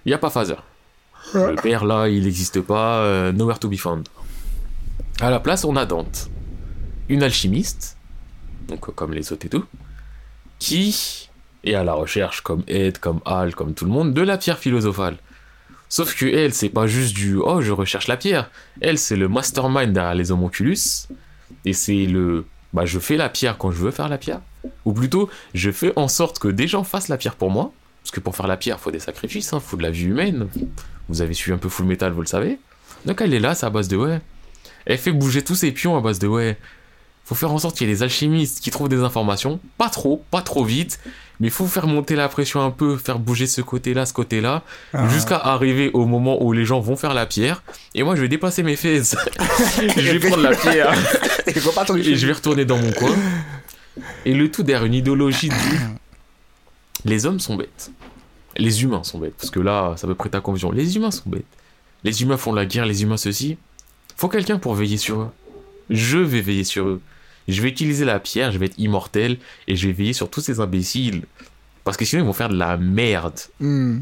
il 0.05 0.09
n'y 0.09 0.13
a 0.13 0.17
pas 0.17 0.29
Phaser. 0.29 0.55
Le 1.33 1.55
père, 1.55 1.83
là, 1.83 2.07
il 2.07 2.23
n'existe 2.23 2.61
pas, 2.61 2.99
euh, 2.99 3.33
nowhere 3.33 3.59
to 3.59 3.67
be 3.67 3.75
found. 3.75 4.07
À 5.19 5.29
la 5.29 5.39
place, 5.39 5.65
on 5.65 5.75
a 5.75 5.85
Dante. 5.85 6.29
Une 7.09 7.23
alchimiste, 7.23 7.97
donc 8.67 8.93
comme 8.93 9.13
les 9.13 9.31
autres 9.31 9.45
et 9.45 9.49
tout, 9.49 9.65
qui 10.59 11.29
est 11.63 11.73
à 11.73 11.83
la 11.83 11.93
recherche, 11.93 12.41
comme 12.41 12.63
Ed, 12.67 12.99
comme 12.99 13.21
Al, 13.25 13.55
comme 13.55 13.73
tout 13.73 13.85
le 13.85 13.91
monde, 13.91 14.13
de 14.13 14.21
la 14.21 14.37
pierre 14.37 14.59
philosophale. 14.59 15.17
Sauf 15.89 16.15
que 16.15 16.25
elle, 16.25 16.53
c'est 16.53 16.69
pas 16.69 16.85
juste 16.85 17.15
du 17.15 17.37
oh, 17.37 17.61
je 17.61 17.71
recherche 17.71 18.07
la 18.07 18.17
pierre. 18.17 18.49
Elle, 18.81 18.97
c'est 18.97 19.15
le 19.15 19.29
mastermind 19.29 19.93
derrière 19.93 20.15
les 20.15 20.31
homonculus. 20.31 21.07
Et 21.63 21.73
c'est 21.73 22.05
le 22.05 22.45
bah, 22.73 22.85
je 22.85 22.99
fais 22.99 23.15
la 23.15 23.29
pierre 23.29 23.57
quand 23.57 23.71
je 23.71 23.77
veux 23.77 23.91
faire 23.91 24.09
la 24.09 24.17
pierre. 24.17 24.41
Ou 24.85 24.93
plutôt, 24.93 25.29
je 25.53 25.71
fais 25.71 25.93
en 25.95 26.07
sorte 26.07 26.39
que 26.39 26.47
des 26.47 26.67
gens 26.67 26.83
fassent 26.83 27.07
la 27.07 27.17
pierre 27.17 27.35
pour 27.35 27.49
moi. 27.49 27.71
Parce 28.03 28.11
que 28.11 28.19
pour 28.19 28.35
faire 28.35 28.47
la 28.47 28.57
pierre, 28.57 28.79
faut 28.79 28.91
des 28.91 28.99
sacrifices, 28.99 29.53
hein, 29.53 29.59
faut 29.59 29.77
de 29.77 29.83
la 29.83 29.91
vie 29.91 30.05
humaine. 30.05 30.47
Vous 31.09 31.21
avez 31.21 31.33
suivi 31.33 31.55
un 31.55 31.57
peu 31.57 31.69
Full 31.69 31.85
Metal, 31.85 32.11
vous 32.11 32.21
le 32.21 32.27
savez. 32.27 32.59
Donc 33.05 33.21
elle 33.21 33.33
est 33.33 33.39
là, 33.39 33.55
à 33.61 33.69
base 33.69 33.87
de 33.87 33.97
ouais. 33.97 34.19
Elle 34.87 34.97
fait 34.97 35.11
bouger 35.11 35.43
tous 35.43 35.55
ses 35.55 35.71
pions 35.71 35.97
à 35.97 36.01
base 36.01 36.17
de 36.17 36.27
ouais. 36.27 36.57
Faut 37.25 37.35
faire 37.35 37.51
en 37.51 37.57
sorte 37.57 37.77
qu'il 37.77 37.87
y 37.87 37.91
ait 37.91 37.93
des 37.93 38.03
alchimistes 38.03 38.61
qui 38.61 38.71
trouvent 38.71 38.87
des 38.87 39.01
informations. 39.01 39.59
Pas 39.77 39.89
trop, 39.89 40.23
pas 40.31 40.41
trop 40.41 40.63
vite. 40.63 41.01
Mais 41.41 41.49
faut 41.49 41.67
faire 41.67 41.85
monter 41.85 42.15
la 42.15 42.29
pression 42.29 42.61
un 42.63 42.71
peu, 42.71 42.95
faire 42.95 43.19
bouger 43.19 43.47
ce 43.47 43.61
côté-là, 43.61 44.05
ce 44.05 44.13
côté-là. 44.13 44.63
Ah. 44.93 45.09
Jusqu'à 45.09 45.35
arriver 45.35 45.91
au 45.93 46.05
moment 46.05 46.41
où 46.41 46.53
les 46.53 46.63
gens 46.63 46.79
vont 46.79 46.95
faire 46.95 47.13
la 47.13 47.25
pierre. 47.25 47.63
Et 47.93 48.03
moi, 48.03 48.15
je 48.15 48.21
vais 48.21 48.29
déplacer 48.29 48.63
mes 48.63 48.77
fesses. 48.77 49.17
je 49.77 50.11
vais 50.11 50.19
prendre 50.19 50.41
la 50.41 50.55
pierre. 50.55 50.93
Et 51.47 52.15
je 52.15 52.27
vais 52.27 52.33
retourner 52.33 52.63
dans 52.63 52.77
mon 52.77 52.91
coin. 52.93 53.13
Et 54.25 54.33
le 54.33 54.49
tout 54.49 54.63
derrière 54.63 54.85
une 54.85 54.93
idéologie 54.93 55.49
du. 55.49 55.55
Les 57.05 57.25
hommes 57.25 57.41
sont 57.41 57.55
bêtes. 57.55 57.91
Les 58.55 58.83
humains 58.83 59.03
sont 59.03 59.19
bêtes. 59.19 59.35
Parce 59.37 59.51
que 59.51 59.59
là, 59.59 59.95
ça 59.97 60.07
peut 60.07 60.15
prêter 60.15 60.37
à 60.37 60.41
confusion. 60.41 60.71
Les 60.71 60.95
humains 60.95 61.11
sont 61.11 61.29
bêtes. 61.29 61.45
Les 62.05 62.21
humains 62.21 62.37
font 62.37 62.53
la 62.53 62.65
guerre, 62.65 62.85
les 62.85 63.03
humains 63.03 63.17
ceci. 63.17 63.57
Faut 64.17 64.27
quelqu'un 64.29 64.57
pour 64.57 64.73
veiller 64.75 64.97
sur 64.97 65.21
eux. 65.21 65.29
Je 65.89 66.17
vais 66.17 66.41
veiller 66.41 66.63
sur 66.63 66.87
eux. 66.87 67.01
Je 67.47 67.61
vais 67.61 67.69
utiliser 67.69 68.03
la 68.03 68.19
pierre, 68.19 68.51
je 68.51 68.57
vais 68.57 68.65
être 68.65 68.77
immortel. 68.77 69.37
Et 69.67 69.75
je 69.75 69.87
vais 69.87 69.93
veiller 69.93 70.13
sur 70.13 70.29
tous 70.29 70.41
ces 70.41 70.59
imbéciles. 70.59 71.23
Parce 71.83 71.95
que 71.95 72.03
sinon, 72.03 72.23
ils 72.23 72.25
vont 72.25 72.33
faire 72.33 72.49
de 72.49 72.57
la 72.57 72.75
merde. 72.77 73.39
Hmm. 73.59 73.99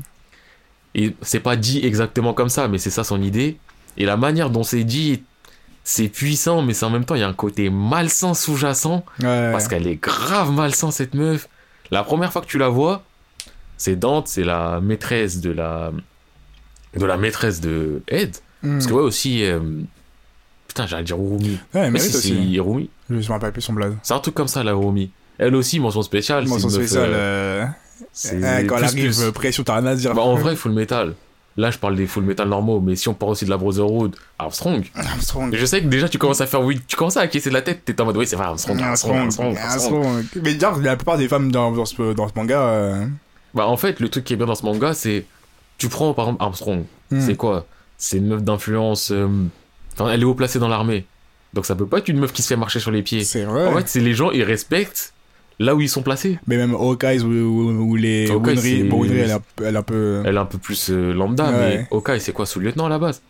Et 0.96 1.14
c'est 1.22 1.42
pas 1.42 1.56
dit 1.58 1.86
exactement 1.86 2.34
comme 2.34 2.50
ça, 2.50 2.68
mais 2.68 2.78
c'est 2.78 2.90
ça 2.90 3.04
son 3.04 3.22
idée. 3.22 3.58
Et 3.98 4.06
la 4.06 4.18
manière 4.18 4.50
dont 4.50 4.64
c'est 4.64 4.84
dit, 4.86 5.22
c'est 5.84 6.08
puissant, 6.08 6.62
mais 6.62 6.74
c'est 6.74 6.86
en 6.86 6.90
même 6.90 7.06
temps, 7.06 7.16
il 7.16 7.22
y 7.22 7.24
a 7.24 7.28
un 7.28 7.34
côté 7.34 7.70
malsain 7.70 8.34
sous-jacent. 8.34 9.06
Ouais. 9.20 9.52
Parce 9.52 9.68
qu'elle 9.68 9.86
est 9.86 10.02
grave 10.02 10.52
malsain, 10.52 10.92
cette 10.92 11.14
meuf. 11.14 11.48
La 11.92 12.04
première 12.04 12.32
fois 12.32 12.42
que 12.42 12.48
tu 12.48 12.58
la 12.58 12.70
vois, 12.70 13.04
c'est 13.78 13.98
Dante, 13.98 14.28
c'est 14.30 14.44
la 14.44 14.80
maîtresse 14.82 15.42
de 15.42 15.52
la. 15.52 15.92
de 16.96 17.06
la 17.06 17.18
maîtresse 17.18 17.60
de 17.62 18.02
Ed. 18.08 18.38
Hmm. 18.64 18.74
Parce 18.76 18.88
que 18.88 18.94
ouais, 18.94 19.04
aussi. 19.04 19.44
euh, 19.44 19.60
Putain, 20.76 20.88
j'allais 20.88 21.04
dire 21.06 21.16
Urumi. 21.18 21.58
Ouais, 21.74 21.90
Mais 21.90 22.00
aussi. 22.02 22.12
c'est 22.12 22.30
Urumi. 22.58 22.90
Je 23.10 23.16
me 23.16 23.24
rappelle 23.30 23.54
plus 23.54 23.62
son 23.62 23.72
blaze. 23.74 23.94
C'est 24.04 24.14
un 24.14 24.20
truc 24.20 24.36
comme 24.36 24.50
ça, 24.50 24.62
la 24.62 24.72
Urumi. 24.74 25.10
Elle 25.38 25.56
aussi, 25.56 25.80
mention 25.80 26.02
spéciale. 26.02 26.46
Mention 26.48 26.70
spéciale. 26.70 27.12
euh, 27.14 27.64
euh, 27.64 27.66
c'est 28.12 28.36
eh, 28.38 28.68
quand 28.68 28.78
elle 28.78 28.84
arrive, 28.84 29.06
plus. 29.16 29.22
euh, 29.24 29.32
pression, 29.32 29.64
t'as 29.64 29.78
rien 29.80 29.86
à 29.86 29.96
dire. 29.96 30.14
Bah, 30.14 30.22
en 30.24 30.36
vrai, 30.36 30.56
full 30.58 30.74
metal. 30.74 31.14
Là, 31.56 31.72
je 31.72 31.78
parle 31.78 31.96
des 31.96 32.08
full 32.08 32.26
metal 32.26 32.50
normaux, 32.50 32.82
mais 32.82 32.98
si 32.98 33.08
on 33.08 33.14
parle 33.14 33.32
aussi 33.32 33.46
de 33.46 33.50
la 33.50 33.56
Brotherhood, 33.56 34.18
Armstrong. 34.38 34.84
Armstrong. 34.96 35.56
Je 35.56 35.66
sais 35.66 35.82
que 35.82 35.88
déjà, 35.88 36.10
tu 36.10 36.18
commences 36.18 36.42
à 36.42 36.46
faire 36.48 36.62
oui, 36.62 36.82
tu 36.86 36.98
commences 36.98 37.16
à 37.16 37.22
acquiescer 37.22 37.48
de 37.50 37.54
la 37.54 37.62
tête, 37.62 37.86
t'es 37.86 38.00
en 38.02 38.04
mode 38.06 38.18
oui, 38.18 38.28
c'est 38.28 38.36
vrai, 38.36 38.46
Armstrong, 38.48 38.78
Armstrong, 38.82 39.16
Armstrong. 39.18 39.56
Armstrong, 39.56 40.04
Armstrong. 40.04 40.06
Armstrong. 40.06 40.44
Mais 40.44 40.54
dire, 40.56 40.76
la 40.82 40.98
plupart 40.98 41.18
des 41.18 41.30
femmes 41.30 41.54
dans, 41.54 41.72
dans, 41.72 41.86
ce, 41.86 42.14
dans 42.14 42.28
ce 42.28 42.34
manga. 42.36 42.60
euh, 42.60 43.06
Bah, 43.54 43.68
en 43.68 43.78
fait, 43.78 44.02
le 44.02 44.10
truc 44.10 44.26
qui 44.26 44.34
est 44.34 44.36
bien 44.36 44.46
dans 44.48 44.56
ce 44.56 44.66
manga, 44.66 44.94
c'est. 44.94 45.26
Tu 45.78 45.88
prends 45.88 46.14
par 46.14 46.26
exemple 46.26 46.44
Armstrong. 46.44 46.84
hmm. 47.12 47.22
C'est 47.22 47.36
quoi? 47.36 47.66
C'est 47.98 48.18
une 48.18 48.28
meuf 48.28 48.44
d'influence. 48.44 49.12
euh, 49.12 49.28
Enfin, 49.98 50.12
elle 50.12 50.22
est 50.22 50.26
haut 50.26 50.34
placée 50.36 50.60
dans 50.60 50.68
l'armée. 50.68 51.06
Donc 51.54 51.66
ça 51.66 51.76
peut 51.76 51.86
pas 51.88 52.00
être 52.00 52.10
une 52.10 52.20
meuf 52.20 52.34
qui 52.34 52.42
se 52.42 52.50
fait 52.50 52.56
marcher 52.58 52.80
sur 52.80 52.92
les 52.92 53.02
pieds. 53.02 53.24
C'est 53.24 53.44
vrai. 53.44 53.66
En 53.68 53.76
fait, 53.78 53.88
c'est 53.88 54.02
les 54.02 54.14
gens, 54.14 54.32
ils 54.32 54.44
respectent 54.44 55.14
là 55.60 55.74
où 55.74 55.80
ils 55.82 55.88
sont 55.90 56.02
placés. 56.04 56.38
Mais 56.48 56.58
même 56.58 56.74
Hawkeyes 56.76 57.22
ou, 57.22 57.30
ou, 57.30 57.70
ou 57.92 57.96
les 57.96 58.30
Hawkeye, 58.30 58.52
Winry, 58.56 58.84
bon, 58.84 59.02
Winry, 59.02 59.20
elle, 59.20 59.30
est 59.30 59.34
un 59.34 59.40
peu- 59.56 59.66
elle 59.66 59.76
est 59.76 59.78
un 59.78 59.84
peu. 59.84 60.22
Elle 60.26 60.36
est 60.36 60.40
un 60.40 60.46
peu 60.46 60.58
plus 60.58 60.90
euh, 60.90 61.14
lambda, 61.14 61.46
Ouais. 61.46 61.52
mais 61.78 61.88
Hawkeye, 61.92 62.20
c'est 62.20 62.34
quoi 62.34 62.46
sous-lieutenant 62.46 62.88
à 62.88 62.90
la 62.90 63.00
base? 63.00 63.22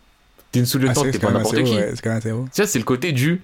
T'es 0.50 0.58
une 0.58 0.64
Ah, 0.64 0.68
sous-lieutenant, 0.68 1.02
c'est 1.04 1.10
t'es 1.12 1.18
pas 1.20 1.30
n'importe 1.30 1.62
qui. 1.62 1.74
ouais, 1.74 1.90
c'est 1.94 2.02
quand 2.02 2.10
même 2.10 2.18
assez 2.18 2.32
haut. 2.32 2.44
Tu 2.46 2.50
sais, 2.62 2.66
c'est 2.66 2.78
le 2.80 2.84
côté 2.84 3.12
du. 3.12 3.42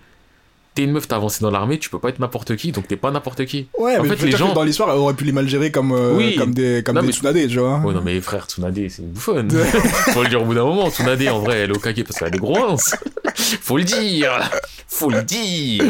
T'es 0.74 0.84
une 0.84 0.92
meuf, 0.92 1.06
t'as 1.06 1.16
avancé 1.16 1.42
dans 1.42 1.50
l'armée, 1.50 1.78
tu 1.78 1.90
peux 1.90 1.98
pas 1.98 2.08
être 2.08 2.18
n'importe 2.18 2.56
qui, 2.56 2.72
donc 2.72 2.88
t'es 2.88 2.96
pas 2.96 3.10
n'importe 3.10 3.44
qui. 3.44 3.68
Ouais, 3.78 3.98
En 3.98 4.02
mais 4.04 4.08
fait, 4.08 4.14
je 4.16 4.20
veux 4.20 4.24
les 4.26 4.30
dire 4.30 4.38
que 4.38 4.44
gens- 4.46 4.54
dans 4.54 4.62
l'histoire, 4.62 4.96
aurait 4.98 5.12
pu 5.12 5.24
les 5.24 5.32
mal 5.32 5.46
gérer 5.46 5.70
comme, 5.70 5.92
euh, 5.92 6.14
Oui. 6.16 6.34
comme 6.36 6.54
des, 6.54 6.82
comme 6.82 6.94
Non, 6.94 7.02
des 7.02 7.08
mais- 7.08 7.12
Tsunade, 7.12 7.46
tu 7.46 7.58
vois. 7.58 7.78
Ouais, 7.80 7.92
non, 7.92 8.00
mais 8.02 8.18
frère, 8.22 8.46
Tsunade, 8.46 8.74
c'est 8.88 9.02
une 9.02 9.10
bouffonne. 9.10 9.50
Faut 10.14 10.22
le 10.22 10.30
dire 10.30 10.40
au 10.40 10.46
bout 10.46 10.54
d'un 10.54 10.64
moment. 10.64 10.88
Tsunade, 10.90 11.22
en 11.28 11.40
vrai, 11.40 11.58
elle 11.58 11.70
est 11.72 11.76
au 11.76 11.78
kage 11.78 12.02
parce 12.04 12.18
qu'elle 12.18 12.28
a 12.28 12.30
des 12.30 12.38
gros. 12.38 12.56
Faut 13.34 13.76
le 13.76 13.84
dire. 13.84 14.50
Faut 14.88 15.10
le 15.10 15.22
dire. 15.22 15.84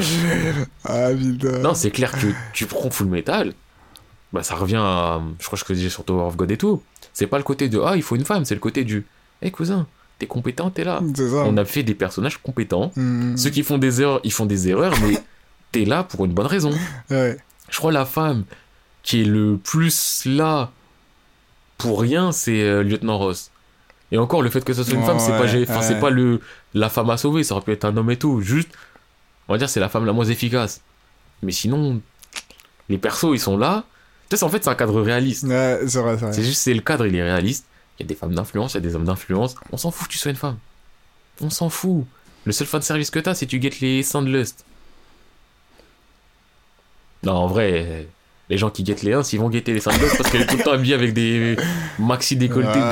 Ah, 0.84 1.10
putain. 1.16 1.58
Non, 1.58 1.74
c'est 1.74 1.90
clair 1.92 2.10
que 2.10 2.26
tu 2.52 2.66
prends 2.66 2.90
Full 2.90 3.06
Metal, 3.06 3.52
bah 4.32 4.42
ça 4.42 4.56
revient 4.56 4.80
à. 4.80 5.20
Je 5.38 5.46
crois 5.46 5.56
que 5.58 5.64
je 5.64 5.68
te 5.68 5.72
disais 5.74 5.90
sur 5.90 6.04
Tower 6.04 6.22
of 6.24 6.36
God 6.36 6.50
et 6.50 6.56
tout. 6.56 6.82
C'est 7.12 7.26
pas 7.28 7.36
le 7.38 7.44
côté 7.44 7.68
de 7.68 7.80
Ah, 7.84 7.92
il 7.94 8.02
faut 8.02 8.16
une 8.16 8.24
femme, 8.24 8.44
c'est 8.44 8.54
le 8.54 8.60
côté 8.60 8.82
du 8.84 9.06
Hé 9.42 9.50
cousin, 9.52 9.86
t'es 10.22 10.28
compétent, 10.28 10.70
t'es 10.70 10.84
là. 10.84 11.00
Ça. 11.16 11.22
On 11.24 11.56
a 11.56 11.64
fait 11.64 11.82
des 11.82 11.94
personnages 11.94 12.38
compétents. 12.38 12.92
Hmm. 12.94 13.36
Ceux 13.36 13.50
qui 13.50 13.64
font 13.64 13.76
des 13.76 14.02
erreurs, 14.02 14.20
ils 14.22 14.32
font 14.32 14.46
des 14.46 14.68
erreurs, 14.68 14.94
mais 15.02 15.18
t'es 15.72 15.84
là 15.84 16.04
pour 16.04 16.24
une 16.24 16.32
bonne 16.32 16.46
raison. 16.46 16.70
Ouais. 17.10 17.36
Je 17.68 17.76
crois 17.76 17.90
la 17.90 18.04
femme 18.04 18.44
qui 19.02 19.22
est 19.22 19.24
le 19.24 19.56
plus 19.56 20.22
là 20.26 20.70
pour 21.76 22.00
rien, 22.00 22.30
c'est 22.30 22.62
euh, 22.62 22.84
Lieutenant 22.84 23.18
Ross. 23.18 23.50
Et 24.12 24.18
encore, 24.18 24.42
le 24.42 24.50
fait 24.50 24.64
que 24.64 24.72
ce 24.72 24.84
soit 24.84 24.94
une 24.94 25.04
femme, 25.04 25.18
c'est 25.18 25.32
pas, 25.32 25.52
ouais, 25.52 25.82
c'est 25.82 25.98
pas 25.98 26.10
le, 26.10 26.40
la 26.74 26.88
femme 26.88 27.10
à 27.10 27.16
sauver, 27.16 27.42
ça 27.42 27.56
aurait 27.56 27.64
pu 27.64 27.72
être 27.72 27.84
un 27.84 27.96
homme 27.96 28.10
et 28.10 28.16
tout. 28.16 28.40
Juste, 28.42 28.68
on 29.48 29.54
va 29.54 29.58
dire, 29.58 29.68
c'est 29.68 29.80
la 29.80 29.88
femme 29.88 30.04
la 30.04 30.12
moins 30.12 30.26
efficace. 30.26 30.82
Mais 31.42 31.50
sinon, 31.50 32.00
les 32.88 32.98
persos, 32.98 33.32
ils 33.32 33.40
sont 33.40 33.56
là. 33.56 33.84
Tu 34.28 34.36
sais, 34.36 34.44
en 34.44 34.48
fait, 34.50 34.62
c'est 34.62 34.70
un 34.70 34.76
cadre 34.76 35.00
réaliste. 35.00 35.46
C'est 36.30 36.44
juste, 36.44 36.62
c'est 36.62 36.74
le 36.74 36.82
cadre, 36.82 37.06
il 37.06 37.16
est 37.16 37.22
réaliste. 37.22 37.66
Il 37.98 38.02
y 38.02 38.04
a 38.04 38.06
des 38.08 38.14
femmes 38.14 38.34
d'influence, 38.34 38.72
il 38.72 38.76
y 38.76 38.78
a 38.78 38.80
des 38.80 38.94
hommes 38.96 39.04
d'influence. 39.04 39.54
On 39.70 39.76
s'en 39.76 39.90
fout 39.90 40.08
que 40.08 40.12
tu 40.12 40.18
sois 40.18 40.30
une 40.30 40.36
femme. 40.36 40.56
On 41.40 41.50
s'en 41.50 41.68
fout. 41.68 42.04
Le 42.44 42.52
seul 42.52 42.66
fan 42.66 42.82
service 42.82 43.10
que 43.10 43.18
t'as, 43.20 43.34
c'est 43.34 43.46
tu 43.46 43.58
guettes 43.58 43.80
les 43.80 44.02
seins 44.02 44.22
de 44.22 44.28
lust. 44.30 44.64
Non, 47.22 47.34
en 47.34 47.46
vrai, 47.46 48.08
les 48.48 48.58
gens 48.58 48.70
qui 48.70 48.82
guettent 48.82 49.02
les 49.02 49.12
uns, 49.12 49.22
ils 49.22 49.38
vont 49.38 49.48
guetter 49.48 49.72
les 49.72 49.80
seins 49.80 49.96
de 49.96 50.02
lust 50.02 50.16
parce 50.18 50.30
qu'elle 50.30 50.42
est 50.42 50.46
tout 50.46 50.56
le 50.56 50.64
temps 50.64 50.72
habillée 50.72 50.94
avec 50.94 51.12
des 51.14 51.56
maxi 52.00 52.34
décolletés 52.36 52.80
de 52.80 52.82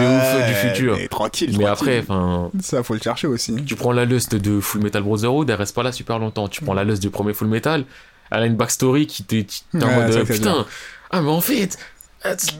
ouf 0.43 0.47
du 0.49 0.55
futur. 0.69 0.97
Mais 0.97 1.09
tranquille. 1.09 1.49
Mais 1.59 1.65
tranquille. 1.65 1.67
après, 1.67 2.01
enfin, 2.01 2.51
Ça, 2.63 2.83
faut 2.85 2.95
le 2.95 3.01
chercher 3.01 3.27
aussi. 3.27 3.57
tu 3.65 3.75
prends 3.75 3.93
la 3.93 4.05
lust 4.05 4.37
de 4.37 4.61
Full 4.61 4.83
Metal 4.83 5.03
Brotherhood, 5.03 5.51
elle 5.51 5.57
reste 5.57 5.75
pas 5.75 5.83
là 5.83 5.91
super 5.93 6.19
longtemps. 6.21 6.47
Tu 6.49 6.63
prends 6.63 6.75
la 6.75 6.85
lust 6.85 7.03
du 7.03 7.11
premier 7.11 7.35
Full 7.35 7.49
Metal, 7.49 7.85
elle 8.31 8.43
a 8.43 8.47
une 8.47 8.57
backstory 8.57 9.07
qui 9.09 9.25
t'es 9.25 9.45
t'es 9.45 9.83
en 9.85 9.89
Ouais, 9.89 9.97
mode 9.97 10.15
euh, 10.15 10.25
putain, 10.25 10.65
ah 11.11 11.21
mais 11.23 11.31
en 11.31 11.41
fait, 11.41 11.77
tu- 12.23 12.55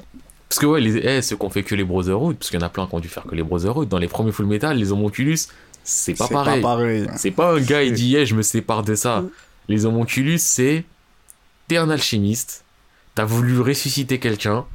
parce 0.51 0.59
que 0.59 0.67
ouais, 0.67 0.81
les, 0.81 0.97
eh, 0.97 1.23
ceux 1.23 1.37
qui 1.37 1.45
ont 1.45 1.51
fait 1.51 1.63
que 1.63 1.77
les 1.77 1.85
Brotherhood, 1.85 2.37
parce 2.37 2.51
qu'il 2.51 2.59
y 2.59 2.63
en 2.63 2.67
a 2.67 2.69
plein 2.69 2.89
qui 2.89 2.95
ont 2.97 2.99
dû 2.99 3.07
faire 3.07 3.23
que 3.23 3.37
les 3.37 3.45
Brotherhood, 3.45 3.89
dans 3.89 3.99
les 3.99 4.09
premiers 4.09 4.33
Full 4.33 4.47
Metal, 4.47 4.77
les 4.77 4.91
homonculus, 4.91 5.39
c'est 5.85 6.15
pas 6.15 6.27
pareil. 6.27 6.61
C'est 7.17 7.31
pas 7.31 7.55
un 7.55 7.61
gars, 7.61 7.85
il 7.85 7.93
dit, 7.93 8.09
yeah, 8.09 8.25
je 8.25 8.35
me 8.35 8.43
sépare 8.43 8.83
de 8.83 8.97
ça. 8.97 9.23
Les 9.69 9.87
homonculus, 9.87 10.39
c'est. 10.39 10.85
T'es 11.69 11.77
un 11.77 11.89
alchimiste, 11.89 12.65
t'as 13.15 13.25
voulu 13.25 13.61
ressusciter 13.61 14.19
quelqu'un, 14.19 14.67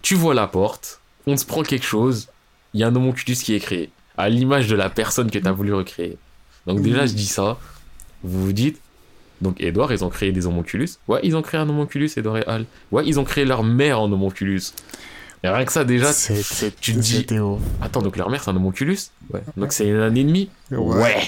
tu 0.00 0.14
vois 0.14 0.32
la 0.32 0.46
porte, 0.46 1.02
on 1.26 1.34
te 1.34 1.44
prend 1.44 1.62
quelque 1.62 1.84
chose, 1.84 2.28
il 2.72 2.80
y 2.80 2.82
a 2.82 2.86
un 2.86 2.96
homonculus 2.96 3.36
qui 3.36 3.54
est 3.54 3.60
créé, 3.60 3.90
à 4.16 4.30
l'image 4.30 4.68
de 4.68 4.74
la 4.74 4.88
personne 4.88 5.30
que 5.30 5.38
t'as 5.38 5.52
voulu 5.52 5.74
recréer. 5.74 6.16
Donc, 6.66 6.80
déjà, 6.80 7.04
je 7.04 7.12
dis 7.12 7.26
ça, 7.26 7.58
vous 8.22 8.46
vous 8.46 8.52
dites. 8.54 8.80
Donc, 9.44 9.60
Edouard, 9.60 9.92
ils 9.92 10.02
ont 10.04 10.08
créé 10.08 10.32
des 10.32 10.46
homonculus. 10.46 10.88
Ouais, 11.06 11.20
ils 11.22 11.36
ont 11.36 11.42
créé 11.42 11.60
un 11.60 11.68
homonculus, 11.68 12.10
Edouard 12.16 12.38
et 12.38 12.44
Al. 12.46 12.64
Ouais, 12.90 13.04
ils 13.06 13.20
ont 13.20 13.24
créé 13.24 13.44
leur 13.44 13.62
mère 13.62 14.00
en 14.00 14.10
homonculus. 14.10 14.62
Et 15.44 15.48
rien 15.48 15.64
que 15.66 15.72
ça, 15.72 15.84
déjà, 15.84 16.12
C'est- 16.12 16.74
tu 16.80 16.94
te 16.94 16.98
dis- 16.98 17.26
attends, 17.82 18.00
donc 18.02 18.16
leur 18.16 18.30
mère, 18.30 18.42
c'est 18.42 18.50
un 18.50 18.56
homonculus? 18.56 18.98
Ouais. 19.32 19.42
Donc, 19.56 19.72
c'est 19.74 19.90
un 19.92 20.14
ennemi? 20.14 20.48
Ouais. 20.72 21.22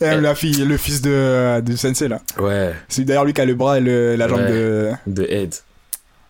Et 0.00 0.04
même 0.06 0.22
la 0.22 0.34
fille, 0.34 0.64
le 0.64 0.76
fils 0.78 1.00
de, 1.02 1.60
de 1.60 1.76
Sensei 1.76 2.08
là. 2.08 2.20
Ouais. 2.40 2.72
C'est 2.88 3.04
d'ailleurs 3.04 3.24
lui 3.24 3.32
qui 3.34 3.40
a 3.40 3.44
le 3.44 3.54
bras 3.54 3.78
et 3.78 3.80
le- 3.80 4.16
la 4.16 4.26
jambe 4.26 4.40
Ouais. 4.40 4.50
de. 4.50 4.90
de 5.06 5.22
Ed. 5.28 5.54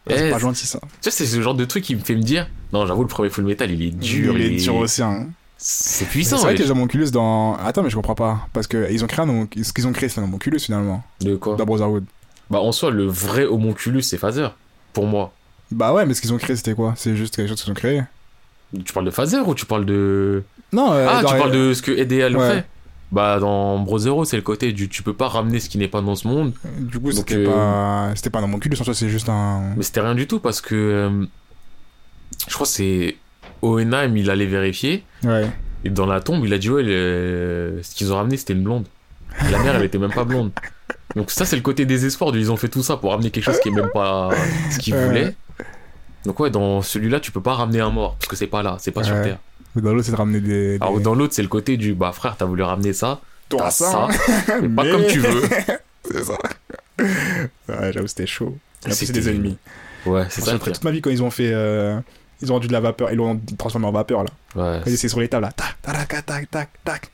C'est 0.09 0.31
pas 0.31 0.39
gentil 0.39 0.67
ça. 0.67 0.81
tu 0.83 0.89
sais, 1.03 1.11
c'est 1.13 1.27
ce 1.27 1.41
genre 1.41 1.55
de 1.55 1.65
truc 1.65 1.85
qui 1.85 1.95
me 1.95 2.01
fait 2.01 2.17
me 2.17 2.23
dire 2.23 2.49
non, 2.73 2.85
j'avoue, 2.87 3.03
le 3.03 3.09
premier 3.09 3.31
Full 3.31 3.45
Metal, 3.45 3.71
il 3.71 3.83
est 3.83 3.91
dur. 3.91 4.37
il 4.37 4.43
est 4.45 4.57
dur 4.63 4.75
aussi. 4.75 5.01
Hein. 5.03 5.29
C'est 5.65 6.01
C'est 6.01 6.05
puissant, 6.07 6.39
vrai 6.39 6.49
ouais. 6.49 6.55
que 6.57 6.63
les 6.63 6.71
homonculus 6.73 7.11
dans. 7.13 7.55
Attends, 7.57 7.85
mais 7.85 7.91
je 7.91 7.95
comprends 7.95 8.17
pas. 8.17 8.49
Parce 8.53 8.67
que 8.67 8.91
ils 8.91 9.05
ont 9.05 9.07
créé 9.07 9.25
un. 9.25 9.47
Ce 9.63 9.73
qu'ils 9.73 9.87
ont 9.87 9.93
créé, 9.93 10.09
c'est 10.09 10.21
un 10.21 10.25
homonculus 10.25 10.59
finalement. 10.59 11.05
De 11.21 11.37
quoi 11.37 11.55
Dans 11.55 11.65
Brotherhood. 11.65 12.05
Bah, 12.51 12.59
en 12.61 12.73
soi, 12.73 12.91
le 12.91 13.07
vrai 13.07 13.45
homonculus, 13.45 14.03
c'est 14.03 14.19
Phaser. 14.19 14.49
Pour 14.93 15.07
moi. 15.07 15.33
Bah 15.71 15.93
ouais, 15.95 16.05
mais 16.05 16.15
ce 16.15 16.21
qu'ils 16.21 16.33
ont 16.33 16.37
créé, 16.39 16.57
c'était 16.57 16.75
quoi? 16.75 16.95
C'est 16.97 17.15
juste 17.17 17.37
quelque 17.37 17.49
chose 17.49 17.63
qu'ils 17.63 17.71
ont 17.71 17.75
créé. 17.77 18.03
Tu 18.85 18.93
parles 18.93 19.07
de 19.07 19.11
Phaser 19.13 19.39
ou 19.39 19.55
tu 19.55 19.65
parles 19.65 19.87
de. 19.87 20.43
Non, 20.73 20.93
euh, 20.93 21.07
ah, 21.09 21.23
dans- 21.23 21.29
tu 21.31 21.37
parles 21.39 21.53
de 21.53 21.73
ce 21.75 21.81
que 21.81 21.93
Ed 21.93 22.11
et 22.11 22.23
Al 22.25 22.37
ont 22.37 22.41
Ouais. 22.41 22.51
fait 22.57 22.67
Bah, 23.13 23.39
dans 23.39 23.79
Brotherhood, 23.79 24.27
c'est 24.27 24.37
le 24.37 24.43
côté 24.43 24.73
du 24.73 24.89
tu 24.89 25.03
peux 25.05 25.15
pas 25.15 25.29
ramener 25.29 25.61
ce 25.61 25.69
qui 25.69 25.79
n'est 25.79 25.87
pas 25.89 26.01
dans 26.01 26.17
ce 26.17 26.27
monde. 26.27 26.55
Du 26.81 26.99
coup, 26.99 27.13
c'était 27.13 27.37
euh, 27.37 27.47
pas. 27.47 28.11
C'était 28.17 28.31
pas 28.31 28.41
un 28.41 28.45
homonculus 28.45 28.77
en 28.81 28.85
soi, 28.85 28.95
c'est 28.95 29.09
juste 29.09 29.29
un. 29.29 29.63
Mais 29.77 29.85
c'était 29.85 30.01
rien 30.01 30.17
du 30.17 30.27
tout 30.27 30.41
parce 30.41 30.61
que. 30.61 30.75
euh, 30.75 31.25
je 32.49 32.53
crois 32.55 32.67
que 32.67 32.73
c'est. 32.73 33.17
Oenheim, 33.63 34.17
il 34.17 34.31
allait 34.31 34.47
vérifier. 34.47 35.05
Ouais. 35.25 35.49
Et 35.85 35.91
dans 35.91 36.07
la 36.07 36.21
tombe, 36.21 36.45
il 36.45 36.53
a 36.53 36.59
dit 36.59 36.71
ouais, 36.71 36.83
le- 36.83 37.81
ce 37.83 37.95
qu'ils 37.95 38.13
ont 38.13 38.17
ramené, 38.17 38.37
c'était 38.37 38.53
une 38.53 38.63
blonde. 38.63 38.87
La 39.51 39.59
mère, 39.63 39.77
elle 39.77 39.85
était 39.85 39.99
même 39.99 40.13
pas 40.13 40.25
blonde. 40.25 40.51
Donc 41.17 41.31
ça, 41.31 41.45
c'est 41.45 41.57
le 41.57 41.63
côté 41.63 41.85
désespoir. 41.87 42.33
du 42.33 42.39
Ils 42.39 42.51
ont 42.53 42.57
fait 42.57 42.69
tout 42.69 42.83
ça 42.83 42.97
pour 42.97 43.11
ramener 43.13 43.31
quelque 43.31 43.45
chose 43.45 43.59
qui 43.61 43.69
est 43.69 43.73
même 43.73 43.91
pas 43.93 44.31
ce 44.71 44.79
qu'ils 44.79 44.95
Ouais. 44.95 45.07
voulaient. 45.07 45.35
Donc 46.25 46.39
ouais, 46.41 46.51
dans 46.51 46.83
celui-là, 46.83 47.19
tu 47.21 47.33
peux 47.33 47.41
pas 47.41 47.55
ramener 47.55 47.81
un 47.81 47.91
mort 47.91 48.15
parce 48.17 48.29
que 48.29 48.37
c'est 48.37 48.47
pas 48.47 48.63
là, 48.63 48.77
c'est 48.79 48.91
pas 48.93 49.03
sur. 49.03 49.21
Terre. 49.23 49.39
Ou 49.75 49.81
Dans 49.81 49.93
l'autre, 49.93 50.05
c'est 50.07 50.13
de 50.13 50.17
ramener 50.17 50.41
des. 50.41 50.77
Alors 50.81 51.01
dans 51.01 51.15
l'autre, 51.15 51.35
c'est 51.35 51.43
le 51.43 51.49
côté 51.49 51.77
du 51.77 51.95
bah 51.95 52.13
frère, 52.13 52.37
t'as 52.37 52.45
voulu 52.45 52.63
ramener 52.63 52.93
ça, 52.93 53.21
Toi, 53.49 53.61
t'as 53.63 53.71
ça, 53.71 54.09
ça, 54.47 54.61
mais 54.61 54.69
pas 54.69 54.85
mais- 54.85 54.91
comme 54.91 55.07
tu 55.07 55.19
veux. 55.19 55.43
c'est 56.05 56.25
ça. 56.25 56.35
Ouais, 57.01 57.93
j'avoue, 57.93 58.07
c'était 58.07 58.27
chaud. 58.27 58.57
C'était- 58.89 59.13
des 59.13 59.29
ennemis. 59.31 59.57
Ouais, 60.07 60.27
c'est 60.29 60.43
ça 60.43 60.59
toute 60.59 60.85
ma 60.85 60.91
vie, 60.91 61.01
quand 61.01 61.11
ils 61.11 61.23
ont 61.23 61.31
fait. 61.31 61.51
euh, 61.53 61.99
Ils 62.43 62.51
ont 62.51 62.55
rendu 62.57 62.67
de 62.69 62.73
la 62.73 62.81
vapeur, 62.81 63.11
ils 63.13 63.17
l'ont 63.17 63.41
transformé 63.57 63.87
en 63.87 63.93
vapeur 63.93 64.25
là. 64.25 64.31
Ouais, 64.57 64.81
Quand 64.85 64.91
étaient 64.91 65.09
sur 65.09 65.21
les 65.21 65.29
tables 65.29 65.47
là. 65.47 65.53
Tac, 65.53 65.77
tac, 65.83 66.27
tac, 66.27 66.51
tac, 66.51 66.69
tac, 66.85 67.11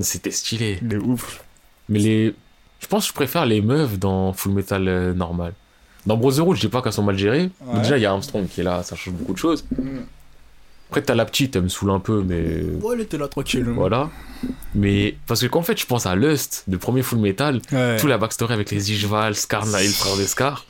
c'était 0.00 0.30
stylé. 0.30 0.78
De 0.82 0.98
ouf. 0.98 1.42
Mais 1.88 1.98
les, 1.98 2.34
je 2.80 2.86
pense 2.86 3.04
que 3.04 3.08
je 3.10 3.14
préfère 3.14 3.44
les 3.46 3.60
meufs 3.60 3.98
dans 3.98 4.32
Full 4.32 4.52
Metal 4.52 4.88
euh, 4.88 5.12
normal. 5.14 5.52
Dans 6.06 6.16
Brotherhood, 6.16 6.56
je 6.56 6.62
dis 6.62 6.68
pas 6.68 6.80
qu'elles 6.80 6.92
sont 6.94 7.02
mal 7.02 7.18
gérées. 7.18 7.50
mais. 7.72 7.80
Déjà, 7.80 7.98
il 7.98 8.02
y 8.02 8.06
a 8.06 8.10
Armstrong 8.10 8.46
qui 8.48 8.62
est 8.62 8.64
là, 8.64 8.82
ça 8.82 8.96
change 8.96 9.12
beaucoup 9.14 9.34
de 9.34 9.38
choses. 9.38 9.64
Après, 10.88 11.02
t'as 11.02 11.14
la 11.14 11.24
petite, 11.24 11.54
elle 11.54 11.62
me 11.62 11.68
saoule 11.68 11.90
un 11.90 12.00
peu, 12.00 12.22
mais 12.26 12.62
Ouais, 12.82 12.94
elle 12.94 13.02
était 13.02 13.18
là 13.18 13.28
tranquille. 13.28 13.64
voilà. 13.68 14.10
Mais 14.74 15.16
parce 15.26 15.40
que 15.42 15.46
qu'en 15.46 15.62
fait, 15.62 15.78
je 15.78 15.86
pense 15.86 16.06
à 16.06 16.16
Lust, 16.16 16.64
de 16.66 16.76
premier 16.76 17.02
Full 17.02 17.18
Metal, 17.18 17.60
Ouais. 17.70 17.96
tout 17.98 18.06
la 18.08 18.18
backstory 18.18 18.54
avec 18.54 18.70
les 18.70 18.90
Ishval, 18.90 19.36
Skarna 19.36 19.82
et 19.82 19.86
le 19.86 19.92
frère 19.92 20.16
des 20.16 20.26
Scar. 20.26 20.64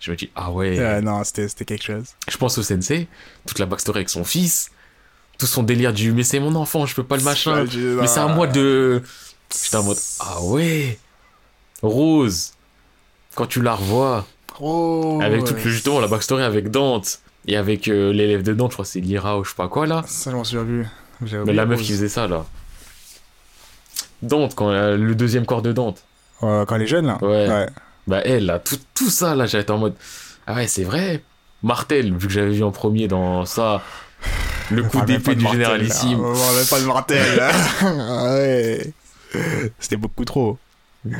Je 0.00 0.10
me 0.10 0.16
dis, 0.16 0.30
ah 0.34 0.50
ouais. 0.50 0.78
Ouais, 0.78 1.00
non, 1.00 1.22
c'était 1.24 1.64
quelque 1.64 1.84
chose. 1.84 2.04
Je 2.28 2.36
pense 2.36 2.58
au 2.58 2.62
Sensei, 2.62 3.08
toute 3.46 3.58
la 3.58 3.66
backstory 3.66 3.98
avec 3.98 4.10
son 4.10 4.24
fils, 4.24 4.70
tout 5.38 5.46
son 5.46 5.62
délire 5.62 5.92
du 5.92 6.12
mais 6.12 6.22
c'est 6.22 6.40
mon 6.40 6.54
enfant, 6.54 6.86
je 6.86 6.94
peux 6.94 7.04
pas 7.04 7.16
le 7.16 7.22
machin. 7.22 7.64
Mais 7.74 8.06
c'est 8.06 8.20
à 8.20 8.26
moi 8.28 8.46
de. 8.46 9.02
J'étais 9.62 9.76
en 9.76 9.84
mode, 9.84 9.98
ah 10.20 10.42
ouais. 10.42 10.98
Rose, 11.82 12.52
quand 13.34 13.46
tu 13.46 13.62
la 13.62 13.74
revois, 13.74 14.26
Oh, 14.58 15.18
avec 15.22 15.44
toute 15.44 15.62
le, 15.62 15.70
justement 15.70 16.00
la 16.00 16.08
backstory 16.08 16.42
avec 16.42 16.70
Dante 16.70 17.20
et 17.46 17.56
avec 17.58 17.88
euh, 17.88 18.10
l'élève 18.12 18.42
de 18.42 18.54
Dante, 18.54 18.70
je 18.70 18.76
crois 18.76 18.84
que 18.86 18.90
c'est 18.90 19.00
Lyra 19.00 19.38
ou 19.38 19.44
je 19.44 19.50
sais 19.50 19.54
pas 19.56 19.68
quoi 19.68 19.86
là. 19.86 20.02
Ça, 20.06 20.30
je 20.30 20.36
m'en 20.36 20.44
souviens 20.44 20.86
Mais 21.20 21.52
la 21.52 21.66
meuf 21.66 21.78
Rose. 21.78 21.86
qui 21.86 21.92
faisait 21.92 22.08
ça 22.08 22.26
là. 22.26 22.46
Dante, 24.22 24.54
quand 24.54 24.70
euh, 24.70 24.96
le 24.96 25.14
deuxième 25.14 25.44
corps 25.44 25.60
de 25.62 25.72
Dante. 25.72 26.02
Ouais, 26.40 26.64
quand 26.66 26.76
elle 26.76 26.82
est 26.82 26.86
jeune 26.86 27.06
là. 27.06 27.18
Ouais. 27.22 27.66
Bah 28.06 28.20
elle, 28.24 28.46
là, 28.46 28.58
tout, 28.58 28.78
tout 28.94 29.10
ça 29.10 29.34
là, 29.34 29.46
j'étais 29.46 29.70
en 29.70 29.78
mode, 29.78 29.94
ah 30.46 30.54
ouais, 30.54 30.66
c'est 30.68 30.84
vrai. 30.84 31.22
Martel, 31.62 32.14
vu 32.16 32.26
que 32.28 32.32
j'avais 32.32 32.52
vu 32.52 32.62
en 32.62 32.70
premier 32.70 33.08
dans 33.08 33.44
ça, 33.46 33.82
le 34.70 34.82
coup 34.84 35.00
d'épée 35.02 35.34
du 35.34 35.42
Martel, 35.42 35.60
généralissime. 35.60 36.22
là. 36.22 36.28
On 36.28 36.34
parle 36.34 36.66
pas 36.70 36.80
de 36.80 36.86
Martel. 36.86 37.42
Ah 37.82 38.34
ouais. 38.34 38.92
C'était 39.80 39.96
beaucoup 39.96 40.24
trop. 40.24 40.58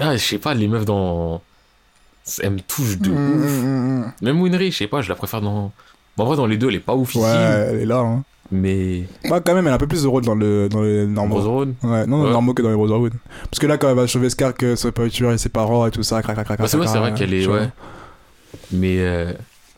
Ah, 0.00 0.16
je 0.16 0.22
sais 0.22 0.38
pas, 0.38 0.54
les 0.54 0.68
meufs 0.68 0.84
dans. 0.84 1.42
Elle 2.42 2.50
me 2.50 2.60
touche 2.60 2.98
de 2.98 3.10
Mm, 3.10 3.44
ouf. 3.44 3.50
mm, 3.50 4.00
mm, 4.00 4.12
Même 4.22 4.40
Winry, 4.40 4.70
je 4.72 4.78
sais 4.78 4.86
pas, 4.86 5.00
je 5.00 5.08
la 5.08 5.14
préfère 5.14 5.40
dans. 5.40 5.72
En 6.18 6.24
vrai, 6.24 6.36
dans 6.36 6.46
les 6.46 6.56
deux, 6.56 6.68
elle 6.68 6.76
est 6.76 6.80
pas 6.80 6.94
mm. 6.94 7.00
oufissime. 7.00 7.22
Ouais, 7.22 7.66
elle 7.70 7.80
est 7.80 7.86
là. 7.86 7.98
Hein. 7.98 8.24
Mais. 8.52 9.04
Bah, 9.28 9.40
quand 9.40 9.54
même, 9.54 9.66
elle 9.66 9.72
a 9.72 9.76
un 9.76 9.78
peu 9.78 9.86
plus 9.88 10.02
de 10.04 10.08
rôle 10.08 10.24
dans 10.24 10.34
le, 10.34 10.68
dans 10.68 10.82
les 10.82 11.06
normaux. 11.06 11.36
Brotherhood 11.36 11.74
Ouais, 11.82 12.06
non, 12.06 12.18
dans 12.18 12.22
les 12.22 12.26
Ouais. 12.28 12.32
normaux 12.32 12.54
que 12.54 12.62
dans 12.62 12.70
les 12.70 12.76
Brotherhood. 12.76 13.12
Parce 13.50 13.58
que 13.58 13.66
là, 13.66 13.76
quand 13.78 13.88
elle 13.88 13.96
va 13.96 14.06
sauver 14.06 14.30
Scar, 14.30 14.54
que 14.54 14.76
ça 14.76 14.92
peut 14.92 15.08
tuer 15.10 15.36
ses 15.38 15.48
parents 15.48 15.86
et 15.86 15.90
tout 15.90 16.02
ça, 16.04 16.22
crac, 16.22 16.34
crac, 16.36 16.46
crac. 16.46 16.58
Bah, 16.60 16.68
c'est 16.68 16.76
vrai, 16.76 17.12
qu'elle 17.14 17.34
est. 17.34 17.46
Ouais. 17.46 17.68
Mais. 18.72 18.98
Euh... 19.00 19.32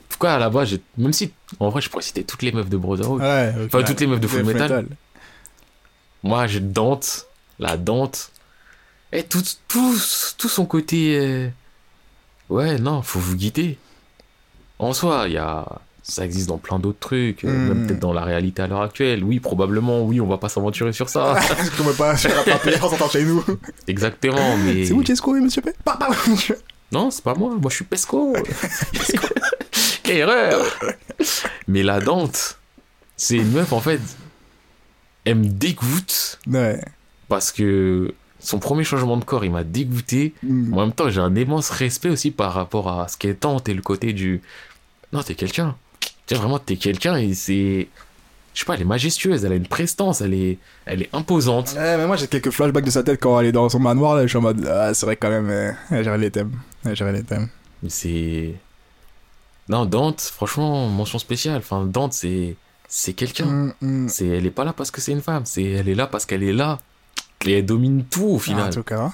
Pourquoi 0.08 0.30
à 0.32 0.38
la 0.38 0.50
base, 0.50 0.76
même 0.96 1.12
si. 1.12 1.32
En 1.60 1.68
vrai, 1.68 1.80
je 1.80 1.88
pourrais 1.88 2.02
citer 2.02 2.24
toutes 2.24 2.42
les 2.42 2.50
meufs 2.52 2.68
de 2.68 2.76
Brotherhood. 2.76 3.20
Ouais, 3.22 3.54
Enfin, 3.66 3.82
toutes 3.84 4.00
les 4.00 4.06
meufs 4.06 4.20
de 4.20 4.26
Full 4.26 4.42
Metal. 4.44 4.86
Moi, 6.22 6.46
j'ai 6.48 6.60
Dante, 6.60 7.26
la 7.58 7.76
Dante. 7.76 8.32
Et 9.12 9.22
tout, 9.22 9.42
tout, 9.68 9.94
tout 10.36 10.48
son 10.48 10.66
côté. 10.66 11.18
euh, 11.18 11.48
Ouais, 12.50 12.78
non, 12.78 13.00
faut 13.02 13.18
vous 13.20 13.36
guider. 13.36 13.78
En 14.78 14.92
soi, 14.92 15.24
il 15.26 15.32
y 15.34 15.38
a. 15.38 15.66
Ça 16.08 16.24
existe 16.24 16.48
dans 16.48 16.56
plein 16.56 16.78
d'autres 16.78 16.98
trucs, 17.00 17.44
euh, 17.44 17.48
même 17.68 17.86
peut-être 17.86 18.00
dans 18.00 18.14
la 18.14 18.22
réalité 18.24 18.62
à 18.62 18.66
l'heure 18.66 18.80
actuelle. 18.80 19.22
Oui, 19.22 19.40
probablement, 19.40 20.02
oui, 20.02 20.22
on 20.22 20.26
va 20.26 20.38
pas 20.38 20.48
s'aventurer 20.48 20.94
sur 20.94 21.10
ça. 21.10 21.38
Qu'on 21.76 21.84
veut 21.84 21.92
pas 21.92 22.16
se 22.16 22.28
faire 22.28 22.80
sortant 22.80 23.10
chez 23.10 23.24
nous. 23.24 23.44
Exactement, 23.86 24.56
mais. 24.56 24.86
C'est 24.86 24.94
où 24.94 25.04
Chesco 25.04 25.36
et 25.36 25.40
Monsieur 25.40 25.60
P? 25.60 25.70
Bah, 25.84 25.98
bah, 26.00 26.08
Non, 26.92 27.10
c'est 27.10 27.22
pas 27.22 27.34
moi, 27.34 27.50
moi 27.60 27.70
je 27.70 27.76
suis 27.76 27.84
Pesco. 27.84 28.34
Quelle 30.02 30.16
erreur 30.16 30.64
Mais 31.66 31.82
la 31.82 32.00
Dante, 32.00 32.58
c'est 33.18 33.36
une 33.36 33.52
meuf 33.52 33.74
en 33.74 33.80
fait. 33.80 34.00
Elle 35.26 35.34
me 35.36 35.48
dégoûte 35.48 36.38
Ouais. 36.46 36.80
parce 37.28 37.52
que 37.52 38.14
son 38.38 38.58
premier 38.58 38.84
changement 38.84 39.18
de 39.18 39.24
corps, 39.24 39.44
il 39.44 39.50
m'a 39.50 39.64
dégoûté. 39.64 40.32
Mm. 40.42 40.72
En 40.72 40.80
même 40.80 40.92
temps, 40.92 41.10
j'ai 41.10 41.20
un 41.20 41.34
immense 41.36 41.68
respect 41.68 42.08
aussi 42.08 42.30
par 42.30 42.54
rapport 42.54 42.88
à 42.88 43.08
ce 43.08 43.18
qu'elle 43.18 43.36
tente 43.36 43.68
et 43.68 43.74
le 43.74 43.82
côté 43.82 44.14
du. 44.14 44.40
Non, 45.12 45.22
t'es 45.22 45.34
quelqu'un. 45.34 45.76
Tu 46.28 46.34
sais, 46.34 46.40
vraiment, 46.40 46.58
t'es 46.60 46.76
quelqu'un 46.76 47.16
et 47.16 47.34
c'est. 47.34 47.88
Je 48.54 48.60
sais 48.60 48.66
pas, 48.66 48.74
elle 48.74 48.82
est 48.82 48.84
majestueuse, 48.84 49.44
elle 49.44 49.52
a 49.52 49.56
une 49.56 49.66
prestance, 49.68 50.20
elle 50.20 50.34
est, 50.34 50.58
elle 50.84 51.02
est 51.02 51.08
imposante. 51.12 51.74
Ouais, 51.76 51.96
mais 51.96 52.06
moi 52.06 52.16
j'ai 52.16 52.26
quelques 52.26 52.50
flashbacks 52.50 52.84
de 52.84 52.90
sa 52.90 53.02
tête 53.02 53.20
quand 53.20 53.38
elle 53.40 53.46
est 53.46 53.52
dans 53.52 53.68
son 53.68 53.78
manoir 53.78 54.14
là. 54.16 54.22
Je 54.22 54.28
suis 54.28 54.38
en 54.38 54.40
mode, 54.42 54.66
ah, 54.66 54.92
c'est 54.94 55.06
vrai 55.06 55.16
quand 55.16 55.28
même, 55.30 55.48
euh, 55.48 55.72
elle 55.90 56.04
gère 56.04 56.16
les 56.18 56.30
thèmes. 56.30 56.52
Elle 56.84 56.96
gère 56.96 57.10
les 57.12 57.22
thèmes. 57.22 57.48
Mais 57.82 57.88
c'est. 57.90 58.54
Non, 59.68 59.84
Dante, 59.86 60.20
franchement, 60.20 60.88
mention 60.88 61.18
spéciale. 61.18 61.58
Enfin, 61.58 61.84
Dante, 61.84 62.12
c'est. 62.12 62.56
C'est 62.88 63.12
quelqu'un. 63.12 63.44
Mm, 63.46 63.72
mm. 63.82 64.08
C'est, 64.08 64.26
elle 64.26 64.46
est 64.46 64.50
pas 64.50 64.64
là 64.64 64.72
parce 64.72 64.90
que 64.90 65.00
c'est 65.00 65.12
une 65.12 65.20
femme, 65.22 65.42
c'est, 65.44 65.62
elle 65.62 65.88
est 65.88 65.94
là 65.94 66.06
parce 66.06 66.24
qu'elle 66.26 66.42
est 66.42 66.52
là. 66.54 66.78
Et 67.46 67.52
elle 67.58 67.66
domine 67.66 68.04
tout 68.04 68.24
au 68.26 68.36
Ah, 68.36 68.40
final. 68.42 68.68
en 68.68 68.70
tout 68.70 68.82
cas, 68.82 69.12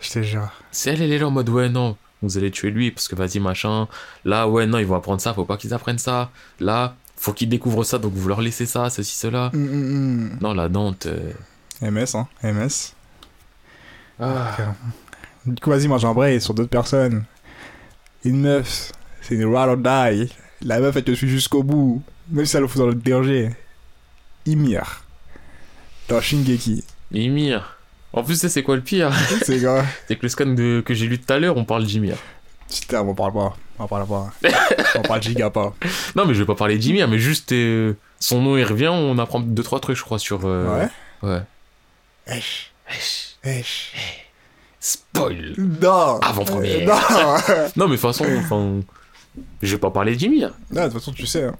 je 0.00 0.10
te 0.10 0.22
jure. 0.22 0.50
C'est 0.72 0.90
elle, 0.90 1.02
elle 1.02 1.12
est 1.12 1.18
là 1.18 1.28
en 1.28 1.30
mode 1.30 1.48
ouais, 1.48 1.68
non, 1.70 1.96
vous 2.22 2.38
allez 2.38 2.50
tuer 2.50 2.70
lui 2.70 2.90
parce 2.90 3.08
que 3.08 3.14
vas-y, 3.16 3.40
machin. 3.40 3.88
Là, 4.24 4.48
ouais, 4.48 4.66
non, 4.66 4.78
ils 4.78 4.86
vont 4.86 4.96
apprendre 4.96 5.20
ça, 5.20 5.34
faut 5.34 5.44
pas 5.44 5.56
qu'ils 5.56 5.74
apprennent 5.74 5.98
ça. 5.98 6.30
Là, 6.60 6.94
faut 7.16 7.32
qu'ils 7.32 7.48
découvrent 7.48 7.84
ça, 7.84 7.98
donc 7.98 8.12
vous 8.14 8.28
leur 8.28 8.40
laissez 8.40 8.66
ça, 8.66 8.90
ceci, 8.90 9.16
cela. 9.16 9.50
Mm, 9.52 9.58
mm, 9.58 10.24
mm. 10.34 10.38
Non, 10.40 10.54
la 10.54 10.68
Dante. 10.68 11.06
euh, 11.06 11.32
MS, 11.82 12.14
hein, 12.16 12.28
MS. 12.42 12.94
Ah. 14.20 14.74
Du 15.46 15.60
coup, 15.60 15.70
vas-y, 15.70 15.88
moi 15.88 15.98
j'embraye 15.98 16.40
sur 16.40 16.54
d'autres 16.54 16.70
personnes. 16.70 17.24
Une 18.24 18.40
meuf, 18.42 18.92
c'est 19.20 19.34
une 19.34 19.44
ride 19.46 19.68
or 19.68 19.76
die. 19.76 20.32
La 20.62 20.78
meuf, 20.80 20.94
elle 20.96 21.02
te 21.04 21.12
suit 21.14 21.28
jusqu'au 21.28 21.64
bout, 21.64 22.02
même 22.30 22.46
si 22.46 22.56
elle 22.56 22.62
le 22.62 22.68
fout 22.68 22.80
dans 22.80 22.86
le 22.86 22.94
danger. 22.94 23.50
Ymir. 24.46 25.02
Dans 26.08 26.20
Shingeki. 26.20 26.84
Ymir. 27.12 27.78
En 28.12 28.22
plus, 28.22 28.46
c'est 28.46 28.62
quoi 28.62 28.76
le 28.76 28.82
pire? 28.82 29.10
C'est 29.44 29.60
quoi? 29.60 29.84
C'est 30.06 30.16
que 30.16 30.22
le 30.22 30.28
scan 30.28 30.46
de... 30.46 30.82
que 30.84 30.92
j'ai 30.94 31.06
lu 31.06 31.18
tout 31.18 31.32
à 31.32 31.38
l'heure, 31.38 31.56
on 31.56 31.64
parle 31.64 31.84
d'Ymir. 31.84 32.16
Putain, 32.70 33.00
on 33.00 33.14
parle 33.14 33.32
pas. 33.32 33.56
On 33.78 33.86
parle 33.86 34.06
pas. 34.06 34.30
on 34.96 35.02
parle 35.02 35.22
giga 35.22 35.50
pas. 35.50 35.74
Non, 36.14 36.26
mais 36.26 36.34
je 36.34 36.40
vais 36.40 36.46
pas 36.46 36.54
parler 36.54 36.76
d'Ymir, 36.78 37.08
mais 37.08 37.18
juste 37.18 37.52
euh, 37.52 37.94
son 38.20 38.40
nom, 38.42 38.56
il 38.56 38.64
revient, 38.64 38.88
on 38.88 39.18
apprend 39.18 39.40
deux, 39.40 39.62
trois 39.62 39.80
trucs, 39.80 39.96
je 39.96 40.02
crois, 40.04 40.18
sur. 40.18 40.40
euh, 40.44 40.88
Ouais. 41.22 41.28
Ouais. 41.30 41.42
Esh. 42.26 42.72
Esh. 43.44 43.92
Spoil 44.80 45.54
Non 45.58 46.18
Avant-première. 46.20 46.86
Non 46.86 46.94
Non, 47.76 47.88
mais 47.88 47.96
de 47.96 48.00
toute 48.00 48.00
façon, 48.00 48.26
enfin. 48.38 48.80
Je 49.62 49.72
vais 49.74 49.80
pas 49.80 49.90
parler 49.90 50.14
d'Ymir. 50.16 50.52
Non, 50.70 50.82
de 50.82 50.88
toute 50.88 50.98
façon, 50.98 51.12
tu 51.12 51.26
sais. 51.26 51.44
hein. 51.44 51.54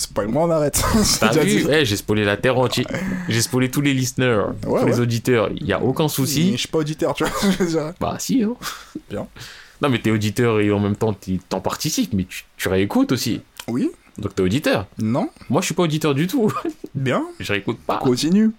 C'est 0.00 0.12
pas 0.12 0.24
moi, 0.26 0.44
on 0.44 0.50
arrête. 0.50 0.80
T'as 1.20 1.32
vu. 1.42 1.66
Eh, 1.68 1.84
J'ai 1.84 1.96
spoilé 1.96 2.24
la 2.24 2.36
terre 2.36 2.56
entière. 2.56 2.86
J'ai 3.28 3.42
spoilé 3.42 3.68
tous 3.68 3.80
les 3.80 3.92
listeners, 3.92 4.44
Ouais, 4.64 4.80
tous 4.82 4.86
les 4.86 5.00
auditeurs. 5.00 5.50
Il 5.56 5.66
y 5.66 5.72
a 5.72 5.82
aucun 5.82 6.06
Je 6.06 6.12
souci. 6.14 6.56
suis 6.56 6.68
pas 6.68 6.78
auditeur, 6.78 7.14
tu 7.14 7.24
vois. 7.24 7.32
je 7.58 7.64
veux 7.64 7.70
dire. 7.70 7.92
Bah, 8.00 8.14
si, 8.20 8.44
hein. 8.44 8.54
Bien. 9.10 9.26
Non, 9.82 9.88
mais 9.88 9.98
t'es 9.98 10.12
auditeur 10.12 10.60
et 10.60 10.70
en 10.70 10.78
même 10.78 10.94
temps, 10.94 11.14
t'en 11.48 11.60
participes, 11.60 12.12
mais 12.14 12.24
tu, 12.24 12.44
tu 12.56 12.68
réécoutes 12.68 13.10
aussi. 13.10 13.40
Oui 13.66 13.90
Donc 14.18 14.34
t'es 14.36 14.42
auditeur. 14.42 14.86
Non 14.98 15.30
Moi, 15.50 15.60
je 15.62 15.66
suis 15.66 15.74
pas 15.74 15.82
auditeur 15.82 16.14
du 16.14 16.28
tout. 16.28 16.52
Bien 16.94 17.24
je 17.40 17.52
réécoute 17.52 17.78
pas. 17.84 17.98
Continue. 17.98 18.52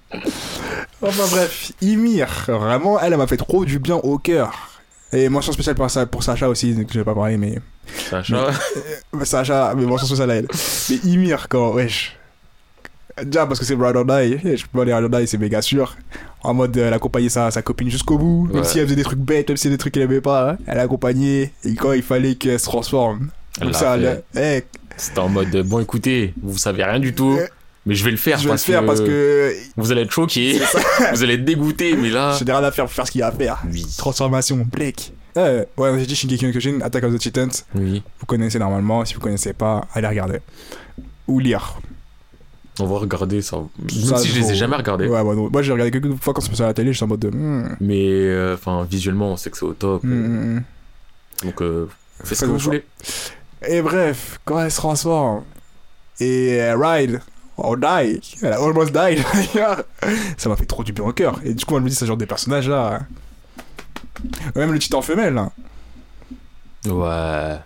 Enfin 1.01 1.25
bref, 1.31 1.71
Ymir, 1.81 2.27
vraiment, 2.47 2.99
elle, 2.99 3.13
elle 3.13 3.17
m'a 3.19 3.27
fait 3.27 3.37
trop 3.37 3.63
du 3.63 3.79
bien 3.79 3.95
au 3.95 4.17
cœur. 4.17 4.78
Et 5.11 5.27
mention 5.29 5.51
spéciale 5.51 5.75
pour, 5.75 5.89
Sa- 5.89 6.05
pour 6.05 6.21
Sacha 6.23 6.47
aussi, 6.49 6.75
que 6.85 6.93
je 6.93 6.99
vais 6.99 7.05
pas 7.05 7.15
parler, 7.15 7.37
mais. 7.37 7.57
Sacha. 8.09 8.51
mais 9.13 9.25
Sacha, 9.25 9.73
mais 9.75 9.85
mention 9.85 10.05
spéciale 10.05 10.31
à 10.31 10.35
elle. 10.35 10.47
Mais 10.89 10.95
Ymir, 11.11 11.47
quand, 11.49 11.73
wesh. 11.73 12.15
Déjà, 13.23 13.45
parce 13.45 13.59
que 13.59 13.65
c'est 13.65 13.73
Ride 13.75 13.95
or 13.97 14.05
Die, 14.05 14.37
je 14.55 14.63
peux 14.63 14.77
pas 14.77 14.81
aller 14.83 14.93
Ride 14.93 15.11
or 15.13 15.19
Die, 15.19 15.27
c'est 15.27 15.37
méga 15.37 15.61
sûr. 15.61 15.97
En 16.41 16.53
mode, 16.53 16.77
elle 16.77 16.93
accompagnait 16.93 17.27
sa, 17.29 17.51
sa 17.51 17.61
copine 17.61 17.89
jusqu'au 17.89 18.17
bout, 18.17 18.49
même 18.53 18.63
si 18.63 18.79
elle 18.79 18.85
faisait 18.85 18.95
des 18.95 19.03
trucs 19.03 19.19
bêtes, 19.19 19.49
même 19.49 19.57
si 19.57 19.63
c'était 19.63 19.73
des 19.73 19.77
trucs 19.77 19.93
qu'elle 19.93 20.03
aimait 20.03 20.21
pas, 20.21 20.51
hein, 20.51 20.57
elle 20.67 20.79
accompagnait, 20.79 21.51
et 21.65 21.75
quand 21.75 21.91
il 21.91 22.03
fallait 22.03 22.35
qu'elle 22.35 22.59
se 22.59 22.65
transforme. 22.65 23.29
Elle 23.57 23.63
Comme 23.65 23.73
ça, 23.73 23.97
elle- 23.97 24.23
eh, 24.37 24.63
C'était 24.95 25.19
en 25.19 25.27
mode, 25.27 25.49
bon, 25.65 25.79
écoutez, 25.81 26.33
vous 26.41 26.57
savez 26.57 26.83
rien 26.85 26.99
du 26.99 27.13
tout, 27.13 27.35
Euh, 27.37 27.47
mais 27.85 27.95
je 27.95 28.03
vais 28.03 28.11
le 28.11 28.17
faire, 28.17 28.37
je 28.37 28.43
vais 28.43 28.49
le 28.49 28.51
parce, 28.51 28.63
faire 28.63 28.81
que 28.81 28.85
parce 28.85 29.01
que 29.01 29.53
vous 29.77 29.91
allez 29.91 30.01
être 30.01 30.11
choqués, 30.11 30.59
vous 31.13 31.23
allez 31.23 31.35
être 31.35 31.45
dégoûtés, 31.45 31.95
mais 31.95 32.09
là. 32.09 32.37
j'ai 32.37 32.51
rien 32.51 32.63
à 32.63 32.71
faire 32.71 32.85
pour 32.85 32.93
faire 32.93 33.07
ce 33.07 33.11
qu'il 33.11 33.19
y 33.19 33.23
a 33.23 33.27
à 33.27 33.31
faire. 33.31 33.61
Oui. 33.71 33.85
Transformation, 33.97 34.57
Blake. 34.69 35.13
Euh, 35.37 35.63
ouais, 35.77 35.99
j'ai 35.99 36.05
dit 36.05 36.15
Shingeki 36.15 36.45
no 36.45 36.51
Kyojin, 36.51 36.81
Attack 36.81 37.03
of 37.03 37.13
the 37.13 37.19
Titans. 37.19 37.51
Oui. 37.75 38.03
Vous 38.19 38.25
connaissez 38.25 38.59
normalement, 38.59 39.05
si 39.05 39.13
vous 39.13 39.21
connaissez 39.21 39.53
pas, 39.53 39.87
allez 39.93 40.07
regarder. 40.07 40.39
Ou 41.27 41.39
lire. 41.39 41.79
On 42.81 42.85
va 42.85 42.97
regarder 42.97 43.41
ça. 43.41 43.57
Même 43.57 43.89
Ça, 43.89 44.17
si 44.17 44.29
je 44.29 44.39
les 44.39 44.51
ai 44.51 44.55
jamais 44.55 44.75
regardés. 44.75 45.07
Ouais, 45.07 45.21
moi 45.23 45.61
j'ai 45.61 45.71
regardé 45.71 45.91
quelques 45.91 46.15
fois 46.21 46.33
quand 46.33 46.41
c'est 46.41 46.49
passé 46.49 46.63
à 46.63 46.67
la 46.67 46.73
télé, 46.73 46.93
j'étais 46.93 47.03
en 47.03 47.07
mode 47.07 47.19
de. 47.19 47.29
hmm, 47.29 47.75
Mais 47.81 48.05
euh, 48.07 48.55
enfin, 48.55 48.87
visuellement, 48.89 49.33
on 49.33 49.37
sait 49.37 49.49
que 49.49 49.57
c'est 49.57 49.65
au 49.65 49.73
top. 49.73 50.03
hmm, 50.03 50.57
hmm. 50.57 50.63
Donc, 51.43 51.61
euh, 51.61 51.87
faites 52.23 52.37
ce 52.37 52.45
que 52.45 52.49
vous 52.51 52.57
voulez. 52.57 52.83
Et 53.67 53.81
bref, 53.81 54.39
quand 54.45 54.61
elle 54.61 54.71
se 54.71 54.77
transforme 54.77 55.43
et 56.19 56.47
elle 56.55 56.81
ride, 56.81 57.21
or 57.63 57.77
die, 57.77 58.19
elle 58.41 58.53
a 58.53 58.61
almost 58.61 58.91
died 58.91 59.23
ça 60.37 60.49
m'a 60.49 60.55
fait 60.55 60.65
trop 60.65 60.83
du 60.83 60.93
bien 60.93 61.05
au 61.05 61.13
cœur. 61.13 61.39
Et 61.43 61.53
du 61.53 61.65
coup, 61.65 61.75
elle 61.75 61.83
me 61.83 61.89
dit, 61.89 61.95
ce 61.95 62.05
genre 62.05 62.17
de 62.17 62.25
personnage 62.25 62.69
là. 62.69 63.01
Même 64.55 64.71
le 64.71 64.79
titan 64.79 65.01
femelle 65.01 65.33
là. 65.33 65.51
Ouais. 66.85 67.59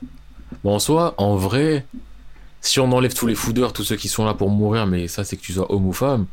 Bon, 0.63 0.75
en 0.75 0.79
soi, 0.79 1.13
en 1.17 1.35
vrai, 1.35 1.85
si 2.61 2.79
on 2.79 2.91
enlève 2.91 3.13
tous 3.13 3.27
les 3.27 3.35
foudeurs, 3.35 3.73
tous 3.73 3.83
ceux 3.83 3.95
qui 3.95 4.07
sont 4.07 4.25
là 4.25 4.33
pour 4.33 4.49
mourir, 4.49 4.87
mais 4.87 5.07
ça, 5.07 5.23
c'est 5.23 5.35
que 5.35 5.41
tu 5.41 5.53
sois 5.53 5.71
homme 5.71 5.87
ou 5.87 5.93
femme, 5.93 6.25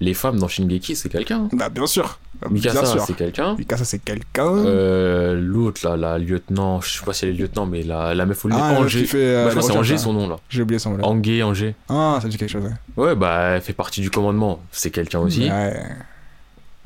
les 0.00 0.12
femmes 0.14 0.38
dans 0.38 0.48
Shingeki, 0.48 0.94
c'est 0.96 1.08
quelqu'un. 1.08 1.48
Bah, 1.52 1.68
bien 1.70 1.86
sûr. 1.86 2.18
Mikasa, 2.50 2.98
c'est 3.06 3.14
quelqu'un. 3.16 3.54
Mikasa, 3.56 3.84
c'est 3.86 3.98
quelqu'un. 3.98 4.46
Euh, 4.66 5.40
L'autre, 5.40 5.80
là, 5.88 5.96
la 5.96 6.18
lieutenant, 6.18 6.82
je 6.82 6.98
sais 6.98 7.04
pas 7.04 7.14
si 7.14 7.24
elle 7.24 7.30
est 7.30 7.38
lieutenant, 7.38 7.64
mais 7.64 7.82
la, 7.82 8.14
la 8.14 8.26
meuf 8.26 8.44
au 8.44 8.48
ah, 8.52 8.72
le 8.72 8.78
Angers. 8.78 9.00
qui 9.02 9.06
fait. 9.06 9.16
euh, 9.18 9.44
Bah, 9.46 9.50
je 9.50 9.56
crois 9.56 9.62
que 9.68 9.72
c'est 9.72 9.78
Angers 9.78 9.94
recherche, 9.94 10.04
son 10.04 10.12
nom, 10.12 10.28
là. 10.28 10.36
J'ai 10.50 10.62
oublié 10.62 10.78
son 10.78 10.98
nom. 10.98 11.04
Angé, 11.04 11.42
Angers. 11.42 11.74
Ah, 11.88 12.18
ça 12.20 12.28
dit 12.28 12.36
quelque 12.36 12.50
chose. 12.50 12.64
ouais. 12.64 13.04
Ouais, 13.04 13.14
bah, 13.14 13.38
elle 13.54 13.62
fait 13.62 13.72
partie 13.72 14.02
du 14.02 14.10
commandement. 14.10 14.60
C'est 14.70 14.90
quelqu'un 14.90 15.20
aussi. 15.20 15.48
Ouais. 15.50 15.82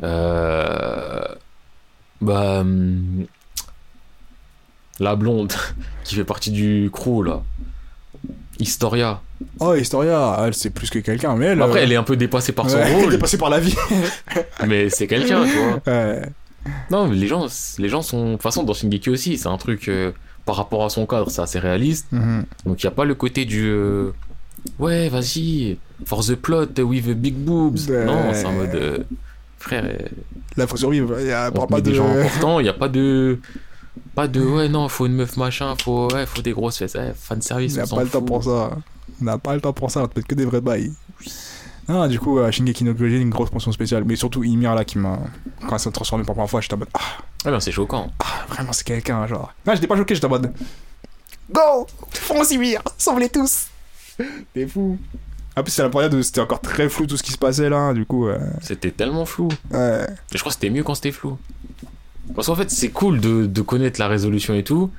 Euh... 0.05 1.21
Bah... 2.21 2.61
hum, 2.61 3.27
La 5.01 5.17
blonde, 5.17 5.53
qui 6.05 6.15
fait 6.15 6.25
partie 6.25 6.53
du 6.53 6.91
crew, 6.93 7.25
là. 7.25 7.43
Historia. 8.61 9.21
Oh, 9.59 9.75
Historia, 9.75 10.37
elle 10.45 10.55
c'est 10.55 10.71
plus 10.71 10.91
que 10.91 10.99
quelqu'un, 10.99 11.35
mais 11.37 11.47
elle. 11.47 11.63
Après, 11.63 11.81
euh, 11.81 11.83
elle 11.85 11.93
est 11.93 11.97
un 11.97 12.03
peu 12.03 12.17
dépassée 12.17 12.53
par 12.53 12.69
son 12.69 12.77
ouais, 12.77 12.83
elle 12.87 12.93
est 12.93 13.03
rôle, 13.03 13.11
dépassée 13.11 13.39
par 13.39 13.51
la 13.51 13.61
vie. 13.61 13.75
mais 14.67 14.91
c'est 14.91 15.07
quelqu'un, 15.07 15.45
tu 15.45 15.57
vois. 15.57 15.81
Ouais. 15.87 16.23
Non, 16.91 17.09
mais 17.09 17.17
les 17.17 17.27
gens, 17.27 17.47
les 17.79 17.89
gens 17.89 18.03
sont... 18.03 18.27
De 18.27 18.33
toute 18.33 18.43
façon, 18.43 18.63
dans 18.65 18.75
Shingeki 18.75 19.11
aussi, 19.11 19.39
c'est 19.39 19.49
un 19.49 19.57
truc... 19.57 19.89
euh, 19.89 20.13
par 20.45 20.57
rapport 20.57 20.85
à 20.85 20.91
son 20.91 21.07
cadre, 21.07 21.31
c'est 21.31 21.43
assez 21.43 21.59
réaliste. 21.59 22.07
Mhm. 22.13 22.45
Donc, 22.67 22.83
il 22.83 22.87
n'y 22.87 22.89
a 22.89 22.95
pas 22.95 23.05
le 23.05 23.15
côté 23.15 23.45
du... 23.45 23.67
euh, 23.69 24.11
Ouais, 24.79 25.09
vas-y, 25.09 25.79
for 26.05 26.25
the 26.25 26.35
plot 26.35 26.67
with 26.83 27.07
the 27.07 27.15
big 27.15 27.35
boobs. 27.35 27.89
Non, 27.89 28.33
c'est 28.35 28.45
en 28.45 28.53
mode... 28.53 29.07
Frère, 29.59 29.85
Là, 30.57 30.67
faut 30.67 30.77
survivre. 30.77 31.17
Il 31.21 31.27
y 31.27 31.33
a 31.33 31.51
pas, 31.51 31.67
de. 31.81 31.91
des 31.91 31.95
gens 31.95 32.09
importants, 32.09 32.61
il 32.61 32.65
n'y 32.65 32.69
a 32.69 32.75
pas 32.75 32.89
de... 32.89 33.39
Pas 34.15 34.27
de... 34.29 34.41
Ouais, 34.41 34.69
non, 34.69 34.89
faut 34.89 35.07
une 35.07 35.15
meuf 35.15 35.37
machin, 35.37 35.75
faut... 35.83 36.13
Ouais, 36.13 36.27
faut 36.27 36.43
des 36.43 36.53
grosses 36.53 36.79
fesses. 36.79 36.95
Ouais, 36.95 37.13
fan 37.15 37.41
service, 37.41 37.75
on 37.77 37.81
n'a 37.81 37.87
s'en 37.87 37.97
pas 37.97 38.05
le 38.05 38.09
temps 38.11 38.23
pour 38.23 38.43
ça. 38.45 38.71
On 39.21 39.25
n'a 39.25 39.39
pas 39.39 39.55
le 39.55 39.61
temps 39.61 39.73
pour 39.73 39.91
ça, 39.91 40.03
on 40.03 40.09
te 40.09 40.19
met 40.19 40.23
que 40.25 40.35
des 40.35 40.45
vrais 40.45 40.61
bails. 40.61 40.93
Non, 41.89 42.07
du 42.07 42.21
coup, 42.21 42.39
euh, 42.39 42.51
Shingeki 42.51 42.85
no 42.85 42.95
Kyojin, 42.95 43.21
une 43.21 43.31
grosse 43.31 43.53
mention 43.53 43.73
spéciale. 43.73 44.05
Mais 44.07 44.15
surtout 44.17 44.45
Ymir 44.45 44.75
là 44.75 44.85
qui 44.85 44.99
m'a. 44.99 45.19
Quand 45.67 45.75
elle 45.75 45.81
s'est 45.81 45.91
transformée 45.91 46.25
pour 46.25 46.33
la 46.33 46.37
première 46.37 46.51
fois, 46.51 46.61
j'étais 46.61 46.75
en 46.75 46.79
mode. 46.79 46.89
Ah, 46.95 47.01
Ah 47.47 47.51
non, 47.51 47.59
c'est 47.61 47.73
choquant. 47.73 48.11
ah, 48.21 48.47
vraiment, 48.49 48.73
c'est 48.73 48.85
quelqu'un, 48.87 49.27
genre. 49.27 49.53
Non, 49.67 49.75
j'étais 49.75 49.87
pas 49.89 49.97
choqué, 49.97 50.15
j'étais 50.15 50.27
en 50.27 50.31
mode. 50.31 50.53
Go 51.53 51.87
Fonce 52.13 52.53
Ymir 52.53 52.81
Sauve-les 52.97 53.29
tous 53.29 53.67
T'es 54.55 54.67
fou. 54.69 54.99
En 55.57 55.63
plus, 55.65 55.73
c'est 55.73 55.83
la 55.83 55.89
période 55.91 56.15
où 56.15 56.23
c'était 56.23 56.41
encore 56.41 56.61
très 56.61 56.89
flou 56.89 57.07
tout 57.07 57.17
ce 57.17 57.23
qui 57.25 57.33
se 57.33 57.39
passait 57.39 57.69
là, 57.69 57.93
du 57.93 58.07
coup. 58.07 58.29
euh, 58.29 58.39
C'était 58.63 58.93
tellement 58.93 59.25
flou. 59.25 59.49
ouais. 59.73 60.05
Et 60.33 60.37
je 60.37 60.39
crois 60.39 60.51
que 60.51 60.55
c'était 60.55 60.71
mieux 60.71 60.85
quand 60.85 60.95
c'était 60.95 61.11
flou. 61.13 61.39
Parce 62.37 62.47
qu'en 62.47 62.55
fait, 62.55 62.71
c'est 62.71 62.91
cool 62.91 63.21
de, 63.21 63.47
de 63.47 63.63
connaître 63.63 63.99
la 63.99 64.07
résolution 64.07 64.55
et 64.55 64.63
tout, 64.63 64.93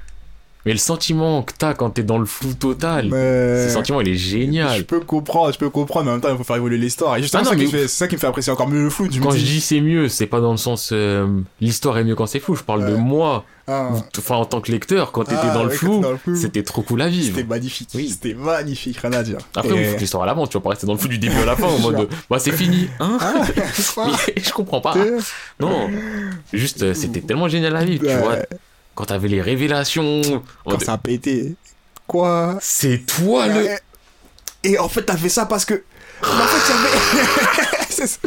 Mais 0.66 0.74
le 0.74 0.78
sentiment 0.78 1.42
que 1.42 1.54
t'as 1.58 1.74
quand 1.74 1.90
t'es 1.90 2.04
dans 2.04 2.20
le 2.20 2.26
flou 2.26 2.54
total, 2.54 3.08
Mais... 3.10 3.68
ce 3.68 3.74
sentiment 3.74 4.00
il 4.02 4.10
est 4.10 4.14
Je 4.16 4.30
génial. 4.38 4.84
peux 4.86 5.00
comprendre, 5.00 5.52
je 5.52 5.58
peux 5.58 5.70
comprendre, 5.72 6.06
mais 6.06 6.12
en 6.12 6.14
même 6.16 6.22
temps, 6.22 6.30
il 6.32 6.38
faut 6.38 6.44
faire 6.44 6.58
évoluer 6.58 6.78
l'histoire. 6.78 7.18
Et 7.18 7.22
justement, 7.24 7.44
Ah 7.46 7.50
ça 7.50 7.56
c'est 7.72 7.88
ça 7.88 8.08
qui 8.08 8.16
me 8.16 8.20
fait 8.20 8.28
apprécier 8.28 8.54
encore 8.54 8.68
mieux 8.68 8.84
le 8.84 8.90
flou. 8.92 9.08
Tu 9.08 9.20
me 9.20 9.24
Quand 9.26 9.32
je 9.32 9.38
dis, 9.38 9.44
dis 9.44 9.62
c'est 9.62 9.82
mieux, 9.82 10.08
c'est 10.08 10.28
pas 10.28 10.40
dans 10.40 10.52
le 10.52 10.58
sens 10.58 10.92
euh, 10.94 11.28
l'histoire 11.62 11.98
est 11.98 12.04
mieux 12.04 12.16
quand 12.16 12.28
c'est 12.28 12.40
flou, 12.40 12.56
je 12.56 12.62
parle 12.64 12.86
de 12.88 12.96
moi. 12.96 13.44
ah, 13.68 13.90
Enfin, 14.18 14.36
en 14.36 14.46
tant 14.46 14.62
que 14.62 14.72
lecteur, 14.72 15.12
quand 15.12 15.24
t'étais 15.24 15.40
Ah, 15.42 15.54
dans, 15.54 15.64
le 15.64 15.70
ouais, 15.70 15.76
flou, 15.76 16.00
dans 16.00 16.12
le 16.12 16.18
flou. 16.18 16.36
c'était 16.36 16.62
trop 16.62 16.84
cool 16.84 17.02
à 17.02 17.06
C'était 17.06 17.18
vivre. 17.18 17.48
magnifique. 17.50 17.90
Oui. 17.96 18.10
C'était 18.10 18.36
magnifique, 18.36 18.98
rien 18.98 19.14
à 19.14 19.24
dire. 19.24 19.38
Après, 19.56 19.76
Et- 19.76 19.86
faut 19.86 19.96
que 19.96 20.00
l'histoire 20.02 20.24
à 20.24 20.26
l'avance, 20.28 20.50
tu 20.50 20.58
vas 20.58 20.62
pas 20.62 20.70
rester 20.70 20.86
dans 20.86 20.94
le 20.94 21.00
flou 21.00 21.08
du 21.10 21.18
début 21.18 21.38
à 21.38 21.46
la 21.46 21.56
fin 21.56 21.68
en 21.68 21.80
mode 21.80 22.08
bah 22.30 22.38
c'est 22.38 22.52
fini, 22.52 22.88
hein 23.00 23.18
je 24.38 24.52
comprends 24.52 24.82
pas. 24.82 24.94
Non, 25.60 25.90
juste 26.54 26.84
euh, 26.84 26.94
c'était 26.94 27.22
tellement 27.22 27.48
génial 27.48 27.76
à 27.76 27.84
vivre, 27.84 28.06
tu 28.08 28.16
vois. 28.16 28.38
Quand 28.96 29.06
t'avais 29.06 29.28
les 29.28 29.42
révélations, 29.42 30.22
Quand 30.66 30.82
ça 30.82 30.94
a 30.94 30.98
pété. 30.98 31.56
Quoi? 32.08 32.58
C'est 32.62 33.06
toi 33.06 33.48
le. 33.48 33.68
Et 34.64 34.78
en 34.78 34.90
fait, 34.90 35.04
t'as 35.04 35.18
fait 35.18 35.30
ça 35.30 35.46
parce 35.46 35.66
que. 35.66 35.84
Mais 36.24 36.30
en 36.30 36.46
fait. 36.46 36.74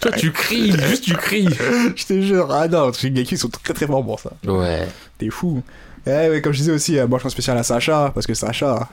Toi, 0.00 0.12
tu 0.12 0.32
cries, 0.32 0.72
juste 0.88 1.04
tu 1.04 1.14
cries. 1.14 1.48
Je 1.96 2.04
te 2.04 2.20
jure. 2.20 2.52
Ah 2.52 2.68
non, 2.68 2.90
les 3.02 3.16
Geki 3.16 3.38
sont 3.38 3.48
très 3.48 3.72
très 3.72 3.86
forts 3.86 4.04
pour 4.04 4.20
ça. 4.20 4.32
Ouais, 4.46 4.86
T'es 5.16 5.30
fou. 5.30 5.62
Eh 6.06 6.10
ouais, 6.10 6.42
comme 6.42 6.52
je 6.52 6.58
disais 6.58 6.72
aussi, 6.72 6.98
euh, 6.98 7.06
mention 7.06 7.28
spéciale 7.28 7.58
à 7.58 7.62
Sacha, 7.62 8.10
parce 8.14 8.26
que 8.26 8.34
Sacha, 8.34 8.88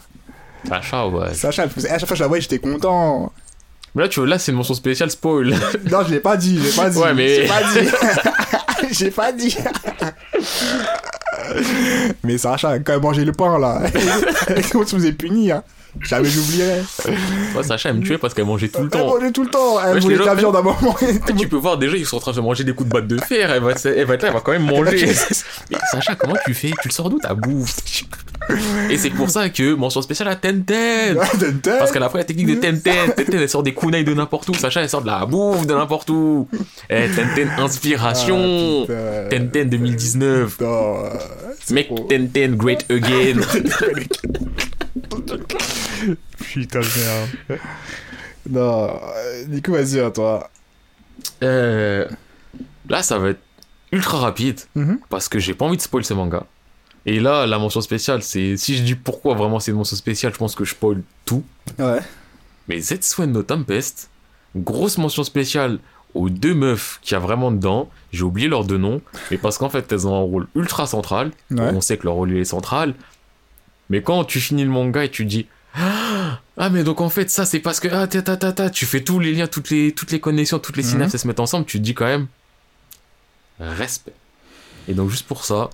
Sacha, 0.67 1.07
ouais. 1.07 1.33
Sacha, 1.33 1.63
à 1.63 1.67
chaque 1.67 1.99
fois 1.99 2.07
que 2.07 2.15
je 2.15 2.23
la 2.23 2.27
voyais, 2.27 2.41
j'étais 2.41 2.59
content. 2.59 3.31
Mais 3.95 4.03
là, 4.03 4.09
tu 4.09 4.19
vois, 4.19 4.27
là, 4.27 4.37
c'est 4.37 4.51
une 4.51 4.57
mention 4.57 4.73
spéciale 4.73 5.09
spoil. 5.09 5.55
Non, 5.91 5.99
je 6.05 6.11
l'ai 6.11 6.19
pas 6.19 6.35
dit, 6.37 6.59
j'ai 6.61 6.75
pas 6.75 6.89
dit. 6.89 6.97
Ouais, 6.99 7.13
mais- 7.13 7.47
J'ai 7.47 7.47
pas 7.47 7.63
dit. 7.71 7.89
j'ai 8.91 9.11
pas 9.11 9.31
dit. 9.31 9.57
mais 12.23 12.37
Sacha, 12.37 12.79
quand 12.79 12.93
elle 12.93 13.01
mangeait 13.01 13.25
le 13.25 13.31
pain, 13.31 13.57
là, 13.59 13.81
on 14.75 14.85
se 14.85 14.95
faisait 14.95 15.11
punir. 15.13 15.61
Jamais 16.01 16.29
j'oublierai. 16.29 16.81
Ouais, 17.55 17.63
Sacha, 17.63 17.89
elle 17.89 17.95
me 17.97 18.03
tuait 18.03 18.17
parce 18.17 18.33
qu'elle 18.33 18.45
mangeait 18.45 18.67
tout 18.67 18.79
le 18.81 18.85
Elle 18.85 18.89
temps. 18.99 19.07
mangeait 19.07 19.31
tout 19.31 19.43
le 19.43 19.49
temps. 19.49 19.79
Elle 19.83 19.93
Ouais, 19.95 19.99
voulait 20.01 20.15
l'ai 20.15 20.21
de 20.21 20.25
la 20.27 20.35
viande 20.35 20.55
à 20.55 20.59
un 20.59 20.61
moment. 20.61 20.95
Tu 21.37 21.47
peux 21.47 21.55
voir 21.57 21.77
déjà, 21.77 21.95
ils 21.97 22.05
sont 22.05 22.17
en 22.17 22.19
train 22.19 22.31
de 22.31 22.35
se 22.35 22.41
manger 22.41 22.63
des 22.63 22.73
coups 22.73 22.89
de 22.89 22.93
batte 22.93 23.07
de 23.07 23.17
fer. 23.17 23.49
Elle 23.51 23.63
va, 23.63 23.71
elle 23.85 24.05
va 24.05 24.13
être 24.13 24.21
là, 24.23 24.27
elle 24.29 24.33
va 24.33 24.41
quand 24.41 24.51
même 24.51 24.65
manger. 24.69 25.07
Mais 25.71 25.77
Sacha, 25.91 26.15
comment 26.15 26.35
tu 26.45 26.53
fais? 26.53 26.71
Tu 26.81 26.87
le 26.89 26.93
sors 26.93 27.09
d'où 27.09 27.17
ta 27.19 27.33
bouffe? 27.33 27.75
Et 28.91 28.97
c'est 28.97 29.09
pour 29.09 29.29
ça 29.31 29.49
que 29.49 29.73
mention 29.73 30.01
spéciale 30.03 30.27
à 30.27 30.35
Tenten. 30.35 31.17
Parce 31.63 31.91
qu'elle 31.91 32.03
a 32.03 32.05
appris 32.07 32.19
la 32.19 32.25
technique 32.25 32.47
de 32.47 32.55
Tenten. 32.55 33.11
Tenten, 33.15 33.39
elle 33.41 33.49
sort 33.49 33.63
des 33.63 33.73
kunai 33.73 34.03
de 34.03 34.13
n'importe 34.13 34.49
où. 34.49 34.53
Sacha, 34.53 34.81
elle 34.83 34.89
sort 34.89 35.01
de 35.01 35.07
la 35.07 35.25
bouffe 35.25 35.65
de 35.65 35.73
n'importe 35.73 36.09
où. 36.11 36.47
Eh, 36.89 37.07
Tenten, 37.15 37.49
inspiration. 37.57 38.85
Ah, 38.89 39.29
Tenten 39.29 39.69
2019. 39.69 40.59
Non, 40.61 40.67
euh, 41.05 41.09
c'est 41.63 41.73
Make 41.73 41.87
trop- 41.87 42.07
Tenten 42.07 42.55
great 42.55 42.85
again. 42.91 43.39
Putain 46.39 46.79
de 46.79 46.85
merde. 46.85 47.59
Non, 48.49 48.89
euh, 49.17 49.61
coup, 49.61 49.71
vas-y, 49.71 49.99
à 49.99 50.11
toi. 50.11 50.49
Euh, 51.43 52.07
là, 52.89 53.03
ça 53.03 53.17
va 53.17 53.29
être 53.29 53.41
ultra 53.91 54.19
rapide. 54.19 54.59
Mhm. 54.75 54.99
parce 55.09 55.29
que 55.29 55.39
j'ai 55.39 55.53
pas 55.53 55.65
envie 55.65 55.77
de 55.77 55.81
spoil 55.81 56.03
ce 56.03 56.13
manga. 56.13 56.45
Et 57.05 57.19
là, 57.19 57.45
la 57.45 57.59
mention 57.59 57.81
spéciale, 57.81 58.23
c'est 58.23 58.57
si 58.57 58.75
je 58.75 58.83
dis 58.83 58.95
pourquoi 58.95 59.35
vraiment 59.35 59.59
c'est 59.59 59.71
une 59.71 59.77
mention 59.77 59.95
spéciale, 59.95 60.33
je 60.33 60.37
pense 60.37 60.55
que 60.55 60.65
je 60.65 60.71
spoil 60.71 61.01
tout. 61.23 61.43
Ouais. 61.77 61.99
Mais 62.67 62.79
Zetsuen 62.79 63.31
no 63.31 63.43
Tempest, 63.43 64.09
grosse 64.55 64.97
mention 64.97 65.23
spéciale 65.23 65.79
aux 66.15 66.29
deux 66.29 66.55
meufs 66.55 66.99
qu'il 67.03 67.13
y 67.13 67.15
a 67.15 67.19
vraiment 67.19 67.51
dedans. 67.51 67.89
J'ai 68.11 68.23
oublié 68.23 68.47
leurs 68.47 68.63
deux 68.63 68.77
noms, 68.77 69.01
mais 69.29 69.37
parce 69.37 69.57
qu'en 69.57 69.69
fait, 69.69 69.91
elles 69.91 70.07
ont 70.07 70.15
un 70.15 70.23
rôle 70.23 70.47
ultra 70.55 70.87
central. 70.87 71.31
Ouais. 71.51 71.69
On 71.73 71.81
sait 71.81 71.97
que 71.97 72.05
leur 72.05 72.15
rôle 72.15 72.35
est 72.35 72.45
central. 72.45 72.95
Mais 73.89 74.01
quand 74.01 74.23
tu 74.25 74.39
finis 74.39 74.63
le 74.63 74.69
manga 74.69 75.03
et 75.03 75.09
tu 75.11 75.25
dis 75.25 75.47
ah 75.77 76.69
mais 76.71 76.83
donc 76.83 77.01
en 77.01 77.09
fait 77.09 77.29
ça 77.29 77.45
c'est 77.45 77.59
parce 77.59 77.79
que 77.81 77.89
ah 77.91 78.07
ta 78.07 78.21
ta 78.21 78.37
ta 78.37 78.53
ta 78.53 78.69
tu 78.69 78.85
fais 78.85 79.01
tous 79.01 79.19
les 79.19 79.33
liens 79.33 79.47
toutes 79.47 79.69
les 79.69 79.91
toutes 79.93 80.11
les 80.11 80.19
connexions 80.21 80.57
toutes 80.57 80.77
les 80.77 80.83
Mhm. 80.83 80.89
synapses 80.89 81.13
elles 81.13 81.19
se 81.19 81.27
mettent 81.27 81.41
ensemble 81.41 81.65
tu 81.65 81.77
te 81.79 81.83
dis 81.83 81.93
quand 81.93 82.05
même 82.05 82.27
respect 83.59 84.13
et 84.87 84.93
donc 84.93 85.09
juste 85.09 85.27
pour 85.27 85.43
ça 85.45 85.69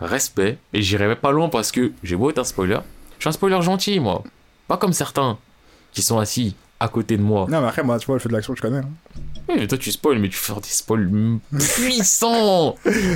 respect 0.00 0.58
et 0.72 0.82
j'irai 0.82 1.16
pas 1.16 1.32
loin 1.32 1.48
parce 1.48 1.70
que 1.72 1.92
j'ai 2.02 2.16
beau 2.16 2.30
être 2.30 2.38
un 2.38 2.44
spoiler 2.44 2.78
je 3.18 3.22
suis 3.24 3.28
un 3.28 3.32
spoiler 3.32 3.60
gentil 3.62 4.00
moi 4.00 4.22
pas 4.68 4.76
comme 4.78 4.92
certains 4.92 5.38
qui 5.92 6.02
sont 6.02 6.18
assis 6.18 6.54
à 6.80 6.88
côté 6.88 7.16
de 7.16 7.22
moi 7.22 7.46
Non, 7.48 7.60
mais 7.60 7.68
après, 7.68 7.82
moi, 7.84 7.98
tu 7.98 8.06
vois, 8.06 8.18
je 8.18 8.22
fais 8.24 8.28
de 8.28 8.34
l'action, 8.34 8.54
je 8.54 8.60
connais. 8.60 8.78
hein. 8.78 8.88
oui 9.48 9.54
mais 9.58 9.66
toi 9.68 9.78
tu 9.78 9.92
spoil 9.92 10.18
mais 10.18 10.28
tu 10.28 10.36
fais 10.36 10.52
des 10.54 10.60
spoils 10.64 11.08
puissants 11.74 12.74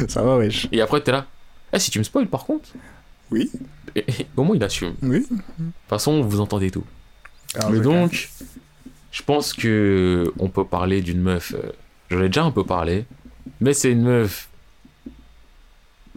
Ça 0.09 0.23
va, 0.23 0.37
wesh. 0.37 0.69
et 0.71 0.81
après 0.81 1.01
t'es 1.01 1.13
là 1.13 1.27
eh 1.73 1.79
si 1.79 1.91
tu 1.91 1.99
me 1.99 2.05
spoil 2.05 2.27
par 2.29 2.45
contre 2.45 2.69
Oui. 3.31 3.51
et, 3.95 4.01
et 4.09 4.27
au 4.37 4.45
moins 4.45 4.57
il 4.57 4.63
assume 4.65 4.95
de 5.03 5.09
Oui. 5.09 5.27
toute 5.29 5.39
façon 5.89 6.23
vous 6.23 6.41
entendez 6.41 6.71
tout 6.71 6.85
Alors, 7.55 7.71
Mais 7.71 7.79
je 7.79 7.83
donc, 7.83 8.31
je 9.13 9.23
pense 9.23 9.53
que 9.53 10.33
on 10.39 10.49
peut 10.49 10.65
parler 10.65 11.01
d'une 11.03 11.21
meuf. 11.21 11.55
euh, 11.55 11.73
J'en 12.11 12.21
ai 12.23 12.29
déjà 12.29 12.45
un 12.45 12.51
peu 12.51 12.65
parlé, 12.65 13.05
mais 13.61 13.75
c'est 13.75 13.93
une 13.93 14.03
meuf. 14.03 14.49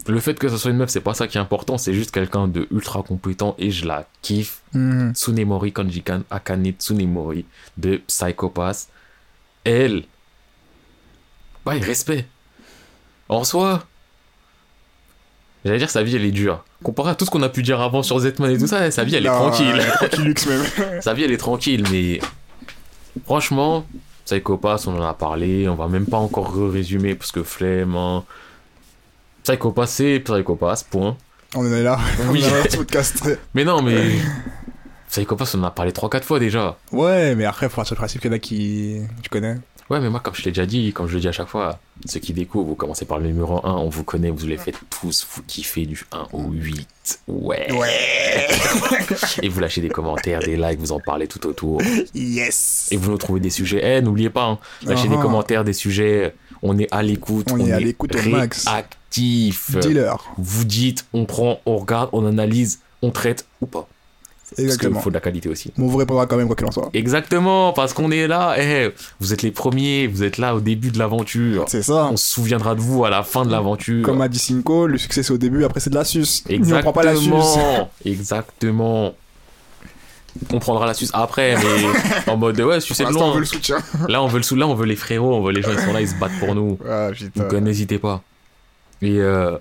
Le 0.07 0.19
fait 0.19 0.33
que 0.39 0.49
ce 0.49 0.57
soit 0.57 0.71
une 0.71 0.77
meuf, 0.77 0.89
c'est 0.89 1.01
pas 1.01 1.13
ça 1.13 1.27
qui 1.27 1.37
est 1.37 1.41
important, 1.41 1.77
c'est 1.77 1.93
juste 1.93 2.11
quelqu'un 2.11 2.47
de 2.47 2.67
ultra 2.71 3.03
compétent 3.03 3.55
et 3.59 3.69
je 3.71 3.85
la 3.85 4.07
kiffe. 4.21 4.61
Mhm. 4.73 5.13
Tsunemori 5.13 5.71
Kanjikan 5.73 6.23
Akane 6.31 6.71
Tsunemori 6.73 7.45
de 7.77 7.97
Psychopath. 8.07 8.87
Elle. 9.63 10.05
Bah, 11.65 11.73
respect. 11.73 12.25
En 13.29 13.43
soi. 13.43 13.85
J'allais 15.63 15.77
dire, 15.77 15.89
sa 15.89 16.01
vie, 16.03 16.15
elle 16.15 16.25
est 16.25 16.31
dure. 16.31 16.63
Comparé 16.83 17.11
à 17.11 17.15
tout 17.15 17.25
ce 17.25 17.29
qu'on 17.29 17.43
a 17.43 17.49
pu 17.49 17.61
dire 17.61 17.79
avant 17.81 18.01
sur 18.01 18.17
Zetman 18.19 18.49
et 18.51 18.57
tout 18.57 18.67
ça, 18.67 18.89
sa 18.89 19.03
vie, 19.03 19.15
elle 19.15 19.25
est 19.25 19.29
Non, 19.29 19.35
tranquille. 19.49 19.67
elle 20.01 20.19
est 20.19 20.45
même. 20.47 21.01
Sa 21.01 21.13
vie, 21.13 21.23
elle 21.23 21.31
est 21.31 21.37
tranquille, 21.37 21.83
mais 21.91 22.19
franchement, 23.25 23.85
Psychopath, 24.25 24.87
on 24.87 24.97
en 24.99 25.03
a 25.07 25.13
parlé, 25.13 25.67
on 25.69 25.75
va 25.75 25.87
même 25.87 26.05
pas 26.07 26.17
encore 26.17 26.53
résumer 26.71 27.13
parce 27.15 27.31
que 27.31 27.43
flemme. 27.43 27.95
Hein. 27.95 28.23
C'est 29.43 29.57
Psychopath, 30.23 30.85
point. 30.89 31.15
On 31.55 31.61
en 31.61 31.73
est 31.73 31.83
là. 31.83 31.99
Oui. 32.29 32.43
On 32.43 32.47
est 32.47 32.63
là, 32.63 32.69
ce 32.69 32.77
podcast. 32.77 33.29
Mais 33.53 33.63
non, 33.65 33.81
mais 33.81 34.15
Psychopath, 35.09 35.53
on 35.55 35.59
en 35.59 35.65
a 35.65 35.71
parlé 35.71 35.91
3-4 35.91 36.23
fois 36.23 36.39
déjà. 36.39 36.77
Ouais, 36.91 37.35
mais 37.35 37.43
après, 37.45 37.67
faut 37.67 37.75
partir 37.75 37.95
du 37.95 37.99
principe 37.99 38.21
qu'il 38.21 38.31
y 38.31 38.33
en 38.33 38.37
a 38.37 38.39
qui. 38.39 39.01
Tu 39.21 39.29
connais 39.29 39.57
Ouais, 39.91 39.99
mais 39.99 40.09
moi, 40.09 40.21
comme 40.21 40.33
je 40.33 40.43
l'ai 40.45 40.51
déjà 40.51 40.65
dit, 40.65 40.93
comme 40.93 41.07
je 41.09 41.15
le 41.15 41.19
dis 41.19 41.27
à 41.27 41.33
chaque 41.33 41.49
fois, 41.49 41.77
ceux 42.05 42.21
qui 42.21 42.31
découvrent, 42.31 42.65
vous 42.69 42.75
commencez 42.75 43.03
par 43.03 43.19
le 43.19 43.27
numéro 43.27 43.59
1, 43.67 43.73
on 43.73 43.89
vous 43.89 44.05
connaît, 44.05 44.29
vous 44.29 44.47
les 44.47 44.55
faites 44.55 44.77
tous, 44.89 45.27
vous 45.29 45.41
kiffez 45.45 45.85
du 45.85 46.05
1 46.13 46.27
au 46.31 46.43
8. 46.49 46.87
Ouais. 47.27 47.69
Ouais. 47.73 48.47
Et 49.41 49.49
vous 49.49 49.59
lâchez 49.59 49.81
des 49.81 49.89
commentaires, 49.89 50.39
des 50.39 50.55
likes, 50.55 50.79
vous 50.79 50.93
en 50.93 51.01
parlez 51.01 51.27
tout 51.27 51.45
autour. 51.45 51.81
Yes. 52.15 52.87
Et 52.91 52.95
vous 52.95 53.11
nous 53.11 53.17
trouvez 53.17 53.41
des 53.41 53.49
sujets. 53.49 53.81
Eh, 53.83 54.01
n'oubliez 54.01 54.29
pas, 54.29 54.45
hein, 54.45 54.59
lâchez 54.85 55.09
des 55.09 55.15
Uh-huh. 55.15 55.21
commentaires, 55.21 55.65
des 55.65 55.73
sujets. 55.73 56.33
On 56.63 56.79
est 56.79 56.87
à 56.91 57.03
l'écoute. 57.03 57.51
On 57.51 57.59
est 57.59 57.73
à 57.73 57.79
l'écoute 57.81 58.15
au 58.15 58.29
max. 58.29 58.65
Actif. 58.67 59.75
Dealer. 59.77 60.23
Vous 60.37 60.63
dites, 60.63 61.05
on 61.11 61.25
prend, 61.25 61.59
on 61.65 61.75
regarde, 61.75 62.09
on 62.13 62.25
analyse, 62.25 62.79
on 63.01 63.11
traite 63.11 63.45
ou 63.59 63.65
pas. 63.65 63.89
Parce 64.51 64.59
Exactement. 64.59 64.95
qu'il 64.95 65.03
faut 65.03 65.09
de 65.09 65.13
la 65.15 65.21
qualité 65.21 65.47
aussi. 65.47 65.71
Mais 65.77 65.85
on 65.85 65.87
vous 65.87 65.97
répondra 65.97 66.25
quand 66.27 66.35
même, 66.35 66.47
quoi 66.47 66.57
qu'il 66.57 66.67
en 66.67 66.71
soit. 66.71 66.89
Exactement, 66.93 67.71
parce 67.71 67.93
qu'on 67.93 68.11
est 68.11 68.27
là. 68.27 68.55
Eh, 68.59 68.91
vous 69.21 69.31
êtes 69.33 69.43
les 69.43 69.51
premiers, 69.51 70.07
vous 70.07 70.23
êtes 70.23 70.37
là 70.37 70.53
au 70.55 70.59
début 70.59 70.91
de 70.91 70.99
l'aventure. 70.99 71.63
C'est 71.69 71.81
ça. 71.83 72.09
On 72.11 72.17
se 72.17 72.25
souviendra 72.29 72.75
de 72.75 72.81
vous 72.81 73.05
à 73.05 73.09
la 73.09 73.23
fin 73.23 73.45
de 73.45 73.51
l'aventure. 73.51 74.03
Comme 74.05 74.19
a 74.21 74.27
dit 74.27 74.39
Cinco, 74.39 74.87
le 74.87 74.97
succès 74.97 75.23
c'est 75.23 75.31
au 75.31 75.37
début, 75.37 75.63
après 75.63 75.79
c'est 75.79 75.89
de 75.89 75.95
la 75.95 76.03
suce. 76.03 76.43
Mais 76.49 76.55
on 76.57 76.59
prend 76.59 76.67
Exactement. 76.67 76.93
pas 76.93 77.03
la 77.03 77.15
suce. 77.15 77.59
Exactement. 78.05 79.13
On 80.53 80.59
prendra 80.59 80.85
la 80.85 80.93
suce 80.93 81.11
après, 81.13 81.55
mais 81.55 82.31
en 82.31 82.37
mode 82.37 82.59
ouais, 82.59 82.79
Pour 82.79 82.97
de 82.97 83.03
l'instant, 83.03 83.05
on 83.07 83.11
loin. 83.11 83.33
veut 83.33 83.39
le 83.41 83.45
soutien. 83.45 83.77
Là, 84.07 84.21
on 84.23 84.27
veut 84.27 84.37
le 84.37 84.43
sou, 84.43 84.55
là, 84.55 84.65
on 84.67 84.75
veut 84.75 84.85
les 84.85 84.95
frérots, 84.95 85.35
on 85.35 85.41
veut 85.43 85.51
les 85.51 85.61
gens, 85.61 85.71
ils 85.71 85.79
sont 85.79 85.91
là, 85.93 85.99
ils 86.01 86.07
se 86.07 86.15
battent 86.15 86.39
pour 86.39 86.55
nous. 86.55 86.77
Ah. 86.89 87.09
Donc 87.35 87.53
euh, 87.53 87.59
n'hésitez 87.59 87.97
pas. 87.99 88.21
Et 89.01 89.19
euh, 89.19 89.57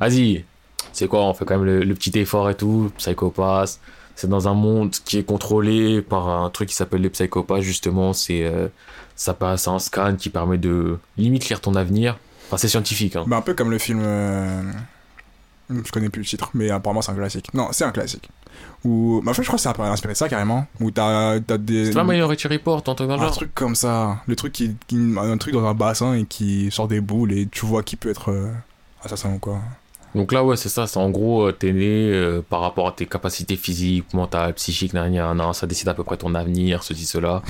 vas-y, 0.00 0.44
c'est 0.92 1.08
quoi 1.08 1.20
On 1.24 1.34
fait 1.34 1.44
quand 1.44 1.56
même 1.56 1.66
le, 1.66 1.80
le 1.80 1.94
petit 1.94 2.18
effort 2.18 2.48
et 2.48 2.54
tout. 2.54 2.90
Psychopath, 2.96 3.78
c'est 4.20 4.28
dans 4.28 4.48
un 4.48 4.54
monde 4.54 4.90
qui 5.04 5.16
est 5.18 5.22
contrôlé 5.22 6.02
par 6.02 6.28
un 6.28 6.50
truc 6.50 6.68
qui 6.70 6.74
s'appelle 6.74 7.02
les 7.02 7.10
psychopathes 7.10 7.62
justement. 7.62 8.12
C'est 8.12 8.42
euh, 8.44 8.66
ça 9.14 9.32
passe 9.32 9.68
un 9.68 9.78
scan 9.78 10.16
qui 10.16 10.28
permet 10.28 10.58
de 10.58 10.98
limite 11.16 11.48
lire 11.48 11.60
ton 11.60 11.76
avenir. 11.76 12.18
Enfin, 12.48 12.56
c'est 12.56 12.66
scientifique. 12.68 13.14
Hein. 13.14 13.24
Bah, 13.28 13.36
un 13.36 13.42
peu 13.42 13.54
comme 13.54 13.70
le 13.70 13.78
film. 13.78 14.00
euh, 14.02 14.62
Je 15.70 15.92
connais 15.92 16.08
plus 16.08 16.22
le 16.22 16.26
titre, 16.26 16.50
mais 16.54 16.70
apparemment 16.70 17.00
c'est 17.02 17.12
un 17.12 17.14
classique. 17.14 17.52
Non, 17.54 17.68
c'est 17.72 17.84
un 17.84 17.92
classique. 17.92 18.28
Ou. 18.84 19.20
Bah, 19.24 19.30
en 19.30 19.34
fait, 19.34 19.42
je 19.42 19.46
crois 19.48 19.56
que 19.58 19.62
c'est 19.62 19.68
un 19.68 19.72
peu 19.74 19.82
inspiré 19.82 20.14
de 20.14 20.18
ça 20.18 20.28
carrément. 20.28 20.66
Où 20.80 20.90
t'as 20.90 21.38
t'as 21.40 21.58
des. 21.58 21.86
C'est 21.86 21.92
pas 21.94 22.04
Minority 22.04 22.48
Report, 22.48 22.78
un 22.86 22.94
truc 22.94 23.08
dans 23.08 23.16
le 23.16 23.20
Un 23.22 23.26
genre. 23.26 23.36
truc 23.36 23.54
comme 23.54 23.74
ça. 23.76 24.18
Le 24.26 24.34
truc 24.34 24.52
qui, 24.52 24.74
qui- 24.88 25.14
Un 25.16 25.36
truc 25.38 25.52
dans 25.54 25.64
un 25.66 25.74
bassin 25.74 26.14
et 26.14 26.24
qui 26.24 26.70
sort 26.72 26.88
des 26.88 27.00
boules 27.00 27.32
et 27.32 27.46
tu 27.46 27.66
vois 27.66 27.82
qui 27.84 27.94
peut 27.96 28.10
être 28.10 28.30
euh, 28.32 28.50
assassin 29.04 29.32
ou 29.34 29.38
quoi. 29.38 29.60
Donc 30.14 30.32
là, 30.32 30.42
ouais, 30.44 30.56
c'est 30.56 30.68
ça. 30.68 30.86
C'est 30.86 30.98
en 30.98 31.10
gros, 31.10 31.48
euh, 31.48 31.52
t'es 31.52 31.72
né 31.72 32.10
euh, 32.10 32.42
par 32.48 32.60
rapport 32.60 32.88
à 32.88 32.92
tes 32.92 33.06
capacités 33.06 33.56
physiques, 33.56 34.12
mentales, 34.14 34.54
psychiques, 34.54 34.94
nan, 34.94 35.12
nan, 35.12 35.36
nan, 35.36 35.52
ça 35.52 35.66
décide 35.66 35.88
à 35.88 35.94
peu 35.94 36.04
près 36.04 36.16
ton 36.16 36.34
avenir, 36.34 36.82
ceci, 36.82 37.04
cela. 37.04 37.42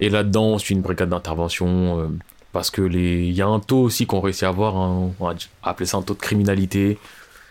Et 0.00 0.08
là-dedans, 0.10 0.44
on 0.44 0.58
suit 0.58 0.74
une 0.74 0.82
brigade 0.82 1.08
d'intervention 1.08 2.00
euh, 2.00 2.06
parce 2.52 2.70
que 2.70 2.82
les, 2.82 3.26
il 3.26 3.32
y 3.32 3.42
a 3.42 3.46
un 3.46 3.60
taux 3.60 3.82
aussi 3.82 4.06
qu'on 4.06 4.20
réussit 4.20 4.44
à 4.44 4.48
avoir, 4.48 4.76
hein, 4.76 5.12
on 5.18 5.24
va 5.24 5.34
appeler 5.62 5.86
ça 5.86 5.96
un 5.96 6.02
taux 6.02 6.14
de 6.14 6.20
criminalité. 6.20 6.98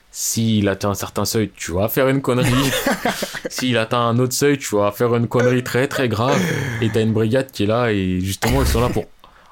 S'il 0.10 0.68
atteint 0.70 0.92
un 0.92 0.96
certain 0.96 1.26
seuil, 1.26 1.52
tu 1.56 1.74
vas 1.74 1.90
faire 1.90 2.08
une 2.08 2.22
connerie. 2.22 2.72
S'il 3.50 3.78
atteint 3.78 4.00
un 4.00 4.18
autre 4.18 4.34
seuil, 4.34 4.58
tu 4.58 4.76
vas 4.76 4.92
faire 4.92 5.14
une 5.16 5.28
connerie 5.28 5.64
très 5.64 5.88
très 5.88 6.08
grave. 6.08 6.42
Et 6.82 6.90
t'as 6.90 7.02
une 7.02 7.14
brigade 7.14 7.52
qui 7.52 7.64
est 7.64 7.68
là 7.68 7.92
et 7.92 8.20
justement 8.22 8.62
ils 8.62 8.68
sont 8.68 8.82
là 8.82 8.90
pour 8.90 9.06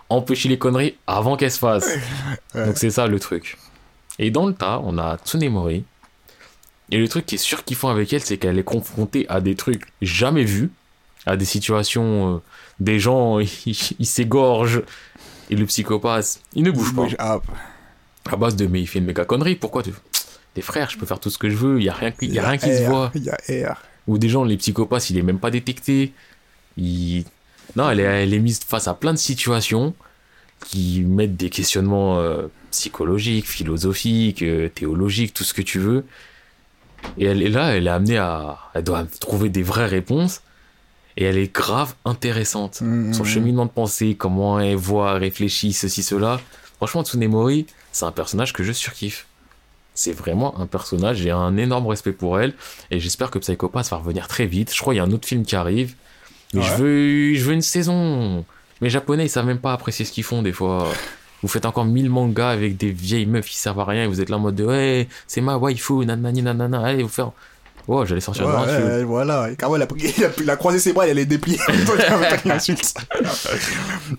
empêcher 0.10 0.50
les 0.50 0.58
conneries 0.58 0.96
avant 1.06 1.36
qu'elles 1.36 1.52
se 1.52 1.60
fassent. 1.60 2.00
Donc 2.56 2.78
c'est 2.78 2.90
ça 2.90 3.06
le 3.06 3.20
truc. 3.20 3.58
Et 4.20 4.32
dans 4.32 4.46
le 4.48 4.54
tas, 4.54 4.82
on 4.84 4.98
a 4.98 5.18
Tsunemori. 5.18 5.84
Et 6.92 6.98
le 6.98 7.08
truc 7.08 7.26
qui 7.26 7.36
est 7.36 7.40
surkiffant 7.40 7.90
avec 7.90 8.14
elle, 8.14 8.22
c'est 8.22 8.38
qu'elle 8.38 8.60
est 8.60 8.64
confrontée 8.64 9.26
à 9.30 9.42
des 9.42 9.56
trucs 9.56 9.84
jamais 10.02 10.44
vus, 10.44 10.72
à 11.26 11.36
des 11.36 11.46
situations, 11.46 12.36
euh, 12.36 12.40
des 12.80 13.00
gens, 13.00 13.40
ils 13.66 14.06
s'égorgent. 14.06 14.84
Et 15.50 15.56
le 15.56 15.66
psychopathe, 15.66 16.40
il 16.54 16.64
ne 16.64 16.72
bouge 16.72 16.94
pas. 16.96 17.08
Up. 17.36 17.44
À 18.32 18.36
base 18.36 18.56
de, 18.56 18.66
mais 18.68 18.82
il 18.82 18.88
fait 18.88 19.00
une 19.00 19.06
méga 19.06 19.26
connerie, 19.26 19.56
pourquoi 19.56 19.84
tu... 19.84 19.92
T'es 20.56 20.62
frère, 20.62 20.90
je 20.90 20.98
peux 20.98 21.06
faire 21.06 21.20
tout 21.20 21.30
ce 21.30 21.38
que 21.38 21.50
je 21.50 21.56
veux, 21.58 21.80
il 21.80 21.86
y 21.86 21.90
a 21.90 21.94
rien, 21.94 22.12
qui- 22.12 22.28
y 22.28 22.40
a 22.40 22.48
rien 22.48 22.58
qui 22.58 22.74
se 22.76 22.84
voit. 22.84 23.12
Il 23.14 23.24
y 23.26 23.30
a 23.30 23.38
air. 23.50 23.84
Ou 24.08 24.18
des 24.18 24.30
gens, 24.30 24.44
les 24.46 24.56
psychopathes, 24.58 25.10
il 25.10 25.18
est 25.18 25.22
même 25.22 25.38
pas 25.40 25.52
détecté. 25.52 26.14
Il... 26.78 27.26
Non, 27.76 27.90
elle 27.90 28.00
est, 28.00 28.04
elle 28.24 28.34
est 28.34 28.40
mise 28.40 28.60
face 28.62 28.88
à 28.88 28.94
plein 28.94 29.12
de 29.14 29.18
situations 29.18 29.94
qui 30.66 31.02
mettent 31.02 31.36
des 31.36 31.50
questionnements 31.50 32.20
euh, 32.20 32.48
psychologiques, 32.76 33.48
philosophiques, 33.48 34.42
euh, 34.42 34.70
théologiques, 34.70 35.34
tout 35.34 35.44
ce 35.44 35.54
que 35.54 35.62
tu 35.62 35.80
veux. 35.80 36.06
Et 37.18 37.26
elle 37.26 37.42
est 37.42 37.50
là, 37.50 37.76
elle 37.76 37.88
est 37.88 37.92
amenée 37.92 38.18
à... 38.18 38.58
Elle 38.74 38.84
doit 38.84 39.06
trouver 39.20 39.50
des 39.50 39.64
vraies 39.64 39.88
réponses. 39.88 40.42
Et 41.18 41.24
elle 41.24 41.38
est 41.38 41.54
grave 41.54 41.94
intéressante. 42.04 42.82
Mm, 42.82 43.14
Son 43.14 43.24
mm, 43.24 43.28
cheminement 43.28 43.66
de 43.66 43.72
pensée, 43.72 44.16
comment 44.16 44.60
elle 44.60 44.76
voit, 44.76 45.14
réfléchit, 45.14 45.72
ceci, 45.72 46.04
cela. 46.04 46.42
Franchement, 46.78 47.04
Tsunemori, 47.06 47.68
c'est 47.94 48.06
un 48.06 48.12
personnage 48.12 48.52
que 48.52 48.64
je 48.64 48.74
surkiffe. 48.74 49.26
C'est 49.94 50.12
vraiment 50.12 50.60
un 50.60 50.66
personnage, 50.68 51.20
j'ai 51.20 51.32
un 51.32 51.56
énorme 51.56 51.88
respect 51.88 52.12
pour 52.12 52.38
elle, 52.38 52.54
et 52.92 53.00
j'espère 53.00 53.32
que 53.32 53.40
Psychopath 53.40 53.90
va 53.92 53.96
revenir 53.98 54.28
très 54.28 54.46
vite. 54.46 54.74
Je 54.76 54.82
crois 54.82 54.94
qu'il 54.94 54.98
y 54.98 55.00
a 55.00 55.06
un 55.06 55.12
autre 55.14 55.26
film 55.26 55.46
qui 55.46 55.56
arrive, 55.56 55.96
mais 56.54 56.60
Ouais. 56.60 56.66
je, 56.68 56.74
veux, 56.76 57.34
je 57.34 57.46
veux 57.46 57.54
une 57.54 57.62
saison. 57.62 58.44
Les 58.82 58.90
Japonais, 58.90 59.26
ils 59.28 59.30
savent 59.30 59.46
même 59.46 59.60
pas 59.60 59.72
apprécier 59.72 60.04
ce 60.04 60.12
qu'ils 60.12 60.26
font 60.26 60.42
des 60.42 60.52
fois. 60.52 60.92
Vous 61.42 61.48
faites 61.50 61.66
encore 61.66 61.86
mille 61.86 62.10
mangas 62.10 62.50
avec 62.50 62.78
des 62.78 62.92
vieilles 62.92 63.26
meufs 63.26 63.46
qui 63.48 63.58
servent 63.58 63.80
à 63.80 63.86
rien, 63.86 64.04
et 64.04 64.08
vous 64.08 64.22
êtes 64.22 64.30
là 64.30 64.38
en 64.38 64.40
mode 64.40 64.56
de 64.56 64.66
ouais, 64.66 65.08
c'est 65.28 65.42
ma 65.42 65.58
waifu, 65.58 66.06
nanani 66.06 66.42
nanana, 66.42 66.84
allez 66.84 67.04
vous 67.04 67.10
faire. 67.10 67.32
Oh, 67.88 68.04
j'allais 68.04 68.22
sortir 68.22 68.48
Ouais, 68.48 68.54
de 68.54 68.84
ouais, 68.84 69.04
voilà. 69.04 69.50
Et 69.52 69.56
il 69.60 69.64
a, 69.64 69.88
il 70.18 70.24
a, 70.26 70.30
il 70.42 70.50
a 70.50 70.56
croisé 70.56 70.80
ses 70.80 70.92
bras, 70.92 71.08
il 71.08 71.20
a 71.20 71.26
déplié. 71.26 71.60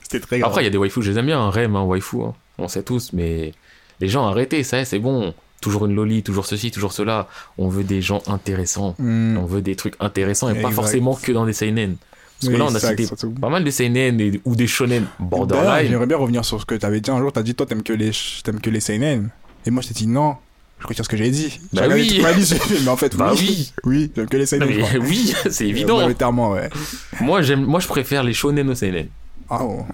C'était 0.03 0.21
très 0.21 0.39
grave. 0.39 0.51
Après, 0.51 0.63
il 0.63 0.65
y 0.65 0.69
a 0.69 0.71
des 0.71 0.79
waifus, 0.79 1.03
je 1.03 1.11
les 1.11 1.19
aime 1.19 1.27
bien, 1.27 1.41
un 1.41 1.51
Rem, 1.51 1.75
un 1.77 1.83
waifu, 1.83 2.23
hein. 2.23 2.35
on 2.59 2.69
sait 2.69 2.83
tous, 2.83 3.13
mais 3.13 3.53
les 4.01 4.09
gens, 4.09 4.27
arrêtez, 4.27 4.63
ça 4.63 4.79
y 4.79 4.81
est, 4.83 4.85
c'est 4.85 4.99
bon. 4.99 5.35
Toujours 5.61 5.87
une 5.87 5.95
loli, 5.95 6.23
toujours 6.23 6.45
ceci, 6.47 6.71
toujours 6.71 6.93
cela. 6.93 7.29
On 7.57 7.69
veut 7.69 7.83
des 7.83 8.03
gens 8.03 8.23
intéressants. 8.27 8.95
Mm. 8.99 9.39
On 9.39 9.47
veut 9.47 9.63
des 9.63 9.75
trucs 9.75 9.95
intéressants 10.01 10.49
et 10.51 10.53
pas 10.53 10.69
Exact. 10.69 10.75
forcément 10.75 11.15
que 11.15 11.33
dans 11.33 11.47
des 11.47 11.55
seinen. 11.55 11.97
Parce 12.41 12.53
que 12.53 12.59
là, 12.59 12.67
on 12.69 12.75
a 12.75 12.79
cité 12.81 13.07
pas 13.41 13.49
mal 13.49 13.65
de 13.65 13.71
seinen 13.71 14.21
et- 14.21 14.41
ou 14.45 14.55
des 14.57 14.67
shonen 14.67 15.07
borderline. 15.19 15.89
J'aimerais 15.89 16.07
bien 16.07 16.17
revenir 16.19 16.45
sur 16.45 16.61
ce 16.61 16.67
que 16.67 16.75
tu 16.75 16.85
avais 16.85 17.01
dit 17.01 17.11
un 17.11 17.19
jour. 17.19 17.33
Tu 17.33 17.39
as 17.39 17.43
dit, 17.43 17.55
toi, 17.55 17.65
t'aimes 17.67 17.83
que 17.83 17.93
les, 17.95 18.11
t'aimes 18.45 18.61
que 18.61 18.71
les 18.71 18.81
seinen. 18.81 19.31
Et 19.65 19.71
moi, 19.71 19.83
je 19.83 19.89
t'ai 19.89 19.95
dit, 19.95 20.07
non. 20.07 20.37
Je 20.79 20.87
retire 20.87 21.05
ce 21.07 21.09
que 21.09 21.17
j'ai 21.17 21.31
dit. 21.31 21.59
Bah 21.73 21.85
oui. 21.91 22.21
mais 22.23 22.89
en 22.89 22.97
fait, 22.99 23.17
Bah 23.17 23.33
oui. 23.35 23.73
Oui, 23.85 24.13
j'aime 24.15 24.29
que 24.29 24.37
les 24.37 24.45
seinen. 24.45 24.69
mais 24.69 24.99
oui, 24.99 25.33
c'est 25.51 25.67
évident. 25.67 25.97
Majoritairement, 25.97 26.51
ouais. 26.53 26.69
Moi, 27.21 27.41
j'aime, 27.41 27.65
moi, 27.65 27.81
je 27.81 27.89
préfère 27.89 28.23
les 28.23 28.35
shonen 28.35 28.69
aux 28.69 28.75
seinen. 28.75 29.09
Ah, 29.49 29.61
oh. 29.63 29.87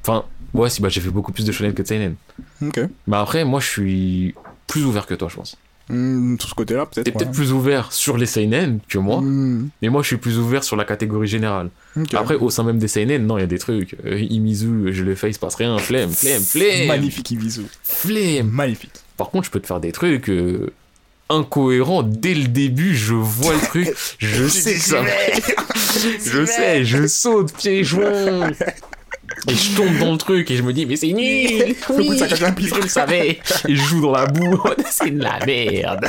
Enfin, 0.00 0.24
ouais, 0.54 0.70
si, 0.70 0.80
bah, 0.80 0.88
j'ai 0.88 1.02
fait 1.02 1.10
beaucoup 1.10 1.32
plus 1.32 1.44
de 1.44 1.52
shonen 1.52 1.74
que 1.74 1.82
de 1.82 1.86
seinen. 1.88 2.14
ok. 2.66 2.80
Mais 3.06 3.16
après, 3.18 3.44
moi, 3.44 3.60
je 3.60 3.66
suis 3.68 4.34
plus 4.66 4.84
ouvert 4.86 5.04
que 5.06 5.12
toi, 5.14 5.28
je 5.30 5.36
pense. 5.36 5.56
Hmm, 5.88 6.36
sur 6.40 6.48
ce 6.48 6.54
côté-là, 6.54 6.86
peut-être. 6.86 7.04
T'es 7.04 7.12
peut-être 7.12 7.32
plus 7.32 7.52
ouvert 7.52 7.92
sur 7.92 8.16
les 8.16 8.26
seinen 8.26 8.80
que 8.88 8.98
moi, 8.98 9.20
Hmm, 9.20 9.68
mais 9.80 9.88
moi, 9.88 10.02
je 10.02 10.08
suis 10.08 10.16
plus 10.16 10.38
ouvert 10.38 10.64
sur 10.64 10.76
la 10.76 10.84
catégorie 10.84 11.28
générale. 11.28 11.70
Après, 12.14 12.34
au 12.34 12.50
sein 12.50 12.64
même 12.64 12.78
des 12.78 12.88
seinen, 12.88 13.26
non, 13.26 13.38
il 13.38 13.42
y 13.42 13.44
a 13.44 13.46
des 13.46 13.58
trucs. 13.58 13.96
Euh, 14.04 14.18
Imizu, 14.18 14.92
je 14.92 15.04
le 15.04 15.14
fais, 15.14 15.30
il 15.30 15.34
se 15.34 15.38
passe 15.38 15.54
rien. 15.54 15.78
Flemme, 15.78 16.10
flemme, 16.10 16.42
flemme. 16.42 16.88
Magnifique 16.88 17.30
Ibizu. 17.30 17.62
Flemme. 17.82 18.48
Magnifique. 18.50 18.92
Par 19.16 19.30
contre, 19.30 19.46
je 19.46 19.50
peux 19.50 19.60
te 19.60 19.66
faire 19.66 19.80
des 19.80 19.92
trucs 19.92 20.28
euh, 20.28 20.70
incohérents 21.28 22.02
dès 22.02 22.34
le 22.34 22.48
début. 22.48 22.94
Je 22.94 23.14
vois 23.14 23.54
le 23.54 23.60
truc, 23.60 23.88
je 24.18 24.48
sais 24.48 24.74
que 24.74 24.80
ça. 24.80 25.02
je 26.24 26.44
sais, 26.44 26.84
je 26.84 27.06
saute 27.06 27.52
pieds 27.54 27.84
joints. 27.84 28.50
Et 29.48 29.54
je 29.54 29.76
tombe 29.76 29.98
dans 29.98 30.12
le 30.12 30.18
truc 30.18 30.50
et 30.50 30.56
je 30.56 30.62
me 30.62 30.72
dis, 30.72 30.86
mais 30.86 30.96
c'est 30.96 31.12
nul! 31.12 31.76
Oui, 31.90 32.18
je 32.18 32.74
le 32.82 32.88
savais! 32.88 33.38
Et 33.68 33.76
je 33.76 33.82
joue 33.82 34.00
dans 34.00 34.12
la 34.12 34.26
boue, 34.26 34.60
c'est 34.90 35.10
de 35.10 35.22
la 35.22 35.44
merde! 35.46 36.06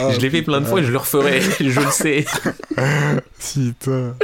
Ah, 0.00 0.10
je 0.12 0.20
l'ai 0.20 0.30
fait 0.30 0.42
plein 0.42 0.60
de 0.60 0.66
fois 0.66 0.80
et 0.80 0.84
je 0.84 0.90
le 0.90 0.98
referai, 0.98 1.40
je 1.60 1.80
le 1.80 1.90
sais. 1.90 2.24
Putain. 3.38 4.14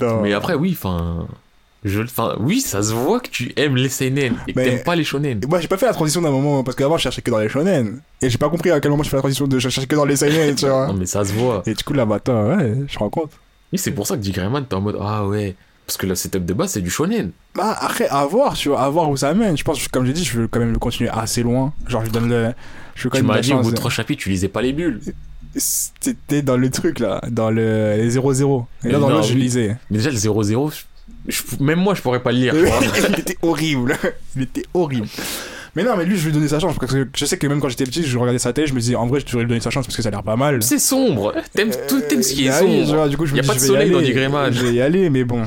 Non. 0.00 0.22
Mais 0.22 0.32
après, 0.32 0.54
oui, 0.54 0.76
enfin. 0.78 1.26
Je, 1.84 2.02
enfin, 2.02 2.34
oui, 2.40 2.60
ça 2.60 2.82
se 2.82 2.92
voit 2.92 3.20
que 3.20 3.28
tu 3.28 3.52
aimes 3.56 3.76
les 3.76 3.88
seinen 3.88 4.36
et 4.48 4.52
que 4.52 4.60
t'aimes 4.60 4.82
pas 4.82 4.96
les 4.96 5.04
shonen. 5.04 5.40
Moi, 5.48 5.60
j'ai 5.60 5.68
pas 5.68 5.76
fait 5.76 5.86
la 5.86 5.92
transition 5.92 6.20
d'un 6.20 6.30
moment, 6.30 6.64
parce 6.64 6.76
qu'avant, 6.76 6.96
je 6.96 7.02
cherchais 7.02 7.22
que 7.22 7.30
dans 7.30 7.38
les 7.38 7.48
shonen. 7.48 8.00
Et 8.20 8.30
j'ai 8.30 8.38
pas 8.38 8.48
compris 8.48 8.70
à 8.72 8.80
quel 8.80 8.90
moment 8.90 9.04
je 9.04 9.10
fais 9.10 9.16
la 9.16 9.22
transition 9.22 9.46
de 9.46 9.58
chercher 9.58 9.86
que 9.86 9.94
dans 9.94 10.04
les 10.04 10.16
seinen, 10.16 10.56
tu 10.56 10.66
vois. 10.66 10.88
Non, 10.88 10.94
mais 10.94 11.06
ça 11.06 11.24
se 11.24 11.32
voit. 11.32 11.62
Et 11.66 11.74
du 11.74 11.84
coup, 11.84 11.92
là, 11.92 12.04
bah, 12.04 12.16
attends, 12.16 12.48
ouais, 12.48 12.74
je 12.88 12.94
me 12.94 12.98
rends 12.98 13.10
compte. 13.10 13.30
Oui, 13.72 13.78
c'est 13.78 13.90
pour 13.90 14.06
ça 14.06 14.16
que 14.16 14.20
Dick 14.22 14.36
Rayman, 14.36 14.64
t'es 14.66 14.74
en 14.74 14.80
mode, 14.80 14.96
ah 15.00 15.26
ouais. 15.26 15.54
Parce 15.86 15.96
que 15.96 16.06
le 16.06 16.14
setup 16.14 16.44
de 16.44 16.52
base, 16.52 16.72
c'est 16.72 16.80
du 16.82 16.90
shonen. 16.90 17.30
Bah, 17.54 17.76
après, 17.80 18.08
à 18.08 18.24
voir, 18.26 18.54
tu 18.54 18.68
vois, 18.68 18.82
à 18.82 18.88
voir 18.90 19.08
où 19.08 19.16
ça 19.16 19.32
mène. 19.32 19.56
Je 19.56 19.64
pense, 19.64 19.88
comme 19.88 20.04
j'ai 20.04 20.12
dit, 20.12 20.24
je 20.24 20.40
veux 20.40 20.46
quand 20.48 20.58
même 20.60 20.72
le 20.72 20.78
continuer 20.78 21.08
assez 21.10 21.42
loin. 21.42 21.72
Genre, 21.86 22.04
je 22.04 22.10
donne 22.10 22.28
le. 22.28 22.52
Je 22.94 23.08
quand 23.08 23.16
Tu 23.18 23.24
m'as 23.24 23.36
la 23.36 23.40
dit, 23.40 23.52
au 23.54 23.60
bout 23.60 23.70
de 23.70 23.76
trois 23.76 23.90
chapitres, 23.90 24.22
tu 24.22 24.28
lisais 24.28 24.48
pas 24.48 24.60
les 24.60 24.72
bulles. 24.74 25.00
C'était 25.56 26.42
dans 26.42 26.56
le 26.56 26.70
truc, 26.70 26.98
là, 26.98 27.20
dans 27.30 27.50
le 27.50 27.94
les 27.96 28.10
0-0. 28.18 28.64
Et 28.84 28.88
là, 28.88 28.94
Mais 28.94 29.00
dans 29.00 29.08
l'autre, 29.08 29.26
je 29.28 29.34
lisais. 29.34 29.76
Mais 29.90 29.96
déjà, 29.98 30.10
le 30.10 30.16
0-0, 30.18 30.70
je- 30.70 30.82
je- 31.32 31.62
même 31.62 31.78
moi, 31.80 31.94
je 31.94 32.02
pourrais 32.02 32.22
pas 32.22 32.32
le 32.32 32.38
lire. 32.38 32.54
Il 33.08 33.18
était 33.20 33.38
horrible. 33.42 33.96
Il 34.36 34.42
était 34.42 34.64
horrible. 34.74 35.08
Mais 35.78 35.84
non, 35.84 35.96
mais 35.96 36.04
lui, 36.04 36.16
je 36.16 36.22
vais 36.22 36.30
lui 36.30 36.32
donner 36.34 36.48
sa 36.48 36.58
chance. 36.58 36.74
Parce 36.76 36.92
que 36.92 37.08
je 37.14 37.24
sais 37.24 37.38
que 37.38 37.46
même 37.46 37.60
quand 37.60 37.68
j'étais 37.68 37.84
petit, 37.84 38.02
je 38.02 38.18
regardais 38.18 38.40
sa 38.40 38.52
tête, 38.52 38.66
je 38.66 38.74
me 38.74 38.80
disais, 38.80 38.96
en 38.96 39.06
vrai, 39.06 39.20
je 39.20 39.26
devrais 39.26 39.42
lui 39.42 39.48
donner 39.48 39.60
sa 39.60 39.70
chance 39.70 39.86
parce 39.86 39.96
que 39.96 40.02
ça 40.02 40.08
a 40.08 40.10
l'air 40.10 40.24
pas 40.24 40.34
mal. 40.34 40.60
c'est 40.60 40.80
sombre. 40.80 41.32
T'aimes 41.54 41.70
tout, 41.88 42.00
t'aimes 42.00 42.24
ce 42.24 42.32
qui 42.34 42.46
est 42.46 42.50
Euh, 42.50 42.52
bah 42.52 42.58
oui, 42.66 42.80
sombre. 42.84 42.96
genre, 42.98 43.08
du 43.08 43.16
coup, 43.16 43.26
je 43.26 43.32
me 43.32 43.36
Y 43.36 43.38
a 43.38 43.42
dis, 43.42 43.48
pas 43.48 43.54
de 43.54 43.58
je 43.60 43.64
vais 43.64 43.68
y 43.68 43.72
soleil 43.72 43.90
dans 43.92 43.98
aller. 43.98 44.06
du 44.08 44.12
Greyman. 44.12 44.52
Je 44.52 44.66
vais 44.66 44.72
y 44.74 44.80
aller, 44.80 45.08
mais 45.08 45.22
bon. 45.22 45.42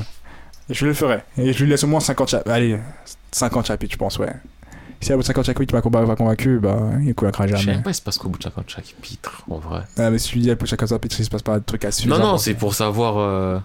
Je 0.70 0.86
le 0.86 0.94
ferai. 0.94 1.18
Et 1.36 1.52
je 1.52 1.62
lui 1.62 1.68
laisse 1.70 1.84
au 1.84 1.86
moins 1.86 2.00
50 2.00 2.30
chapitres. 2.30 2.50
Allez, 2.50 2.78
50 3.32 3.66
chapitres, 3.66 3.92
je 3.92 3.98
pense, 3.98 4.18
ouais. 4.18 4.32
Si 5.02 5.12
à 5.12 5.16
bout 5.16 5.22
de 5.22 5.26
50 5.26 5.44
chapitres, 5.44 5.66
tu 5.68 5.74
m'as 5.74 5.82
convaincu, 5.82 6.16
convaincu, 6.16 6.58
bah, 6.62 6.78
il 7.04 7.14
convaincra 7.14 7.46
Je 7.46 7.52
sais 7.56 7.58
jamais. 7.58 7.72
même 7.74 7.82
pas, 7.82 7.90
il 7.90 7.94
se 7.94 8.00
passe 8.00 8.16
qu'au 8.16 8.28
bout 8.30 8.38
de 8.38 8.44
50 8.44 8.70
chapitres, 8.70 9.42
en 9.50 9.58
vrai. 9.58 9.80
Ah, 9.98 10.10
mais 10.10 10.18
si 10.18 10.28
tu 10.30 10.38
dis 10.38 10.50
à 10.50 10.54
bout 10.54 10.64
de 10.64 10.68
50 10.70 10.88
chapitres, 10.88 11.16
il 11.18 11.24
se 11.24 11.30
passe 11.30 11.42
pas 11.42 11.58
de 11.58 11.64
trucs 11.64 11.84
à 11.84 11.90
suivre. 11.90 12.16
Non, 12.16 12.24
non, 12.24 12.38
c'est 12.38 12.54
pour 12.54 12.72
savoir. 12.74 13.60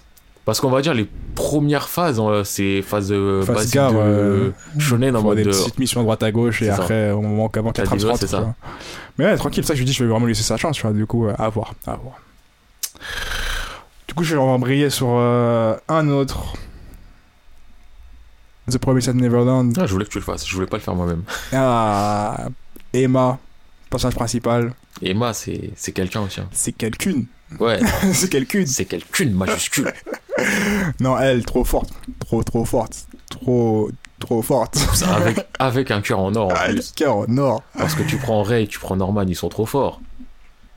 Euh, 0.48 0.52
Parce 0.52 0.60
qu'on 0.62 0.70
va 0.72 0.82
dire, 0.82 0.94
les 0.94 1.08
premières 1.36 1.88
phases, 1.90 2.20
euh, 2.20 2.44
c'est 2.44 2.82
phase 2.82 3.10
de 3.10 3.42
Phase 3.46 3.56
basique 3.56 3.74
gare, 3.76 3.92
de 3.94 3.98
euh, 3.98 4.52
shonen 4.80 5.16
en 5.16 5.22
mode. 5.22 5.38
des 5.38 5.44
de- 5.44 5.50
petites 5.52 5.78
missions 5.78 6.00
à 6.00 6.04
droite 6.04 6.24
à 6.24 6.32
gauche 6.32 6.62
et 6.62 6.68
ça. 6.68 6.76
après, 6.76 7.12
au 7.12 7.22
moment 7.22 7.50
qu'avant 7.50 7.72
T'as 7.72 7.84
qu'elle 7.86 8.00
trame 8.00 8.12
rentre, 8.12 8.28
ça. 8.28 8.56
Mais 9.18 9.26
ouais, 9.26 9.36
tranquille, 9.38 9.66
ça, 9.66 9.74
je 9.74 9.80
lui 9.80 9.86
dis, 9.86 9.94
je 9.94 10.04
vais 10.04 10.10
vraiment 10.10 10.26
lui 10.26 10.32
laisser 10.34 10.44
sa 10.44 10.58
chance. 10.58 10.84
Du 10.86 11.06
coup, 11.06 11.28
euh, 11.28 11.34
à 11.38 11.50
voir, 11.50 11.74
à 11.86 11.96
voir. 11.96 12.16
Du 14.08 14.14
coup, 14.14 14.24
je 14.24 14.36
vais 14.36 14.42
embrayer 14.42 14.90
sur 14.90 15.08
euh, 15.12 15.76
un 15.90 16.08
autre. 16.10 16.54
The 18.72 18.78
Promised 18.78 19.16
Neverland. 19.16 19.74
Ah, 19.80 19.86
je 19.86 19.94
voulais 19.94 20.06
que 20.06 20.10
tu 20.10 20.18
le 20.18 20.24
fasses, 20.24 20.46
je 20.48 20.54
voulais 20.54 20.68
pas 20.68 20.78
le 20.78 20.84
faire 20.84 20.96
moi-même. 20.96 21.24
Ah, 21.54 22.48
Emma, 22.94 23.38
personnage 23.90 24.16
principal. 24.16 24.74
Emma, 25.02 25.34
c'est 25.34 25.72
c'est 25.76 25.92
quelqu'un 25.94 26.22
aussi. 26.22 26.42
hein. 26.42 26.50
C'est 26.52 26.74
quelqu'une. 26.74 27.28
Ouais, 27.60 27.80
c'est 28.14 28.30
quelqu'une. 28.30 28.68
c'est 28.68 28.86
quelqu'une 28.86 29.34
majuscule. 29.34 29.92
Non, 31.00 31.18
elle, 31.20 31.46
trop 31.46 31.64
forte. 31.64 31.90
Trop, 32.20 32.44
trop 32.44 32.66
forte. 32.66 33.08
Trop, 33.30 33.90
trop 34.20 34.42
forte. 34.42 34.78
avec, 35.16 35.46
avec 35.60 35.92
un 35.92 36.02
cœur 36.02 36.20
en 36.20 36.34
or 36.36 36.48
en 36.52 36.54
Ah, 36.56 36.68
le 36.70 36.76
plus. 36.76 36.92
cœur 36.96 37.18
en 37.18 37.38
or. 37.38 37.64
Parce 37.78 37.96
que 37.96 38.04
tu 38.04 38.18
prends 38.18 38.44
Ray, 38.44 38.68
tu 38.68 38.80
prends 38.80 38.96
Norman, 38.96 39.24
ils 39.28 39.36
sont 39.36 39.50
trop 39.50 39.66
forts. 39.66 40.02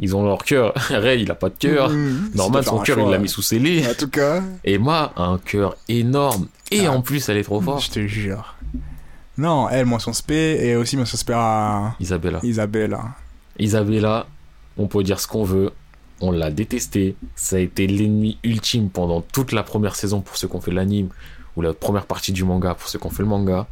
Ils 0.03 0.17
ont 0.17 0.25
leur 0.25 0.45
cœur. 0.45 0.73
Ray, 0.91 1.23
il 1.23 1.31
a 1.31 1.35
pas 1.35 1.51
de 1.51 1.57
cœur. 1.59 1.91
Mmh, 1.91 2.31
Norman, 2.35 2.63
son 2.63 2.81
un 2.81 2.83
cœur, 2.85 2.99
il 3.01 3.09
l'a 3.11 3.19
mis 3.19 3.29
sous 3.29 3.43
scellé. 3.43 3.87
En 3.87 3.95
tout 3.95 4.09
cas, 4.09 4.43
Emma 4.65 5.13
a 5.17 5.25
un 5.25 5.39
cœur 5.39 5.77
énorme. 5.89 6.49
Et 6.71 6.87
Ah. 6.87 6.93
en 6.93 7.03
plus, 7.03 7.29
elle 7.29 7.37
est 7.37 7.43
trop 7.45 7.61
forte. 7.61 7.85
je 7.85 7.91
te 7.91 8.07
jure. 8.07 8.55
Non, 9.37 9.69
elle, 9.69 9.87
mention 9.87 10.13
spé, 10.13 10.59
et 10.63 10.77
aussi 10.77 10.97
mention 10.97 11.17
spé 11.19 11.33
à 11.35 11.95
Isabella. 12.01 12.41
Isabelle. 12.43 12.97
Isabella, 13.59 14.27
on 14.77 14.87
peut 14.87 15.03
dire 15.03 15.21
ce 15.21 15.27
qu'on 15.27 15.45
veut. 15.45 15.71
On 16.21 16.31
l'a 16.33 16.51
détesté. 16.51 17.17
Ça 17.35 17.57
a 17.57 17.59
été 17.61 17.87
l'ennemi 17.87 18.39
ultime 18.45 18.91
pendant 18.91 19.21
toute 19.23 19.53
la 19.53 19.63
première 19.63 19.97
saison 19.97 20.21
pour 20.21 20.37
ceux 20.37 20.49
qui 20.49 20.57
ont 20.57 20.61
fait 20.61 20.71
l'anime 20.73 21.09
ou 21.57 21.63
la 21.63 21.73
première 21.73 22.07
partie 22.07 22.33
du 22.33 22.45
manga 22.45 22.75
pour 22.75 22.89
ceux 22.89 22.99
qui 22.99 23.07
ont 23.07 23.11
fait 23.11 23.23
le 23.23 23.29
manga. 23.29 23.67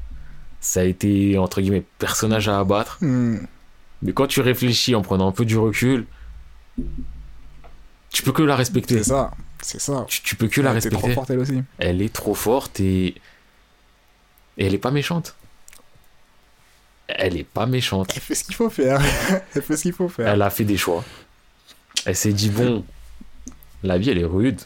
Ça 0.60 0.80
a 0.80 0.84
été, 0.84 1.38
entre 1.38 1.60
guillemets, 1.60 1.84
personnage 1.98 2.48
à 2.48 2.58
abattre. 2.58 2.98
Hmm, 3.00 3.36
Mais 4.02 4.12
quand 4.12 4.26
tu 4.26 4.40
réfléchis 4.40 4.94
en 4.94 5.02
prenant 5.02 5.28
un 5.28 5.32
peu 5.32 5.44
du 5.44 5.56
recul, 5.58 6.06
tu 8.10 8.22
peux 8.22 8.32
que 8.32 8.42
la 8.42 8.56
respecter. 8.56 8.98
C'est 8.98 9.10
ça, 9.10 9.30
c'est 9.62 9.80
ça. 9.80 10.04
Tu, 10.08 10.22
tu 10.22 10.34
peux 10.36 10.48
que 10.48 10.60
la 10.60 10.70
Elle 10.72 10.78
était 10.78 10.88
trop 10.90 11.06
respecter. 11.06 11.14
forte, 11.14 11.30
elle 11.30 11.38
aussi. 11.40 11.62
Elle 11.78 12.02
est 12.02 12.12
trop 12.12 12.34
forte 12.34 12.80
et... 12.80 13.08
et 14.56 14.66
elle 14.66 14.74
est 14.74 14.78
pas 14.78 14.90
méchante. 14.90 15.36
elle 17.08 17.36
est 17.36 17.44
pas 17.44 17.66
méchante. 17.66 18.12
Elle 18.14 18.22
fait 18.22 18.34
ce 18.34 18.44
qu'il 18.44 18.54
faut 18.54 18.70
faire. 18.70 19.00
Elle 19.54 19.62
fait 19.62 19.76
ce 19.76 19.82
qu'il 19.82 19.92
faut 19.92 20.08
faire. 20.08 20.28
Elle 20.28 20.42
a 20.42 20.50
fait 20.50 20.64
des 20.64 20.76
choix. 20.76 21.04
Elle 22.06 22.16
s'est 22.16 22.32
dit 22.32 22.50
bon, 22.50 22.84
la 23.82 23.98
vie 23.98 24.10
elle 24.10 24.18
est 24.18 24.24
rude. 24.24 24.60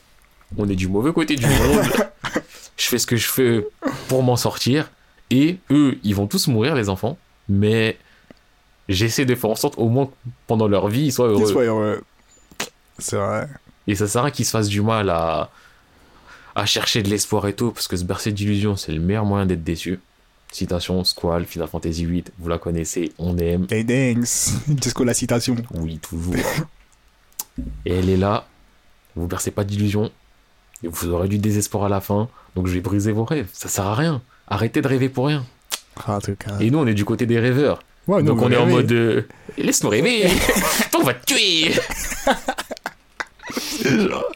On 0.59 0.69
est 0.69 0.77
du 0.77 0.89
mauvais 0.89 1.13
côté 1.13 1.35
du 1.37 1.47
monde. 1.47 1.85
je 2.77 2.85
fais 2.87 2.99
ce 2.99 3.07
que 3.07 3.17
je 3.17 3.27
fais 3.27 3.67
pour 4.09 4.23
m'en 4.23 4.37
sortir. 4.37 4.91
Et 5.31 5.59
eux, 5.71 5.99
ils 6.05 6.15
vont 6.15 6.27
tous 6.27 6.47
mourir, 6.49 6.75
les 6.75 6.89
enfants. 6.91 7.17
Mais 7.49 7.97
j'essaie 8.89 9.25
de 9.25 9.35
faire 9.35 9.51
en 9.51 9.55
sorte, 9.55 9.75
au 9.79 9.89
moins 9.89 10.11
pendant 10.47 10.69
leur 10.69 10.89
vie, 10.89 11.07
ils 11.07 11.13
soient 11.13 11.29
heureux. 11.29 11.47
soient 11.47 11.65
heureux. 11.65 12.03
C'est 12.99 13.17
vrai. 13.17 13.49
Et 13.87 13.95
ça 13.95 14.07
sert 14.07 14.21
à 14.21 14.25
rien 14.25 14.31
qu'ils 14.31 14.45
se 14.45 14.51
fassent 14.51 14.69
du 14.69 14.83
mal 14.83 15.09
à, 15.11 15.51
à 16.55 16.67
chercher 16.67 17.03
de 17.03 17.09
l'espoir 17.09 17.47
et 17.49 17.55
tout, 17.55 17.73
parce 17.73 17.89
que 17.89 17.97
se 17.97 18.05
bercer 18.05 18.31
d'illusions, 18.31 18.77
c'est 18.77 18.93
le 18.93 19.01
meilleur 19.01 19.25
moyen 19.25 19.47
d'être 19.47 19.65
déçu. 19.65 19.99
Citation, 20.53 21.03
Squall, 21.03 21.47
Final 21.47 21.67
Fantasy 21.67 22.05
VIII, 22.05 22.25
vous 22.39 22.49
la 22.51 22.59
connaissez, 22.59 23.13
on 23.19 23.39
aime. 23.39 23.67
Hey, 23.71 23.87
thanks. 23.87 24.53
Disco 24.69 25.03
la 25.03 25.15
citation. 25.15 25.57
Oui, 25.75 25.99
toujours. 25.99 26.35
et 27.85 27.95
elle 27.95 28.09
est 28.11 28.17
là, 28.17 28.47
vous 29.17 29.27
bercez 29.27 29.51
pas 29.51 29.65
d'illusions, 29.65 30.11
et 30.83 30.89
vous 30.89 31.09
aurez 31.11 31.29
du 31.29 31.39
désespoir 31.39 31.85
à 31.85 31.89
la 31.89 32.01
fin, 32.01 32.29
donc 32.57 32.67
je 32.67 32.73
vais 32.75 32.81
briser 32.81 33.13
vos 33.13 33.25
rêves, 33.25 33.49
ça 33.53 33.69
sert 33.69 33.87
à 33.87 33.95
rien. 33.95 34.23
Arrêtez 34.49 34.83
de 34.83 34.89
rêver 34.89 35.09
pour 35.09 35.27
rien. 35.29 35.45
Ah. 36.07 36.19
Et 36.61 36.71
nous, 36.71 36.79
on 36.79 36.87
est 36.87 36.95
du 36.95 37.05
côté 37.05 37.27
des 37.27 37.39
rêveurs. 37.39 37.83
Ouais, 38.09 38.23
donc 38.23 38.43
on 38.43 38.51
est 38.51 38.57
en 38.57 38.67
mode 38.67 38.91
euh, 38.93 39.23
laisse-nous 39.57 39.91
rêver, 39.91 40.29
on 40.99 41.03
va 41.05 41.15
te 41.15 41.25
tuer. 41.27 41.73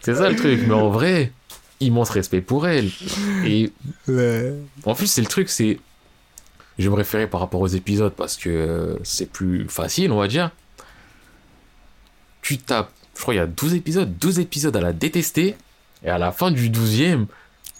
C'est 0.02 0.14
ça 0.14 0.28
le 0.30 0.36
truc, 0.36 0.60
mais 0.66 0.74
en 0.74 0.90
vrai, 0.90 1.32
immense 1.80 2.10
respect 2.10 2.40
pour 2.40 2.66
elle. 2.66 2.90
Et 3.44 3.72
Ouais. 4.08 4.54
en 4.84 4.94
plus, 4.94 5.06
c'est 5.06 5.20
le 5.20 5.26
truc, 5.26 5.48
c'est. 5.48 5.78
Je 6.78 6.84
vais 6.84 6.90
me 6.90 6.94
référer 6.96 7.26
par 7.26 7.40
rapport 7.40 7.60
aux 7.60 7.66
épisodes 7.68 8.12
parce 8.14 8.36
que 8.36 8.50
euh, 8.50 8.96
c'est 9.02 9.30
plus 9.30 9.66
facile, 9.68 10.12
on 10.12 10.18
va 10.18 10.28
dire. 10.28 10.50
Tu 12.42 12.58
tapes, 12.58 12.90
je 13.16 13.22
crois 13.22 13.34
qu'il 13.34 13.40
y 13.40 13.42
a 13.42 13.46
12 13.46 13.74
épisodes, 13.74 14.12
12 14.18 14.38
épisodes 14.38 14.76
à 14.76 14.80
la 14.80 14.92
détester, 14.92 15.56
et 16.04 16.08
à 16.08 16.18
la 16.18 16.30
fin 16.32 16.50
du 16.50 16.70
12e, 16.70 17.26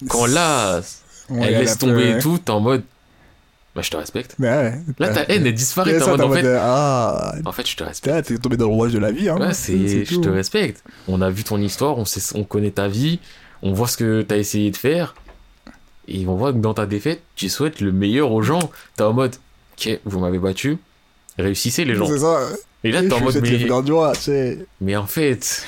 quand 0.09 0.27
là, 0.27 0.81
Ouais, 1.29 1.47
elle 1.49 1.59
laisse 1.59 1.79
tomber 1.79 2.11
et 2.11 2.19
tout, 2.19 2.39
t'es 2.39 2.51
en 2.51 2.61
mode. 2.61 2.83
Bah, 3.75 3.83
je 3.83 3.91
te 3.91 3.97
respecte. 3.97 4.37
Ouais, 4.39 4.49
ouais. 4.49 4.75
Là, 4.99 5.09
ta 5.13 5.23
haine, 5.25 5.45
elle 5.47 5.55
disparaît, 5.55 5.99
t'es 5.99 6.03
en 6.03 6.11
mode, 6.11 6.21
en 6.23 6.33
fait. 6.33 6.43
de, 6.43 6.57
Ah, 6.59 7.35
En 7.45 7.53
fait, 7.53 7.69
je 7.69 7.77
te 7.77 7.83
respecte. 7.85 8.29
t'es 8.29 8.39
tombé 8.39 8.57
dans 8.57 8.67
le 8.69 8.73
rouage 8.73 8.93
de 8.93 8.99
la 8.99 9.11
vie. 9.11 9.29
Hein. 9.29 9.37
Ouais, 9.39 9.53
c'est, 9.53 10.05
je 10.05 10.17
te 10.21 10.29
respecte. 10.29 10.83
On 11.09 11.21
a 11.21 11.29
vu 11.29 11.45
ton 11.45 11.61
histoire, 11.61 11.99
on, 11.99 12.05
sait, 12.05 12.21
on 12.39 12.45
connaît 12.45 12.71
ta 12.71 12.89
vie, 12.89 13.19
on 13.63 13.73
voit 13.73 13.89
ce 13.89 13.97
que 13.97 14.23
t'as 14.23 14.37
essayé 14.39 14.71
de 14.71 14.77
faire. 14.77 15.15
Et 16.09 16.27
on 16.29 16.37
voit 16.37 16.53
que 16.53 16.59
dans 16.59 16.75
ta 16.75 16.87
défaite, 16.87 17.23
tu 17.35 17.49
souhaites 17.49 17.81
le 17.81 17.91
meilleur 17.93 18.31
aux 18.31 18.41
gens. 18.43 18.71
T'es 18.97 19.03
en 19.03 19.13
mode, 19.13 19.35
ok, 19.77 19.99
vous 20.05 20.21
m'avez 20.21 20.39
battu, 20.39 20.79
réussissez 21.39 21.85
les 21.85 21.97
gens. 21.97 22.07
C'est 22.07 22.21
ça. 22.21 22.39
Et 22.89 22.93
là, 22.93 23.03
t'es 23.03 23.13
en 23.13 23.21
mode, 23.21 23.43
mais, 24.81 24.97
en 24.97 25.07
fait, 25.07 25.65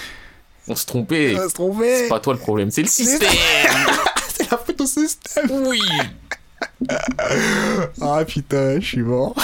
on 0.69 0.75
se 0.77 0.87
trompait. 0.87 1.35
On 1.39 1.49
se 1.49 1.55
tromper. 1.55 1.97
C'est 2.03 2.09
pas 2.09 2.21
toi 2.21 2.35
le 2.35 2.39
problème, 2.39 2.71
c'est 2.71 2.83
le 2.83 2.89
système. 2.89 3.29
C'est 4.35 4.51
la 4.51 4.57
faute 4.59 4.81
au 4.81 4.87
système. 4.87 5.51
oui. 5.51 5.81
Ah 8.01 8.25
putain, 8.27 8.81
je 8.81 8.85
suis 8.87 9.03
mort. 9.03 9.35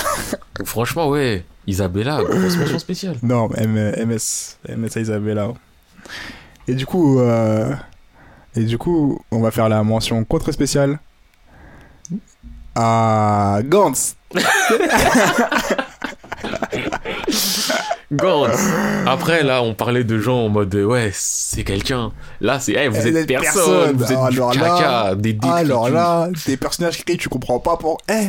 Franchement, 0.64 1.09
ouais, 1.09 1.44
Isabella, 1.66 2.20
grosse 2.22 2.56
mention 2.56 2.78
spéciale. 2.78 3.16
Non, 3.22 3.51
M- 3.56 3.94
MS. 4.06 4.56
MS 4.68 4.88
à 4.96 5.01
Isabella. 5.01 5.48
Et 6.68 6.74
du 6.74 6.86
coup, 6.86 7.20
euh, 7.20 7.72
et 8.56 8.62
du 8.64 8.78
coup, 8.78 9.20
on 9.30 9.40
va 9.40 9.51
faire 9.51 9.68
la 9.68 9.82
mention 9.82 10.24
contre 10.24 10.51
spéciale 10.52 10.98
à 12.74 13.60
Gantz. 13.64 14.16
Gantz. 18.16 18.58
Après, 19.06 19.42
là, 19.42 19.62
on 19.62 19.74
parlait 19.74 20.04
de 20.04 20.18
gens 20.18 20.46
en 20.46 20.48
mode, 20.48 20.74
ouais, 20.74 21.10
c'est 21.12 21.64
quelqu'un. 21.64 22.12
Là, 22.40 22.58
c'est, 22.60 22.72
hey, 22.72 22.88
vous 22.88 22.96
Eh, 23.06 23.08
êtes 23.16 23.26
personne, 23.26 23.96
personne. 23.96 23.96
vous 23.96 24.04
êtes 24.04 24.30
du 24.30 24.36
Alors 24.38 24.54
là- 24.54 24.60
caca, 24.60 25.14
des 25.14 25.32
détritus. 25.34 25.56
Alors 25.70 25.88
là, 25.90 26.28
des 26.46 26.56
personnages 26.56 27.04
créés, 27.04 27.16
tu 27.16 27.28
comprends 27.28 27.58
pas 27.60 27.76
pour. 27.76 27.98
Eh, 28.10 28.28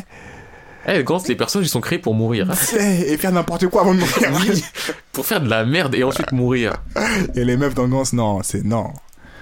Eh, 0.87 1.03
Gantz, 1.03 1.27
les 1.27 1.35
personnages, 1.35 1.65
ils 1.67 1.71
sont 1.71 1.81
créés 1.81 1.97
pour 1.99 2.13
mourir. 2.13 2.47
eh, 2.79 3.13
et 3.13 3.17
faire 3.17 3.31
n'importe 3.31 3.65
quoi 3.67 3.81
avant 3.81 3.93
de 3.95 3.99
mourir. 3.99 4.29
Oui, 4.49 4.63
pour 5.11 5.25
faire 5.25 5.41
de 5.41 5.49
la 5.49 5.65
merde 5.65 5.95
et 5.95 6.03
ensuite 6.03 6.31
mourir. 6.31 6.73
Et 7.35 7.43
les 7.43 7.57
meufs 7.57 7.73
dans 7.73 7.87
Gantz, 7.87 8.13
non, 8.13 8.41
c'est 8.43 8.63
non. 8.63 8.91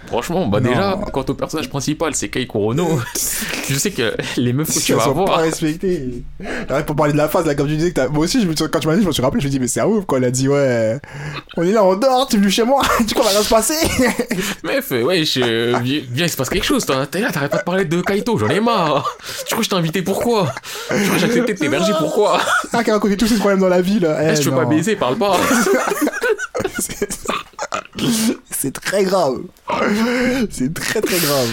Franchement, 0.07 0.45
bah 0.47 0.59
Non. 0.59 0.69
déjà, 0.69 0.99
quant 1.11 1.25
au 1.27 1.33
personnage 1.33 1.69
principal, 1.69 2.13
c'est 2.13 2.29
Kei 2.29 2.47
Kurono. 2.47 2.99
je 3.69 3.75
sais 3.75 3.89
que 3.91 4.13
les 4.37 4.53
meufs 4.53 4.67
que 4.71 4.79
tu 4.79 4.93
vas 4.93 5.05
pas 5.05 5.11
voir. 5.11 5.39
respectées. 5.39 6.23
Ouais, 6.69 6.83
pour 6.85 6.95
parler 6.95 7.13
de 7.13 7.17
la 7.17 7.27
phase, 7.27 7.45
là, 7.45 7.55
comme 7.55 7.67
tu 7.67 7.75
disais, 7.77 7.91
que 7.91 8.07
moi 8.09 8.25
aussi, 8.25 8.41
je 8.41 8.47
me 8.47 8.55
suis- 8.55 8.69
quand 8.69 8.79
tu 8.79 8.87
m'as 8.87 8.95
dit, 8.95 9.01
je 9.01 9.07
me 9.07 9.11
suis 9.11 9.21
rappelé, 9.23 9.41
je 9.41 9.47
me 9.47 9.49
suis 9.49 9.57
dit, 9.57 9.61
mais 9.61 9.67
c'est 9.67 9.79
un 9.79 9.85
ouf, 9.87 10.05
quand 10.05 10.17
elle 10.17 10.25
a 10.25 10.31
dit, 10.31 10.47
ouais, 10.47 10.99
on 11.57 11.63
est 11.63 11.71
là, 11.71 11.83
on 11.83 11.95
dort, 11.95 12.27
tu 12.27 12.35
es 12.35 12.39
venu 12.39 12.51
chez 12.51 12.63
moi, 12.63 12.81
du 13.07 13.13
coup, 13.15 13.21
on 13.21 13.23
va 13.23 13.29
rien 13.31 13.41
se 13.41 13.49
passer. 13.49 13.73
Meuf, 14.63 14.91
ouais, 14.91 15.25
je... 15.25 15.79
viens, 15.81 16.25
il 16.25 16.29
se 16.29 16.37
passe 16.37 16.49
quelque 16.49 16.65
chose. 16.65 16.85
toi. 16.85 17.07
T'es 17.07 17.19
là, 17.21 17.31
t'arrêtes 17.31 17.51
pas 17.51 17.57
de 17.59 17.63
parler 17.63 17.85
de 17.85 18.01
Kaito, 18.01 18.37
j'en 18.37 18.49
ai 18.49 18.59
marre. 18.59 19.05
Tu 19.39 19.45
crois 19.55 19.57
que 19.59 19.63
je 19.63 19.69
t'ai 19.69 19.75
invité 19.75 20.01
pourquoi? 20.03 20.53
Tu 20.89 20.95
crois 21.03 21.13
que 21.15 21.19
j'ai 21.19 21.25
accepté 21.25 21.53
de 21.53 21.59
t'héberger 21.59 21.93
pourquoi? 21.97 22.39
Ah, 22.71 22.83
qui 22.83 22.91
a 22.91 22.93
raconté 22.93 23.17
tous 23.17 23.27
ses 23.27 23.37
problèmes 23.37 23.59
dans 23.61 23.69
la 23.69 23.81
vie, 23.81 23.99
là. 23.99 24.17
Eh, 24.21 24.33
Eh, 24.33 24.39
tu 24.39 24.45
veux 24.45 24.51
non. 24.51 24.57
pas 24.57 24.65
baiser, 24.65 24.95
parle 24.95 25.15
pas. 25.17 25.37
C'est- 28.63 28.67
C'est 28.67 28.71
très 28.71 29.03
grave. 29.03 29.41
C'est 30.49 30.73
très, 30.73 31.01
très 31.01 31.19
grave. 31.19 31.49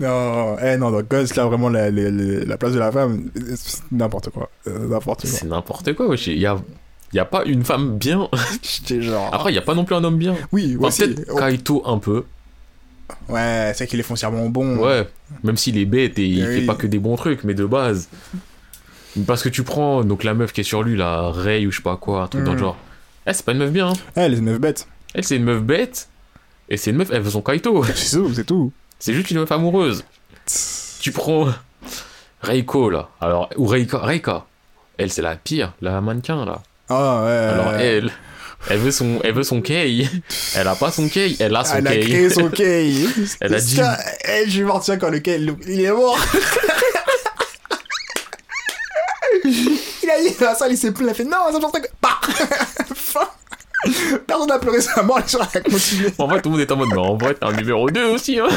Non, 0.00 0.56
eh 0.60 0.76
non, 0.76 0.90
donc 0.90 1.08
Ghost, 1.08 1.36
là, 1.36 1.46
vraiment, 1.46 1.68
la, 1.68 1.90
la, 1.90 2.10
la- 2.10 2.44
la 2.44 2.56
place 2.56 2.72
de 2.72 2.78
la 2.78 2.90
femme, 2.90 3.30
c'est 3.56 3.82
n'importe 3.92 4.30
quoi. 4.30 4.50
Euh, 4.66 4.88
N'importe 4.88 5.20
quoi. 5.22 5.30
C'est 5.30 5.46
n'importe 5.46 5.92
quoi, 5.94 6.08
wesh. 6.08 6.26
Il 6.26 6.38
y 6.38 6.46
a, 6.46 6.56
y 7.12 7.18
a 7.20 7.24
pas 7.24 7.44
une 7.44 7.62
femme 7.64 7.98
bien. 7.98 8.28
J'étais 8.62 9.00
genre. 9.02 9.30
Après, 9.32 9.52
il 9.52 9.54
y 9.54 9.58
a 9.58 9.62
pas 9.62 9.74
non 9.74 9.84
plus 9.84 9.94
un 9.94 10.02
homme 10.02 10.16
bien. 10.18 10.34
oui, 10.50 10.74
Enfin, 10.78 10.88
aussi. 10.88 11.02
peut-être 11.14 11.36
Kaito 11.38 11.82
un 11.86 11.98
peu. 11.98 12.24
Ouais, 13.28 13.72
c'est 13.76 13.86
qu'il 13.86 14.00
est 14.00 14.04
foncièrement 14.04 14.48
bon. 14.48 14.78
Ouais, 14.78 15.06
même 15.44 15.56
s'il 15.58 15.76
est 15.78 15.84
bête 15.84 16.18
et 16.18 16.26
il 16.26 16.40
Eh 16.40 16.46
fait 16.46 16.58
oui. 16.60 16.66
pas 16.66 16.74
que 16.74 16.86
des 16.88 16.98
bons 16.98 17.14
trucs, 17.16 17.44
mais 17.44 17.54
de 17.54 17.66
base. 17.66 18.08
Parce 19.26 19.42
que 19.42 19.50
tu 19.50 19.62
prends 19.62 20.02
donc 20.02 20.24
la 20.24 20.32
meuf 20.34 20.52
qui 20.52 20.62
est 20.62 20.64
sur 20.64 20.82
lui, 20.82 20.96
la 20.96 21.30
Ray 21.30 21.66
ou 21.66 21.70
je 21.70 21.76
sais 21.76 21.82
pas 21.82 21.96
quoi, 21.96 22.22
un 22.22 22.26
truc 22.28 22.42
dans 22.44 22.52
le 22.52 22.56
Mm. 22.56 22.60
genre. 22.60 22.76
Elle, 23.26 23.34
c'est 23.34 23.44
pas 23.44 23.52
une 23.52 23.58
meuf 23.58 23.70
bien. 23.70 23.88
hein. 23.90 23.92
Eh, 24.16 24.28
les 24.28 24.40
meufs 24.40 24.58
bêtes. 24.58 24.88
Elle, 25.14 25.22
c'est 25.24 25.36
une 25.36 25.44
meuf 25.44 25.62
bête. 25.62 26.08
Et 26.72 26.78
c'est 26.78 26.90
une 26.90 26.96
meuf, 26.96 27.08
elle 27.12 27.20
veut 27.20 27.30
son 27.30 27.42
Kaito. 27.42 27.84
C'est 27.94 28.16
tout, 28.16 28.32
c'est 28.34 28.44
tout. 28.44 28.72
C'est 28.98 29.12
juste 29.12 29.30
une 29.30 29.40
meuf 29.40 29.52
amoureuse. 29.52 30.04
Tu 31.00 31.12
prends 31.12 31.48
Reiko 32.40 32.88
là. 32.88 33.10
Alors, 33.20 33.50
ou 33.56 33.66
Reika. 33.66 33.98
Reika. 33.98 34.46
Elle, 34.96 35.12
c'est 35.12 35.20
la 35.22 35.36
pire, 35.36 35.74
la 35.82 36.00
mannequin 36.00 36.44
là. 36.46 36.62
Ah, 36.88 37.22
ouais. 37.24 37.30
Alors, 37.30 37.74
elle. 37.74 38.10
Elle 38.70 38.78
veut 38.78 38.90
son, 38.90 39.18
elle 39.22 39.34
veut 39.34 39.42
son 39.42 39.60
kei. 39.60 40.08
Elle 40.54 40.68
a 40.68 40.74
pas 40.74 40.90
son 40.90 41.08
kei, 41.08 41.36
elle 41.40 41.54
a 41.54 41.64
son 41.64 41.76
Elle 41.76 41.86
a 41.88 41.92
kei. 41.92 42.00
créé 42.04 42.30
son 42.30 42.48
kei. 42.48 43.06
Elle 43.40 43.54
a 43.54 43.60
dit- 43.60 43.74
Ça, 43.76 43.98
eh, 44.28 44.48
je 44.48 44.58
vais 44.60 44.64
mentir 44.64 44.98
quand 44.98 45.10
le 45.10 45.18
kei, 45.18 45.44
il 45.66 45.80
est 45.80 45.92
mort. 45.92 46.16
il 49.44 50.10
a 50.10 50.20
dit, 50.22 50.34
la 50.40 50.54
salle, 50.54 50.72
il 50.72 50.78
s'est 50.78 50.92
plaint, 50.92 51.08
il 51.08 51.10
a 51.10 51.14
fait, 51.14 51.24
non, 51.24 51.70
ça 51.72 51.80
que... 51.80 51.88
Bah 52.00 52.20
Fin. 52.94 53.28
Personne 54.26 54.48
n'a 54.48 54.58
pleuré 54.58 54.80
sa 54.80 55.02
mort, 55.02 55.18
les 55.20 55.28
gens 55.28 55.40
ont 55.40 55.70
continué. 55.70 56.08
En 56.18 56.26
vrai, 56.26 56.40
tout 56.40 56.48
le 56.48 56.52
monde 56.56 56.60
est 56.60 56.70
en 56.72 56.76
mode, 56.76 56.88
mais 56.90 56.98
en 56.98 57.16
vrai, 57.16 57.34
t'es 57.34 57.44
un 57.44 57.52
numéro 57.52 57.90
2 57.90 58.04
aussi, 58.06 58.38
hein. 58.38 58.48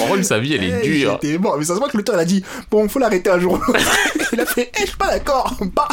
en 0.00 0.06
vrai, 0.06 0.22
sa 0.22 0.38
vie, 0.38 0.54
elle 0.54 0.64
est 0.64 0.80
Eh, 0.84 0.98
dure. 1.28 1.40
Mort, 1.40 1.56
mais 1.58 1.64
ça 1.64 1.74
se 1.74 1.78
voit 1.78 1.88
que 1.88 1.96
l'auteur, 1.96 2.14
il 2.16 2.20
a 2.20 2.24
dit, 2.24 2.42
bon, 2.70 2.88
faut 2.88 2.98
l'arrêter 2.98 3.30
un 3.30 3.38
jour. 3.38 3.60
il 4.32 4.40
a 4.40 4.46
fait, 4.46 4.70
eh, 4.76 4.80
je 4.82 4.86
suis 4.88 4.96
pas 4.96 5.08
d'accord. 5.08 5.54
Bah. 5.74 5.88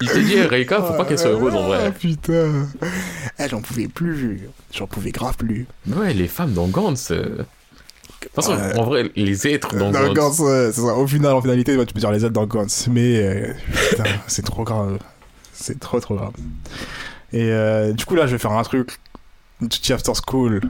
Il 0.00 0.08
s'est 0.08 0.22
dit, 0.22 0.34
eh, 0.36 0.42
Reika, 0.42 0.82
faut 0.82 0.94
pas 0.94 1.04
qu'elle 1.04 1.18
soit 1.18 1.30
heureuse 1.30 1.54
en 1.54 1.64
Ah, 1.64 1.78
vrai. 1.78 1.92
putain. 1.92 2.66
Eh, 3.38 3.48
j'en 3.48 3.60
pouvais 3.60 3.88
plus. 3.88 4.48
J'en 4.72 4.86
pouvais 4.86 5.10
grave 5.10 5.36
plus. 5.36 5.66
Ouais, 5.88 6.14
les 6.14 6.28
femmes 6.28 6.52
dans 6.52 6.66
Gantz. 6.68 7.10
euh, 7.10 7.16
De 7.22 7.44
toute 8.20 8.34
façon, 8.34 8.52
en 8.76 8.84
vrai, 8.84 9.10
les 9.16 9.48
êtres 9.48 9.74
dans, 9.76 9.90
Dans 9.90 10.12
Gantz. 10.12 10.36
Ça. 10.74 10.82
Au 10.96 11.06
final, 11.06 11.32
en 11.34 11.42
finalité, 11.42 11.76
tu 11.86 11.94
peux 11.94 12.00
dire 12.00 12.10
les 12.12 12.24
aides 12.24 12.32
dans 12.32 12.46
Gantz. 12.46 12.86
Mais 12.90 13.16
euh, 13.22 13.52
putain, 13.90 14.04
c'est 14.28 14.44
trop 14.44 14.62
grave. 14.64 14.98
C'est 15.60 15.80
trop, 15.80 15.98
trop 16.00 16.14
grave. 16.16 16.32
Et 17.32 17.50
euh, 17.50 17.92
du 17.92 18.04
coup, 18.04 18.14
là, 18.14 18.26
je 18.26 18.32
vais 18.32 18.38
faire 18.38 18.52
un 18.52 18.62
truc. 18.62 18.98
Duty 19.60 19.92
After 19.92 20.12
School 20.26 20.60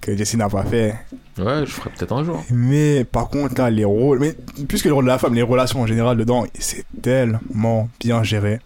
que 0.00 0.16
Jessie 0.16 0.36
n'a 0.38 0.48
pas 0.48 0.62
fait. 0.64 0.94
Ouais, 1.38 1.66
je 1.66 1.70
ferai 1.70 1.90
peut-être 1.90 2.12
un 2.12 2.24
jour. 2.24 2.42
Mais 2.50 3.04
par 3.04 3.28
contre, 3.28 3.60
là, 3.60 3.68
les 3.68 3.84
rôles. 3.84 4.20
Mais 4.20 4.34
plus 4.66 4.80
que 4.80 4.88
le 4.88 4.94
rôle 4.94 5.04
de 5.04 5.08
la 5.10 5.18
femme, 5.18 5.34
les 5.34 5.42
relations 5.42 5.82
en 5.82 5.86
général 5.86 6.16
dedans, 6.16 6.46
c'est 6.58 6.84
tellement 7.02 7.88
bien 8.00 8.22
géré. 8.22 8.60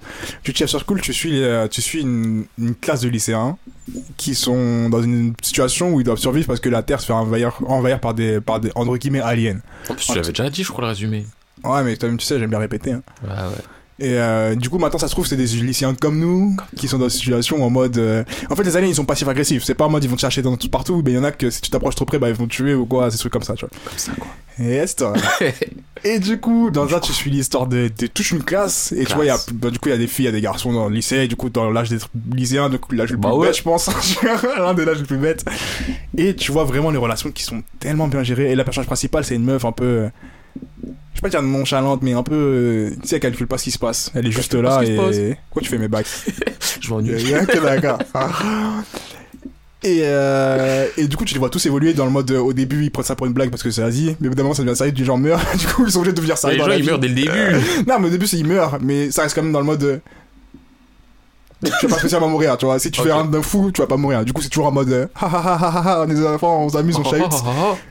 Duty 0.44 0.64
After 0.64 0.78
School, 0.86 1.00
tu 1.00 1.12
suis, 1.12 1.42
euh, 1.42 1.66
tu 1.68 1.82
suis 1.82 2.02
une, 2.02 2.44
une 2.58 2.74
classe 2.76 3.00
de 3.00 3.08
lycéens 3.08 3.56
qui 4.16 4.34
sont 4.36 4.88
dans 4.88 5.02
une 5.02 5.34
situation 5.42 5.92
où 5.94 6.00
ils 6.00 6.04
doivent 6.04 6.18
survivre 6.18 6.46
parce 6.46 6.60
que 6.60 6.68
la 6.68 6.82
Terre 6.82 7.00
se 7.00 7.06
fait 7.06 7.12
envahir, 7.12 7.58
envahir 7.66 7.98
par 7.98 8.14
des, 8.14 8.40
par 8.40 8.60
des, 8.60 8.70
entre 8.76 8.96
guillemets, 8.96 9.20
aliens. 9.20 9.58
En 9.90 9.94
plus, 9.94 10.06
tu 10.06 10.14
l'avais 10.14 10.28
déjà 10.28 10.48
dit, 10.48 10.62
je 10.62 10.70
crois, 10.70 10.84
le 10.84 10.88
résumé. 10.90 11.26
Ouais, 11.64 11.82
mais 11.82 11.96
toi-même, 11.96 12.18
tu 12.18 12.26
sais, 12.26 12.38
j'aime 12.38 12.50
bien 12.50 12.58
répéter. 12.60 12.92
hein. 12.92 13.02
Ouais, 13.24 13.30
ouais. 13.30 13.62
Et 14.04 14.18
euh, 14.18 14.56
du 14.56 14.68
coup, 14.68 14.78
maintenant, 14.78 14.98
ça 14.98 15.06
se 15.06 15.12
trouve, 15.12 15.26
c'est 15.28 15.36
des 15.36 15.44
lycéens 15.46 15.94
comme 15.94 16.18
nous 16.18 16.56
qui 16.76 16.88
sont 16.88 16.98
dans 16.98 17.04
une 17.04 17.10
situation 17.10 17.64
en 17.64 17.70
mode. 17.70 17.98
euh, 17.98 18.24
En 18.50 18.56
fait, 18.56 18.64
les 18.64 18.76
aliens, 18.76 18.88
ils 18.88 18.96
sont 18.96 19.04
passifs 19.04 19.28
agressifs. 19.28 19.62
C'est 19.62 19.74
pas 19.76 19.84
en 19.84 19.90
mode 19.90 20.02
ils 20.02 20.10
vont 20.10 20.16
te 20.16 20.20
chercher 20.22 20.42
dans 20.42 20.56
tout 20.56 20.68
partout, 20.68 21.02
mais 21.04 21.12
il 21.12 21.14
y 21.14 21.18
en 21.18 21.22
a 21.24 21.30
que 21.30 21.50
si 21.50 21.60
tu 21.60 21.70
t'approches 21.70 21.94
trop 21.94 22.04
près, 22.04 22.18
bah 22.18 22.28
ils 22.28 22.34
vont 22.34 22.46
te 22.46 22.52
tuer 22.52 22.74
ou 22.74 22.84
quoi, 22.84 23.12
ces 23.12 23.18
trucs 23.18 23.32
comme 23.32 23.44
ça, 23.44 23.54
tu 23.54 23.60
vois. 23.64 23.70
Comme 23.84 23.98
ça, 23.98 24.10
quoi. 24.18 24.26
Yes, 24.58 24.96
toi. 24.96 25.12
Et 26.04 26.18
du 26.18 26.40
coup, 26.40 26.70
dans 26.72 26.92
un, 26.94 26.98
tu 27.00 27.12
suis 27.12 27.30
l'histoire 27.30 27.68
de, 27.68 27.90
de 27.96 28.06
toute 28.08 28.30
une 28.32 28.42
classe. 28.42 28.92
Et 28.92 29.04
tu 29.04 29.14
vois, 29.14 29.24
il 29.24 29.28
y 29.28 29.30
a, 29.30 29.38
bah, 29.54 29.70
du 29.70 29.78
coup, 29.78 29.88
il 29.88 29.92
y 29.92 29.94
a 29.94 29.98
des 29.98 30.08
filles, 30.08 30.24
il 30.24 30.26
y 30.26 30.30
a 30.30 30.32
des 30.32 30.40
garçons 30.40 30.72
dans 30.72 30.88
le 30.88 30.94
lycée. 30.96 31.28
Du 31.28 31.36
coup, 31.36 31.48
dans 31.48 31.70
l'âge 31.70 31.88
des 31.88 31.98
lycéens, 32.34 32.68
du 32.70 32.78
coup, 32.80 32.92
l'âge 32.94 33.10
le 33.12 33.16
plus 33.18 33.22
Bah 33.22 33.34
ouais. 33.34 33.46
bête, 33.46 33.56
je 33.56 33.62
pense. 33.62 33.88
L'un 34.58 34.74
des 34.74 34.86
âges 34.88 34.98
les 34.98 35.04
plus 35.04 35.16
bêtes. 35.16 35.44
Et 36.18 36.34
tu 36.34 36.50
vois 36.52 36.64
vraiment 36.64 36.90
les 36.90 36.98
relations 36.98 37.30
qui 37.30 37.44
sont 37.44 37.62
tellement 37.78 38.08
bien 38.08 38.24
gérées. 38.24 38.50
Et 38.50 38.54
la 38.56 38.64
personnage 38.64 38.86
principale, 38.88 39.24
c'est 39.24 39.36
une 39.36 39.44
meuf 39.44 39.64
un 39.64 39.72
peu. 39.72 40.08
Je 40.84 40.88
vais 40.88 41.20
pas 41.22 41.28
dire 41.28 41.42
nonchalante, 41.42 42.02
mais 42.02 42.12
un 42.14 42.22
peu. 42.22 42.34
euh, 42.34 42.90
Tu 43.02 43.08
sais, 43.08 43.16
elle 43.16 43.20
calcule 43.22 43.46
pas 43.46 43.58
ce 43.58 43.64
qui 43.64 43.70
se 43.70 43.78
passe. 43.78 44.10
Elle 44.14 44.26
est 44.26 44.32
juste 44.32 44.54
là 44.54 44.82
et. 44.82 45.36
Quoi, 45.50 45.62
tu 45.62 45.68
fais 45.68 45.78
mes 45.78 45.88
bacs? 45.88 46.06
Je 46.80 46.90
m'ennuie. 46.90 47.32
Ok, 47.42 47.62
d'accord. 47.62 47.98
Et, 49.84 50.02
euh, 50.02 50.86
et 50.96 51.08
du 51.08 51.16
coup, 51.16 51.24
tu 51.24 51.34
les 51.34 51.40
vois 51.40 51.50
tous 51.50 51.66
évoluer 51.66 51.92
dans 51.92 52.04
le 52.04 52.12
mode 52.12 52.30
euh, 52.30 52.38
au 52.38 52.52
début, 52.52 52.84
ils 52.84 52.90
prennent 52.92 53.04
ça 53.04 53.16
pour 53.16 53.26
une 53.26 53.32
blague 53.32 53.50
parce 53.50 53.64
que 53.64 53.70
c'est 53.72 53.82
Asie, 53.82 54.14
mais 54.20 54.28
évidemment, 54.28 54.54
ça 54.54 54.62
devient 54.62 54.76
sérieux, 54.76 54.92
du 54.92 55.04
genre 55.04 55.18
meurt. 55.18 55.42
du 55.58 55.66
coup, 55.66 55.84
ils 55.84 55.90
sont 55.90 55.98
obligés 55.98 56.12
de 56.12 56.16
devenir 56.18 56.38
sérieux. 56.38 56.58
les 56.58 56.64
gens, 56.64 56.70
ils 56.70 56.82
vie. 56.82 56.88
meurent 56.88 56.98
dès 57.00 57.08
le 57.08 57.14
début. 57.14 57.56
Non, 57.88 57.98
mais 57.98 58.06
au 58.06 58.10
début, 58.10 58.28
c'est 58.28 58.38
ils 58.38 58.46
meurent, 58.46 58.78
mais 58.80 59.10
ça 59.10 59.22
reste 59.22 59.34
quand 59.34 59.42
même 59.42 59.50
dans 59.50 59.58
le 59.58 59.66
mode. 59.66 60.00
Tu 61.64 61.86
vas 61.86 61.94
pas 61.94 61.98
spécialement 62.00 62.28
mourir, 62.28 62.56
tu 62.58 62.64
vois. 62.66 62.78
Si 62.78 62.90
tu 62.90 63.00
Ok. 63.00 63.06
fais 63.06 63.12
un 63.12 63.24
d'un 63.24 63.40
fou, 63.42 63.70
tu 63.70 63.80
vas 63.80 63.86
pas 63.86 63.96
mourir. 63.96 64.24
Du 64.24 64.32
coup, 64.32 64.42
c'est 64.42 64.48
toujours 64.48 64.66
en 64.66 64.72
mode. 64.72 65.08
Ha 65.14 65.26
ha 65.26 65.38
ha 65.38 65.54
ha 65.56 65.82
ha, 66.00 66.04
on 66.06 66.10
est 66.10 66.14
des 66.14 66.26
enfants, 66.26 66.64
on 66.64 66.68
s'amuse, 66.68 66.96
on 66.96 67.04
chahute. 67.04 67.32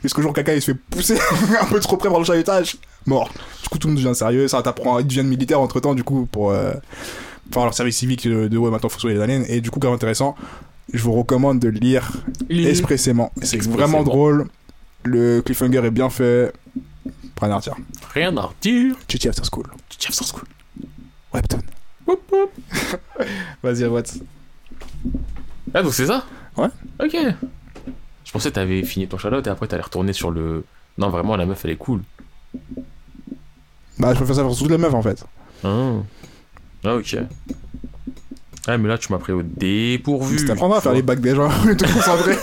Jusqu'au 0.02 0.20
jour 0.22 0.30
où 0.30 0.34
caca 0.34 0.54
il 0.54 0.60
se 0.60 0.72
fait 0.72 0.78
pousser 0.90 1.16
un 1.60 1.64
peu 1.66 1.80
trop 1.80 1.96
près 1.96 2.10
par 2.10 2.18
le 2.18 2.24
chahutage, 2.24 2.76
mort. 3.06 3.30
Du 3.62 3.68
coup, 3.70 3.78
tout 3.78 3.88
le 3.88 3.94
monde 3.94 4.02
devient 4.02 4.14
sérieux. 4.14 4.46
Ça 4.48 4.62
t'apprend, 4.62 4.98
ils 4.98 5.06
deviennent 5.06 5.28
militaires 5.28 5.60
entre 5.60 5.80
temps, 5.80 5.94
du 5.94 6.04
coup, 6.04 6.26
pour 6.30 6.50
euh, 6.50 6.72
faire 7.52 7.64
leur 7.64 7.72
service 7.74 7.96
civique 7.96 8.28
de, 8.28 8.48
de 8.48 8.58
ouais, 8.58 8.70
maintenant 8.70 8.88
faut 8.90 8.98
sauver 9.00 9.14
les 9.14 9.20
aliens. 9.20 9.42
Et 9.48 9.60
du 9.62 9.70
coup, 9.70 9.78
grave 9.80 9.94
intéressant. 9.94 10.34
Je 10.92 11.02
vous 11.02 11.12
recommande 11.12 11.58
de 11.58 11.68
lire 11.68 12.10
expressément. 12.50 13.32
C'est 13.42 13.62
vraiment 13.66 14.02
drôle. 14.02 14.48
Le 15.04 15.40
cliffhanger 15.40 15.78
est 15.84 15.90
bien 15.90 16.10
fait. 16.10 16.52
Prenez 17.34 17.54
un 17.54 17.60
tir. 17.60 17.74
Rien 18.12 18.36
à 18.36 18.42
redire. 18.42 18.96
Chichi 19.08 19.28
After 19.28 19.42
School. 19.50 19.66
Sur 19.98 20.12
ce 20.12 20.32
coup. 20.32 20.42
Webtoon. 21.32 21.60
Vas-y, 23.62 23.84
what 23.86 24.02
Ah, 25.74 25.82
donc 25.82 25.94
c'est 25.94 26.06
ça? 26.06 26.24
Ouais. 26.56 26.68
Ok. 27.02 27.16
Je 28.24 28.32
pensais 28.32 28.50
que 28.50 28.54
t'avais 28.54 28.82
fini 28.82 29.06
ton 29.08 29.18
Charlotte 29.18 29.46
et 29.46 29.50
après 29.50 29.66
t'allais 29.66 29.82
retourner 29.82 30.12
sur 30.12 30.30
le. 30.30 30.64
Non, 30.98 31.08
vraiment, 31.10 31.36
la 31.36 31.46
meuf, 31.46 31.64
elle 31.64 31.70
est 31.72 31.76
cool. 31.76 32.00
Bah, 33.98 34.10
je 34.12 34.16
préfère 34.18 34.36
ça 34.36 34.42
pour 34.42 34.56
toutes 34.56 34.70
les 34.70 34.78
meufs 34.78 34.94
en 34.94 35.02
fait. 35.02 35.24
Ah, 35.64 35.92
ah 36.84 36.94
ok. 36.96 37.16
Ah, 38.68 38.78
mais 38.78 38.88
là, 38.88 38.96
tu 38.96 39.10
m'as 39.12 39.18
pris 39.18 39.32
au 39.32 39.42
dépourvu. 39.42 40.36
Tu 40.36 40.44
t'apprendras 40.46 40.78
à 40.78 40.80
faire 40.80 40.92
les 40.92 41.02
bacs 41.02 41.20
des 41.20 41.34
gens, 41.34 41.48
te 41.48 41.92
concentrer. 41.92 42.36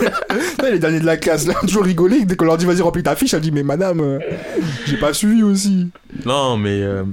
Là, 0.62 0.70
les 0.70 0.78
derniers 0.78 1.00
de 1.00 1.06
la 1.06 1.16
classe, 1.16 1.46
là, 1.46 1.54
toujours 1.62 1.84
rigoler. 1.84 2.24
Dès 2.26 2.36
qu'on 2.36 2.44
leur 2.44 2.58
dit 2.58 2.66
vas-y, 2.66 2.82
remplis 2.82 3.02
ta 3.02 3.16
fiche, 3.16 3.32
elle 3.32 3.40
dit 3.40 3.50
mais 3.52 3.62
madame, 3.62 4.00
euh, 4.00 4.18
j'ai 4.86 4.98
pas 4.98 5.14
suivi 5.14 5.42
aussi. 5.42 5.88
Non, 6.26 6.56
mais. 6.58 6.82
euh, 6.82 7.04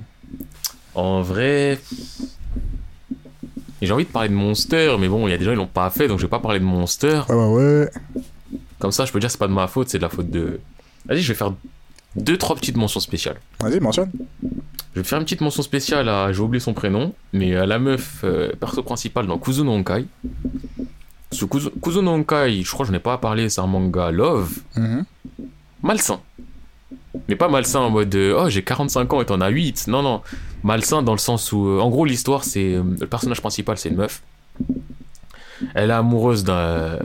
En 0.94 1.22
vrai. 1.22 1.80
J'ai 3.82 3.92
envie 3.94 4.06
de 4.06 4.10
parler 4.10 4.30
de 4.30 4.34
Monster, 4.34 4.96
mais 5.00 5.08
bon, 5.08 5.28
il 5.28 5.32
y 5.32 5.34
a 5.34 5.38
des 5.38 5.46
gens 5.46 5.52
qui 5.52 5.58
l'ont 5.58 5.68
pas 5.68 5.90
fait, 5.90 6.08
donc 6.08 6.18
je 6.20 6.24
vais 6.26 6.30
pas 6.30 6.40
parler 6.40 6.60
de 6.60 6.66
Monster. 6.66 7.22
Ouais, 7.30 7.36
ouais, 7.36 7.80
ouais. 8.16 8.22
Comme 8.80 8.92
ça, 8.92 9.06
je 9.06 9.12
peux 9.12 9.20
dire 9.20 9.28
que 9.28 9.32
c'est 9.34 9.38
pas 9.40 9.48
de 9.48 9.54
ma 9.54 9.68
faute, 9.68 9.90
c'est 9.90 9.98
de 10.00 10.04
la 10.04 10.10
faute 10.10 10.30
de. 10.30 10.60
Vas-y, 11.06 11.22
je 11.22 11.28
vais 11.28 11.38
faire 11.38 11.54
deux, 12.16 12.38
trois 12.38 12.56
petites 12.56 12.78
mentions 12.78 13.00
spéciales. 13.00 13.38
Vas-y, 13.62 13.80
mentionne. 13.80 14.12
Je 14.96 15.02
vais 15.02 15.04
faire 15.04 15.20
une 15.20 15.26
petite 15.26 15.42
mention 15.42 15.62
spéciale 15.62 16.10
à. 16.10 16.32
J'ai 16.34 16.40
oublié 16.42 16.60
son 16.60 16.74
prénom, 16.74 17.14
mais 17.34 17.56
à 17.56 17.66
la 17.68 17.78
meuf, 17.78 18.22
euh, 18.24 18.52
perso 18.60 18.82
principale 18.82 19.28
dans 19.28 19.38
Kuzuno 19.38 19.72
Honkai. 19.72 20.06
Ce 21.32 21.46
Kuzu- 21.46 21.72
Kuzuno 21.82 22.12
Honkai, 22.12 22.64
je 22.64 22.72
crois 22.72 22.86
que 22.86 22.88
je 22.88 22.94
n'ai 22.94 23.00
pas 23.02 23.18
parlé, 23.18 23.50
c'est 23.50 23.62
un 23.62 23.68
manga 23.68 24.10
love. 24.12 24.52
Mhm. 24.76 25.06
malsain. 25.84 26.20
Mais 27.30 27.36
pas 27.36 27.48
malsain 27.48 27.80
en 27.80 27.90
mode 27.90 28.14
euh, 28.16 28.40
oh 28.46 28.50
j'ai 28.50 28.64
45 28.64 29.14
ans 29.14 29.22
et 29.22 29.26
t'en 29.26 29.42
as 29.42 29.50
8. 29.50 29.88
Non, 29.88 30.02
non. 30.04 30.22
Malsain 30.64 31.02
dans 31.04 31.14
le 31.14 31.18
sens 31.18 31.52
où, 31.52 31.68
euh, 31.68 31.80
en 31.80 31.90
gros, 31.90 32.06
l'histoire 32.06 32.44
c'est. 32.44 32.76
euh, 32.76 32.84
le 33.00 33.08
personnage 33.08 33.42
principal 33.42 33.78
c'est 33.78 33.90
une 33.90 33.96
meuf. 33.96 34.22
Elle 35.74 35.90
est 35.90 35.94
amoureuse 35.94 36.44
d'un. 36.44 37.00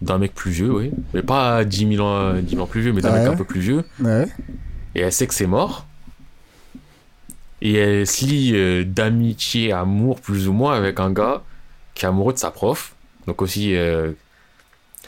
d'un 0.00 0.18
mec 0.18 0.34
plus 0.34 0.50
vieux, 0.50 0.72
oui. 0.72 0.90
Mais 1.14 1.22
pas 1.22 1.64
10 1.64 1.96
000 1.96 2.06
ans, 2.06 2.34
10 2.34 2.50
000 2.50 2.62
ans 2.62 2.66
plus 2.66 2.80
vieux, 2.80 2.92
mais 2.92 3.02
d'un 3.02 3.12
Ouais. 3.12 3.20
mec 3.24 3.28
un 3.34 3.36
peu 3.36 3.44
plus 3.44 3.60
vieux. 3.60 3.84
Ouais. 4.00 4.26
Et 4.94 5.00
elle 5.00 5.12
sait 5.12 5.26
que 5.26 5.34
c'est 5.34 5.46
mort. 5.46 5.86
Et 7.60 7.74
elle 7.74 8.06
se 8.06 8.24
lie 8.24 8.84
d'amitié, 8.86 9.72
amour 9.72 10.20
plus 10.20 10.48
ou 10.48 10.52
moins 10.52 10.74
avec 10.74 10.98
un 10.98 11.12
gars 11.12 11.42
qui 11.94 12.04
est 12.04 12.08
amoureux 12.08 12.32
de 12.32 12.38
sa 12.38 12.50
prof. 12.50 12.94
Donc 13.26 13.40
aussi, 13.42 13.70
elle 13.72 14.16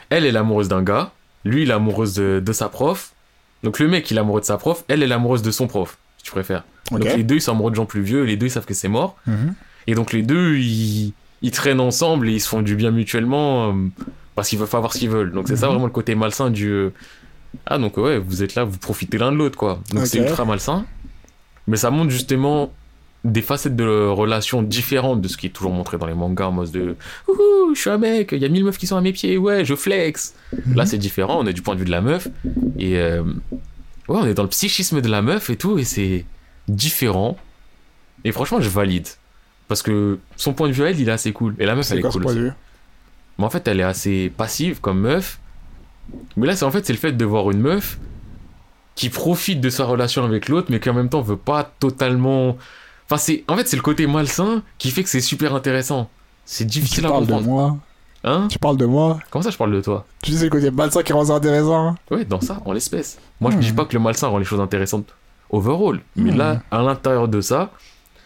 est 0.09 0.31
l'amoureuse 0.31 0.69
d'un 0.69 0.81
gars, 0.83 1.11
lui 1.45 1.63
il 1.63 1.69
est 1.69 1.73
amoureuse 1.73 2.13
de, 2.15 2.41
de 2.45 2.53
sa 2.53 2.67
prof. 2.69 3.13
Donc 3.63 3.79
le 3.79 3.87
mec 3.87 4.09
il 4.11 4.17
est 4.17 4.19
amoureux 4.19 4.41
de 4.41 4.45
sa 4.45 4.57
prof, 4.57 4.83
elle 4.89 5.01
est 5.03 5.07
l'amoureuse 5.07 5.41
de 5.41 5.51
son 5.51 5.67
prof, 5.67 5.97
si 6.17 6.23
tu 6.25 6.31
préfères. 6.31 6.63
Donc 6.91 7.03
les 7.17 7.23
deux 7.23 7.35
ils 7.35 7.41
sont 7.41 7.51
amoureux 7.51 7.71
de 7.71 7.75
gens 7.75 7.85
plus 7.85 8.01
vieux, 8.01 8.23
les 8.23 8.35
deux 8.37 8.47
ils 8.47 8.51
savent 8.51 8.65
que 8.65 8.73
c'est 8.73 8.87
mort. 8.89 9.15
Mhm. 9.27 9.53
Et 9.87 9.95
donc 9.95 10.11
les 10.13 10.21
deux 10.23 10.57
ils, 10.57 11.13
ils 11.41 11.51
traînent 11.51 11.79
ensemble 11.79 12.27
et 12.29 12.33
ils 12.33 12.41
se 12.41 12.47
font 12.49 12.61
du 12.61 12.75
bien 12.75 12.91
mutuellement 12.91 13.69
euh, 13.69 13.73
parce 14.35 14.49
qu'ils 14.49 14.59
veulent 14.59 14.67
pas 14.67 14.79
voir 14.79 14.93
ce 14.93 14.99
qu'ils 14.99 15.09
veulent. 15.09 15.31
Donc 15.31 15.47
c'est 15.47 15.55
ça 15.55 15.67
Mhm. 15.67 15.71
vraiment 15.73 15.85
le 15.85 15.91
côté 15.91 16.13
malsain 16.15 16.49
du... 16.49 16.67
euh, 16.69 16.89
Ah 17.65 17.77
donc 17.77 17.97
ouais, 17.97 18.17
vous 18.19 18.43
êtes 18.43 18.55
là, 18.55 18.63
vous 18.65 18.77
profitez 18.77 19.17
l'un 19.17 19.31
de 19.31 19.37
l'autre 19.37 19.57
quoi. 19.57 19.79
Donc 19.93 20.05
c'est 20.07 20.19
ultra 20.19 20.45
malsain. 20.45 20.85
Mais 21.67 21.77
ça 21.77 21.89
montre 21.89 22.11
justement 22.11 22.71
des 23.25 23.41
facettes 23.41 23.75
de 23.75 24.07
relations 24.07 24.61
différentes 24.61 25.19
de 25.19 25.27
ce 25.27 25.35
qui 25.35 25.47
est 25.47 25.49
toujours 25.49 25.71
montré 25.73 25.97
dans 25.97 26.05
les 26.05 26.13
mangas 26.13 26.47
en 26.47 26.51
mode 26.51 26.71
de 26.71 26.95
Ouhou, 27.27 27.73
je 27.75 27.79
suis 27.81 27.89
un 27.89 27.97
mec, 27.97 28.29
il 28.31 28.37
y 28.41 28.45
a 28.45 28.49
mille 28.49 28.63
meufs 28.63 28.77
qui 28.77 28.87
sont 28.87 28.95
à 28.97 29.01
mes 29.01 29.11
pieds, 29.13 29.37
ouais, 29.37 29.65
je 29.65 29.75
flex. 29.75 30.35
Là 30.75 30.83
Mhm. 30.83 30.85
c'est 30.85 30.97
différent, 30.97 31.39
on 31.41 31.45
est 31.47 31.53
du 31.53 31.61
point 31.61 31.73
de 31.75 31.79
vue 31.79 31.85
de 31.85 31.91
la 31.91 32.01
meuf. 32.01 32.27
Et 32.77 32.97
euh, 32.99 33.23
ouais, 33.23 34.17
on 34.21 34.25
est 34.25 34.33
dans 34.35 34.43
le 34.43 34.49
psychisme 34.49 35.01
de 35.01 35.09
la 35.09 35.21
meuf 35.21 35.49
et 35.49 35.55
tout, 35.57 35.77
et 35.79 35.83
c'est 35.83 36.23
différent. 36.67 37.37
Et 38.23 38.31
franchement, 38.31 38.61
je 38.61 38.69
valide. 38.69 39.07
Parce 39.67 39.81
que 39.81 40.19
son 40.37 40.53
point 40.53 40.67
de 40.67 40.73
vue 40.73 40.83
elle, 40.83 40.99
il 40.99 41.09
est 41.09 41.11
assez 41.11 41.31
cool. 41.33 41.55
Et 41.59 41.65
la 41.65 41.75
meuf, 41.75 41.89
elle 41.91 41.97
est 41.97 42.01
quoi 42.01 42.11
cool 42.11 42.25
aussi. 42.27 42.39
Mais 43.39 43.43
en 43.45 43.49
fait, 43.49 43.67
elle 43.67 43.79
est 43.79 43.83
assez 43.83 44.31
passive 44.37 44.79
comme 44.81 44.99
meuf. 45.01 45.39
Mais 46.37 46.45
là, 46.45 46.55
c'est 46.55 46.65
en 46.65 46.71
fait, 46.71 46.85
c'est 46.85 46.93
le 46.93 46.99
fait 46.99 47.13
de 47.13 47.25
voir 47.25 47.49
une 47.49 47.59
meuf 47.59 47.97
qui 48.93 49.09
profite 49.09 49.59
de 49.59 49.69
sa 49.69 49.83
relation 49.85 50.23
avec 50.23 50.47
l'autre, 50.47 50.67
mais 50.69 50.79
qui 50.79 50.89
en 50.89 50.93
même 50.93 51.09
temps 51.09 51.21
veut 51.21 51.35
pas 51.37 51.63
totalement. 51.79 52.57
Enfin, 53.07 53.17
c'est 53.17 53.43
en 53.47 53.55
fait, 53.57 53.67
c'est 53.67 53.75
le 53.75 53.81
côté 53.81 54.07
malsain 54.07 54.63
qui 54.77 54.89
fait 54.91 55.03
que 55.03 55.09
c'est 55.09 55.21
super 55.21 55.53
intéressant. 55.55 56.09
C'est 56.45 56.65
Tu 56.65 56.79
difficile 56.79 57.05
à 57.05 57.09
parles 57.09 57.25
de 57.25 57.31
comprendre. 57.33 57.47
moi. 57.49 57.77
Hein 58.23 58.47
Tu 58.49 58.57
parles 58.57 58.77
de 58.77 58.85
moi. 58.85 59.19
Comment 59.29 59.43
ça, 59.43 59.51
je 59.51 59.57
parle 59.57 59.71
de 59.73 59.81
toi? 59.81 60.05
Tu 60.23 60.31
sais 60.31 60.45
le 60.45 60.49
côté 60.49 60.71
malsain 60.71 61.03
qui 61.03 61.13
rend 61.13 61.25
ça 61.25 61.33
intéressant. 61.35 61.95
Ouais, 62.09 62.25
dans 62.25 62.41
ça, 62.41 62.61
en 62.65 62.71
l'espèce. 62.73 63.19
Moi, 63.39 63.51
je 63.51 63.57
Hmm. 63.57 63.59
dis 63.61 63.71
pas 63.73 63.85
que 63.85 63.93
le 63.93 63.99
malsain 63.99 64.27
rend 64.27 64.39
les 64.39 64.45
choses 64.45 64.59
intéressantes 64.61 65.13
overall, 65.51 66.01
mais 66.15 66.31
Hmm. 66.31 66.37
là, 66.37 66.61
à 66.71 66.81
l'intérieur 66.81 67.27
de 67.27 67.39
ça, 67.41 67.71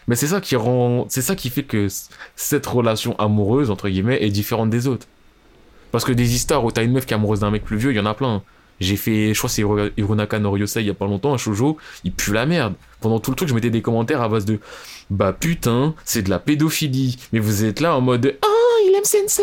mais 0.08 0.16
c'est 0.16 0.26
ça 0.28 0.40
qui 0.40 0.56
rend, 0.56 1.04
c'est 1.10 1.20
ça 1.20 1.36
qui 1.36 1.50
fait 1.50 1.64
que 1.64 1.88
cette 2.34 2.66
relation 2.66 3.14
amoureuse 3.18 3.70
entre 3.70 3.88
guillemets 3.90 4.22
est 4.22 4.30
différente 4.30 4.70
des 4.70 4.86
autres. 4.86 5.06
Parce 5.92 6.04
que 6.04 6.12
des 6.12 6.34
histoires 6.34 6.64
où 6.64 6.70
t'as 6.72 6.82
une 6.84 6.92
meuf 6.92 7.04
qui 7.04 7.12
est 7.12 7.16
amoureuse 7.16 7.40
d'un 7.40 7.50
mec 7.50 7.64
plus 7.64 7.76
vieux, 7.76 7.90
il 7.92 7.96
y 7.96 8.00
en 8.00 8.06
a 8.06 8.14
plein. 8.14 8.42
J'ai 8.80 8.96
fait, 8.96 9.34
je 9.34 9.38
crois 9.38 9.48
que 9.48 9.54
c'est 9.54 9.62
Hirunaka 10.00 10.38
no 10.38 10.50
Ryosei 10.50 10.80
il 10.82 10.86
y 10.86 10.90
a 10.90 10.94
pas 10.94 11.04
longtemps, 11.06 11.34
un 11.34 11.36
shoujo, 11.38 11.76
il 12.04 12.12
pue 12.12 12.32
la 12.32 12.46
merde. 12.46 12.74
Pendant 13.00 13.20
tout 13.20 13.30
le 13.30 13.36
truc, 13.36 13.48
je 13.48 13.54
mettais 13.54 13.68
des 13.70 13.82
commentaires 13.82 14.22
à 14.22 14.28
base 14.28 14.44
de 14.46 14.58
bah 15.10 15.32
putain, 15.38 15.94
c'est 16.04 16.22
de 16.22 16.30
la 16.30 16.38
pédophilie. 16.38 17.18
Mais 17.32 17.40
vous 17.40 17.64
êtes 17.64 17.80
là 17.80 17.94
en 17.94 18.00
mode 18.00 18.36
ah, 18.42 18.46
il 18.86 18.94
aime 18.96 19.04
Sensei. 19.04 19.42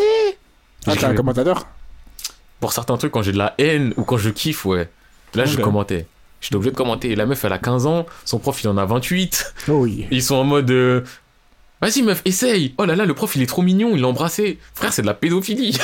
Ah, 0.88 0.96
t'es 0.96 1.06
un 1.06 1.14
commentateur? 1.14 1.68
Pour 2.60 2.74
certains 2.74 2.98
trucs, 2.98 3.12
quand 3.12 3.22
j'ai 3.22 3.32
de 3.34 3.38
la 3.38 3.54
haine 3.60 3.94
ou 3.98 4.04
quand 4.04 4.18
je 4.18 4.30
kiffe, 4.32 4.66
ouais. 4.66 4.90
Là, 5.36 5.46
je 5.46 5.58
commentais. 5.58 6.08
J'étais 6.42 6.56
obligé 6.56 6.72
de 6.72 6.76
commenter. 6.78 7.16
La 7.16 7.26
meuf, 7.28 7.44
elle 7.46 7.54
a 7.54 7.60
15 7.60 7.86
ans, 7.86 8.06
son 8.26 8.40
prof, 8.40 8.60
il 8.64 8.68
en 8.70 8.78
a 8.78 8.86
28. 8.86 9.54
Oh 9.68 9.74
oui. 9.84 10.08
Ils 10.10 10.24
sont 10.24 10.36
en 10.36 10.44
mode. 10.44 10.72
euh, 10.72 11.02
Vas-y, 11.82 12.02
meuf, 12.02 12.22
essaye. 12.26 12.74
Oh 12.80 12.86
là 12.86 12.96
là, 12.96 13.06
le 13.06 13.14
prof, 13.14 13.36
il 13.36 13.42
est 13.44 13.48
trop 13.48 13.62
mignon, 13.62 13.92
il 13.94 14.02
l'a 14.02 14.08
embrassé. 14.08 14.58
Frère, 14.74 14.94
c'est 14.94 15.04
de 15.04 15.08
la 15.08 15.14
pédophilie. 15.14 15.78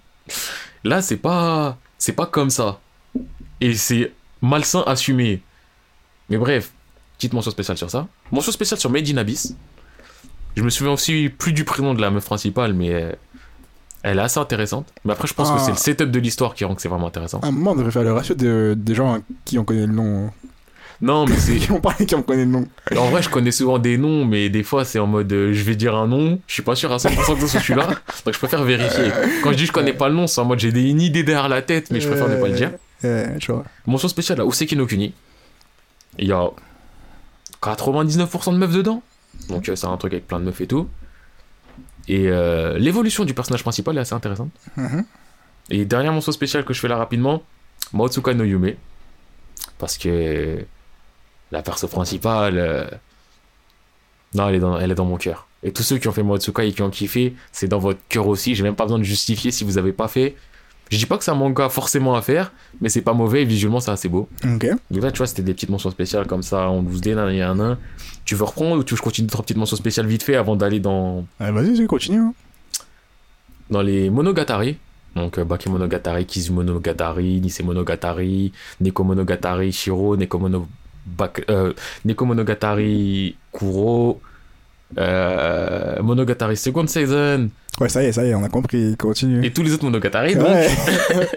là, 0.84 1.02
c'est 1.02 1.16
pas. 1.16 1.76
C'est 1.98 2.12
pas 2.12 2.26
comme 2.26 2.50
ça. 2.50 2.80
Et 3.60 3.74
c'est 3.74 4.12
malsain 4.40 4.82
assumé. 4.86 5.42
Mais 6.30 6.36
bref, 6.36 6.72
petite 7.16 7.32
mention 7.32 7.50
spéciale 7.50 7.76
sur 7.76 7.90
ça. 7.90 8.06
Mention 8.30 8.52
spéciale 8.52 8.78
sur 8.78 8.90
Made 8.90 9.08
in 9.08 9.16
Abyss. 9.16 9.54
Je 10.56 10.62
me 10.62 10.70
souviens 10.70 10.92
aussi 10.92 11.28
plus 11.28 11.52
du 11.52 11.64
prénom 11.64 11.94
de 11.94 12.00
la 12.00 12.10
meuf 12.10 12.24
principale, 12.24 12.72
mais 12.72 12.92
euh, 12.92 13.12
elle 14.02 14.18
est 14.18 14.22
assez 14.22 14.38
intéressante. 14.40 14.92
Mais 15.04 15.12
après, 15.12 15.26
je 15.28 15.34
pense 15.34 15.50
que 15.50 15.56
Ah. 15.56 15.62
c'est 15.64 15.70
le 15.72 15.76
setup 15.76 16.10
de 16.10 16.18
l'histoire 16.18 16.54
qui 16.54 16.64
rend 16.64 16.74
que 16.74 16.82
c'est 16.82 16.88
vraiment 16.88 17.06
intéressant. 17.08 17.40
À 17.40 17.46
un 17.48 17.50
moment, 17.50 17.72
on 17.72 17.76
devrait 17.76 17.90
faire 17.92 18.02
le 18.04 18.12
ratio 18.12 18.34
de, 18.34 18.74
des 18.76 18.94
gens 18.94 19.14
hein, 19.16 19.22
qui 19.44 19.58
en 19.58 19.64
connaissent 19.64 19.86
le 19.88 19.94
nom. 19.94 20.30
Non, 21.00 21.26
mais 21.26 21.36
c'est. 21.36 21.56
Qui 21.58 21.70
ont 21.70 21.80
parlé, 21.80 22.06
qui 22.06 22.14
en 22.14 22.22
connaissent 22.22 22.46
le 22.46 22.52
nom. 22.52 22.68
En 22.96 23.10
vrai, 23.10 23.22
je 23.22 23.28
connais 23.28 23.52
souvent 23.52 23.78
des 23.78 23.98
noms, 23.98 24.24
mais 24.24 24.48
des 24.48 24.62
fois, 24.62 24.84
c'est 24.84 24.98
en 24.98 25.06
mode 25.06 25.32
euh, 25.32 25.52
je 25.52 25.62
vais 25.62 25.76
dire 25.76 25.94
un 25.94 26.06
nom, 26.08 26.40
je 26.46 26.54
suis 26.54 26.62
pas 26.62 26.74
sûr 26.74 26.92
à 26.92 26.96
100% 26.96 27.38
que 27.38 27.46
c'est 27.46 27.60
celui-là, 27.60 27.86
donc 28.24 28.34
je 28.34 28.38
préfère 28.38 28.64
vérifier. 28.64 29.12
Quand 29.42 29.52
je 29.52 29.56
dis 29.56 29.66
je 29.66 29.72
connais 29.72 29.92
pas 29.92 30.08
le 30.08 30.14
nom, 30.14 30.26
c'est 30.26 30.40
en 30.40 30.44
mode 30.44 30.58
j'ai 30.58 30.68
une 30.68 31.00
idée 31.00 31.22
derrière 31.22 31.48
la 31.48 31.62
tête, 31.62 31.90
mais 31.90 32.00
je 32.00 32.08
préfère 32.08 32.28
ne 32.28 32.36
pas 32.36 32.48
le 32.48 32.54
dire. 32.54 32.72
Tu 33.38 33.52
vois. 33.52 33.64
Mention 33.86 34.08
spéciale 34.08 34.40
à 34.40 34.46
Oseki 34.46 34.76
no 34.76 34.86
Kuni. 34.86 35.14
Il 36.18 36.26
y 36.26 36.32
a 36.32 36.50
99% 37.62 38.52
de 38.52 38.58
meufs 38.58 38.72
dedans. 38.72 39.02
Donc 39.48 39.68
euh, 39.68 39.76
c'est 39.76 39.86
un 39.86 39.96
truc 39.96 40.12
avec 40.12 40.26
plein 40.26 40.40
de 40.40 40.44
meufs 40.44 40.60
et 40.60 40.66
tout. 40.66 40.88
Et 42.08 42.28
euh, 42.28 42.78
l'évolution 42.78 43.24
du 43.24 43.34
personnage 43.34 43.62
principal 43.62 43.96
est 43.98 44.00
assez 44.00 44.14
intéressante. 44.14 44.50
Mhm. 44.76 45.04
Et 45.70 45.84
dernier 45.84 46.10
morceau 46.10 46.32
spécial 46.32 46.64
que 46.64 46.72
je 46.72 46.80
fais 46.80 46.88
là 46.88 46.96
rapidement, 46.96 47.42
Maotsuka 47.92 48.34
no 48.34 48.44
Yume. 48.44 48.72
Parce 49.78 49.98
que 49.98 50.64
la 51.52 51.62
perso 51.62 51.88
principale, 51.88 52.58
euh, 52.58 52.84
non, 54.34 54.48
elle 54.48 54.56
est, 54.56 54.60
dans, 54.60 54.78
elle 54.78 54.90
est 54.90 54.94
dans 54.94 55.04
mon 55.06 55.16
cœur. 55.16 55.46
Et 55.62 55.72
tous 55.72 55.82
ceux 55.82 55.98
qui 55.98 56.06
ont 56.08 56.12
fait 56.12 56.22
Maotsuka 56.22 56.64
et 56.64 56.72
qui 56.72 56.82
ont 56.82 56.90
kiffé, 56.90 57.34
c'est 57.50 57.66
dans 57.68 57.78
votre 57.78 58.00
cœur 58.08 58.26
aussi. 58.28 58.54
J'ai 58.54 58.62
même 58.62 58.76
pas 58.76 58.84
besoin 58.84 58.98
de 58.98 59.04
justifier 59.04 59.50
si 59.50 59.64
vous 59.64 59.78
avez 59.78 59.92
pas 59.92 60.06
fait. 60.08 60.36
Je 60.90 60.96
dis 60.96 61.04
pas 61.06 61.18
que 61.18 61.24
c'est 61.24 61.30
un 61.30 61.34
manga 61.34 61.68
forcément 61.68 62.14
à 62.16 62.22
faire, 62.22 62.52
mais 62.80 62.88
c'est 62.88 63.02
pas 63.02 63.12
mauvais 63.12 63.42
et 63.42 63.44
visuellement 63.44 63.80
c'est 63.80 63.90
assez 63.90 64.08
beau. 64.08 64.28
Ok. 64.44 64.66
Donc 64.90 65.02
là, 65.02 65.10
tu 65.12 65.18
vois, 65.18 65.26
c'était 65.26 65.42
des 65.42 65.52
petites 65.52 65.68
mentions 65.68 65.90
spéciales 65.90 66.26
comme 66.26 66.42
ça, 66.42 66.68
en 66.70 66.82
12D, 66.82 67.14
nan, 67.14 67.36
nan, 67.36 67.56
nan. 67.58 67.76
Tu 68.24 68.34
veux 68.34 68.44
reprendre 68.44 68.76
ou 68.78 68.84
tu 68.84 68.94
veux 68.94 68.96
que 68.96 69.00
je 69.00 69.02
continue 69.04 69.28
trois 69.28 69.42
petites 69.42 69.56
mentions 69.58 69.76
spéciales 69.76 70.06
vite 70.06 70.22
fait 70.22 70.36
avant 70.36 70.56
d'aller 70.56 70.80
dans, 70.80 71.26
vas-y, 71.40 71.86
continue. 71.86 72.20
hein. 72.20 72.32
dans 73.70 73.82
les 73.82 74.08
Monogatari 74.08 74.78
Donc, 75.14 75.38
euh, 75.38 75.44
Bake 75.44 75.66
Monogatari, 75.66 76.24
Kizu 76.24 76.52
Monogatari, 76.52 77.40
Nisei 77.40 77.64
Monogatari, 77.66 78.52
Neko 78.80 79.04
Monogatari 79.04 79.72
Shiro, 79.72 80.16
Neko, 80.16 80.38
Mono... 80.38 80.68
Bak- 81.06 81.44
euh, 81.50 81.72
Neko 82.04 82.24
Monogatari 82.26 83.36
Kuro, 83.52 84.20
euh, 84.98 86.02
Monogatari 86.02 86.56
Second 86.56 86.86
Season, 86.86 87.50
Ouais, 87.80 87.88
ça 87.88 88.02
y 88.02 88.06
est, 88.06 88.12
ça 88.12 88.24
y 88.24 88.30
est, 88.30 88.34
on 88.34 88.42
a 88.42 88.48
compris. 88.48 88.96
Continue. 88.96 89.44
et 89.46 89.52
tous 89.52 89.62
les 89.62 89.72
autres 89.72 89.84
Monogatari. 89.84 90.34
Donc, 90.34 90.46
Ouais. 90.48 90.68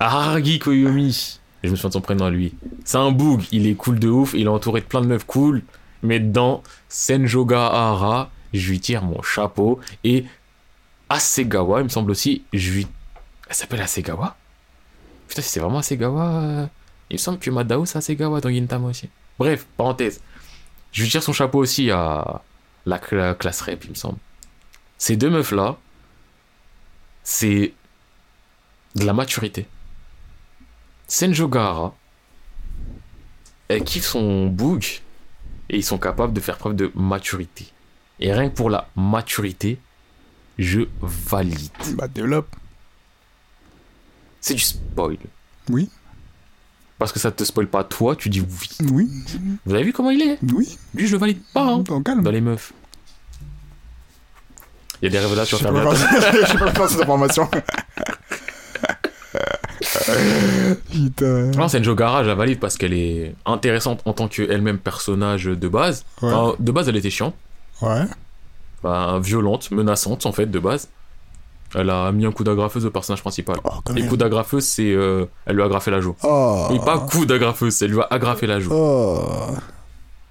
Araragi 0.00 0.58
Koyomi. 0.58 1.38
Je 1.64 1.70
me 1.70 1.76
souviens 1.76 1.88
de 1.90 1.92
son 1.94 2.00
prénom 2.00 2.26
à 2.26 2.30
lui. 2.30 2.54
C'est 2.84 2.96
un 2.98 3.10
boog, 3.12 3.42
il 3.52 3.66
est 3.66 3.74
cool 3.74 3.98
de 3.98 4.08
ouf, 4.08 4.34
il 4.34 4.42
est 4.46 4.48
entouré 4.48 4.80
de 4.80 4.86
plein 4.86 5.00
de 5.00 5.06
meufs 5.06 5.24
cool. 5.26 5.62
Mais 6.02 6.18
dedans, 6.18 6.62
Senjoga 6.88 7.66
Hara, 7.66 8.30
je 8.52 8.68
lui 8.70 8.80
tire 8.80 9.02
mon 9.04 9.22
chapeau. 9.22 9.78
Et 10.02 10.24
Asegawa, 11.08 11.80
il 11.80 11.84
me 11.84 11.88
semble 11.88 12.10
aussi, 12.10 12.42
je 12.52 12.72
lui. 12.72 12.86
Elle 13.48 13.54
s'appelle 13.54 13.80
Asegawa? 13.80 14.36
Putain, 15.28 15.42
si 15.42 15.50
c'est 15.50 15.60
vraiment 15.60 15.78
Asegawa. 15.78 16.68
Il 17.12 17.16
me 17.16 17.18
semble 17.18 17.38
que 17.38 17.50
Madao, 17.50 17.84
c'est 17.84 17.98
Asegawa 17.98 18.40
dans 18.40 18.48
Gintama 18.50 18.88
aussi. 18.88 19.08
Bref, 19.38 19.66
parenthèse. 19.76 20.20
Je 20.92 21.02
lui 21.02 21.10
tire 21.10 21.22
son 21.22 21.34
chapeau 21.34 21.58
aussi 21.58 21.90
à 21.90 22.40
la, 22.86 22.98
cla- 22.98 23.36
classe 23.36 23.60
rep, 23.60 23.84
il 23.84 23.90
me 23.90 23.94
semble. 23.94 24.18
Ces 24.96 25.16
deux 25.16 25.28
meufs-là, 25.28 25.76
c'est 27.22 27.74
de 28.96 29.04
la 29.04 29.12
maturité. 29.12 29.66
Senjo 31.06 31.48
Gahara, 31.48 31.94
elle 33.68 33.84
kiffe 33.84 34.06
son 34.06 34.46
boog 34.46 34.84
et 35.68 35.76
ils 35.76 35.84
sont 35.84 35.98
capables 35.98 36.32
de 36.32 36.40
faire 36.40 36.56
preuve 36.56 36.76
de 36.76 36.90
maturité. 36.94 37.66
Et 38.20 38.32
rien 38.32 38.48
que 38.48 38.54
pour 38.54 38.70
la 38.70 38.88
maturité, 38.96 39.78
je 40.58 40.80
valide. 41.02 41.70
Bah, 41.94 42.08
développe. 42.08 42.48
C'est 44.40 44.54
du 44.54 44.60
spoil. 44.62 45.18
Oui. 45.68 45.90
Parce 47.02 47.10
que 47.12 47.18
ça 47.18 47.32
te 47.32 47.42
spoil 47.42 47.66
pas 47.66 47.82
toi, 47.82 48.14
tu 48.14 48.28
dis 48.28 48.38
oui. 48.40 48.68
Oui. 48.92 49.10
Vous 49.66 49.74
avez 49.74 49.82
vu 49.82 49.92
comment 49.92 50.10
il 50.10 50.22
est? 50.22 50.38
Oui. 50.54 50.78
Lui, 50.94 51.08
je 51.08 51.12
le 51.14 51.18
valide 51.18 51.40
pas 51.52 51.62
hein, 51.64 51.82
Au 51.88 51.98
calme. 52.00 52.22
dans 52.22 52.30
les 52.30 52.40
meufs. 52.40 52.72
Il 55.02 55.06
y 55.06 55.08
a 55.08 55.10
des 55.10 55.18
révélations 55.18 55.58
Je 55.58 55.64
faire- 55.64 55.96
je 56.42 56.46
sais 56.46 56.72
pas 56.72 56.86
cette 56.86 57.00
information. 57.02 57.50
Putain. 60.92 61.50
Non, 61.56 61.66
Senjo 61.66 61.96
Gara, 61.96 62.22
je 62.22 62.28
la 62.28 62.36
valide 62.36 62.60
parce 62.60 62.76
qu'elle 62.76 62.92
est 62.92 63.34
intéressante 63.46 64.00
en 64.04 64.12
tant 64.12 64.28
qu'elle-même 64.28 64.78
personnage 64.78 65.46
de 65.46 65.68
base. 65.68 66.04
Ouais. 66.22 66.32
Enfin, 66.32 66.54
de 66.60 66.70
base, 66.70 66.88
elle 66.88 66.96
était 66.96 67.10
chiante. 67.10 67.34
Ouais. 67.80 68.04
Violente, 69.20 69.72
menaçante 69.72 70.24
en 70.24 70.30
fait 70.30 70.46
de 70.46 70.58
base. 70.60 70.88
Elle 71.74 71.88
a 71.90 72.12
mis 72.12 72.26
un 72.26 72.32
coup 72.32 72.44
d'agrafeuse 72.44 72.84
au 72.86 72.90
personnage 72.90 73.22
principal. 73.22 73.56
Oh, 73.64 73.70
Et 73.96 74.06
coup 74.06 74.16
d'agrafeuse, 74.16 74.64
c'est. 74.64 74.92
euh, 74.92 75.24
elle 75.46 75.56
lui 75.56 75.62
a 75.62 75.66
agrafé 75.66 75.90
la 75.90 76.00
joue. 76.00 76.14
Oh. 76.22 76.68
Et 76.74 76.78
pas 76.78 76.98
coup 76.98 77.24
d'agrafeuse, 77.24 77.82
elle 77.82 77.92
lui 77.92 78.00
a 78.00 78.06
agrafé 78.10 78.46
la 78.46 78.60
joue. 78.60 78.70
Oh. 78.74 79.20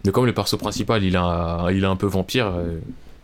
Mais 0.05 0.11
comme 0.11 0.25
le 0.25 0.33
perso 0.33 0.57
principal, 0.57 1.03
il, 1.03 1.15
a, 1.17 1.67
il 1.71 1.83
est 1.83 1.87
un 1.87 1.95
peu 1.95 2.07
vampire, 2.07 2.47
euh, 2.55 2.79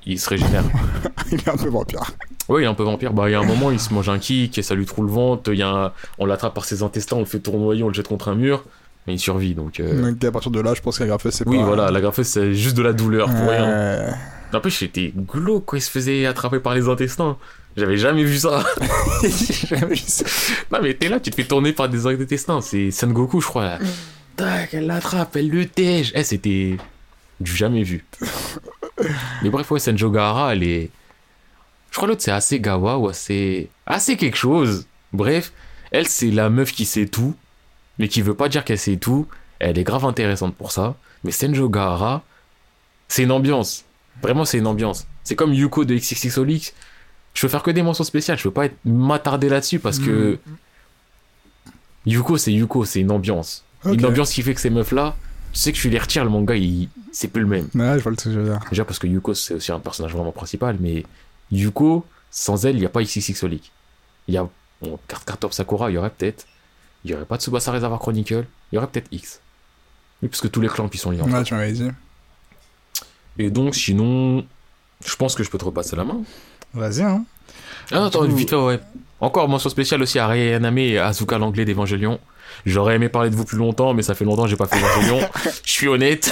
il 0.06 0.20
se 0.20 0.30
régénère. 0.30 0.64
Il 1.32 1.40
est 1.40 1.50
un 1.50 1.58
peu 1.58 1.68
vampire. 1.68 2.00
ouais, 2.48 2.62
il 2.62 2.64
est 2.64 2.70
un 2.70 2.74
peu 2.74 2.84
vampire. 2.84 3.12
Bah, 3.12 3.28
il 3.28 3.34
y 3.34 3.36
a 3.36 3.40
un 3.42 3.46
moment, 3.46 3.70
il 3.72 3.80
se 3.82 3.94
mange 3.94 4.08
un 4.08 4.18
kick 4.18 4.58
et 4.58 4.62
ça 4.62 4.76
lui 4.76 4.86
trouve 4.86 5.06
le 5.08 5.12
ventre. 5.12 5.52
Il 5.52 5.60
y 5.60 5.62
a 5.64 5.68
un- 5.70 5.92
On 6.20 6.26
l'attrape 6.26 6.54
par 6.54 6.64
ses 6.64 6.84
intestins, 6.84 7.18
on 7.18 7.20
le 7.20 7.26
fait 7.26 7.40
tournoyer, 7.40 7.84
on 7.84 7.90
le 7.90 7.94
jette 7.94 8.08
contre 8.08 8.30
un 8.30 8.36
mur. 8.36 8.64
Mais 9.06 9.16
il 9.16 9.20
survit 9.20 9.54
donc. 9.54 9.82
euh, 9.82 10.12
Donc, 10.12 10.24
à 10.24 10.32
partir 10.32 10.52
de 10.52 10.62
là, 10.62 10.74
je 10.74 10.82
pense 10.82 10.98
qu'agrafeuse, 11.00 11.34
c'est 11.34 11.46
Oui, 11.48 11.58
pas. 11.58 11.64
voilà, 11.66 11.92
l'agrafeuse, 11.92 12.26
c'est 12.28 12.54
juste 12.54 12.78
de 12.78 12.82
la 12.84 12.94
douleur 12.94 13.28
pour 13.30 13.50
rien. 13.50 14.14
En 14.54 14.60
plus, 14.62 14.72
j'étais 14.72 15.12
glauque 15.18 15.66
quand 15.66 15.76
il 15.76 15.82
se 15.82 15.92
faisait 15.92 16.26
attraper 16.26 16.60
par 16.62 16.74
les 16.76 16.88
intestins. 16.88 17.36
J'avais 17.78 17.98
jamais 17.98 18.24
vu 18.24 18.40
ça. 18.40 18.66
J'ai 19.22 19.68
jamais 19.68 19.94
vu 19.94 19.98
ça. 19.98 20.26
Non 20.72 20.80
mais 20.82 20.96
t'es 20.96 21.10
là, 21.10 21.20
tu 21.20 21.30
te 21.30 21.36
fais 21.36 21.44
tourner 21.44 21.74
par 21.74 21.88
des 21.88 22.08
intestins. 22.08 22.60
C'est 22.60 22.90
Son 22.90 23.08
Goku, 23.08 23.40
je 23.40 23.48
crois. 23.48 23.66
Là. 23.66 23.80
Tac, 24.36 24.74
elle 24.74 24.88
l'attrape, 24.88 25.36
elle 25.36 25.50
le 25.50 25.68
tège. 25.68 26.12
Eh, 26.16 26.24
c'était 26.24 26.78
du 27.40 27.56
jamais 27.56 27.84
vu. 27.84 28.04
mais 29.44 29.50
bref, 29.50 29.70
ouais, 29.70 29.80
Senjo 29.80 30.10
Gahara, 30.10 30.54
elle 30.54 30.64
est... 30.64 30.90
Je 31.92 31.96
crois 31.96 32.08
l'autre, 32.08 32.22
c'est 32.24 32.32
Asegawa 32.32 32.98
ou 32.98 33.10
assez... 33.10 33.70
Assez 33.86 34.18
quelque 34.18 34.38
chose. 34.38 34.88
Bref, 35.14 35.54
elle, 35.92 36.08
c'est 36.08 36.32
la 36.32 36.50
meuf 36.50 36.72
qui 36.72 36.86
sait 36.86 37.06
tout, 37.06 37.36
mais 38.00 38.08
qui 38.08 38.22
veut 38.24 38.36
pas 38.36 38.50
dire 38.50 38.66
qu'elle 38.66 38.80
sait 38.80 38.98
tout. 38.98 39.28
Elle 39.60 39.78
est 39.78 39.84
grave 39.84 40.06
intéressante 40.06 40.56
pour 40.56 40.72
ça. 40.72 40.96
Mais 41.24 41.32
Senjo 41.32 41.70
Gahara, 41.70 42.24
c'est 43.08 43.24
une 43.24 43.32
ambiance. 43.32 43.86
Vraiment, 44.22 44.46
c'est 44.46 44.58
une 44.58 44.68
ambiance. 44.68 45.08
C'est 45.24 45.36
comme 45.36 45.54
Yuko 45.54 45.86
de 45.86 45.96
XXXOLX. 45.96 46.74
Je 47.38 47.46
veux 47.46 47.52
faire 47.52 47.62
que 47.62 47.70
des 47.70 47.84
mentions 47.84 48.04
spéciales. 48.04 48.40
Je 48.40 48.46
veux 48.46 48.54
pas 48.54 48.66
être 48.66 48.76
m'attarder 48.84 49.48
là-dessus 49.48 49.78
parce 49.78 50.00
que 50.00 50.40
Yuko, 52.08 52.36
c'est 52.38 52.52
Yuko, 52.52 52.84
c'est 52.84 53.02
une 53.02 53.12
ambiance. 53.12 53.64
Une 53.86 54.04
ambiance 54.08 54.34
qui 54.34 54.42
fait 54.42 54.56
que 54.56 54.60
ces 54.60 54.72
meufs-là, 54.72 55.16
tu 55.54 55.60
sais 55.60 55.72
que 55.72 55.78
tu 55.78 55.88
les 55.92 56.00
retires, 56.00 56.24
le 56.24 56.32
manga, 56.32 56.56
il... 56.56 56.90
c'est 57.12 57.28
plus 57.28 57.44
le 57.44 57.48
même. 57.48 57.70
Ouais, 57.76 58.00
je 58.00 58.02
vois 58.02 58.10
le 58.10 58.18
truc 58.18 58.34
je 58.34 58.40
veux 58.40 58.50
dire. 58.50 58.60
Déjà 58.72 58.86
parce 58.86 58.98
que 58.98 59.06
Yuko, 59.06 59.36
c'est 59.36 59.54
aussi 59.54 59.72
un 59.72 59.80
personnage 59.80 60.14
vraiment 60.14 60.32
principal, 60.32 60.78
mais 60.80 61.06
Yuko, 61.52 62.08
sans 62.32 62.66
elle, 62.66 62.76
il 62.76 62.80
n'y 62.80 62.88
a 62.88 62.90
pas 62.90 63.04
XXXOLIC. 63.04 63.72
Il 64.30 64.34
y 64.34 64.38
a 64.38 64.50
bon, 64.82 64.98
Top 65.40 65.54
Sakura, 65.54 65.92
il 65.92 65.94
y 65.94 65.98
aurait 66.00 66.10
peut-être. 66.10 66.48
Il 67.06 67.12
n'y 67.12 67.16
aurait 67.16 67.26
pas 67.26 67.38
Tsubasa 67.38 67.72
Reservoir 67.72 68.00
Chronicle, 68.00 68.48
il 68.72 68.76
y 68.76 68.78
aurait 68.80 68.88
peut-être 68.88 69.10
X. 69.12 69.42
Oui, 70.24 70.30
parce 70.30 70.42
que 70.42 70.48
tous 70.48 70.60
les 70.60 70.70
clans 70.70 70.90
qui 70.90 70.98
sont 70.98 71.12
liés. 71.12 71.22
Ouais, 71.22 71.44
tu 71.44 71.54
m'avais 71.54 71.72
dit. 71.72 71.88
Et 73.38 73.52
donc, 73.52 73.76
sinon, 73.76 74.44
je 75.06 75.16
pense 75.16 75.36
que 75.36 75.44
je 75.44 75.52
peux 75.52 75.60
te 75.60 75.66
repasser 75.66 75.96
la 75.96 76.04
main. 76.04 76.24
Vas-y, 76.74 77.02
hein. 77.02 77.24
Ah, 77.92 78.06
attends, 78.06 78.20
coup- 78.26 78.36
vite 78.36 78.50
fait, 78.50 78.56
ouais. 78.56 78.80
Encore 79.20 79.48
mention 79.50 79.70
spéciale 79.70 80.02
aussi 80.02 80.20
à 80.20 80.28
Reyaname 80.28 80.78
et 80.78 80.98
à 80.98 81.08
Azuka 81.08 81.38
l'anglais 81.38 81.66
d'Evangelion. 81.66 82.20
J'aurais 82.66 82.96
aimé 82.96 83.10
parler 83.10 83.30
de 83.30 83.36
vous 83.36 83.46
plus 83.46 83.58
longtemps, 83.58 83.94
mais 83.94 84.04
ça 84.04 84.14
fait 84.14 84.26
longtemps 84.26 84.44
que 84.44 84.50
j'ai 84.50 84.56
pas 84.58 84.68
fait 84.68 84.78
Evangelion. 84.78 85.20
Je 85.64 85.72
suis 85.72 85.88
honnête. 85.88 86.32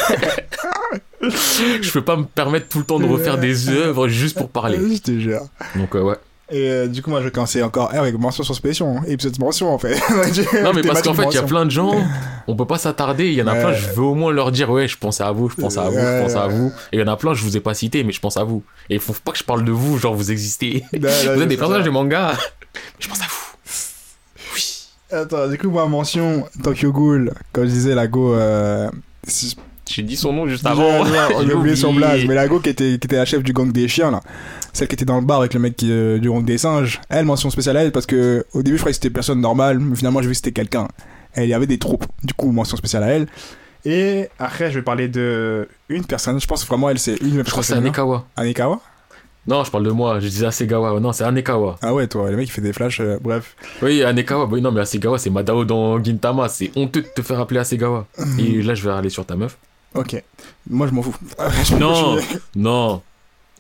je 1.22 1.92
peux 1.92 2.04
pas 2.04 2.18
me 2.18 2.26
permettre 2.26 2.68
tout 2.68 2.80
le 2.80 2.86
temps 2.86 3.00
de 3.00 3.06
refaire 3.06 3.38
des 3.38 3.70
œuvres 3.70 4.08
juste 4.08 4.38
pour 4.38 4.50
parler. 4.50 4.78
Je 4.78 5.02
te 5.02 5.20
jure. 5.20 5.42
Donc, 5.76 5.96
euh, 5.96 6.02
ouais. 6.02 6.16
Et 6.52 6.70
euh, 6.70 6.88
du 6.88 7.02
coup, 7.02 7.10
moi, 7.10 7.22
je 7.22 7.26
vais 7.26 7.32
commencer 7.32 7.64
encore 7.64 7.92
avec 7.92 8.16
mention 8.20 8.44
sur 8.44 8.54
spécial. 8.54 9.02
Et 9.08 9.18
puis 9.18 9.28
cette 9.28 9.40
mention, 9.40 9.74
en 9.74 9.80
fait. 9.80 9.96
Non, 10.64 10.74
mais 10.74 10.84
parce 10.84 11.02
qu'en 11.02 11.16
fait, 11.16 11.26
il 11.32 11.36
y 11.36 11.38
a 11.40 11.44
plein 11.44 11.66
de 11.66 11.72
gens, 11.72 11.96
on 12.48 12.56
peut 12.56 12.68
pas 12.68 12.78
s'attarder. 12.78 13.28
Il 13.30 13.34
y 13.34 13.42
en 13.42 13.48
a 13.48 13.54
Ouais. 13.54 13.60
plein, 13.62 13.74
je 13.74 13.88
veux 13.94 14.04
au 14.04 14.14
moins 14.14 14.32
leur 14.32 14.52
dire, 14.52 14.70
ouais, 14.70 14.88
je 14.88 14.96
pense 14.98 15.22
à 15.22 15.32
vous, 15.32 15.50
je 15.50 15.56
pense 15.56 15.78
à 15.78 15.90
vous, 15.90 15.98
je 15.98 16.04
Ouais. 16.04 16.22
pense 16.22 16.36
à 16.36 16.48
vous. 16.48 16.72
Et 16.92 16.98
il 16.98 17.00
y 17.00 17.04
en 17.04 17.08
a 17.12 17.18
plein, 17.18 17.34
je 17.34 17.44
vous 17.44 17.58
ai 17.58 17.62
pas 17.62 17.74
cité, 17.74 18.04
mais 18.04 18.12
je 18.12 18.20
pense 18.20 18.38
à 18.38 18.44
vous. 18.44 18.64
Et 18.92 18.96
il 18.96 19.00
faut 19.02 19.14
pas 19.14 19.32
que 19.32 19.40
je 19.40 19.44
parle 19.44 19.64
de 19.66 19.72
vous, 19.72 19.98
genre 19.98 20.14
vous 20.14 20.32
existez. 20.32 20.84
Là, 20.94 21.10
vous 21.36 21.42
êtes 21.42 21.48
des 21.50 21.58
personnages 21.58 21.84
de 21.86 21.90
manga. 21.90 22.34
Je 23.00 23.08
pense 23.08 23.22
à 23.22 23.26
vous. 23.28 23.56
Oui. 24.54 24.88
Attends, 25.12 25.48
du 25.48 25.58
coup, 25.58 25.70
moi, 25.72 25.88
mention 25.88 26.46
Tokyo 26.64 26.92
Ghoul. 26.92 27.34
Comme 27.54 27.66
je 27.66 27.70
disais, 27.70 27.96
la 27.96 28.06
go. 28.08 28.36
Euh... 28.36 28.90
J'ai 29.88 30.02
dit 30.02 30.18
son 30.18 30.34
nom 30.34 30.48
juste 30.48 30.66
avant. 30.66 31.04
J'ai 31.46 31.54
oublié 31.54 31.76
son 31.76 31.94
blaze. 31.94 32.26
Mais 32.28 32.36
la 32.36 32.48
go 32.48 32.60
qui 32.60 32.70
était, 32.70 32.90
qui 32.90 32.94
était 32.96 33.16
la 33.18 33.26
chef 33.26 33.44
du 33.44 33.54
gang 33.54 33.72
des 33.72 33.88
chiens, 33.88 34.12
là. 34.12 34.22
Celle 34.76 34.90
qui 34.90 34.96
était 34.96 35.06
dans 35.06 35.22
le 35.22 35.26
bar 35.26 35.40
avec 35.40 35.54
le 35.54 35.62
mec 35.62 35.78
qui, 35.78 35.90
euh, 35.90 36.20
du 36.20 36.30
gang 36.30 36.44
des 36.44 36.58
singes. 36.58 37.00
Elle, 37.08 37.24
mention 37.24 37.50
spéciale 37.50 37.78
à 37.78 37.84
elle, 37.84 37.94
parce 37.94 38.06
que 38.06 38.46
au 38.52 38.62
début, 38.62 38.76
je 38.76 38.82
croyais 38.82 38.92
que 38.92 38.98
c'était 39.02 39.10
personne 39.10 39.40
normale. 39.40 39.80
Mais 39.80 39.96
finalement, 39.96 40.20
j'ai 40.22 40.28
vu 40.28 40.34
que 40.34 40.36
c'était 40.36 40.52
quelqu'un. 40.52 40.90
Elle, 41.34 41.46
il 41.46 41.50
y 41.50 41.54
avait 41.54 41.66
des 41.66 41.78
troupes. 41.78 42.06
Du 42.26 42.34
coup, 42.34 42.52
mention 42.52 42.76
spéciale 42.76 43.04
à 43.04 43.08
elle. 43.08 43.28
Et 43.86 44.28
après, 44.38 44.72
je 44.72 44.80
vais 44.80 44.84
parler 44.84 45.08
de 45.08 45.70
une 45.88 46.04
personne. 46.04 46.42
Je 46.42 46.46
pense 46.46 46.68
vraiment, 46.68 46.90
elle, 46.90 47.00
c'est 47.00 47.16
une 47.22 47.38
Je 47.38 47.50
crois 47.50 47.62
que 47.62 47.68
c'est 47.68 47.74
Anekawa. 47.76 48.26
Anekawa 48.36 48.82
Non, 49.48 49.64
je 49.64 49.72
parle 49.72 49.86
de 49.86 49.92
moi, 49.92 50.20
je 50.20 50.28
disais 50.28 50.46
Asegawa. 50.46 51.00
Non, 51.00 51.14
c'est 51.14 51.24
Anekawa. 51.24 51.78
Ah 51.82 51.94
ouais, 51.94 52.08
toi, 52.08 52.30
le 52.30 52.36
mec, 52.36 52.50
il 52.50 52.52
fait 52.52 52.60
des 52.62 52.74
flashs. 52.74 53.00
euh, 53.00 53.18
bref. 53.22 53.56
Oui, 53.82 54.04
Anekawa. 54.04 54.46
Oui, 54.52 54.62
non, 54.62 54.74
mais 54.74 54.82
Asegawa, 54.82 55.18
c'est 55.20 55.30
Madao 55.30 55.64
dans 55.64 56.04
Gintama. 56.04 56.50
C'est 56.50 56.72
honteux 56.76 57.02
de 57.04 57.08
te 57.16 57.22
faire 57.22 57.40
appeler 57.40 57.62
Asegawa. 57.62 58.08
Et 58.40 58.62
là, 58.62 58.76
je 58.76 58.84
vais 58.84 58.94
aller 58.94 59.10
sur 59.10 59.26
ta 59.26 59.38
meuf. 59.38 59.58
Ok. 59.94 60.22
Moi, 60.70 60.88
je 60.88 60.92
m'en 60.92 61.02
fous. 61.02 61.16
Non, 61.80 62.18
non. 62.58 63.02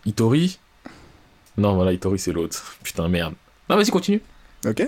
Itori 0.06 0.60
Non, 1.57 1.76
voilà, 1.76 1.94
Itori, 1.94 2.19
c'est 2.19 2.32
l'autre. 2.34 2.76
Putain, 2.84 3.07
merde. 3.07 3.34
Non, 3.69 3.76
vas-y, 3.77 3.90
continue. 3.90 4.22
Ok. 4.68 4.84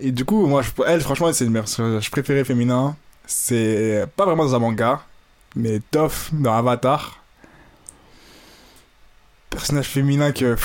Et 0.00 0.12
du 0.12 0.24
coup, 0.24 0.46
moi, 0.46 0.62
je- 0.62 0.70
elle, 0.86 1.00
franchement, 1.00 1.32
c'est 1.32 1.44
le 1.44 1.52
personnage 1.52 2.10
préféré 2.10 2.44
féminin. 2.44 2.96
C'est 3.26 4.06
pas 4.16 4.24
vraiment 4.24 4.44
dans 4.44 4.54
un 4.54 4.58
manga. 4.58 5.02
Mais 5.56 5.80
Toph 5.90 6.30
dans 6.32 6.54
Avatar. 6.54 7.22
Personnage 9.50 9.86
féminin 9.86 10.32
que. 10.32 10.56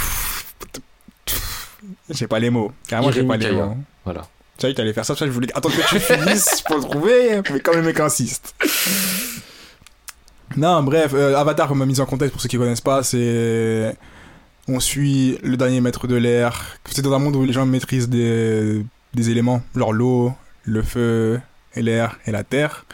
J'ai 2.10 2.28
pas 2.28 2.40
les 2.40 2.50
mots. 2.50 2.72
Carrément, 2.88 3.12
j'ai 3.12 3.24
pas 3.24 3.38
les 3.38 3.52
mots. 3.52 3.78
Voilà. 4.06 4.22
Tu 4.58 4.68
sais, 4.68 4.74
tu 4.74 4.82
allais 4.82 4.94
faire 4.94 5.06
ça, 5.06 5.16
je 5.18 5.26
voulais 5.26 5.52
attendre 5.56 5.76
que 5.76 5.88
tu 5.90 6.00
finisses 6.00 6.62
pour 6.62 6.78
le 6.78 6.84
trouver, 6.84 7.42
mais 7.52 7.60
quand 7.60 7.74
même, 7.74 7.86
mec 7.86 8.00
insiste. 8.00 8.54
Non, 10.56 10.84
bref, 10.84 11.12
euh, 11.16 11.36
Avatar, 11.36 11.68
comme 11.68 11.84
mise 11.86 12.00
en 12.00 12.06
contexte 12.06 12.34
pour 12.34 12.42
ceux 12.42 12.48
qui 12.50 12.58
connaissent 12.58 12.82
pas, 12.82 13.02
c'est. 13.04 13.96
On 14.68 14.80
suit 14.80 15.38
le 15.44 15.58
dernier 15.58 15.82
maître 15.82 16.08
de 16.08 16.16
l'air. 16.16 16.78
C'est 16.86 17.02
dans 17.02 17.14
un 17.14 17.20
monde 17.20 17.36
où 17.36 17.44
les 17.44 17.54
gens 17.54 17.66
maîtrisent 17.66 18.10
des, 18.10 18.86
des 19.14 19.30
éléments, 19.30 19.62
genre 19.76 19.94
l'eau, 19.94 20.34
le 20.64 20.82
feu, 20.82 21.42
l'air 21.76 22.20
et 22.26 22.32
la 22.32 22.44
terre. 22.44 22.86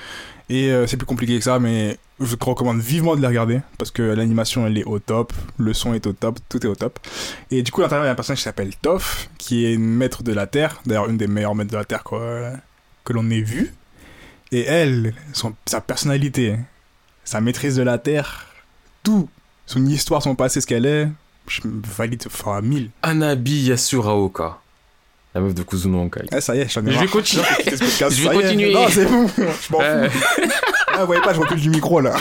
Et 0.49 0.71
euh, 0.71 0.87
c'est 0.87 0.97
plus 0.97 1.05
compliqué 1.05 1.37
que 1.37 1.43
ça, 1.43 1.59
mais 1.59 1.97
je 2.19 2.35
te 2.35 2.43
recommande 2.43 2.79
vivement 2.79 3.15
de 3.15 3.21
les 3.21 3.27
regarder 3.27 3.61
parce 3.77 3.91
que 3.91 4.01
l'animation 4.01 4.65
elle 4.67 4.77
est 4.77 4.83
au 4.83 4.99
top, 4.99 5.31
le 5.57 5.73
son 5.73 5.93
est 5.93 6.05
au 6.07 6.13
top, 6.13 6.39
tout 6.49 6.65
est 6.65 6.69
au 6.69 6.75
top. 6.75 6.99
Et 7.51 7.61
du 7.61 7.71
coup, 7.71 7.81
à 7.81 7.83
l'intérieur, 7.83 8.05
il 8.05 8.07
y 8.07 8.09
a 8.09 8.13
un 8.13 8.15
personnage 8.15 8.39
qui 8.39 8.43
s'appelle 8.43 8.75
Toph, 8.75 9.29
qui 9.37 9.65
est 9.65 9.73
une 9.73 9.85
maître 9.85 10.23
de 10.23 10.33
la 10.33 10.47
terre, 10.47 10.81
d'ailleurs, 10.85 11.09
une 11.09 11.17
des 11.17 11.27
meilleures 11.27 11.55
maîtres 11.55 11.71
de 11.71 11.77
la 11.77 11.85
terre 11.85 12.03
que 12.03 13.13
l'on 13.13 13.29
ait 13.29 13.41
vu. 13.41 13.73
Et 14.51 14.61
elle, 14.61 15.13
sa 15.65 15.81
personnalité, 15.81 16.57
sa 17.23 17.41
maîtrise 17.41 17.75
de 17.75 17.83
la 17.83 17.99
terre, 17.99 18.47
tout, 19.03 19.29
son 19.67 19.85
histoire, 19.85 20.23
son 20.23 20.35
passé, 20.35 20.61
ce 20.61 20.67
qu'elle 20.67 20.87
est, 20.87 21.07
je 21.47 21.67
me 21.67 21.81
valide 21.85 22.27
fois 22.29 22.61
1000. 22.61 22.89
Anabi 23.01 23.63
Yasuraoka. 23.69 24.59
La 25.35 25.41
meuf 25.41 25.53
de 25.53 25.61
Kuzuno 25.63 25.99
Honkai. 25.99 26.25
Ah, 26.31 26.41
ça 26.41 26.55
y 26.55 26.59
est, 26.59 26.69
j'en 26.69 26.83
ai 26.85 26.91
Je 26.91 26.99
vais 26.99 27.07
continuer. 27.07 27.43
Je 27.65 28.23
vais 28.29 28.35
continuer. 28.35 28.73
Non, 28.73 28.87
c'est 28.89 29.05
bon, 29.05 29.27
je 29.27 29.71
m'en 29.71 29.79
Euh, 29.81 30.09
fous. 30.09 30.41
Ah, 30.93 31.01
vous 31.01 31.05
voyez 31.05 31.21
pas, 31.21 31.33
je 31.33 31.39
recule 31.39 31.61
du 31.61 31.69
micro 31.69 32.01
là. 32.01 32.15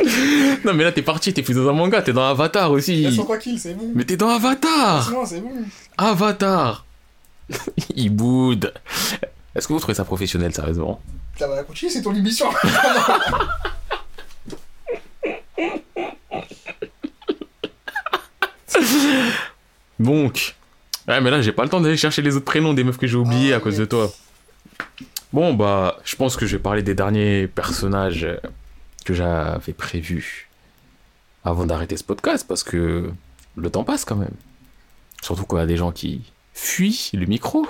non, 0.64 0.72
mais 0.74 0.84
là, 0.84 0.92
t'es 0.92 1.02
parti, 1.02 1.32
t'es 1.34 1.42
plus 1.42 1.54
dans 1.54 1.68
un 1.68 1.72
manga, 1.72 2.00
t'es 2.02 2.12
dans 2.12 2.24
Avatar 2.28 2.70
aussi. 2.70 3.06
tranquilles, 3.24 3.58
c'est 3.58 3.74
bon. 3.74 3.90
Mais 3.94 4.04
t'es 4.04 4.16
dans 4.16 4.28
Avatar 4.28 5.10
Non, 5.10 5.26
c'est 5.26 5.40
bon. 5.40 5.50
Avatar 5.98 6.86
Il 7.96 8.10
boude. 8.10 8.72
Est-ce 9.54 9.66
que 9.66 9.72
vous 9.72 9.80
trouvez 9.80 9.94
ça 9.94 10.04
professionnel, 10.04 10.54
sérieusement? 10.54 11.00
Ça 11.36 11.48
va 11.48 11.62
continuer, 11.64 11.90
c'est 11.90 12.02
ton 12.02 12.14
émission. 12.14 12.46
Donc. 19.98 20.54
Ouais, 21.08 21.20
mais 21.20 21.30
là, 21.30 21.42
j'ai 21.42 21.52
pas 21.52 21.64
le 21.64 21.68
temps 21.68 21.80
d'aller 21.80 21.96
chercher 21.96 22.22
les 22.22 22.36
autres 22.36 22.44
prénoms 22.44 22.72
des 22.74 22.84
meufs 22.84 22.98
que 22.98 23.06
j'ai 23.06 23.16
oubliés 23.16 23.52
Ah, 23.52 23.56
à 23.56 23.60
cause 23.60 23.76
de 23.76 23.84
toi. 23.84 24.10
Bon, 25.32 25.54
bah, 25.54 25.98
je 26.04 26.16
pense 26.16 26.36
que 26.36 26.46
je 26.46 26.56
vais 26.56 26.62
parler 26.62 26.82
des 26.82 26.94
derniers 26.94 27.46
personnages 27.46 28.26
que 29.04 29.14
j'avais 29.14 29.72
prévus 29.72 30.48
avant 31.44 31.66
d'arrêter 31.66 31.96
ce 31.96 32.04
podcast 32.04 32.44
parce 32.46 32.62
que 32.62 33.10
le 33.56 33.70
temps 33.70 33.84
passe 33.84 34.04
quand 34.04 34.16
même. 34.16 34.34
Surtout 35.22 35.44
y 35.56 35.60
a 35.60 35.66
des 35.66 35.76
gens 35.76 35.92
qui 35.92 36.22
fuient 36.54 37.10
le 37.12 37.26
micro 37.26 37.66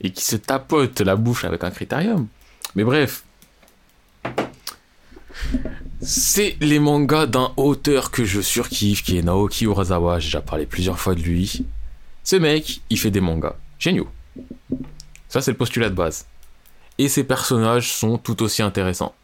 et 0.00 0.10
qui 0.10 0.24
se 0.24 0.36
tapotent 0.36 1.00
la 1.00 1.16
bouche 1.16 1.44
avec 1.44 1.64
un 1.64 1.70
critérium. 1.70 2.26
Mais 2.74 2.84
bref. 2.84 3.24
C'est 6.04 6.56
les 6.60 6.80
mangas 6.80 7.26
d'un 7.26 7.52
auteur 7.56 8.10
que 8.10 8.24
je 8.24 8.40
surkiffe 8.40 9.04
qui 9.04 9.18
est 9.18 9.22
Naoki 9.22 9.66
Urasawa. 9.66 10.18
J'ai 10.18 10.26
déjà 10.26 10.40
parlé 10.40 10.66
plusieurs 10.66 10.98
fois 10.98 11.14
de 11.14 11.20
lui. 11.20 11.64
Ce 12.24 12.34
mec, 12.34 12.80
il 12.90 12.98
fait 12.98 13.12
des 13.12 13.20
mangas. 13.20 13.54
Géniaux. 13.78 14.08
Ça, 15.28 15.40
c'est 15.40 15.52
le 15.52 15.56
postulat 15.56 15.90
de 15.90 15.94
base. 15.94 16.26
Et 16.98 17.08
ses 17.08 17.22
personnages 17.22 17.92
sont 17.92 18.18
tout 18.18 18.42
aussi 18.42 18.62
intéressants. 18.62 19.14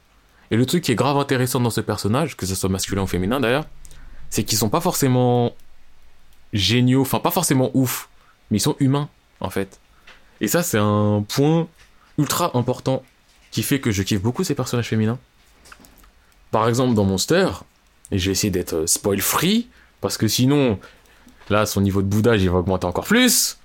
Et 0.52 0.56
le 0.56 0.66
truc 0.66 0.84
qui 0.84 0.92
est 0.92 0.94
grave 0.94 1.16
intéressant 1.16 1.58
dans 1.58 1.70
ce 1.70 1.80
personnage, 1.80 2.36
que 2.36 2.46
ce 2.46 2.54
soit 2.54 2.68
masculin 2.68 3.02
ou 3.02 3.06
féminin 3.08 3.40
d'ailleurs, 3.40 3.66
c'est 4.30 4.44
qu'ils 4.44 4.56
sont 4.56 4.70
pas 4.70 4.80
forcément 4.80 5.56
géniaux, 6.52 7.02
enfin 7.02 7.18
pas 7.18 7.32
forcément 7.32 7.72
ouf, 7.74 8.08
mais 8.50 8.58
ils 8.58 8.62
sont 8.62 8.76
humains 8.78 9.08
en 9.40 9.50
fait. 9.50 9.80
Et 10.40 10.46
ça, 10.46 10.62
c'est 10.62 10.78
un 10.78 11.24
point 11.26 11.66
ultra 12.18 12.56
important 12.56 13.02
qui 13.50 13.64
fait 13.64 13.80
que 13.80 13.90
je 13.90 14.02
kiffe 14.04 14.22
beaucoup 14.22 14.44
ces 14.44 14.54
personnages 14.54 14.88
féminins. 14.88 15.18
Par 16.50 16.68
exemple, 16.68 16.94
dans 16.94 17.04
Monster, 17.04 17.48
et 18.10 18.18
je 18.18 18.26
vais 18.26 18.32
essayer 18.32 18.50
d'être 18.50 18.86
spoil 18.86 19.20
free, 19.20 19.68
parce 20.00 20.16
que 20.16 20.28
sinon, 20.28 20.78
là, 21.50 21.66
son 21.66 21.80
niveau 21.80 22.02
de 22.02 22.06
boudage, 22.06 22.42
il 22.42 22.50
va 22.50 22.58
augmenter 22.58 22.86
encore 22.86 23.04
plus. 23.04 23.58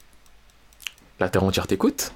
La 1.19 1.30
terre 1.30 1.43
entière 1.43 1.68
t'écoute. 1.68 2.11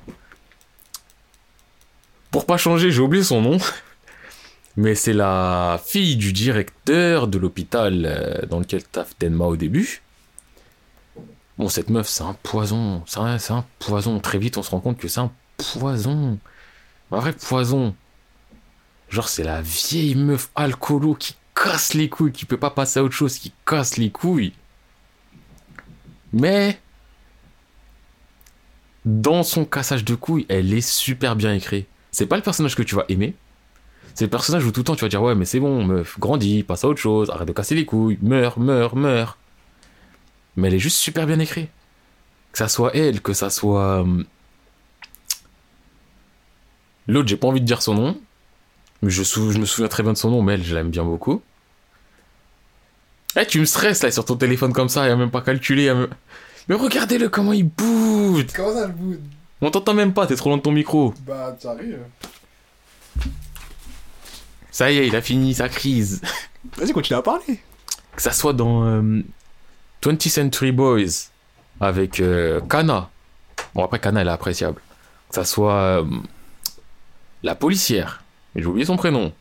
Pour 2.32 2.46
pas 2.46 2.58
changer, 2.58 2.92
j'ai 2.92 3.02
oublié 3.02 3.24
son 3.24 3.42
nom. 3.42 3.58
Mais 4.78 4.94
c'est 4.94 5.14
la 5.14 5.82
fille 5.84 6.18
du 6.18 6.34
directeur 6.34 7.28
de 7.28 7.40
l'hôpital 7.40 8.06
euh, 8.06 8.46
dans 8.46 8.60
lequel 8.60 8.84
taffe 8.84 9.18
Tenma 9.18 9.46
au 9.46 9.56
début. 9.56 10.04
Bon, 11.58 11.68
cette 11.68 11.90
meuf, 11.90 12.08
c'est 12.08 12.24
un 12.24 12.36
poison. 12.44 13.02
C'est 13.08 13.20
un, 13.20 13.38
un 13.50 13.66
poison. 13.80 14.20
Très 14.20 14.38
vite, 14.38 14.58
on 14.58 14.64
se 14.64 14.70
rend 14.70 14.80
compte 14.80 15.00
que 15.00 15.08
c'est 15.08 15.20
un 15.20 15.32
poison. 15.58 16.38
Un 17.12 17.20
vrai 17.20 17.34
poison. 17.34 17.96
Genre, 19.10 19.30
c'est 19.30 19.44
la 19.44 19.62
vieille 19.62 20.16
meuf 20.16 20.50
alcoolo 20.56 21.16
qui 21.16 21.36
casse 21.56 21.94
les 21.94 22.10
couilles, 22.10 22.32
qui 22.32 22.46
peut 22.46 22.58
pas 22.58 22.70
passer 22.70 23.00
à 23.00 23.04
autre 23.04 23.16
chose, 23.16 23.38
qui 23.38 23.54
casse 23.66 23.98
les 23.98 24.10
couilles. 24.12 24.54
Mais, 26.34 26.80
dans 29.06 29.44
son 29.44 29.66
cassage 29.66 30.04
de 30.04 30.16
couilles, 30.16 30.46
elle 30.50 30.74
est 30.74 30.82
super 30.82 31.36
bien 31.36 31.54
écrite. 31.54 31.88
C'est 32.12 32.26
pas 32.26 32.36
le 32.36 32.42
personnage 32.42 32.76
que 32.76 32.84
tu 32.84 32.96
vas 32.96 33.06
aimer. 33.10 33.34
C'est 34.14 34.26
le 34.26 34.30
personnage 34.30 34.66
où 34.66 34.72
tout 34.72 34.80
le 34.80 34.84
temps 34.84 34.96
tu 34.96 35.06
vas 35.06 35.10
dire 35.10 35.22
ouais 35.22 35.36
mais 35.36 35.46
c'est 35.46 35.60
bon 35.60 35.84
meuf, 35.86 36.20
grandis, 36.20 36.64
passe 36.64 36.84
à 36.84 36.88
autre 36.88 37.00
chose, 37.00 37.30
arrête 37.30 37.48
de 37.48 37.54
casser 37.54 37.76
les 37.76 37.86
couilles, 37.86 38.18
meurs, 38.22 38.60
meurs, 38.60 38.96
meurs. 38.96 39.38
Mais 40.56 40.68
elle 40.70 40.74
est 40.74 40.80
juste 40.80 40.98
super 40.98 41.28
bien 41.28 41.40
écrite. 41.40 41.70
Que 42.52 42.58
ça 42.58 42.68
soit 42.68 42.96
elle, 42.96 43.22
que 43.22 43.34
ça 43.34 43.50
soit... 43.52 44.02
hum, 44.02 44.26
L'autre, 47.08 47.28
j'ai 47.30 47.38
pas 47.38 47.48
envie 47.48 47.62
de 47.62 47.66
dire 47.66 47.82
son 47.82 47.94
nom. 47.94 48.22
Mais 49.02 49.10
je, 49.10 49.24
sou- 49.24 49.52
je 49.52 49.58
me 49.60 49.66
souviens 49.66 49.88
très 49.90 50.04
bien 50.04 50.14
de 50.14 50.18
son 50.18 50.32
nom, 50.32 50.42
mais 50.42 50.54
elle, 50.56 50.64
je 50.64 50.74
l'aime 50.76 50.90
bien 50.90 51.04
beaucoup. 51.04 51.42
Eh, 53.40 53.46
tu 53.46 53.60
me 53.60 53.66
stresses 53.66 54.02
là 54.04 54.12
sur 54.12 54.26
ton 54.26 54.36
téléphone 54.36 54.74
comme 54.74 54.90
ça, 54.90 55.06
il 55.08 55.12
a 55.12 55.16
même 55.16 55.30
pas 55.32 55.42
calculé. 55.42 55.94
Mais 56.68 56.76
regardez-le 56.76 57.30
comment 57.30 57.54
il 57.54 57.66
boude 57.66 58.52
Comment 58.56 58.74
ça 58.74 58.88
le 58.88 58.94
bout 58.94 59.18
On 59.62 59.70
t'entend 59.70 59.94
même 59.94 60.14
pas, 60.14 60.26
t'es 60.26 60.36
trop 60.36 60.50
loin 60.50 60.58
de 60.58 60.64
ton 60.64 60.72
micro. 60.72 61.14
Bah, 61.26 61.56
t'arrives. 61.60 62.00
Ça 64.72 64.92
y 64.92 64.98
est, 64.98 65.08
il 65.08 65.16
a 65.16 65.22
fini 65.22 65.54
sa 65.54 65.70
crise. 65.70 66.22
Vas-y, 66.78 66.92
continue 66.92 67.18
à 67.18 67.22
parler. 67.22 67.60
Que 68.16 68.22
ça 68.22 68.32
soit 68.32 68.54
dans 68.54 68.84
euh, 68.86 69.22
20th 70.04 70.30
Century 70.30 70.72
Boys 70.72 71.30
avec 71.80 72.20
euh, 72.20 72.60
Kana. 72.62 73.10
Bon, 73.74 73.84
après, 73.84 74.00
Kana, 74.00 74.22
elle 74.22 74.28
est 74.28 74.32
appréciable. 74.32 74.82
Que 75.30 75.36
ça 75.36 75.46
soit 75.46 75.74
euh, 75.74 76.06
la 77.44 77.56
policière. 77.56 78.24
Mais 78.58 78.64
j'ai 78.64 78.68
oublié 78.68 78.86
son 78.86 78.98
prénom. 78.98 79.32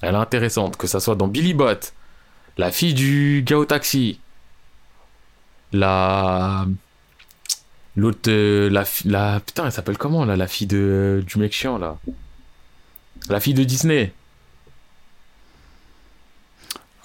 Elle 0.00 0.14
est 0.14 0.18
intéressante. 0.18 0.76
Que 0.78 0.86
ça 0.86 1.00
soit 1.00 1.16
dans 1.16 1.28
Billy 1.28 1.52
Bot. 1.52 1.74
La 2.56 2.70
fille 2.72 2.94
du 2.94 3.42
gars 3.44 3.58
au 3.58 3.64
taxi. 3.66 4.20
La. 5.72 6.64
L'autre. 7.96 8.30
euh, 8.30 8.70
la. 8.70 9.40
Putain, 9.40 9.66
elle 9.66 9.72
s'appelle 9.72 9.98
comment 9.98 10.24
là 10.24 10.36
La 10.36 10.46
fille 10.46 10.66
de, 10.68 11.22
du 11.26 11.38
mec 11.38 11.52
chiant 11.52 11.78
là? 11.78 11.98
La 13.28 13.40
fille 13.40 13.54
de 13.54 13.64
Disney. 13.64 14.12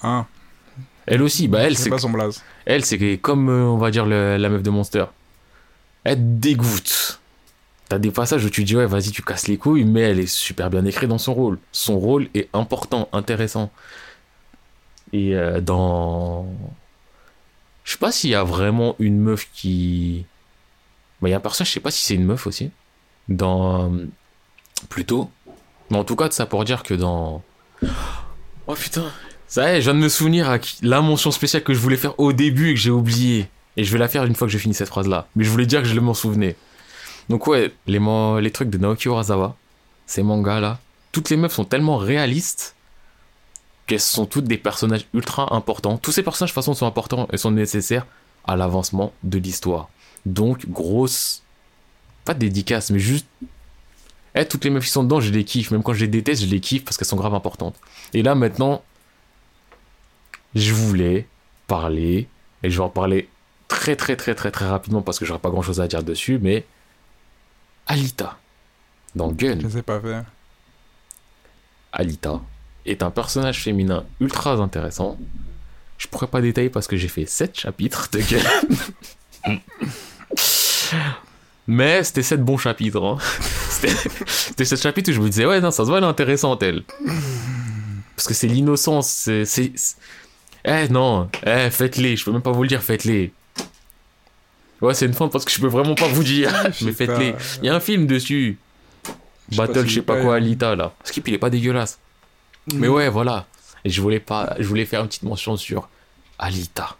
Hein, 0.02 0.26
Elle 1.06 1.22
aussi, 1.22 1.48
bah 1.48 1.60
elle, 1.62 1.76
c'est 1.76 1.90
pas 1.90 1.98
son 1.98 2.10
blaze. 2.10 2.42
Elle, 2.66 2.84
c'est 2.84 3.18
comme, 3.18 3.48
euh, 3.48 3.64
on 3.64 3.78
va 3.78 3.90
dire, 3.90 4.06
le- 4.06 4.36
la 4.36 4.48
meuf 4.48 4.62
de 4.62 4.70
Monster. 4.70 5.06
Elle 6.04 6.16
te 6.16 6.20
dégoûte. 6.22 7.20
T'as 7.94 8.00
des 8.00 8.10
passages 8.10 8.44
où 8.44 8.50
tu 8.50 8.64
dis, 8.64 8.74
ouais, 8.74 8.86
vas-y, 8.86 9.12
tu 9.12 9.22
casses 9.22 9.46
les 9.46 9.56
couilles, 9.56 9.84
mais 9.84 10.00
elle 10.00 10.18
est 10.18 10.26
super 10.26 10.68
bien 10.68 10.84
écrite 10.84 11.08
dans 11.08 11.16
son 11.16 11.32
rôle. 11.32 11.60
Son 11.70 11.96
rôle 11.96 12.26
est 12.34 12.48
important, 12.52 13.08
intéressant. 13.12 13.70
Et 15.12 15.36
euh, 15.36 15.60
dans. 15.60 16.44
Je 17.84 17.92
sais 17.92 17.98
pas 17.98 18.10
s'il 18.10 18.30
y 18.30 18.34
a 18.34 18.42
vraiment 18.42 18.96
une 18.98 19.20
meuf 19.20 19.48
qui. 19.54 20.26
Il 21.22 21.28
y 21.28 21.32
a 21.32 21.36
un 21.36 21.40
personnage, 21.40 21.68
je 21.68 21.74
sais 21.74 21.78
pas 21.78 21.92
si 21.92 22.04
c'est 22.04 22.14
une 22.16 22.24
meuf 22.24 22.48
aussi. 22.48 22.72
Dans. 23.28 23.92
euh, 23.94 24.06
Plutôt. 24.88 25.30
Mais 25.88 25.96
en 25.96 26.02
tout 26.02 26.16
cas, 26.16 26.28
ça 26.32 26.46
pour 26.46 26.64
dire 26.64 26.82
que 26.82 26.94
dans. 26.94 27.44
Oh 28.66 28.74
putain, 28.74 29.04
ça 29.46 29.70
y 29.72 29.76
est, 29.76 29.82
je 29.82 29.88
viens 29.88 29.94
de 29.94 30.02
me 30.02 30.08
souvenir 30.08 30.50
à 30.50 30.58
la 30.82 31.00
mention 31.00 31.30
spéciale 31.30 31.62
que 31.62 31.74
je 31.74 31.78
voulais 31.78 31.96
faire 31.96 32.18
au 32.18 32.32
début 32.32 32.70
et 32.70 32.74
que 32.74 32.80
j'ai 32.80 32.90
oublié. 32.90 33.46
Et 33.76 33.84
je 33.84 33.92
vais 33.92 34.00
la 34.00 34.08
faire 34.08 34.24
une 34.24 34.34
fois 34.34 34.48
que 34.48 34.52
j'ai 34.52 34.58
fini 34.58 34.74
cette 34.74 34.88
phrase-là. 34.88 35.28
Mais 35.36 35.44
je 35.44 35.50
voulais 35.50 35.66
dire 35.66 35.80
que 35.80 35.86
je 35.86 36.00
m'en 36.00 36.12
souvenais. 36.12 36.56
Donc 37.28 37.46
ouais, 37.46 37.72
les, 37.86 38.50
trucs 38.50 38.70
de 38.70 38.78
Naoki 38.78 39.08
Urasawa, 39.08 39.56
ces 40.06 40.22
mangas-là, 40.22 40.78
toutes 41.12 41.30
les 41.30 41.36
meufs 41.36 41.52
sont 41.52 41.64
tellement 41.64 41.96
réalistes 41.96 42.74
qu'elles 43.86 44.00
sont 44.00 44.26
toutes 44.26 44.44
des 44.44 44.58
personnages 44.58 45.06
ultra 45.14 45.54
importants. 45.54 45.98
Tous 45.98 46.12
ces 46.12 46.22
personnages, 46.22 46.50
de 46.50 46.54
toute 46.54 46.62
façon, 46.62 46.74
sont 46.74 46.86
importants 46.86 47.28
et 47.32 47.36
sont 47.36 47.50
nécessaires 47.50 48.06
à 48.46 48.56
l'avancement 48.56 49.12
de 49.22 49.38
l'histoire. 49.38 49.88
Donc, 50.26 50.68
grosse... 50.68 51.42
Pas 52.24 52.34
dédicace, 52.34 52.90
mais 52.90 52.98
juste 52.98 53.26
Eh, 54.34 54.46
toutes 54.46 54.64
les 54.64 54.70
meufs 54.70 54.84
qui 54.84 54.90
sont 54.90 55.04
dedans, 55.04 55.20
je 55.20 55.30
les 55.30 55.44
kiffe. 55.44 55.70
Même 55.70 55.82
quand 55.82 55.92
je 55.92 56.00
les 56.00 56.08
déteste, 56.08 56.42
je 56.42 56.46
les 56.48 56.60
kiffe 56.60 56.84
parce 56.84 56.96
qu'elles 56.96 57.06
sont 57.06 57.16
grave 57.16 57.34
importantes. 57.34 57.76
Et 58.14 58.22
là, 58.22 58.34
maintenant, 58.34 58.82
je 60.54 60.72
voulais 60.72 61.28
parler, 61.66 62.28
et 62.62 62.70
je 62.70 62.78
vais 62.78 62.84
en 62.84 62.88
parler 62.88 63.28
très 63.68 63.96
très 63.96 64.16
très 64.16 64.34
très 64.34 64.50
très 64.50 64.66
rapidement 64.66 65.02
parce 65.02 65.18
que 65.18 65.24
j'aurai 65.24 65.40
pas 65.40 65.50
grand 65.50 65.62
chose 65.62 65.80
à 65.80 65.88
dire 65.88 66.02
dessus, 66.02 66.38
mais 66.40 66.64
Alita, 67.86 68.38
dans 69.14 69.30
Gun, 69.32 69.58
Je 69.62 69.68
sais 69.68 69.82
pas 69.82 70.00
faire. 70.00 70.24
Alita 71.92 72.40
est 72.86 73.02
un 73.02 73.10
personnage 73.10 73.62
féminin 73.62 74.04
ultra 74.20 74.52
intéressant. 74.54 75.18
Je 75.98 76.06
pourrais 76.08 76.26
pas 76.26 76.40
détailler 76.40 76.70
parce 76.70 76.86
que 76.86 76.96
j'ai 76.96 77.08
fait 77.08 77.26
7 77.26 77.58
chapitres 77.58 78.08
de 78.12 78.20
Gun. 78.20 79.56
Mais 81.66 82.02
c'était 82.04 82.22
7 82.22 82.42
bons 82.44 82.58
chapitres. 82.58 83.02
Hein. 83.02 83.18
C'était 83.70 83.94
c'était 84.26 84.64
7 84.64 84.82
chapitres 84.82 85.10
où 85.10 85.14
je 85.14 85.20
me 85.20 85.28
disais, 85.28 85.46
ouais, 85.46 85.60
non, 85.60 85.70
ça 85.70 85.84
se 85.84 85.88
voit, 85.88 85.98
elle 85.98 86.04
est 86.04 86.08
intéressante, 86.08 86.62
elle. 86.62 86.82
Parce 88.16 88.28
que 88.28 88.34
c'est 88.34 88.48
l'innocence. 88.48 89.28
C'est- 89.44 89.96
Eh 90.64 90.88
non, 90.88 91.28
eh, 91.46 91.70
faites-les. 91.70 92.16
Je 92.16 92.24
peux 92.24 92.32
même 92.32 92.42
pas 92.42 92.52
vous 92.52 92.62
le 92.62 92.68
dire, 92.68 92.82
faites-les. 92.82 93.32
Ouais, 94.84 94.94
c'est 94.94 95.06
une 95.06 95.14
fin 95.14 95.28
parce 95.28 95.44
que 95.44 95.50
je 95.50 95.60
peux 95.60 95.66
vraiment 95.68 95.94
pas 95.94 96.08
vous 96.08 96.22
dire. 96.24 96.52
Mais 96.82 96.92
faites-les. 96.92 97.34
Il 97.62 97.66
y 97.66 97.68
a 97.68 97.74
un 97.74 97.80
film 97.80 98.06
dessus. 98.06 98.58
Battle, 99.56 99.82
si 99.82 99.88
je 99.88 99.94
sais 99.96 100.02
pas 100.02 100.20
quoi, 100.20 100.36
Alita 100.36 100.74
là. 100.76 100.94
Skip, 101.04 101.26
il 101.28 101.34
est 101.34 101.38
pas 101.38 101.50
dégueulasse. 101.50 101.98
Mais 102.74 102.88
ouais, 102.88 103.08
voilà. 103.08 103.46
Et 103.84 103.90
je 103.90 104.00
voulais 104.00 104.20
pas, 104.20 104.54
je 104.58 104.66
voulais 104.66 104.86
faire 104.86 105.00
une 105.02 105.08
petite 105.08 105.22
mention 105.24 105.56
sur 105.56 105.88
Alita. 106.38 106.96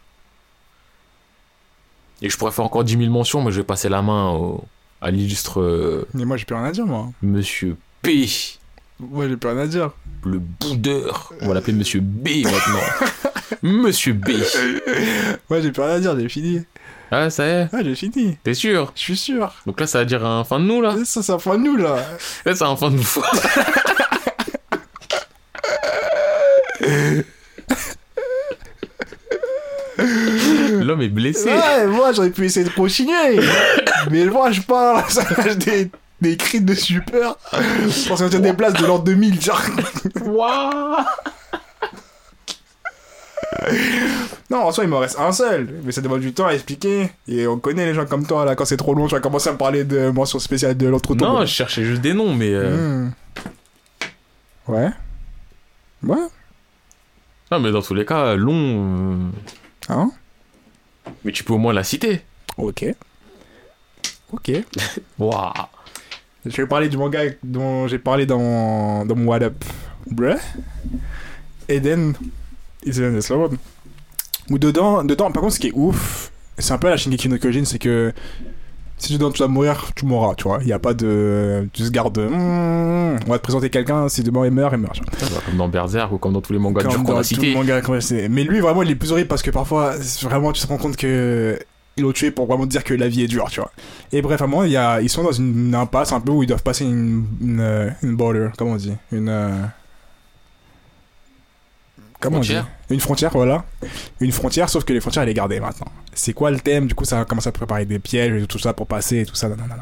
Et 2.21 2.29
je 2.29 2.37
pourrais 2.37 2.51
faire 2.51 2.65
encore 2.65 2.83
10 2.83 2.97
000 2.97 3.09
mentions, 3.11 3.43
mais 3.43 3.51
je 3.51 3.57
vais 3.57 3.65
passer 3.65 3.89
la 3.89 4.01
main 4.01 4.29
au- 4.31 4.63
à 5.01 5.11
l'illustre 5.11 5.59
euh, 5.59 6.07
Mais 6.13 6.23
moi, 6.25 6.37
j'ai 6.37 6.45
plus 6.45 6.55
rien 6.55 6.65
à 6.65 6.71
dire, 6.71 6.85
moi. 6.85 7.09
Monsieur 7.21 7.75
P, 8.01 8.27
Moi, 8.99 9.27
j'ai 9.27 9.35
plus 9.37 9.49
rien 9.49 9.59
à 9.59 9.67
dire. 9.67 9.91
le 10.23 10.39
boudeur. 10.39 11.33
On 11.41 11.47
va 11.49 11.53
l'appeler 11.55 11.73
Monsieur 11.77 11.99
B 11.99 12.29
maintenant. 12.43 12.79
Monsieur 13.63 14.13
B. 14.13 14.29
Moi, 15.49 15.61
j'ai 15.61 15.71
plus 15.71 15.81
rien 15.81 15.95
à 15.95 15.99
dire, 15.99 16.17
j'ai 16.19 16.29
fini. 16.29 16.61
Ah, 17.11 17.29
ça 17.29 17.45
y 17.45 17.49
est, 17.49 17.67
Ah, 17.71 17.77
j'ai 17.83 17.95
fini. 17.95 18.37
t'es 18.43 18.53
sûr? 18.53 18.91
Je 18.95 19.01
suis 19.01 19.17
sûr. 19.17 19.53
Donc 19.65 19.79
là, 19.79 19.87
ça 19.87 19.99
va 19.99 20.05
dire 20.05 20.25
un 20.25 20.43
fin 20.43 20.59
de 20.59 20.65
nous 20.65 20.81
là 20.81 20.95
Ça, 21.05 21.21
ça 21.23 21.37
fait 21.39 21.57
nous, 21.57 21.75
là. 21.77 21.97
Là, 22.45 22.55
c'est 22.55 22.63
un 22.63 22.75
fin 22.75 22.89
de 22.91 22.95
nous. 22.97 23.03
L'homme 30.81 31.01
est 31.01 31.09
blessé. 31.09 31.49
Ouais, 31.49 31.87
moi, 31.87 32.11
j'aurais 32.13 32.29
pu 32.29 32.45
essayer 32.45 32.65
de 32.65 32.71
continuer. 32.73 33.39
Mais 34.11 34.25
moi, 34.25 34.51
je 34.51 34.61
parle, 34.61 35.03
ça 35.09 35.23
lâche 35.37 35.57
des, 35.57 35.89
des 36.21 36.37
cris 36.37 36.61
de 36.61 36.73
super. 36.73 37.35
Je 37.53 38.07
pense 38.07 38.21
qu'on 38.21 38.29
tient 38.29 38.39
des 38.39 38.53
places 38.53 38.73
de 38.73 38.85
l'an 38.85 38.99
2000, 38.99 39.41
genre. 39.41 39.61
Waouh 40.25 40.95
Non, 44.49 44.59
en 44.63 44.71
soi, 44.71 44.83
il 44.83 44.89
m'en 44.89 44.99
reste 44.99 45.19
un 45.19 45.31
seul. 45.31 45.67
Mais 45.83 45.91
ça 45.91 46.01
demande 46.01 46.19
du 46.21 46.33
temps 46.33 46.45
à 46.47 46.53
expliquer. 46.53 47.09
Et 47.27 47.47
on 47.47 47.57
connaît 47.59 47.85
les 47.85 47.93
gens 47.93 48.05
comme 48.05 48.25
toi, 48.25 48.45
là. 48.45 48.55
Quand 48.55 48.65
c'est 48.65 48.77
trop 48.77 48.93
long, 48.93 49.07
tu 49.07 49.15
vas 49.15 49.21
commencer 49.21 49.49
à 49.49 49.53
me 49.53 49.57
parler 49.57 49.83
de 49.83 50.09
mention 50.09 50.39
spéciale 50.39 50.75
de 50.77 50.87
l'autre 50.87 51.15
Non, 51.15 51.41
je 51.41 51.45
cherchais 51.45 51.83
juste 51.83 52.01
des 52.01 52.13
noms, 52.13 52.33
mais. 52.33 52.51
euh, 52.53 53.05
Hmm. 53.07 53.11
Ouais. 54.67 54.89
Ouais. 56.03 56.27
Non, 57.51 57.59
mais 57.59 57.71
dans 57.71 57.81
tous 57.81 57.93
les 57.93 58.05
cas, 58.05 58.35
long. 58.35 58.53
euh, 59.13 59.15
Hein? 59.89 60.11
Mais 61.23 61.31
tu 61.31 61.43
peux 61.43 61.53
au 61.53 61.57
moins 61.59 61.73
la 61.73 61.83
citer. 61.83 62.21
Ok. 62.57 62.85
Ok. 64.31 64.51
Waouh 65.19 65.53
Je 66.45 66.55
vais 66.61 66.67
parler 66.67 66.89
du 66.89 66.97
manga 66.97 67.19
dont 67.43 67.87
j'ai 67.87 67.99
parlé 67.99 68.25
dans, 68.25 69.05
dans 69.05 69.15
mon 69.15 69.27
What 69.27 69.43
Up. 69.43 69.63
Bruh. 70.07 70.37
Eden 71.69 72.13
is 72.85 72.99
the 72.99 73.21
Slow 73.21 73.49
Où 74.49 74.57
dedans, 74.59 75.03
dedans, 75.03 75.31
par 75.31 75.41
contre, 75.41 75.55
ce 75.55 75.59
qui 75.59 75.67
est 75.67 75.73
ouf, 75.73 76.31
c'est 76.57 76.73
un 76.73 76.77
peu 76.77 76.89
la 76.89 76.97
Shingeki 76.97 77.29
no 77.29 77.37
Kyojin, 77.37 77.65
c'est 77.65 77.79
que 77.79 78.13
si 78.97 79.13
tu, 79.13 79.17
dois, 79.17 79.31
tu 79.31 79.39
dois 79.39 79.47
mourir, 79.47 79.91
tu 79.95 80.05
mourras, 80.05 80.35
tu 80.35 80.45
vois. 80.45 80.59
Il 80.61 80.67
n'y 80.67 80.73
a 80.73 80.79
pas 80.79 80.93
de. 80.93 81.67
Tu 81.73 81.83
se 81.83 81.91
gardes. 81.91 82.17
hmm, 82.17 83.17
on 83.27 83.29
va 83.29 83.37
te 83.37 83.43
présenter 83.43 83.69
quelqu'un, 83.69 84.07
si 84.07 84.23
demain 84.23 84.45
il 84.45 84.51
meurt, 84.51 84.73
il 84.73 84.79
meurt. 84.79 84.99
Comme 85.45 85.57
dans 85.57 85.67
Berserk 85.67 86.11
ou 86.13 86.17
comme 86.17 86.33
dans 86.33 86.41
tous 86.41 86.53
les 86.53 86.59
mangas 86.59 86.83
Comme 86.83 87.03
dans 87.03 87.15
a 87.15 87.17
tout 87.17 87.23
cités. 87.23 87.49
le 87.49 87.53
manga 87.55 87.81
qu'on 87.81 87.93
a 87.93 88.01
cité. 88.01 88.29
Mais 88.29 88.43
lui, 88.43 88.61
vraiment, 88.61 88.83
il 88.83 88.91
est 88.91 88.95
plus 88.95 89.11
horrible 89.11 89.27
parce 89.27 89.41
que 89.41 89.51
parfois, 89.51 89.95
vraiment, 90.21 90.51
tu 90.51 90.61
te 90.61 90.67
rends 90.67 90.77
compte 90.77 90.95
que. 90.95 91.59
Ils 91.97 92.03
l'ont 92.03 92.11
tué 92.11 92.29
pour 92.29 92.45
vraiment 92.45 92.65
dire 92.65 92.83
que 92.83 92.93
la 92.93 93.07
vie 93.07 93.23
est 93.23 93.27
dure, 93.27 93.49
tu 93.49 93.61
vois. 93.61 93.71
Et 94.11 94.21
bref, 94.21 94.41
à 94.41 94.67
y 94.67 94.75
a, 94.75 94.99
ils 94.99 95.09
sont 95.09 95.23
dans 95.23 95.31
une, 95.31 95.73
impasse 95.73 96.11
un 96.11 96.19
peu 96.19 96.33
où 96.33 96.43
ils 96.43 96.47
doivent 96.47 96.61
passer 96.61 96.83
une, 96.83 97.25
une, 97.39 97.59
euh, 97.61 97.89
une 98.03 98.17
border, 98.17 98.49
comment 98.57 98.71
on 98.71 98.75
dit? 98.75 98.91
Une. 99.13 99.29
Comment 102.25 102.37
Frontière 102.37 102.65
on 102.67 102.87
dit 102.87 102.93
Une 102.95 102.99
frontière, 102.99 103.31
voilà. 103.33 103.65
Une 104.19 104.31
frontière, 104.31 104.69
sauf 104.69 104.83
que 104.83 104.93
les 104.93 104.99
frontières, 104.99 105.23
elle 105.23 105.29
est 105.29 105.33
gardée 105.33 105.59
maintenant. 105.59 105.87
C'est 106.13 106.33
quoi 106.33 106.51
le 106.51 106.59
thème? 106.59 106.87
Du 106.87 106.95
coup, 106.95 107.05
ça 107.05 107.25
commence 107.25 107.47
à 107.47 107.51
préparer 107.51 107.85
des 107.85 107.99
pièges 107.99 108.41
et 108.41 108.47
tout 108.47 108.59
ça 108.59 108.73
pour 108.73 108.87
passer 108.87 109.21
et 109.21 109.25
tout 109.25 109.35
ça. 109.35 109.49
nanana. 109.49 109.77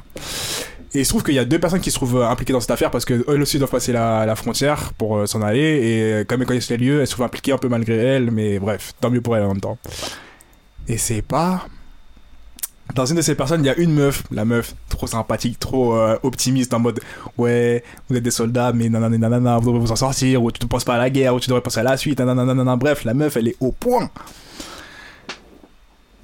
Et 0.95 0.99
il 0.99 1.05
se 1.05 1.09
trouve 1.09 1.23
qu'il 1.23 1.33
y 1.33 1.39
a 1.39 1.45
deux 1.45 1.59
personnes 1.59 1.79
qui 1.81 1.89
se 1.89 1.95
trouvent 1.95 2.17
euh, 2.17 2.27
impliquées 2.29 2.53
dans 2.53 2.59
cette 2.59 2.69
affaire 2.71 2.91
parce 2.91 3.03
qu'elles 3.03 3.41
aussi 3.41 3.57
doivent 3.57 3.71
passer 3.71 3.91
la, 3.91 4.25
la 4.27 4.35
frontière 4.35 4.93
pour 4.93 5.17
euh, 5.17 5.25
s'en 5.25 5.41
aller. 5.41 5.59
Et 5.59 6.01
euh, 6.13 6.23
comme 6.23 6.41
elles 6.41 6.47
connaissent 6.47 6.69
les 6.69 6.77
lieux, 6.77 7.01
elles 7.01 7.07
se 7.07 7.13
trouvent 7.13 7.25
impliquées 7.25 7.51
un 7.51 7.57
peu 7.57 7.67
malgré 7.67 7.95
elles, 7.95 8.29
mais 8.29 8.59
bref, 8.59 8.93
tant 9.01 9.09
mieux 9.09 9.21
pour 9.21 9.35
elles 9.35 9.43
en 9.43 9.49
même 9.49 9.61
temps. 9.61 9.79
Et 10.87 10.97
c'est 10.97 11.23
pas. 11.23 11.65
Dans 12.95 13.05
une 13.05 13.15
de 13.15 13.21
ces 13.21 13.33
personnes, 13.33 13.63
il 13.63 13.67
y 13.67 13.69
a 13.69 13.77
une 13.77 13.93
meuf, 13.93 14.23
la 14.29 14.45
meuf 14.45 14.75
trop 14.89 15.07
sympathique, 15.07 15.57
trop 15.57 15.95
euh, 15.95 16.17
optimiste, 16.21 16.73
en 16.73 16.79
mode 16.79 16.99
ouais, 17.37 17.83
vous 18.07 18.15
êtes 18.15 18.23
des 18.23 18.29
soldats, 18.29 18.71
mais 18.73 18.87
nanana, 18.89 19.17
nanana, 19.17 19.57
vous 19.57 19.67
devrez 19.71 19.79
vous 19.79 19.91
en 19.91 19.95
sortir, 19.95 20.43
ou 20.43 20.51
tu 20.51 20.63
ne 20.63 20.67
penses 20.67 20.83
pas 20.83 20.95
à 20.95 20.97
la 20.99 21.09
guerre, 21.09 21.33
ou 21.33 21.39
tu 21.39 21.47
devrais 21.49 21.61
penser 21.61 21.79
à 21.79 21.83
la 21.83 21.97
suite, 21.97 22.19
nanana, 22.19 22.45
nanana. 22.45 22.75
Bref, 22.75 23.03
la 23.05 23.13
meuf, 23.13 23.35
elle 23.37 23.47
est 23.47 23.55
au 23.61 23.71
point. 23.71 24.11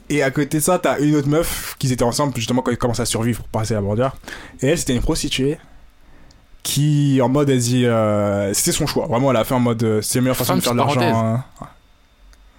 Et 0.09 0.21
à 0.23 0.31
côté 0.31 0.57
de 0.57 0.63
ça, 0.63 0.79
t'as 0.79 0.99
une 0.99 1.15
autre 1.15 1.27
meuf 1.27 1.75
qui 1.79 1.91
étaient 1.91 2.03
ensemble 2.03 2.35
justement 2.35 2.61
quand 2.61 2.71
ils 2.71 2.77
commencent 2.77 2.99
à 2.99 3.05
survivre 3.05 3.39
pour 3.39 3.47
passer 3.49 3.73
la 3.75 3.81
bordure. 3.81 4.15
Et 4.61 4.67
elle, 4.67 4.77
c'était 4.77 4.95
une 4.95 5.01
prostituée 5.01 5.57
qui, 6.63 7.19
en 7.23 7.29
mode, 7.29 7.49
elle 7.49 7.59
dit, 7.59 7.85
euh, 7.85 8.53
c'était 8.53 8.71
son 8.73 8.85
choix. 8.87 9.05
Vraiment, 9.07 9.31
elle 9.31 9.37
a 9.37 9.43
fait 9.43 9.53
en 9.53 9.59
mode, 9.59 9.81
euh, 9.83 10.01
c'est 10.01 10.17
la 10.19 10.23
meilleure 10.23 10.37
façon 10.37 10.55
de 10.55 10.61
faire 10.61 10.73
de 10.73 10.77
l'argent. 10.77 11.01
hein. 11.01 11.43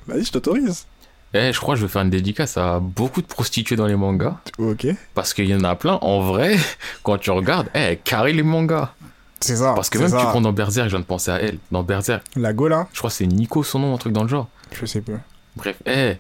Vas-y, 0.07 0.25
je 0.25 0.33
t'autorise. 0.33 0.87
Eh, 1.33 1.53
je 1.53 1.61
crois 1.61 1.75
que 1.75 1.81
je 1.81 1.87
vais 1.87 1.93
faire 1.93 2.03
une 2.03 2.11
dédicace 2.11 2.57
à 2.57 2.81
beaucoup 2.81 3.23
de 3.23 3.27
prostituées 3.27 3.77
dans 3.77 3.87
les 3.87 3.95
mangas. 3.97 4.37
Ok. 4.59 4.87
Parce 5.15 5.33
qu'il 5.33 5.47
y 5.47 5.55
en 5.55 5.63
a 5.63 5.75
plein. 5.77 5.95
En 6.03 6.21
vrai, 6.23 6.57
quand 7.05 7.19
tu 7.19 7.31
regardes, 7.31 7.69
eh, 7.75 7.99
carré 8.03 8.33
les 8.33 8.43
mangas. 8.43 8.91
C'est 9.39 9.57
ça. 9.57 9.73
Parce 9.75 9.89
que 9.89 9.99
même 9.99 10.09
ça. 10.09 10.19
tu 10.21 10.27
prends 10.27 10.41
dans 10.41 10.53
Berserk, 10.53 10.87
je 10.89 10.91
viens 10.97 11.01
de 11.01 11.05
penser 11.05 11.31
à 11.31 11.41
elle. 11.41 11.59
Dans 11.71 11.83
Berserk, 11.83 12.25
La 12.37 12.49
hein 12.51 12.89
je 12.93 12.99
crois 12.99 13.11
que 13.11 13.17
c'est 13.17 13.27
Nico 13.27 13.63
son 13.63 13.79
nom, 13.79 13.95
un 13.95 13.99
truc 13.99 14.13
dans 14.13 14.23
le 14.25 14.29
genre. 14.29 14.49
Je 14.73 14.85
sais 14.87 15.01
plus. 15.01 15.15
Bref, 15.57 15.77
eh, 15.87 16.17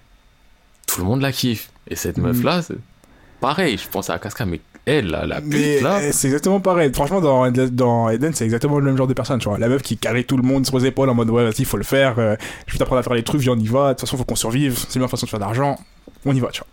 tout 0.86 1.00
le 1.00 1.06
monde 1.06 1.20
la 1.20 1.32
kiffe. 1.32 1.70
Et 1.88 1.96
cette 1.96 2.16
Mm. 2.16 2.22
meuf-là, 2.28 2.60
pareil, 3.40 3.76
je 3.78 3.88
pense 3.88 4.08
à 4.10 4.18
Casca, 4.18 4.46
mais 4.46 4.60
elle, 4.98 5.06
là, 5.08 5.26
la 5.26 5.40
pute, 5.40 5.52
Mais 5.52 5.80
là. 5.80 5.98
euh, 5.98 6.10
c'est 6.12 6.28
exactement 6.28 6.60
pareil. 6.60 6.90
Franchement, 6.94 7.20
dans, 7.20 7.50
dans 7.50 8.08
Eden, 8.10 8.32
c'est 8.34 8.44
exactement 8.44 8.78
le 8.78 8.84
même 8.84 8.96
genre 8.96 9.06
de 9.06 9.14
personne, 9.14 9.38
tu 9.38 9.48
vois. 9.48 9.58
La 9.58 9.68
meuf 9.68 9.82
qui 9.82 9.96
carré 9.96 10.24
tout 10.24 10.36
le 10.36 10.42
monde 10.42 10.66
sur 10.66 10.78
les 10.78 10.86
épaules 10.86 11.08
en 11.10 11.14
mode 11.14 11.30
ouais, 11.30 11.44
vas-y, 11.44 11.64
faut 11.64 11.76
le 11.76 11.82
faire. 11.84 12.14
euh, 12.18 12.36
je 12.66 12.72
vais 12.72 12.78
t'apprendre 12.78 13.00
à 13.00 13.02
faire 13.02 13.14
les 13.14 13.22
trucs, 13.22 13.40
viens, 13.40 13.52
on 13.52 13.58
y 13.58 13.66
va. 13.68 13.88
De 13.88 13.92
toute 13.94 14.00
façon, 14.02 14.16
faut 14.16 14.24
qu'on 14.24 14.36
survive. 14.36 14.76
C'est 14.78 14.94
la 14.96 15.00
meilleure 15.00 15.10
façon 15.10 15.26
de 15.26 15.30
faire 15.30 15.40
d'argent. 15.40 15.78
On 16.24 16.34
y 16.34 16.40
va, 16.40 16.48
tu 16.48 16.60
vois. 16.60 16.66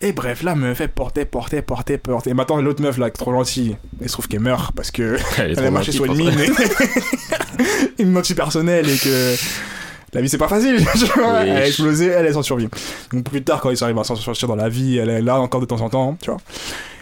Et 0.00 0.12
bref, 0.12 0.44
la 0.44 0.54
meuf, 0.54 0.80
elle 0.80 0.90
portait, 0.90 1.24
portait, 1.24 1.60
portait, 1.60 1.98
portait. 1.98 2.30
Et 2.30 2.34
maintenant, 2.34 2.60
l'autre 2.60 2.80
meuf, 2.82 2.98
là, 2.98 3.10
trop 3.10 3.32
gentille, 3.32 3.76
elle 4.00 4.06
se 4.08 4.12
trouve 4.12 4.28
qu'elle 4.28 4.38
meurt 4.40 4.72
parce 4.76 4.92
que 4.92 5.16
Elle 5.38 5.52
elle 5.58 5.64
a 5.66 5.70
marché 5.72 5.90
sur 5.90 6.04
une 6.04 6.14
mine. 6.14 6.38
et- 6.38 8.02
une 8.02 8.16
anti-personnelle 8.16 8.88
et 8.88 8.96
que 8.96 9.34
la 10.14 10.20
vie 10.20 10.28
c'est 10.28 10.38
pas 10.38 10.46
facile. 10.48 10.76
tu 10.96 11.04
vois. 11.06 11.40
Oui. 11.42 11.48
Elle 11.48 11.56
a 11.56 11.66
explosé, 11.66 12.06
elle 12.06 12.26
est 12.26 12.32
sans 12.32 12.42
survie. 12.42 12.68
Donc 13.12 13.24
plus 13.24 13.42
tard, 13.42 13.60
quand 13.60 13.70
ils 13.70 13.82
arrivent 13.82 13.98
à 13.98 14.04
s'en 14.04 14.14
sortir 14.16 14.46
dans 14.48 14.54
la 14.56 14.68
vie, 14.68 14.98
elle 14.98 15.10
est 15.10 15.20
là 15.22 15.40
encore 15.40 15.60
de 15.60 15.66
temps 15.66 15.80
en 15.80 15.88
temps, 15.90 16.16
tu 16.22 16.30
vois. 16.30 16.40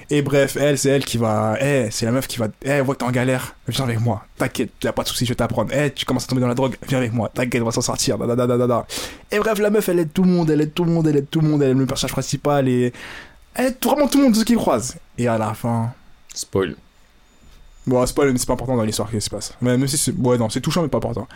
Et 0.08 0.22
bref, 0.22 0.56
elle, 0.56 0.78
c'est 0.78 0.90
elle 0.90 1.04
qui 1.04 1.18
va. 1.18 1.56
Eh, 1.60 1.88
c'est 1.90 2.06
la 2.06 2.12
meuf 2.12 2.28
qui 2.28 2.38
va. 2.38 2.46
Eh, 2.62 2.80
voit 2.80 2.94
que 2.94 3.00
t'es 3.00 3.06
en 3.06 3.10
galère. 3.10 3.56
Viens 3.66 3.84
avec 3.84 4.00
moi. 4.00 4.24
T'inquiète, 4.38 4.70
y'a 4.82 4.92
pas 4.92 5.02
de 5.02 5.08
soucis, 5.08 5.24
je 5.24 5.30
vais 5.30 5.36
t'apprendre. 5.36 5.72
Eh, 5.74 5.90
tu 5.90 6.04
commences 6.04 6.24
à 6.24 6.26
tomber 6.28 6.40
dans 6.40 6.48
la 6.48 6.54
drogue. 6.54 6.76
Viens 6.86 6.98
avec 6.98 7.12
moi. 7.12 7.28
T'inquiète, 7.34 7.60
on 7.62 7.66
va 7.66 7.72
s'en 7.72 7.80
sortir. 7.80 8.16
Da, 8.18 8.36
da, 8.36 8.46
da. 8.46 8.86
Et 9.32 9.38
bref, 9.38 9.58
la 9.58 9.70
meuf, 9.70 9.88
elle 9.88 9.98
aide 9.98 10.12
tout 10.12 10.22
le 10.22 10.30
monde. 10.30 10.48
Elle 10.50 10.60
aide 10.60 10.74
tout 10.74 10.84
le 10.84 10.92
monde. 10.92 11.08
Elle 11.08 11.16
aide 11.16 11.28
tout 11.28 11.40
le 11.40 11.48
monde. 11.48 11.62
Elle 11.62 11.70
aime 11.70 11.80
le 11.80 11.86
personnage 11.86 12.12
principal. 12.12 12.68
Et. 12.68 12.92
Elle 13.54 13.66
aide 13.66 13.76
vraiment 13.82 14.06
tout 14.06 14.18
le 14.18 14.24
monde, 14.24 14.34
tout 14.34 14.40
ce 14.40 14.44
qu'il 14.44 14.56
croise. 14.56 14.96
Et 15.18 15.26
à 15.26 15.38
la 15.38 15.54
fin. 15.54 15.92
Spoil. 16.32 16.76
Bon, 17.86 18.04
spoil, 18.06 18.32
mais 18.32 18.38
c'est 18.38 18.46
pas 18.46 18.52
important 18.52 18.76
dans 18.76 18.84
l'histoire 18.84 19.10
qui 19.10 19.20
se 19.20 19.30
passe. 19.30 19.54
Mais 19.60 19.76
même 19.76 19.88
si 19.88 19.98
c'est. 19.98 20.12
Ouais, 20.12 20.38
non, 20.38 20.48
c'est 20.50 20.60
touchant, 20.60 20.82
mais 20.82 20.88
pas 20.88 20.98
important. 20.98 21.26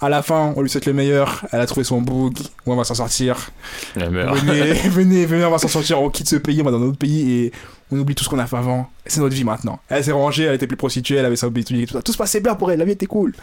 À 0.00 0.08
la 0.08 0.22
fin, 0.22 0.52
on 0.56 0.62
lui 0.62 0.70
souhaite 0.70 0.86
le 0.86 0.92
meilleur. 0.92 1.44
Elle 1.50 1.60
a 1.60 1.66
trouvé 1.66 1.82
son 1.82 2.00
bug. 2.00 2.38
On 2.66 2.76
va 2.76 2.84
s'en 2.84 2.94
sortir. 2.94 3.50
Elle 3.96 4.10
meurt. 4.10 4.38
Venez, 4.38 4.72
venez, 4.88 5.26
venez, 5.26 5.44
on 5.44 5.50
va 5.50 5.58
s'en 5.58 5.66
sortir. 5.66 6.00
On 6.00 6.08
quitte 6.08 6.28
ce 6.28 6.36
pays, 6.36 6.60
on 6.60 6.64
va 6.64 6.70
dans 6.70 6.78
un 6.78 6.86
autre 6.86 6.98
pays 6.98 7.32
et 7.32 7.52
on 7.90 7.98
oublie 7.98 8.14
tout 8.14 8.22
ce 8.22 8.28
qu'on 8.28 8.38
a 8.38 8.46
fait 8.46 8.56
avant. 8.56 8.88
C'est 9.06 9.20
notre 9.20 9.34
vie 9.34 9.42
maintenant. 9.42 9.80
Elle 9.88 10.04
s'est 10.04 10.12
rangée, 10.12 10.44
elle 10.44 10.54
était 10.54 10.68
plus 10.68 10.76
prostituée, 10.76 11.16
elle 11.16 11.24
avait 11.24 11.34
sa 11.34 11.48
et 11.48 11.86
tout 11.86 11.92
ça. 11.92 12.02
Tout 12.02 12.12
se 12.12 12.18
passait 12.18 12.40
bien 12.40 12.54
pour 12.54 12.70
elle, 12.70 12.78
la 12.78 12.84
vie 12.84 12.92
était 12.92 13.06
cool. 13.06 13.34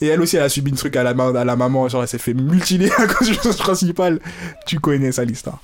Et 0.00 0.06
elle 0.06 0.20
aussi, 0.22 0.36
elle 0.36 0.44
a 0.44 0.48
subi 0.48 0.72
un 0.72 0.76
truc 0.76 0.96
à 0.96 1.02
la, 1.02 1.10
à 1.10 1.44
la 1.44 1.56
maman, 1.56 1.88
genre 1.88 2.02
elle 2.02 2.08
s'est 2.08 2.18
fait 2.18 2.34
mutiler 2.34 2.90
à 2.96 3.06
cause 3.06 3.28
du 3.28 3.34
personnage 3.34 3.58
principal. 3.58 4.20
Tu 4.66 4.80
connais 4.80 5.12
ça, 5.12 5.24
l'histoire. 5.24 5.60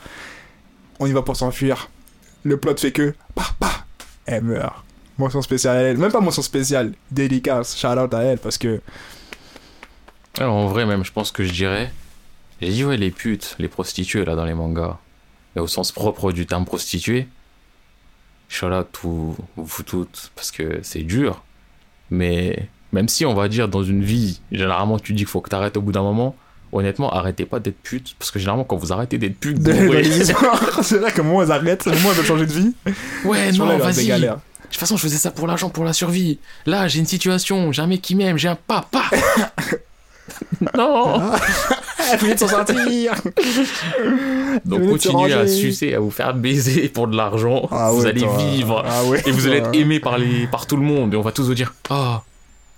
On 0.98 1.06
y 1.06 1.12
va 1.12 1.22
pour 1.22 1.36
s'enfuir. 1.36 1.88
Le 2.42 2.58
plot 2.58 2.76
fait 2.76 2.92
que, 2.92 3.14
bah, 3.34 3.44
bah, 3.58 3.70
elle 4.26 4.44
meurt. 4.44 4.84
Mention 5.16 5.40
spéciale 5.40 5.76
à 5.76 5.80
elle. 5.80 5.96
Même 5.96 6.12
pas 6.12 6.20
mention 6.20 6.42
spéciale. 6.42 6.92
Dédicace. 7.10 7.78
Shout 7.78 7.86
out 7.98 8.12
à 8.12 8.22
elle 8.22 8.38
parce 8.38 8.58
que. 8.58 8.80
Alors, 10.38 10.54
en 10.54 10.66
vrai, 10.66 10.84
même, 10.84 11.04
je 11.04 11.12
pense 11.12 11.30
que 11.30 11.44
je 11.44 11.52
dirais. 11.52 11.92
J'ai 12.60 12.70
dit, 12.70 12.84
ouais, 12.84 12.96
les 12.96 13.10
putes, 13.10 13.54
les 13.58 13.68
prostituées, 13.68 14.24
là, 14.24 14.34
dans 14.34 14.44
les 14.44 14.54
mangas. 14.54 14.98
Et 15.56 15.60
au 15.60 15.66
sens 15.66 15.92
propre 15.92 16.32
du 16.32 16.46
terme 16.46 16.64
prostituée. 16.64 17.28
Shout 18.48 18.66
out 18.66 18.88
tout, 18.92 19.36
vous 19.56 19.82
toutes, 19.82 20.30
parce 20.34 20.50
que 20.50 20.80
c'est 20.82 21.02
dur. 21.02 21.42
Mais 22.10 22.68
même 22.92 23.08
si, 23.08 23.24
on 23.24 23.34
va 23.34 23.48
dire, 23.48 23.68
dans 23.68 23.82
une 23.82 24.02
vie, 24.02 24.40
généralement, 24.52 24.98
tu 24.98 25.12
dis 25.12 25.18
qu'il 25.18 25.28
faut 25.28 25.40
que 25.40 25.50
t'arrêtes 25.50 25.76
au 25.76 25.80
bout 25.80 25.92
d'un 25.92 26.02
moment. 26.02 26.36
Honnêtement, 26.72 27.12
arrêtez 27.12 27.46
pas 27.46 27.60
d'être 27.60 27.80
pute. 27.80 28.16
Parce 28.18 28.32
que 28.32 28.40
généralement, 28.40 28.64
quand 28.64 28.76
vous 28.76 28.92
arrêtez 28.92 29.18
d'être 29.18 29.38
pute, 29.38 29.58
c'est 30.82 31.00
là 31.00 31.10
que 31.12 31.22
moi, 31.22 31.44
elles 31.44 31.52
arrêtent. 31.52 31.86
Où 31.86 31.90
elles 31.90 31.98
veulent 31.98 32.24
changer 32.24 32.46
de 32.46 32.52
vie. 32.52 32.72
Ouais, 33.24 33.52
Sur 33.52 33.66
non, 33.66 33.78
là, 33.78 33.84
vas-y. 33.84 34.08
De 34.08 34.28
toute 34.28 34.80
façon, 34.80 34.96
je 34.96 35.02
faisais 35.02 35.18
ça 35.18 35.30
pour 35.30 35.46
l'argent, 35.46 35.70
pour 35.70 35.84
la 35.84 35.92
survie. 35.92 36.40
Là, 36.66 36.88
j'ai 36.88 36.98
une 36.98 37.06
situation, 37.06 37.70
j'ai 37.70 37.82
un 37.82 37.86
mec 37.86 38.02
qui 38.02 38.16
m'aime, 38.16 38.36
j'ai 38.36 38.48
un 38.48 38.56
papa. 38.56 39.04
non. 40.76 41.20
Elle 42.12 42.18
venait 42.18 42.34
de 42.34 42.38
s'en 42.40 42.48
sortir. 42.48 43.14
Donc 44.64 44.88
continuez 44.88 45.32
à 45.32 45.46
sucer, 45.46 45.94
à 45.94 46.00
vous 46.00 46.10
faire 46.10 46.34
baiser 46.34 46.88
pour 46.88 47.08
de 47.08 47.16
l'argent. 47.16 47.68
Ah 47.70 47.90
vous 47.90 48.02
ouais, 48.02 48.08
allez 48.10 48.22
toi. 48.22 48.36
vivre. 48.38 48.84
Ah 48.86 49.04
ouais, 49.04 49.22
Et 49.26 49.30
vous 49.30 49.46
allez 49.46 49.58
être 49.58 49.74
aimé 49.74 50.00
par, 50.00 50.18
les, 50.18 50.46
par 50.46 50.66
tout 50.66 50.76
le 50.76 50.82
monde. 50.82 51.14
Et 51.14 51.16
on 51.16 51.22
va 51.22 51.32
tous 51.32 51.44
vous 51.46 51.54
dire 51.54 51.74
Ah, 51.90 52.22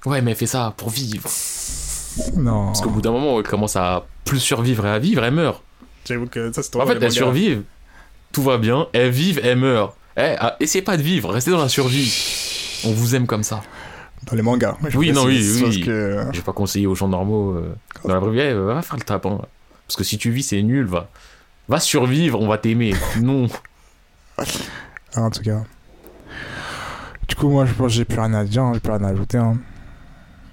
ouais, 0.04 0.20
mais 0.22 0.32
elle 0.32 0.36
fait 0.36 0.46
ça 0.46 0.74
pour 0.76 0.90
vivre. 0.90 1.28
Non. 2.36 2.66
Parce 2.66 2.80
qu'au 2.80 2.90
bout 2.90 3.02
d'un 3.02 3.12
moment, 3.12 3.38
elle 3.38 3.46
commence 3.46 3.76
à 3.76 4.06
plus 4.24 4.40
survivre 4.40 4.86
et 4.86 4.90
à 4.90 4.98
vivre, 4.98 5.24
elle 5.24 5.34
meurt. 5.34 5.62
J'avoue 6.06 6.26
que 6.26 6.52
ça, 6.52 6.62
c'est 6.62 6.76
En 6.76 6.86
fait, 6.86 6.98
elle 7.00 7.12
survive, 7.12 7.62
tout 8.32 8.42
va 8.42 8.58
bien. 8.58 8.86
Elle 8.92 9.10
vive, 9.10 9.40
elle 9.42 9.58
meurt. 9.58 9.94
Eh, 10.16 10.34
ah, 10.38 10.56
essayez 10.60 10.82
pas 10.82 10.96
de 10.96 11.02
vivre, 11.02 11.30
restez 11.30 11.50
dans 11.50 11.60
la 11.60 11.68
survie. 11.68 12.12
On 12.84 12.92
vous 12.92 13.14
aime 13.14 13.26
comme 13.26 13.42
ça. 13.42 13.62
Dans 14.24 14.34
les 14.34 14.42
mangas. 14.42 14.76
Je 14.88 14.96
Oui, 14.98 15.12
non, 15.12 15.24
oui, 15.24 15.38
oui. 15.64 15.80
que- 15.82 16.26
Je 16.32 16.38
vais 16.38 16.44
pas 16.44 16.52
conseiller 16.52 16.86
aux 16.86 16.94
gens 16.94 17.08
normaux 17.08 17.52
euh, 17.52 17.74
dans 18.04 18.14
la 18.14 18.18
vraie 18.20 18.32
vie, 18.32 18.40
eh, 18.40 18.54
va 18.54 18.82
faire 18.82 18.96
le 18.96 19.02
tapin. 19.02 19.40
Parce 19.86 19.96
que 19.96 20.04
si 20.04 20.18
tu 20.18 20.30
vis, 20.30 20.42
c'est 20.42 20.62
nul, 20.62 20.86
va. 20.86 21.08
Va 21.68 21.78
survivre, 21.80 22.40
on 22.40 22.48
va 22.48 22.58
t'aimer. 22.58 22.94
Non. 23.20 23.46
Ah, 24.38 25.22
en 25.22 25.30
tout 25.30 25.42
cas. 25.42 25.62
Du 27.28 27.34
coup, 27.36 27.48
moi, 27.48 27.66
je 27.66 27.72
pense 27.74 27.86
que 27.88 27.92
j'ai 27.94 28.04
plus 28.04 28.18
rien 28.18 28.34
à 28.34 28.44
dire, 28.44 28.62
hein, 28.62 28.72
j'ai 28.74 28.80
plus 28.80 28.92
rien 28.92 29.04
à 29.04 29.08
ajouter. 29.08 29.38
hein. 29.38 29.56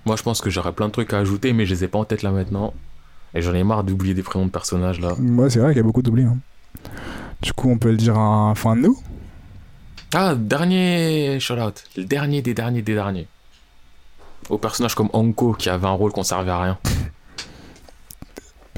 Moi, 0.06 0.15
je 0.18 0.23
pense 0.23 0.41
que 0.41 0.49
j'aurais 0.49 0.73
plein 0.73 0.88
de 0.88 0.91
trucs 0.91 1.14
à 1.14 1.19
ajouter, 1.19 1.53
mais 1.53 1.65
je 1.65 1.73
les 1.73 1.84
ai 1.85 1.88
pas 1.88 1.98
en 1.99 2.06
tête 2.06 2.23
là 2.23 2.31
maintenant. 2.31 2.73
Et 3.34 3.41
j'en 3.41 3.53
ai 3.53 3.64
marre 3.64 3.84
d'oublier 3.84 4.14
des 4.14 4.22
prénoms 4.23 4.45
de 4.45 4.52
personnages 4.52 4.99
là. 4.99 5.14
Ouais, 5.15 5.49
c'est 5.49 5.60
vrai 5.60 5.69
qu'il 5.72 5.77
y 5.77 5.80
a 5.80 5.84
beaucoup 5.84 6.02
d'oubli. 6.02 6.23
hein. 6.23 6.38
Du 7.41 7.53
coup, 7.53 7.69
on 7.69 7.77
peut 7.77 7.90
le 7.91 7.98
dire 7.98 8.18
à 8.18 8.53
fin 8.56 8.76
de 8.76 8.81
nous. 8.81 8.98
Ah, 10.14 10.35
dernier 10.35 11.40
shout-out. 11.40 11.84
Le 11.98 12.03
dernier 12.03 12.41
des 12.41 12.53
derniers 12.53 12.81
des 12.81 12.94
derniers. 12.94 13.27
Au 14.49 14.57
personnage 14.57 14.95
comme 14.95 15.10
Anko 15.14 15.53
qui 15.53 15.70
avait 15.70 15.88
un 15.88 15.91
rôle 15.91 16.11
qu'on 16.11 16.24
servait 16.24 16.52
à 16.52 16.61
rien. 16.61 16.78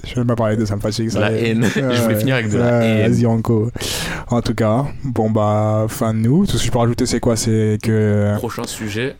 Je 0.04 0.12
vais 0.14 0.22
même 0.22 0.28
pas 0.28 0.36
parler 0.36 0.56
de 0.58 0.66
ça, 0.66 0.76
me 0.76 0.82
fatigue. 0.82 1.10
ça. 1.10 1.20
La 1.20 1.32
haine. 1.32 1.66
Je 1.76 2.02
voulais 2.04 2.16
finir 2.20 2.36
avec 2.36 2.50
de 2.52 2.58
la 2.60 2.84
haine. 2.84 3.12
Vas-y, 3.12 3.26
Anko. 3.26 3.72
En 4.28 4.42
tout 4.42 4.54
cas, 4.54 4.86
bon, 5.04 5.32
bah, 5.32 5.86
fin 5.90 6.14
de 6.14 6.20
nous. 6.20 6.46
Tout 6.46 6.54
ce 6.54 6.58
que 6.60 6.66
je 6.66 6.72
peux 6.72 6.78
rajouter, 6.78 7.06
c'est 7.08 7.20
quoi? 7.20 7.36
C'est 7.36 7.80
que. 7.82 8.36
Prochain 8.38 8.66
sujet. 8.66 9.16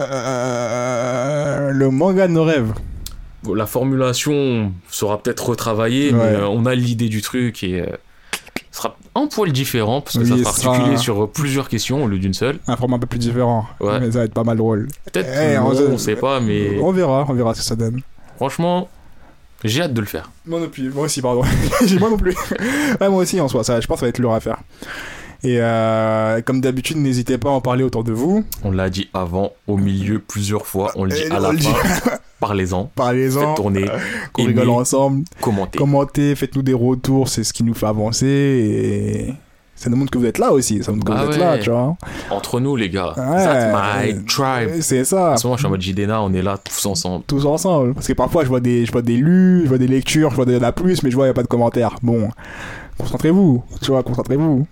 Euh, 0.00 1.70
le 1.70 1.90
manga 1.90 2.26
de 2.28 2.32
nos 2.32 2.44
rêves. 2.44 2.72
La 3.54 3.66
formulation 3.66 4.72
sera 4.88 5.20
peut-être 5.22 5.48
retravaillée, 5.48 6.12
Ouais. 6.12 6.18
mais 6.18 6.36
euh, 6.36 6.46
on 6.48 6.64
a 6.66 6.74
l'idée 6.74 7.08
du 7.08 7.22
truc 7.22 7.64
et 7.64 7.80
euh, 7.80 7.86
un 9.14 9.26
poil 9.26 9.52
différent 9.52 10.00
parce 10.00 10.16
que 10.18 10.22
Oui, 10.22 10.42
ça 10.44 10.52
sera 10.52 10.72
articulé 10.74 10.96
sur 10.96 11.30
plusieurs 11.30 11.68
questions 11.68 12.04
au 12.04 12.08
lieu 12.08 12.18
d'une 12.18 12.34
seule. 12.34 12.58
Un 12.66 12.76
format 12.76 12.96
un 12.96 12.98
peu 12.98 13.06
plus 13.06 13.18
différent. 13.18 13.66
Ouais. 13.80 14.00
Mais 14.00 14.10
ça 14.12 14.20
va 14.20 14.24
être 14.24 14.32
pas 14.34 14.44
mal 14.44 14.56
drôle. 14.56 14.88
Peut-être 15.12 15.28
Eh, 15.38 15.56
non, 15.56 15.72
on 15.74 15.92
on 15.94 15.98
sait 15.98 16.16
pas, 16.16 16.40
mais 16.40 16.78
On 16.80 16.92
verra, 16.92 17.26
on 17.28 17.32
verra 17.34 17.54
ce 17.54 17.60
que 17.60 17.64
ça 17.66 17.76
donne. 17.76 18.00
franchement, 18.36 18.88
j'ai 19.64 19.82
hâte 19.82 19.92
de 19.94 20.00
le 20.00 20.06
faire. 20.06 20.30
Moi 20.46 20.60
non 20.60 20.68
plus, 20.68 20.90
moi 20.90 21.04
aussi, 21.04 21.20
pardon. 21.22 21.42
J'ai- 21.84 21.98
moi 21.98 22.10
non 22.10 22.16
plus. 22.16 22.34
Ouais, 23.00 23.08
moi 23.08 23.22
aussi, 23.22 23.40
en 23.40 23.48
soi, 23.48 23.62
ça, 23.64 23.80
je 23.80 23.86
pense 23.86 23.96
que 23.96 24.00
ça 24.00 24.06
va 24.06 24.10
être 24.10 24.18
lourd 24.18 24.34
à 24.34 24.40
faire. 24.40 24.58
Et 25.44 25.56
euh, 25.60 26.40
comme 26.40 26.60
d'habitude, 26.60 26.96
n'hésitez 26.98 27.36
pas 27.36 27.48
à 27.48 27.52
en 27.52 27.60
parler 27.60 27.82
autour 27.84 28.04
de 28.04 28.12
vous. 28.12 28.44
On 28.64 28.70
l'a 28.70 28.88
dit 28.90 29.08
avant, 29.12 29.52
au 29.66 29.76
milieu, 29.76 30.20
plusieurs 30.20 30.66
fois. 30.66 30.92
On 30.94 31.04
le 31.04 31.10
dit 31.10 31.20
Et 31.22 31.30
à 31.32 31.38
on 31.38 31.52
la 31.52 31.52
fin. 31.58 32.10
Parlez-en. 32.42 32.90
Parlez-en, 32.96 33.54
tourner. 33.54 33.86
qu'on 34.32 34.42
aimez, 34.42 34.48
rigole 34.52 34.70
ensemble. 34.70 35.24
Commentez. 35.40 35.78
Commentez, 35.78 36.34
faites-nous 36.34 36.62
des 36.62 36.74
retours, 36.74 37.28
c'est 37.28 37.44
ce 37.44 37.52
qui 37.52 37.62
nous 37.62 37.72
fait 37.72 37.86
avancer. 37.86 38.26
Et 38.26 39.34
ça 39.76 39.88
nous 39.88 39.96
montre 39.96 40.10
que 40.10 40.18
vous 40.18 40.26
êtes 40.26 40.38
là 40.38 40.50
aussi. 40.52 40.82
Ça 40.82 40.90
montre 40.90 41.04
que 41.04 41.12
Ah 41.12 41.24
vous 41.24 41.30
êtes 41.30 41.38
ouais. 41.38 41.44
là, 41.44 41.58
tu 41.58 41.70
vois. 41.70 41.96
Entre 42.30 42.58
nous, 42.58 42.74
les 42.74 42.90
gars. 42.90 43.14
Ouais. 43.16 43.44
That's 43.44 43.72
my 44.16 44.24
tribe. 44.24 44.80
C'est 44.80 45.04
ça. 45.04 45.32
En 45.32 45.36
ce 45.36 45.46
moment, 45.46 45.56
je 45.56 45.60
suis 45.60 45.66
en 45.68 45.70
mode 45.70 45.82
JDNA, 45.82 46.20
on 46.20 46.32
est 46.34 46.42
là 46.42 46.58
tous 46.58 46.84
ensemble. 46.86 47.24
tous 47.28 47.46
ensemble. 47.46 47.94
Parce 47.94 48.08
que 48.08 48.12
parfois, 48.12 48.42
je 48.42 48.48
vois 48.48 48.60
des, 48.60 48.86
je 48.86 48.90
vois 48.90 49.02
des 49.02 49.16
lus, 49.16 49.62
je 49.62 49.68
vois 49.68 49.78
des 49.78 49.86
lectures, 49.86 50.30
je 50.30 50.34
vois 50.36 50.44
de 50.44 50.58
la 50.58 50.72
plus, 50.72 51.04
mais 51.04 51.10
je 51.12 51.14
vois, 51.14 51.26
il 51.26 51.28
n'y 51.28 51.32
a 51.32 51.34
pas 51.34 51.42
de 51.44 51.48
commentaires. 51.48 51.94
Bon, 52.02 52.28
concentrez-vous, 52.98 53.62
tu 53.80 53.92
vois, 53.92 54.02
concentrez-vous. 54.02 54.66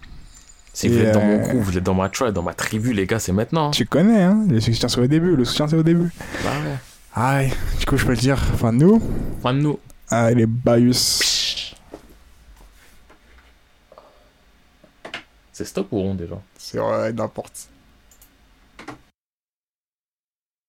Si 0.72 0.88
vous 0.88 0.98
êtes 0.98 1.14
dans 1.14 1.20
mon 1.20 1.38
euh, 1.38 1.42
crew, 1.48 1.56
vous 1.59 1.78
êtes 1.78 1.84
dans 1.84 1.94
ma 1.94 2.09
tribe, 2.09 2.32
dans 2.32 2.42
ma 2.42 2.55
tribu, 2.55 2.92
les 2.92 3.05
gars, 3.06 3.18
c'est 3.18 3.32
maintenant. 3.32 3.72
Tu 3.72 3.86
connais, 3.86 4.22
hein, 4.22 4.44
le 4.48 4.60
soutien 4.60 4.88
c'est 4.88 5.01
au 5.01 5.06
début, 5.09 5.34
le 5.34 5.44
soutien 5.44 5.66
c'est 5.66 5.76
au 5.76 5.82
début. 5.82 6.10
Bah 6.44 6.51
ouais. 6.64 6.76
Aïe, 7.14 7.52
du 7.78 7.86
coup, 7.86 7.96
je 7.96 8.04
peux 8.04 8.12
le 8.12 8.16
dire, 8.18 8.38
enfin, 8.54 8.72
nous, 8.72 9.00
Fin 9.42 9.52
de 9.54 9.60
nous. 9.60 9.78
ah, 10.10 10.30
les 10.30 10.46
Bayus, 10.46 11.74
C'est 15.52 15.64
stop 15.66 15.88
ou 15.92 16.00
rond 16.00 16.14
déjà? 16.14 16.36
C'est 16.56 16.80
ouais, 16.80 17.12
n'importe. 17.12 17.68